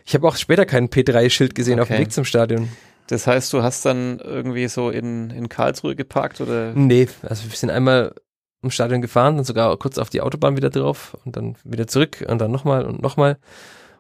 ich 0.05 0.13
habe 0.13 0.27
auch 0.27 0.35
später 0.35 0.65
kein 0.65 0.89
P3-Schild 0.89 1.55
gesehen 1.55 1.79
auf 1.79 1.87
dem 1.87 1.93
Okay. 1.93 2.03
Weg 2.03 2.11
zum 2.11 2.25
Stadion. 2.25 2.67
Das 3.09 3.25
heißt, 3.25 3.51
du 3.53 3.63
hast 3.63 3.85
dann 3.85 4.19
irgendwie 4.19 4.67
so 4.67 4.91
in, 4.91 5.31
in 5.31 5.49
Karlsruhe 5.49 5.95
geparkt 5.95 6.41
oder? 6.41 6.73
Nee, 6.75 7.07
also 7.23 7.49
wir 7.49 7.57
sind 7.57 7.71
einmal 7.71 8.13
im 8.61 8.69
Stadion 8.69 9.01
gefahren, 9.01 9.35
dann 9.35 9.45
sogar 9.45 9.75
kurz 9.77 9.97
auf 9.97 10.11
die 10.11 10.21
Autobahn 10.21 10.57
wieder 10.57 10.69
drauf 10.69 11.17
und 11.25 11.35
dann 11.35 11.55
wieder 11.63 11.87
zurück 11.87 12.23
und 12.27 12.39
dann 12.39 12.51
nochmal 12.51 12.85
und 12.85 13.01
nochmal. 13.01 13.37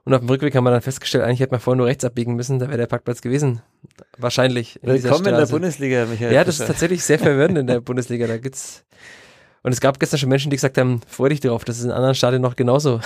Und 0.05 0.13
auf 0.13 0.19
dem 0.19 0.29
Rückweg 0.29 0.55
haben 0.55 0.63
wir 0.63 0.71
dann 0.71 0.81
festgestellt, 0.81 1.23
eigentlich 1.23 1.39
hätte 1.39 1.51
man 1.51 1.59
vorher 1.59 1.77
nur 1.77 1.87
rechts 1.87 2.05
abbiegen 2.05 2.35
müssen, 2.35 2.59
da 2.59 2.67
wäre 2.67 2.77
der 2.77 2.85
Parkplatz 2.85 3.21
gewesen. 3.21 3.63
Wahrscheinlich. 4.17 4.81
in 4.83 4.89
Willkommen 4.89 5.25
in 5.25 5.35
der. 5.35 5.47
Bundesliga, 5.47 6.05
Michael. 6.05 6.31
Ja, 6.31 6.43
das 6.43 6.59
ist 6.59 6.67
tatsächlich 6.67 7.03
sehr 7.03 7.17
verwirrend 7.17 7.57
in 7.57 7.65
der 7.65 7.81
Bundesliga. 7.81 8.27
Da 8.27 8.37
gibt's 8.37 8.85
und 9.63 9.71
es 9.71 9.81
gab 9.81 9.99
gestern 9.99 10.19
schon 10.19 10.29
Menschen, 10.29 10.49
die 10.51 10.55
gesagt 10.55 10.77
haben, 10.77 11.01
freu 11.07 11.29
dich 11.29 11.41
drauf, 11.41 11.65
das 11.65 11.79
ist 11.79 11.85
in 11.85 11.91
anderen 11.91 12.15
Stadien 12.15 12.41
noch 12.41 12.55
genauso. 12.55 13.01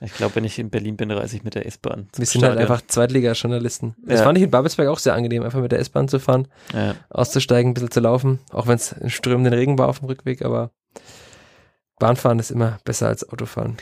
Ich 0.00 0.14
glaube, 0.14 0.36
wenn 0.36 0.44
ich 0.44 0.58
in 0.58 0.70
Berlin 0.70 0.96
bin, 0.96 1.10
reise 1.10 1.36
ich 1.36 1.44
mit 1.44 1.54
der 1.54 1.66
S-Bahn. 1.66 2.08
Wir 2.16 2.24
sind 2.26 2.42
halt 2.42 2.52
Stadion. 2.54 2.58
einfach 2.72 2.86
Zweitliga-Journalisten. 2.86 3.94
Das 4.06 4.20
Ja. 4.20 4.24
fand 4.24 4.38
ich 4.38 4.44
in 4.44 4.50
Babelsberg 4.50 4.88
auch 4.88 4.98
sehr 4.98 5.14
angenehm, 5.14 5.42
einfach 5.42 5.60
mit 5.60 5.72
der 5.72 5.80
S-Bahn 5.80 6.08
zu 6.08 6.18
fahren, 6.20 6.48
Ja. 6.72 6.94
auszusteigen, 7.10 7.70
ein 7.70 7.74
bisschen 7.74 7.90
zu 7.90 8.00
laufen, 8.00 8.38
auch 8.52 8.66
wenn 8.66 8.76
es 8.76 8.92
in 8.92 9.10
strömenden 9.10 9.52
Regen 9.54 9.78
war 9.78 9.88
auf 9.88 9.98
dem 10.00 10.06
Rückweg, 10.08 10.42
aber 10.44 10.70
Bahnfahren 11.98 12.38
ist 12.38 12.50
immer 12.50 12.78
besser 12.84 13.08
als 13.08 13.28
Autofahren. 13.28 13.76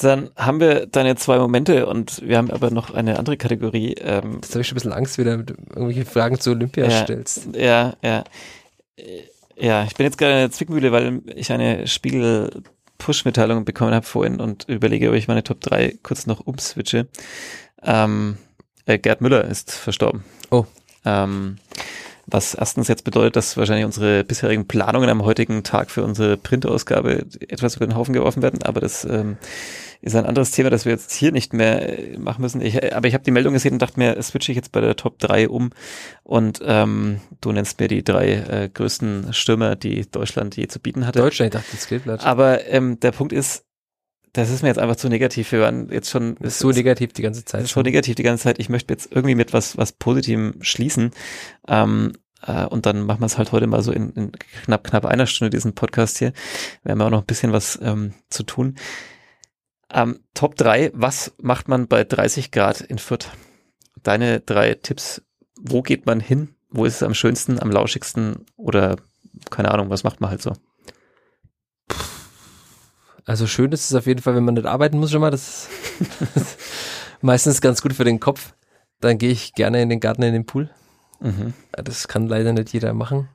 Dann 0.00 0.30
haben 0.36 0.60
wir 0.60 0.86
deine 0.86 1.16
zwei 1.16 1.38
Momente 1.38 1.86
und 1.86 2.22
wir 2.24 2.38
haben 2.38 2.50
aber 2.52 2.70
noch 2.70 2.94
eine 2.94 3.18
andere 3.18 3.36
Kategorie. 3.36 3.94
Ähm, 4.00 4.34
Jetzt 4.34 4.52
habe 4.52 4.60
ich 4.60 4.68
schon 4.68 4.74
ein 4.76 4.80
bisschen 4.80 4.92
Angst, 4.92 5.18
wieder 5.18 5.36
mit 5.36 5.50
irgendwelche 5.50 6.04
Fragen 6.04 6.38
zu 6.38 6.52
Olympia 6.52 6.84
Ja. 6.84 7.02
stellst. 7.02 7.48
ja, 7.54 7.94
ja. 8.02 8.24
Äh, 8.96 9.22
Ja, 9.60 9.82
ich 9.82 9.96
bin 9.96 10.04
jetzt 10.06 10.18
gerade 10.18 10.34
in 10.34 10.38
der 10.38 10.50
Zwickmühle, 10.52 10.92
weil 10.92 11.20
ich 11.34 11.50
eine 11.50 11.88
Spiegel-Push-Mitteilung 12.98 13.64
bekommen 13.64 13.94
habe 13.94 14.06
vorhin 14.06 14.40
und 14.40 14.68
überlege, 14.68 15.08
ob 15.08 15.14
ich 15.14 15.28
meine 15.28 15.44
Top 15.44 15.60
3 15.60 15.98
kurz 16.02 16.26
noch 16.26 16.40
umswitche. 16.40 17.08
Ähm, 17.82 18.38
äh, 18.86 18.98
Gerd 18.98 19.20
Müller 19.20 19.44
ist 19.44 19.72
verstorben. 19.72 20.24
Oh. 20.50 20.66
Ähm, 21.04 21.58
was 22.26 22.54
erstens 22.54 22.88
jetzt 22.88 23.04
bedeutet, 23.04 23.36
dass 23.36 23.56
wahrscheinlich 23.56 23.86
unsere 23.86 24.24
bisherigen 24.24 24.68
Planungen 24.68 25.08
am 25.08 25.24
heutigen 25.24 25.62
Tag 25.62 25.90
für 25.90 26.04
unsere 26.04 26.36
Printausgabe 26.36 27.26
etwas 27.48 27.76
über 27.76 27.86
den 27.86 27.96
Haufen 27.96 28.12
geworfen 28.12 28.42
werden, 28.42 28.62
aber 28.62 28.80
das 28.80 29.04
ähm, 29.04 29.38
ist 30.00 30.14
ein 30.14 30.26
anderes 30.26 30.50
Thema, 30.50 30.70
das 30.70 30.84
wir 30.84 30.92
jetzt 30.92 31.12
hier 31.12 31.32
nicht 31.32 31.52
mehr 31.52 31.98
äh, 31.98 32.18
machen 32.18 32.42
müssen. 32.42 32.60
Ich, 32.60 32.82
äh, 32.82 32.92
aber 32.92 33.08
ich 33.08 33.14
habe 33.14 33.24
die 33.24 33.30
Meldung 33.30 33.52
gesehen 33.52 33.74
und 33.74 33.82
dachte 33.82 33.98
mir, 33.98 34.20
switche 34.22 34.52
ich 34.52 34.56
jetzt 34.56 34.72
bei 34.72 34.80
der 34.80 34.96
Top 34.96 35.18
3 35.18 35.48
um 35.48 35.70
und 36.22 36.60
ähm, 36.64 37.20
du 37.40 37.52
nennst 37.52 37.80
mir 37.80 37.88
die 37.88 38.04
drei 38.04 38.32
äh, 38.32 38.70
größten 38.72 39.32
Stürmer, 39.32 39.76
die 39.76 40.08
Deutschland 40.10 40.56
je 40.56 40.68
zu 40.68 40.80
bieten 40.80 41.06
hatte. 41.06 41.18
Deutschland, 41.18 41.54
ich 41.54 41.60
dachte, 41.60 41.76
das 41.76 41.86
Kleeblatt. 41.86 42.24
Aber 42.24 42.66
ähm, 42.66 43.00
der 43.00 43.12
Punkt 43.12 43.32
ist, 43.32 43.64
das 44.32 44.50
ist 44.50 44.62
mir 44.62 44.68
jetzt 44.68 44.78
einfach 44.78 44.96
zu 44.96 45.08
negativ. 45.08 45.50
Wir 45.52 45.60
waren 45.60 45.90
jetzt 45.90 46.10
schon 46.10 46.36
ist 46.36 46.58
so 46.58 46.70
negativ 46.70 47.12
die 47.12 47.22
ganze 47.22 47.44
Zeit. 47.44 47.64
ist 47.64 47.72
so 47.72 47.82
negativ 47.82 48.14
die 48.14 48.22
ganze 48.22 48.44
Zeit. 48.44 48.58
Ich 48.58 48.68
möchte 48.68 48.92
jetzt 48.92 49.10
irgendwie 49.10 49.34
mit 49.34 49.52
was, 49.52 49.76
was 49.76 49.92
Positivem 49.92 50.54
schließen. 50.60 51.10
Ähm, 51.66 52.12
äh, 52.46 52.66
und 52.66 52.86
dann 52.86 53.04
machen 53.04 53.20
wir 53.20 53.26
es 53.26 53.38
halt 53.38 53.52
heute 53.52 53.66
mal 53.66 53.82
so 53.82 53.90
in, 53.90 54.10
in 54.10 54.32
knapp, 54.64 54.84
knapp 54.84 55.06
einer 55.06 55.26
Stunde 55.26 55.50
diesen 55.50 55.74
Podcast 55.74 56.18
hier. 56.18 56.32
Wir 56.84 56.92
haben 56.92 57.00
ja 57.00 57.06
auch 57.06 57.10
noch 57.10 57.22
ein 57.22 57.26
bisschen 57.26 57.52
was 57.52 57.78
ähm, 57.82 58.14
zu 58.28 58.42
tun. 58.42 58.76
Ähm, 59.92 60.20
Top 60.34 60.56
3, 60.56 60.90
was 60.94 61.32
macht 61.40 61.68
man 61.68 61.88
bei 61.88 62.04
30 62.04 62.50
Grad 62.50 62.80
in 62.80 62.98
Fürth? 62.98 63.30
Deine 64.02 64.40
drei 64.40 64.74
Tipps. 64.74 65.22
Wo 65.60 65.82
geht 65.82 66.06
man 66.06 66.20
hin? 66.20 66.54
Wo 66.70 66.84
ist 66.84 66.96
es 66.96 67.02
am 67.02 67.14
schönsten, 67.14 67.58
am 67.58 67.70
lauschigsten? 67.70 68.46
Oder 68.56 68.96
keine 69.50 69.70
Ahnung, 69.70 69.90
was 69.90 70.04
macht 70.04 70.20
man 70.20 70.30
halt 70.30 70.42
so? 70.42 70.52
Also 73.24 73.46
schön 73.46 73.72
ist 73.72 73.90
es 73.90 73.94
auf 73.94 74.06
jeden 74.06 74.22
Fall, 74.22 74.34
wenn 74.34 74.44
man 74.44 74.54
nicht 74.54 74.66
arbeiten 74.66 74.98
muss 74.98 75.10
schon 75.10 75.20
mal. 75.20 75.30
Das 75.30 75.68
ist 76.34 76.58
meistens 77.20 77.60
ganz 77.60 77.82
gut 77.82 77.92
für 77.92 78.04
den 78.04 78.20
Kopf. 78.20 78.54
Dann 79.00 79.18
gehe 79.18 79.30
ich 79.30 79.54
gerne 79.54 79.82
in 79.82 79.88
den 79.88 80.00
Garten, 80.00 80.22
in 80.22 80.32
den 80.32 80.46
Pool. 80.46 80.70
Mhm. 81.20 81.54
Das 81.72 82.08
kann 82.08 82.26
leider 82.26 82.52
nicht 82.52 82.72
jeder 82.72 82.94
machen. 82.94 83.28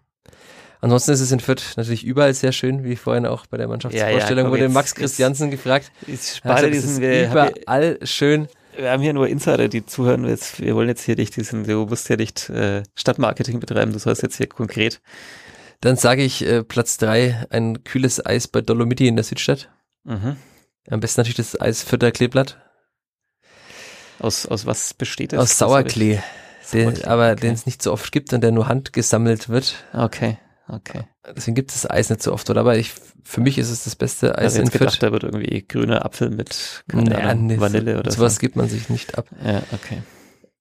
Ansonsten 0.84 1.12
ist 1.12 1.22
es 1.22 1.32
in 1.32 1.40
Fürth 1.40 1.78
natürlich 1.78 2.04
überall 2.04 2.34
sehr 2.34 2.52
schön, 2.52 2.84
wie 2.84 2.98
vorhin 2.98 3.26
auch 3.26 3.46
bei 3.46 3.56
der 3.56 3.70
Mannschaftsvorstellung 3.70 4.38
Ja, 4.38 4.44
ja, 4.44 4.52
wurde 4.52 4.64
jetzt- 4.64 4.74
Max 4.74 4.94
Christiansen 4.96 5.50
gefragt. 5.50 5.94
Ich 6.08 6.36
spare 6.36 6.70
diesen, 6.70 6.90
ist 6.96 7.00
wir, 7.02 7.28
überall 7.32 8.00
schön. 8.04 8.50
wir 8.76 8.92
haben 8.92 9.02
hier 9.02 9.14
nur 9.14 9.30
Insider, 9.30 9.70
die 9.70 9.86
zuhören. 9.86 10.28
Jetzt, 10.28 10.60
wir 10.60 10.76
wollen 10.76 10.90
jetzt 10.90 11.04
hier 11.04 11.16
nicht 11.16 11.38
diesen, 11.38 11.64
du 11.64 11.86
musst 11.86 12.10
ja 12.10 12.18
nicht 12.18 12.50
äh, 12.50 12.84
Stadtmarketing 12.96 13.62
betreiben, 13.62 13.94
du 13.94 14.00
sollst 14.00 14.24
jetzt 14.24 14.36
hier 14.36 14.48
konkret. 14.48 15.00
Dann 15.80 15.96
sage 15.96 16.22
ich 16.22 16.46
äh, 16.46 16.64
Platz 16.66 16.98
drei 16.98 17.46
ein 17.50 17.86
kühles 17.86 18.26
Eis 18.26 18.50
bei 18.50 18.60
Dolomiti 18.60 19.08
in 19.08 19.16
der 19.16 19.24
Südstadt. 19.24 19.70
Mhm. 20.04 20.36
Am 20.90 21.00
besten 21.00 21.22
natürlich 21.22 21.38
das 21.38 21.62
Eis 21.62 21.82
Fürther 21.82 22.12
Kleeblatt 22.12 22.58
Aus, 24.20 24.46
aus 24.46 24.66
was 24.66 24.94
besteht 24.94 25.32
das? 25.32 25.40
aus 25.40 25.58
Sauerklee, 25.58 26.20
den, 26.74 27.06
aber 27.06 27.32
okay. 27.32 27.40
den 27.42 27.54
es 27.54 27.66
nicht 27.66 27.82
so 27.82 27.94
oft 27.94 28.12
gibt 28.12 28.34
und 28.34 28.42
der 28.42 28.52
nur 28.52 28.68
handgesammelt 28.68 29.48
wird. 29.48 29.76
Okay, 29.94 30.38
okay. 30.68 31.04
Deswegen 31.36 31.56
gibt 31.56 31.72
es 31.72 31.82
das 31.82 31.92
Eis 31.92 32.10
nicht 32.10 32.22
so 32.24 32.34
oft, 32.34 32.50
oder? 32.50 32.62
Aber 32.62 32.78
ich, 32.78 32.94
für 33.24 33.42
mich 33.42 33.58
ist 33.58 33.70
es 33.70 33.84
das 33.84 33.96
beste 33.96 34.36
Ich 34.38 34.38
Eis 34.38 34.54
habe 34.54 34.64
in 34.64 34.66
jetzt 34.66 34.72
Fürth. 34.72 34.80
gedacht, 34.80 35.04
da 35.04 35.12
wird 35.12 35.24
irgendwie 35.24 35.66
grüner 35.68 36.06
Apfel 36.06 36.30
mit 36.30 36.84
keine 36.88 37.10
Nein, 37.12 37.26
Ahnung, 37.26 37.46
nee, 37.48 37.60
Vanille 37.60 38.00
oder 38.00 38.12
sowas 38.12 38.36
so. 38.36 38.40
gibt 38.40 38.56
man 38.56 38.68
sich 38.68 38.90
nicht 38.90 39.18
ab. 39.18 39.28
Ja, 39.44 39.64
okay. 39.72 40.04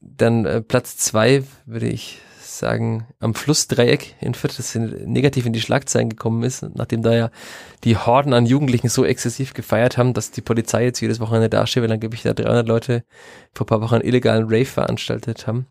Dann 0.01 0.45
äh, 0.47 0.61
Platz 0.63 0.97
zwei 0.97 1.45
würde 1.67 1.89
ich 1.89 2.21
sagen, 2.41 3.07
am 3.19 3.35
Flussdreieck 3.35 4.15
in 4.21 4.35
Fürth, 4.35 4.59
das 4.59 4.75
negativ 4.75 5.47
in 5.47 5.53
die 5.53 5.61
Schlagzeilen 5.61 6.11
gekommen 6.11 6.43
ist, 6.43 6.63
nachdem 6.75 7.03
da 7.03 7.15
ja 7.15 7.31
die 7.83 7.97
Horden 7.97 8.35
an 8.35 8.47
Jugendlichen 8.47 8.89
so 8.89 9.05
exzessiv 9.05 9.55
gefeiert 9.55 9.97
haben, 9.99 10.13
dass 10.15 10.31
die 10.31 10.43
Polizei 10.43 10.85
jetzt 10.85 11.01
jedes 11.01 11.19
Wochenende 11.19 11.49
dasteht, 11.49 11.83
weil 11.83 11.91
angeblich 11.91 12.23
da 12.23 12.35
300 12.35 12.67
Leute 12.69 13.05
vor 13.55 13.65
ein 13.65 13.69
paar 13.69 13.81
Wochen 13.81 13.97
einen 13.97 14.05
illegalen 14.05 14.45
Rave 14.45 14.65
veranstaltet 14.67 15.47
haben. 15.47 15.67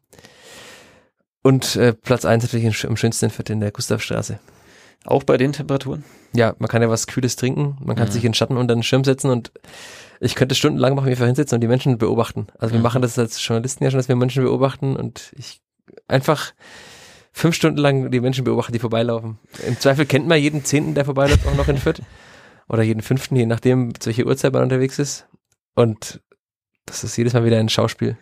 Und 1.43 1.75
äh, 1.75 1.93
Platz 1.93 2.25
eins 2.25 2.43
natürlich 2.43 2.65
in, 2.83 2.89
am 2.89 2.97
schönsten 2.97 3.29
Fürth 3.29 3.49
in 3.49 3.59
der 3.59 3.71
Gustavstraße. 3.71 4.39
Auch 5.05 5.23
bei 5.23 5.37
den 5.37 5.53
Temperaturen? 5.53 6.03
Ja, 6.33 6.53
man 6.59 6.69
kann 6.69 6.81
ja 6.83 6.89
was 6.89 7.07
Kühles 7.07 7.35
trinken, 7.35 7.77
man 7.83 7.95
kann 7.95 8.07
Mhm. 8.07 8.11
sich 8.11 8.23
in 8.25 8.33
Schatten 8.35 8.57
unter 8.57 8.75
den 8.75 8.83
Schirm 8.83 9.03
setzen 9.03 9.31
und 9.31 9.51
ich 10.19 10.35
könnte 10.35 10.53
stundenlang 10.53 10.93
machen, 10.95 11.09
einfach 11.09 11.25
hinsetzen 11.25 11.55
und 11.55 11.61
die 11.61 11.67
Menschen 11.67 11.97
beobachten. 11.97 12.47
Also 12.59 12.73
wir 12.73 12.77
Mhm. 12.79 12.83
machen 12.83 13.01
das 13.01 13.17
als 13.17 13.43
Journalisten 13.45 13.83
ja 13.83 13.89
schon, 13.89 13.97
dass 13.97 14.07
wir 14.07 14.15
Menschen 14.15 14.43
beobachten 14.43 14.95
und 14.95 15.31
ich 15.35 15.61
einfach 16.07 16.53
fünf 17.33 17.55
Stunden 17.55 17.79
lang 17.79 18.11
die 18.11 18.19
Menschen 18.19 18.43
beobachten, 18.43 18.73
die 18.73 18.79
vorbeilaufen. 18.79 19.39
Im 19.65 19.79
Zweifel 19.79 20.05
kennt 20.05 20.27
man 20.27 20.39
jeden 20.39 20.63
Zehnten, 20.63 20.93
der 20.93 21.05
vorbeiläuft, 21.05 21.47
auch 21.47 21.55
noch 21.55 21.67
in 21.67 21.77
Fürth. 21.77 22.01
Oder 22.69 22.83
jeden 22.83 23.01
Fünften, 23.01 23.35
je 23.35 23.45
nachdem, 23.47 23.99
zu 23.99 24.07
welcher 24.07 24.25
Uhrzeit 24.27 24.53
man 24.53 24.63
unterwegs 24.63 24.99
ist. 24.99 25.25
Und 25.75 26.21
das 26.85 27.03
ist 27.03 27.17
jedes 27.17 27.33
Mal 27.33 27.43
wieder 27.43 27.57
ein 27.57 27.69
Schauspiel. 27.69 28.17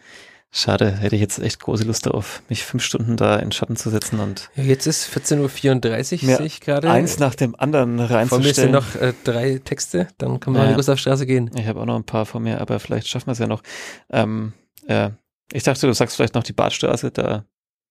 Schade, 0.51 0.91
hätte 0.91 1.15
ich 1.15 1.21
jetzt 1.21 1.37
echt 1.37 1.59
große 1.59 1.83
Lust 1.83 2.07
darauf, 2.07 2.41
mich 2.49 2.63
fünf 2.63 2.83
Stunden 2.83 3.17
da 3.17 3.35
in 3.35 3.51
Schatten 3.51 3.75
zu 3.75 3.91
setzen 3.91 4.19
und 4.19 4.49
Ja, 4.55 4.63
jetzt 4.63 4.87
ist 4.87 5.07
14.34 5.15 6.23
Uhr, 6.27 6.37
sehe 6.37 6.45
ich 6.45 6.59
gerade. 6.59 6.89
eins 6.89 7.19
nach 7.19 7.35
dem 7.35 7.55
anderen 7.59 7.97
Vor 7.99 8.07
mir 8.07 8.07
sind 8.07 8.33
reinzustellen. 8.33 8.71
noch 8.71 8.95
äh, 8.95 9.13
drei 9.23 9.61
Texte, 9.63 10.07
dann 10.17 10.39
kann 10.39 10.53
man 10.53 10.63
Ja. 10.63 10.69
die 10.69 10.75
Gustavstraße 10.75 11.27
gehen. 11.27 11.51
Ich 11.55 11.67
habe 11.67 11.79
auch 11.79 11.85
noch 11.85 11.95
ein 11.95 12.03
paar 12.03 12.25
vor 12.25 12.41
mir, 12.41 12.61
aber 12.61 12.79
vielleicht 12.79 13.07
schaffen 13.07 13.27
wir 13.27 13.33
es 13.33 13.39
ja 13.39 13.45
noch. 13.45 13.61
Ähm, 14.09 14.53
ja. 14.87 15.11
Ich 15.53 15.61
dachte, 15.63 15.85
du 15.85 15.93
sagst 15.93 16.15
vielleicht 16.15 16.33
noch 16.33 16.43
die 16.43 16.53
Badstraße, 16.53 17.11
da, 17.11 17.45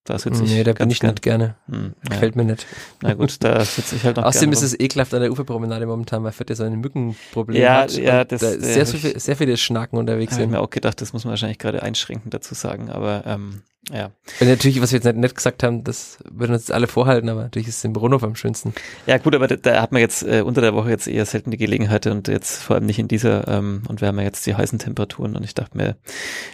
da 0.05 0.19
sitze 0.19 0.43
ich. 0.45 0.51
Nee, 0.51 0.65
da 0.65 0.73
bin 0.73 0.91
ich 0.91 1.03
nicht 1.03 1.21
gerne. 1.23 1.57
Hm, 1.69 1.95
ja. 2.03 2.11
Gefällt 2.11 2.35
mir 2.37 2.45
nicht. 2.45 2.67
Na 3.03 3.15
gut, 3.15 3.37
da 3.45 3.63
sitze 3.65 3.97
ich 3.97 4.05
halt 4.05 4.17
noch 4.19 4.25
Außerdem 4.25 4.53
ist 4.53 4.63
es 4.63 4.79
ekelhaft 4.79 5.13
an 5.13 5.21
der 5.21 5.31
Uferpromenade 5.31 5.85
momentan, 5.87 6.25
weil 6.25 6.33
Fürth 6.33 6.49
ja 6.51 6.57
so 6.57 6.65
ein 6.65 6.81
Mückenproblem 6.81 7.61
Ja, 7.63 7.83
hat. 7.83 7.93
ja, 7.97 8.25
das- 8.25 8.41
da 8.41 8.53
äh, 8.53 8.61
sehr, 8.61 8.87
so 8.87 8.97
viel, 8.97 9.19
sehr 9.19 9.37
viele 9.37 9.57
Schnaken 9.57 9.99
unterwegs 9.99 10.33
Habe 10.33 10.43
ich 10.43 10.45
sind. 10.45 10.51
mir 10.53 10.61
auch 10.61 10.71
gedacht, 10.71 11.01
das 11.01 11.13
muss 11.13 11.25
man 11.25 11.31
wahrscheinlich 11.33 11.59
gerade 11.59 11.83
einschränkend 11.83 12.33
dazu 12.33 12.55
sagen, 12.55 12.91
aber 12.91 13.25
ähm, 13.27 13.63
ja. 13.91 14.11
Und 14.41 14.49
natürlich, 14.49 14.83
was 14.83 14.93
wir 14.93 14.97
jetzt 14.99 15.05
nicht, 15.07 15.17
nicht 15.17 15.35
gesagt 15.35 15.63
haben, 15.63 15.83
das 15.85 16.19
würden 16.31 16.53
uns 16.53 16.63
jetzt 16.65 16.73
alle 16.73 16.87
vorhalten, 16.89 17.29
aber 17.31 17.43
natürlich 17.45 17.69
ist 17.69 17.79
es 17.79 17.85
im 17.85 17.95
Brunnhof 17.95 18.23
am 18.23 18.35
schönsten. 18.35 18.75
Ja 19.07 19.17
gut, 19.19 19.35
aber 19.35 19.47
da, 19.47 19.57
da 19.57 19.81
hat 19.81 19.93
man 19.93 20.01
jetzt 20.01 20.23
äh, 20.25 20.43
unter 20.43 20.61
der 20.61 20.75
Woche 20.75 20.91
jetzt 20.91 21.07
eher 21.09 21.25
selten 21.25 21.51
die 21.51 21.57
Gelegenheit 21.57 22.07
und 22.07 22.29
jetzt 22.29 22.63
vor 22.63 22.77
allem 22.77 22.85
nicht 22.87 22.99
in 22.99 23.09
dieser 23.09 23.49
ähm, 23.49 23.83
und 23.89 24.01
wir 24.03 24.09
haben 24.09 24.19
ja 24.19 24.25
jetzt 24.25 24.47
die 24.47 24.55
heißen 24.55 24.79
Temperaturen 24.79 25.37
und 25.37 25.45
ich 25.45 25.55
dachte 25.55 25.77
mir, 25.77 25.97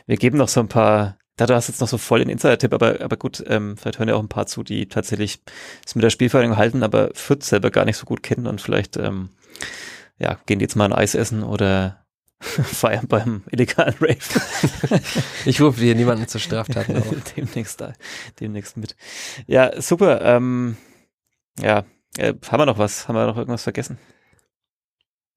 wir 0.07 0.17
geben 0.17 0.39
noch 0.39 0.49
so 0.49 0.61
ein 0.61 0.69
paar, 0.69 1.17
da 1.37 1.47
du 1.47 1.55
hast 1.55 1.68
jetzt 1.68 1.80
noch 1.80 1.89
so 1.89 1.99
voll 1.99 2.20
den 2.20 2.28
Insider-Tipp, 2.28 2.72
aber, 2.72 3.01
aber 3.01 3.16
gut, 3.16 3.43
ähm, 3.47 3.76
vielleicht 3.76 3.99
hören 3.99 4.09
ja 4.09 4.14
auch 4.14 4.22
ein 4.22 4.28
paar 4.28 4.47
zu, 4.47 4.62
die 4.62 4.89
tatsächlich 4.89 5.41
es 5.85 5.95
mit 5.95 6.05
der 6.05 6.11
Spielvereinigung 6.11 6.57
halten, 6.57 6.82
aber 6.82 7.11
Fürth 7.14 7.43
selber 7.43 7.70
gar 7.70 7.85
nicht 7.85 7.97
so 7.97 8.07
gut 8.07 8.22
kennen 8.22 8.47
und 8.47 8.61
vielleicht 8.61 8.97
ähm, 8.97 9.30
ja, 10.18 10.39
gehen 10.47 10.59
die 10.59 10.64
jetzt 10.64 10.76
mal 10.76 10.85
ein 10.85 10.93
Eis 10.93 11.14
essen 11.14 11.43
oder 11.43 12.05
feiern 12.41 13.09
beim 13.09 13.43
illegalen 13.51 13.95
Rave. 14.01 14.18
Ich 15.47 15.61
rufe 15.61 15.80
hier 15.80 15.95
niemanden 15.95 16.28
zu 16.28 16.39
Straftaten 16.39 16.97
auf. 16.97 17.07
demnächst 17.37 17.80
da, 17.80 17.93
demnächst 18.41 18.76
mit. 18.76 18.97
Ja, 19.47 19.80
super. 19.80 20.20
Ähm, 20.22 20.76
ja, 21.61 21.85
äh, 22.16 22.35
haben 22.49 22.61
wir 22.61 22.66
noch 22.66 22.78
was? 22.78 23.09
Haben 23.09 23.16
wir 23.16 23.26
noch 23.26 23.37
irgendwas 23.37 23.62
vergessen? 23.64 23.99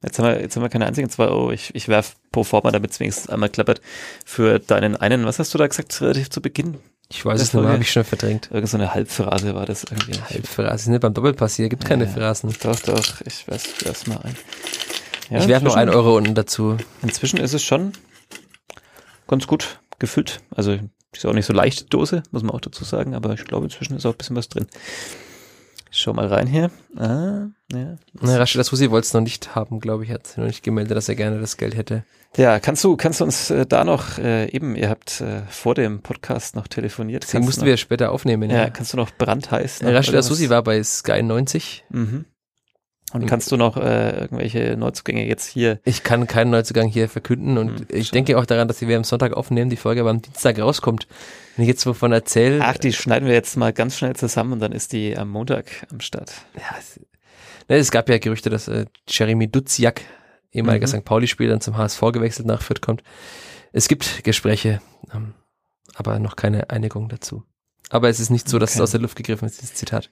Jetzt 0.04 0.20
haben 0.20 0.26
wir, 0.26 0.42
jetzt 0.42 0.56
haben 0.56 0.64
wir 0.64 0.70
keine 0.70 0.86
einzigen 0.86 1.10
zwei 1.10 1.26
Euro. 1.26 1.52
Ich, 1.52 1.74
ich 1.74 1.88
werf 1.88 2.16
pro 2.32 2.44
forma, 2.44 2.72
damit 2.72 2.92
es 2.92 3.00
wenigstens 3.00 3.30
einmal 3.30 3.50
klappert, 3.50 3.82
für 4.26 4.60
deinen 4.60 4.96
einen, 4.96 5.26
was 5.26 5.40
hast 5.40 5.54
du 5.54 5.58
da 5.58 5.66
gesagt, 5.68 6.02
relativ 6.02 6.30
zu 6.30 6.42
Beginn? 6.42 6.78
Ich 7.10 7.26
weiß 7.26 7.40
Das 7.40 7.50
es 7.50 7.54
nicht 7.54 7.64
mehr, 7.64 7.72
habe 7.74 7.82
ich 7.82 7.92
schon 7.92 8.04
verdrängt. 8.04 8.50
Irgend 8.52 8.70
so 8.70 8.78
eine 8.78 8.94
Halbphrase 8.94 9.56
war 9.56 9.66
das 9.66 9.86
irgendwie. 9.86 10.20
Halbphrase, 10.22 10.76
ist 10.76 10.88
nicht 10.88 11.02
beim 11.02 11.14
Doppelpass 11.14 11.56
hier, 11.56 11.70
gibt 11.70 11.86
keine 11.86 12.06
Ja, 12.06 12.12
Phrasen. 12.12 12.54
Doch, 12.62 12.80
doch, 12.82 13.22
ich 13.22 13.48
werf's, 13.48 13.86
werf's 13.86 14.08
mal 14.08 14.20
ein. 14.24 14.36
Ja, 15.30 15.40
ich 15.40 15.48
werfe 15.48 15.66
noch 15.66 15.76
einen 15.76 15.90
Euro 15.90 16.16
unten 16.16 16.36
dazu. 16.36 16.78
Inzwischen 17.02 17.38
ist 17.38 17.54
es 17.54 17.64
schon 17.64 17.94
ganz 19.28 19.48
gut 19.48 19.80
gefüllt. 20.00 20.42
Also 20.52 20.78
ist 21.14 21.26
auch 21.26 21.34
nicht 21.34 21.46
so 21.46 21.54
leicht, 21.54 21.82
die 21.82 21.90
Dose, 21.90 22.24
muss 22.32 22.44
man 22.44 22.52
auch 22.52 22.62
dazu 22.62 22.84
sagen, 22.84 23.16
aber 23.16 23.34
ich 23.34 23.46
glaube, 23.46 23.66
inzwischen 23.66 23.96
ist 23.96 24.06
auch 24.06 24.12
ein 24.12 24.18
bisschen 24.18 24.36
was 24.36 24.50
drin. 24.50 24.68
Schau 25.92 26.14
mal 26.14 26.28
rein 26.28 26.48
hier. 26.48 26.70
Ah, 26.96 27.48
ja. 27.72 27.96
Na, 28.22 28.38
Rashida 28.38 28.64
Susi 28.64 28.90
wollte 28.92 29.06
es 29.06 29.14
noch 29.14 29.22
nicht 29.22 29.56
haben, 29.56 29.80
glaube 29.80 30.04
ich, 30.04 30.12
hat 30.12 30.38
noch 30.38 30.46
nicht 30.46 30.64
gemeldet, 30.64 30.96
dass 30.98 31.10
er 31.10 31.16
gerne 31.16 31.40
das 31.40 31.58
Geld 31.58 31.76
hätte. 31.76 32.04
ja, 32.36 32.60
kannst 32.60 32.84
du, 32.84 32.98
kannst 32.98 33.20
du 33.20 33.26
uns 33.26 33.50
äh, 33.50 33.66
da 33.66 33.84
noch, 33.84 34.18
äh, 34.20 34.48
eben, 34.50 34.76
ihr 34.76 34.90
habt 34.90 35.22
äh, 35.22 35.42
vor 35.50 35.76
dem 35.76 36.02
Podcast 36.02 36.56
noch 36.56 36.68
telefoniert. 36.68 37.24
Deswegen 37.24 37.46
mussten 37.46 37.62
du 37.62 37.68
wir 37.68 37.78
später 37.78 38.12
aufnehmen. 38.12 38.50
noch, 38.50 38.56
ja, 38.56 38.64
Ja. 38.66 38.70
kannst 38.70 38.94
du 38.94 38.98
noch 38.98 39.12
brandheiß? 39.12 39.82
noch 39.82 39.92
Rashida 39.92 40.18
irgendwas- 40.18 40.28
Susi 40.28 40.50
war 40.50 40.64
bei 40.64 40.82
Sky 40.84 41.24
90. 41.24 41.86
Mhm. 41.90 42.26
Und 43.14 43.26
kannst 43.26 43.52
du 43.52 43.58
noch 43.58 43.78
äh, 43.78 44.20
irgendwelche 44.22 44.76
Neuzugänge 44.78 45.26
jetzt 45.26 45.48
hier? 45.48 45.80
Ich 45.86 46.04
kann 46.04 46.28
keinen 46.28 46.52
Neuzugang 46.52 46.88
hier 46.90 47.08
verkünden 47.08 47.58
und 47.58 47.80
Hm, 47.80 47.88
ich 47.90 48.12
denke 48.12 48.38
auch 48.38 48.46
daran, 48.46 48.68
dass 48.68 48.82
wir 48.82 48.98
am 48.98 49.06
Sonntag 49.06 49.32
aufnehmen, 49.34 49.70
die 49.70 49.78
Folge 49.78 50.02
aber 50.02 50.10
am 50.10 50.22
Dienstag 50.22 50.60
rauskommt. 50.60 51.08
Wenn 51.56 51.64
ich 51.64 51.70
jetzt 51.70 51.86
wovon 51.86 52.12
erzähle, 52.12 52.60
Ach, 52.62 52.78
die 52.78 52.92
schneiden 52.92 53.28
wir 53.28 53.34
jetzt 53.34 53.56
mal 53.56 53.72
ganz 53.72 53.98
schnell 53.98 54.16
zusammen 54.16 54.54
und 54.54 54.60
dann 54.60 54.74
ist 54.74 54.92
die 54.92 55.18
am 55.18 55.30
Montag 55.30 55.88
am 55.92 56.02
Start. 56.02 56.34
ja, 56.56 56.76
es, 56.78 57.00
ne, 57.70 57.78
es 57.78 57.92
gab 57.92 58.10
ja 58.10 58.18
Gerüchte, 58.18 58.50
dass 58.50 58.68
äh, 58.68 58.86
Jeremy 59.08 59.50
Duziak, 59.50 60.02
ehemaliger 60.52 60.88
Mhm. 60.88 61.00
St. 61.00 61.06
Pauli-Spieler, 61.06 61.52
dann 61.52 61.62
zum 61.62 61.78
HSV 61.78 62.02
gewechselt 62.12 62.46
nach 62.48 62.62
Fürth 62.62 62.82
kommt. 62.82 63.04
Es 63.72 63.88
gibt 63.88 64.26
Gespräche, 64.26 64.82
ähm, 65.14 65.34
aber 65.96 66.20
noch 66.20 66.36
keine 66.36 66.70
Einigung 66.72 67.08
dazu. 67.08 67.44
Aber 67.90 68.10
es 68.10 68.20
ist 68.20 68.32
nicht 68.32 68.50
so, 68.50 68.60
dass 68.60 68.72
Okay. 68.72 68.80
es 68.80 68.84
aus 68.84 68.92
der 68.92 69.00
Luft 69.00 69.16
gegriffen 69.16 69.46
ist, 69.48 69.62
dieses 69.62 69.76
Zitat. 69.76 70.10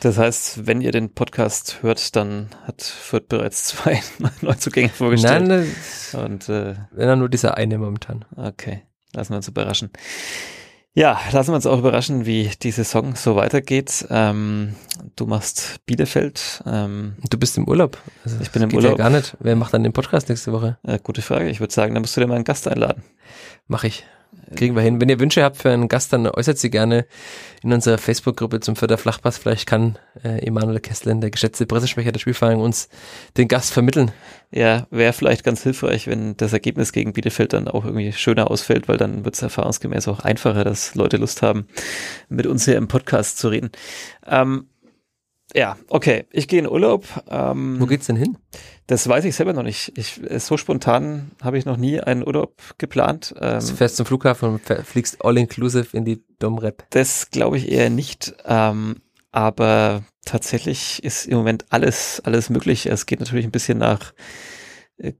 Das 0.00 0.16
heißt, 0.16 0.66
wenn 0.66 0.80
ihr 0.80 0.92
den 0.92 1.12
Podcast 1.12 1.78
hört, 1.82 2.14
dann 2.14 2.50
hat 2.66 2.82
Fürth 2.82 3.28
bereits 3.28 3.64
zwei 3.68 4.00
Neuzugänge 4.42 4.90
vorgestellt. 4.90 5.46
Nein, 5.46 5.66
ne, 6.12 6.24
Und 6.24 6.48
äh, 6.48 6.74
wenn 6.92 7.08
dann 7.08 7.18
nur 7.18 7.28
dieser 7.28 7.56
eine 7.56 7.78
momentan. 7.78 8.24
okay, 8.36 8.82
lassen 9.12 9.30
wir 9.32 9.36
uns 9.38 9.48
überraschen. 9.48 9.90
Ja, 10.94 11.20
lassen 11.32 11.50
wir 11.52 11.56
uns 11.56 11.66
auch 11.66 11.78
überraschen, 11.78 12.26
wie 12.26 12.50
die 12.62 12.70
Saison 12.72 13.14
so 13.14 13.36
weitergeht. 13.36 14.06
Ähm, 14.10 14.74
du 15.16 15.26
machst 15.26 15.76
Bielefeld. 15.86 16.62
Ähm, 16.66 17.14
Du 17.30 17.38
bist 17.38 17.56
im 17.56 17.68
Urlaub. 17.68 17.98
Also, 18.24 18.38
Ich 18.40 18.50
bin 18.50 18.62
im 18.62 18.74
Urlaub. 18.74 18.92
Ja 18.98 19.04
gar 19.04 19.10
nicht. 19.10 19.36
Wer 19.38 19.54
macht 19.54 19.74
dann 19.74 19.84
den 19.84 19.92
Podcast 19.92 20.28
nächste 20.28 20.52
Woche? 20.52 20.78
äh, 20.82 20.98
gute 21.00 21.22
Frage. 21.22 21.50
Ich 21.50 21.60
würde 21.60 21.72
sagen, 21.72 21.94
da 21.94 22.00
musst 22.00 22.16
du 22.16 22.20
dir 22.20 22.26
mal 22.26 22.34
einen 22.36 22.44
Gast 22.44 22.66
einladen. 22.66 23.02
Mach 23.68 23.84
ich. 23.84 24.06
Kriegen 24.56 24.74
wir 24.74 24.82
hin. 24.82 25.00
Wenn 25.00 25.08
ihr 25.08 25.20
Wünsche 25.20 25.42
habt 25.42 25.58
für 25.58 25.70
einen 25.70 25.88
Gast, 25.88 26.12
dann 26.12 26.26
äußert 26.26 26.58
sie 26.58 26.70
gerne 26.70 27.06
in 27.62 27.72
unserer 27.72 27.98
Facebook-Gruppe 27.98 28.60
zum 28.60 28.76
Förder. 28.76 28.96
Vielleicht 28.96 29.66
kann 29.66 29.98
äh, 30.24 30.46
Emanuel 30.46 30.80
Kesslen, 30.80 31.20
der 31.20 31.30
geschätzte 31.30 31.66
Pressesprecher 31.66 32.12
der 32.12 32.18
Spielvereinigung, 32.18 32.64
uns 32.64 32.88
den 33.36 33.48
Gast 33.48 33.72
vermitteln. 33.72 34.10
Ja, 34.50 34.86
wäre 34.90 35.12
vielleicht 35.12 35.44
ganz 35.44 35.62
hilfreich, 35.62 36.06
wenn 36.06 36.36
das 36.36 36.52
Ergebnis 36.52 36.92
gegen 36.92 37.12
Bielefeld 37.12 37.52
dann 37.52 37.68
auch 37.68 37.84
irgendwie 37.84 38.12
schöner 38.12 38.50
ausfällt, 38.50 38.88
weil 38.88 38.96
dann 38.96 39.24
wird 39.24 39.34
es 39.34 39.42
erfahrungsgemäß 39.42 40.08
auch 40.08 40.20
einfacher, 40.20 40.64
dass 40.64 40.94
Leute 40.94 41.18
Lust 41.18 41.42
haben, 41.42 41.66
mit 42.28 42.46
uns 42.46 42.64
hier 42.64 42.76
im 42.76 42.88
Podcast 42.88 43.38
zu 43.38 43.48
reden. 43.48 43.70
Ähm, 44.26 44.68
ja, 45.54 45.76
okay, 45.88 46.26
ich 46.30 46.46
gehe 46.48 46.58
in 46.58 46.68
Urlaub. 46.68 47.04
Ähm, 47.28 47.76
Wo 47.80 47.86
geht's 47.86 48.06
denn 48.06 48.16
hin? 48.16 48.36
Das 48.86 49.08
weiß 49.08 49.24
ich 49.24 49.34
selber 49.34 49.52
noch 49.52 49.62
nicht. 49.62 49.96
Ich, 49.96 50.22
äh, 50.30 50.38
so 50.40 50.56
spontan 50.56 51.30
habe 51.42 51.58
ich 51.58 51.64
noch 51.64 51.76
nie 51.76 52.00
einen 52.00 52.26
Urlaub 52.26 52.54
geplant. 52.78 53.34
Ähm, 53.40 53.60
Du 53.60 53.74
fährst 53.74 53.96
zum 53.96 54.06
Flughafen 54.06 54.48
und 54.50 54.62
fliegst 54.86 55.24
all-inclusive 55.24 55.96
in 55.96 56.04
die 56.04 56.22
Domrep. 56.38 56.84
das 56.90 57.30
glaube 57.30 57.56
ich 57.58 57.70
eher 57.70 57.90
nicht. 57.90 58.34
Ähm, 58.44 58.96
aber 59.30 60.04
tatsächlich 60.24 61.02
ist 61.04 61.26
im 61.26 61.36
Moment 61.38 61.66
alles, 61.70 62.20
alles 62.24 62.50
möglich. 62.50 62.86
Es 62.86 63.06
geht 63.06 63.20
natürlich 63.20 63.44
ein 63.44 63.50
bisschen 63.50 63.78
nach 63.78 64.12
äh, 64.98 65.12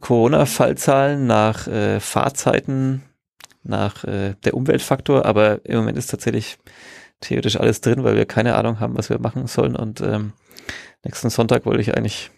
Corona-Fallzahlen, 0.00 1.26
nach 1.26 1.66
äh, 1.66 2.00
Fahrzeiten, 2.00 3.02
nach 3.62 4.04
äh, 4.04 4.34
der 4.44 4.54
Umweltfaktor, 4.54 5.26
aber 5.26 5.64
im 5.64 5.78
Moment 5.78 5.98
ist 5.98 6.06
tatsächlich 6.10 6.58
theoretisch 7.20 7.58
alles 7.58 7.80
drin, 7.80 8.04
weil 8.04 8.16
wir 8.16 8.26
keine 8.26 8.54
Ahnung 8.56 8.80
haben, 8.80 8.96
was 8.96 9.10
wir 9.10 9.18
machen 9.18 9.46
sollen. 9.46 9.76
Und 9.76 10.00
ähm, 10.00 10.32
nächsten 11.04 11.30
Sonntag 11.30 11.66
wollte 11.66 11.80
ich 11.80 11.96
eigentlich 11.96 12.30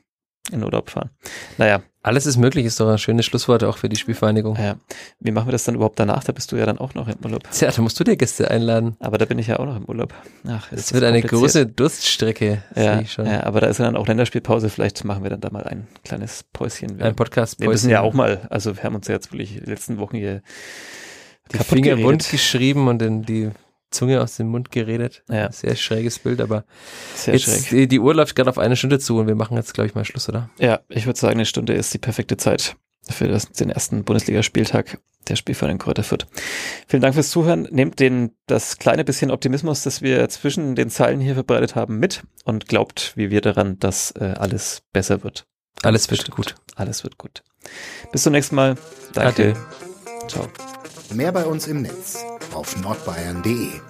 in 0.50 0.62
Urlaub 0.62 0.90
fahren. 0.90 1.10
Naja. 1.58 1.82
Alles 2.04 2.26
ist 2.26 2.36
möglich, 2.36 2.66
ist 2.66 2.80
doch 2.80 2.88
ein 2.88 2.98
schönes 2.98 3.26
Schlusswort 3.26 3.62
auch 3.62 3.76
für 3.76 3.88
die 3.88 3.94
Spielvereinigung. 3.94 4.56
Ja. 4.56 4.74
Wie 5.20 5.30
machen 5.30 5.46
wir 5.46 5.52
das 5.52 5.62
dann 5.62 5.76
überhaupt 5.76 6.00
danach? 6.00 6.24
Da 6.24 6.32
bist 6.32 6.50
du 6.50 6.56
ja 6.56 6.66
dann 6.66 6.78
auch 6.78 6.94
noch 6.94 7.06
im 7.06 7.14
Urlaub. 7.22 7.48
Tja, 7.52 7.70
da 7.70 7.80
musst 7.80 8.00
du 8.00 8.02
dir 8.02 8.16
Gäste 8.16 8.50
einladen. 8.50 8.96
Aber 8.98 9.18
da 9.18 9.24
bin 9.24 9.38
ich 9.38 9.46
ja 9.46 9.60
auch 9.60 9.66
noch 9.66 9.76
im 9.76 9.84
Urlaub. 9.84 10.12
Ach, 10.48 10.68
das 10.70 10.92
wird 10.92 11.04
eine 11.04 11.22
große 11.22 11.66
Durststrecke. 11.66 12.64
Ja, 12.74 13.00
ja, 13.00 13.44
aber 13.44 13.60
da 13.60 13.68
ist 13.68 13.78
ja 13.78 13.84
dann 13.84 13.94
auch 13.94 14.08
Länderspielpause. 14.08 14.68
Vielleicht 14.68 15.04
machen 15.04 15.22
wir 15.22 15.30
dann 15.30 15.40
da 15.40 15.50
mal 15.50 15.62
ein 15.62 15.86
kleines 16.04 16.44
Päuschen. 16.52 16.98
Wir, 16.98 17.06
ein 17.06 17.14
Podcast. 17.14 17.54
-Päuschen. 17.54 17.60
Wir 17.60 17.68
müssen 17.68 17.90
ja 17.90 18.00
auch 18.00 18.14
mal, 18.14 18.48
also 18.50 18.76
wir 18.76 18.82
haben 18.82 18.96
uns 18.96 19.06
ja 19.06 19.14
jetzt 19.14 19.30
wirklich 19.30 19.60
die 19.64 19.70
letzten 19.70 19.98
Wochen 19.98 20.16
hier 20.16 20.42
die 21.52 21.58
Finger 21.58 21.94
bunt 21.96 22.28
geschrieben 22.28 22.88
und 22.88 23.00
in 23.00 23.22
die 23.22 23.50
Zunge 23.92 24.20
aus 24.20 24.36
dem 24.36 24.48
Mund 24.48 24.70
geredet. 24.70 25.22
Ja. 25.28 25.50
Sehr 25.52 25.76
schräges 25.76 26.18
Bild, 26.18 26.40
aber 26.40 26.64
Sehr 27.14 27.34
jetzt, 27.34 27.44
schräg. 27.44 27.68
Die, 27.70 27.88
die 27.88 28.00
Uhr 28.00 28.14
läuft 28.14 28.34
gerade 28.34 28.50
auf 28.50 28.58
eine 28.58 28.76
Stunde 28.76 28.98
zu 28.98 29.18
und 29.18 29.26
wir 29.26 29.34
machen 29.34 29.56
jetzt, 29.56 29.74
glaube 29.74 29.88
ich, 29.88 29.94
mal 29.94 30.04
Schluss, 30.04 30.28
oder? 30.28 30.50
Ja, 30.58 30.80
ich 30.88 31.06
würde 31.06 31.18
sagen, 31.18 31.34
eine 31.34 31.46
Stunde 31.46 31.74
ist 31.74 31.92
die 31.94 31.98
perfekte 31.98 32.36
Zeit 32.36 32.76
für 33.08 33.28
das, 33.28 33.50
den 33.50 33.70
ersten 33.70 34.04
Bundesligaspieltag 34.04 34.98
der 35.28 35.36
Spielverein 35.36 35.78
Kräuter 35.78 36.02
Fürth. 36.02 36.26
Vielen 36.86 37.02
Dank 37.02 37.14
fürs 37.14 37.30
Zuhören. 37.30 37.68
Nehmt 37.70 38.00
den, 38.00 38.32
das 38.46 38.78
kleine 38.78 39.04
bisschen 39.04 39.30
Optimismus, 39.30 39.82
das 39.82 40.02
wir 40.02 40.28
zwischen 40.28 40.74
den 40.74 40.90
Zeilen 40.90 41.20
hier 41.20 41.34
verbreitet 41.34 41.74
haben, 41.74 41.98
mit 41.98 42.22
und 42.44 42.66
glaubt, 42.66 43.12
wie 43.16 43.30
wir 43.30 43.40
daran, 43.40 43.78
dass 43.78 44.12
äh, 44.12 44.34
alles 44.38 44.82
besser 44.92 45.22
wird. 45.22 45.46
Alles 45.82 46.10
wird 46.10 46.20
Bestimmt. 46.20 46.36
gut. 46.36 46.54
Alles 46.76 47.04
wird 47.04 47.18
gut. 47.18 47.42
Bis 48.10 48.22
zum 48.22 48.32
nächsten 48.32 48.56
Mal. 48.56 48.76
Danke. 49.14 49.54
Ade. 49.54 50.28
Ciao. 50.28 50.48
Mehr 51.14 51.32
bei 51.32 51.44
uns 51.44 51.66
im 51.66 51.82
Netz 51.82 52.24
auf 52.54 52.76
nordbayern.de 52.80 53.80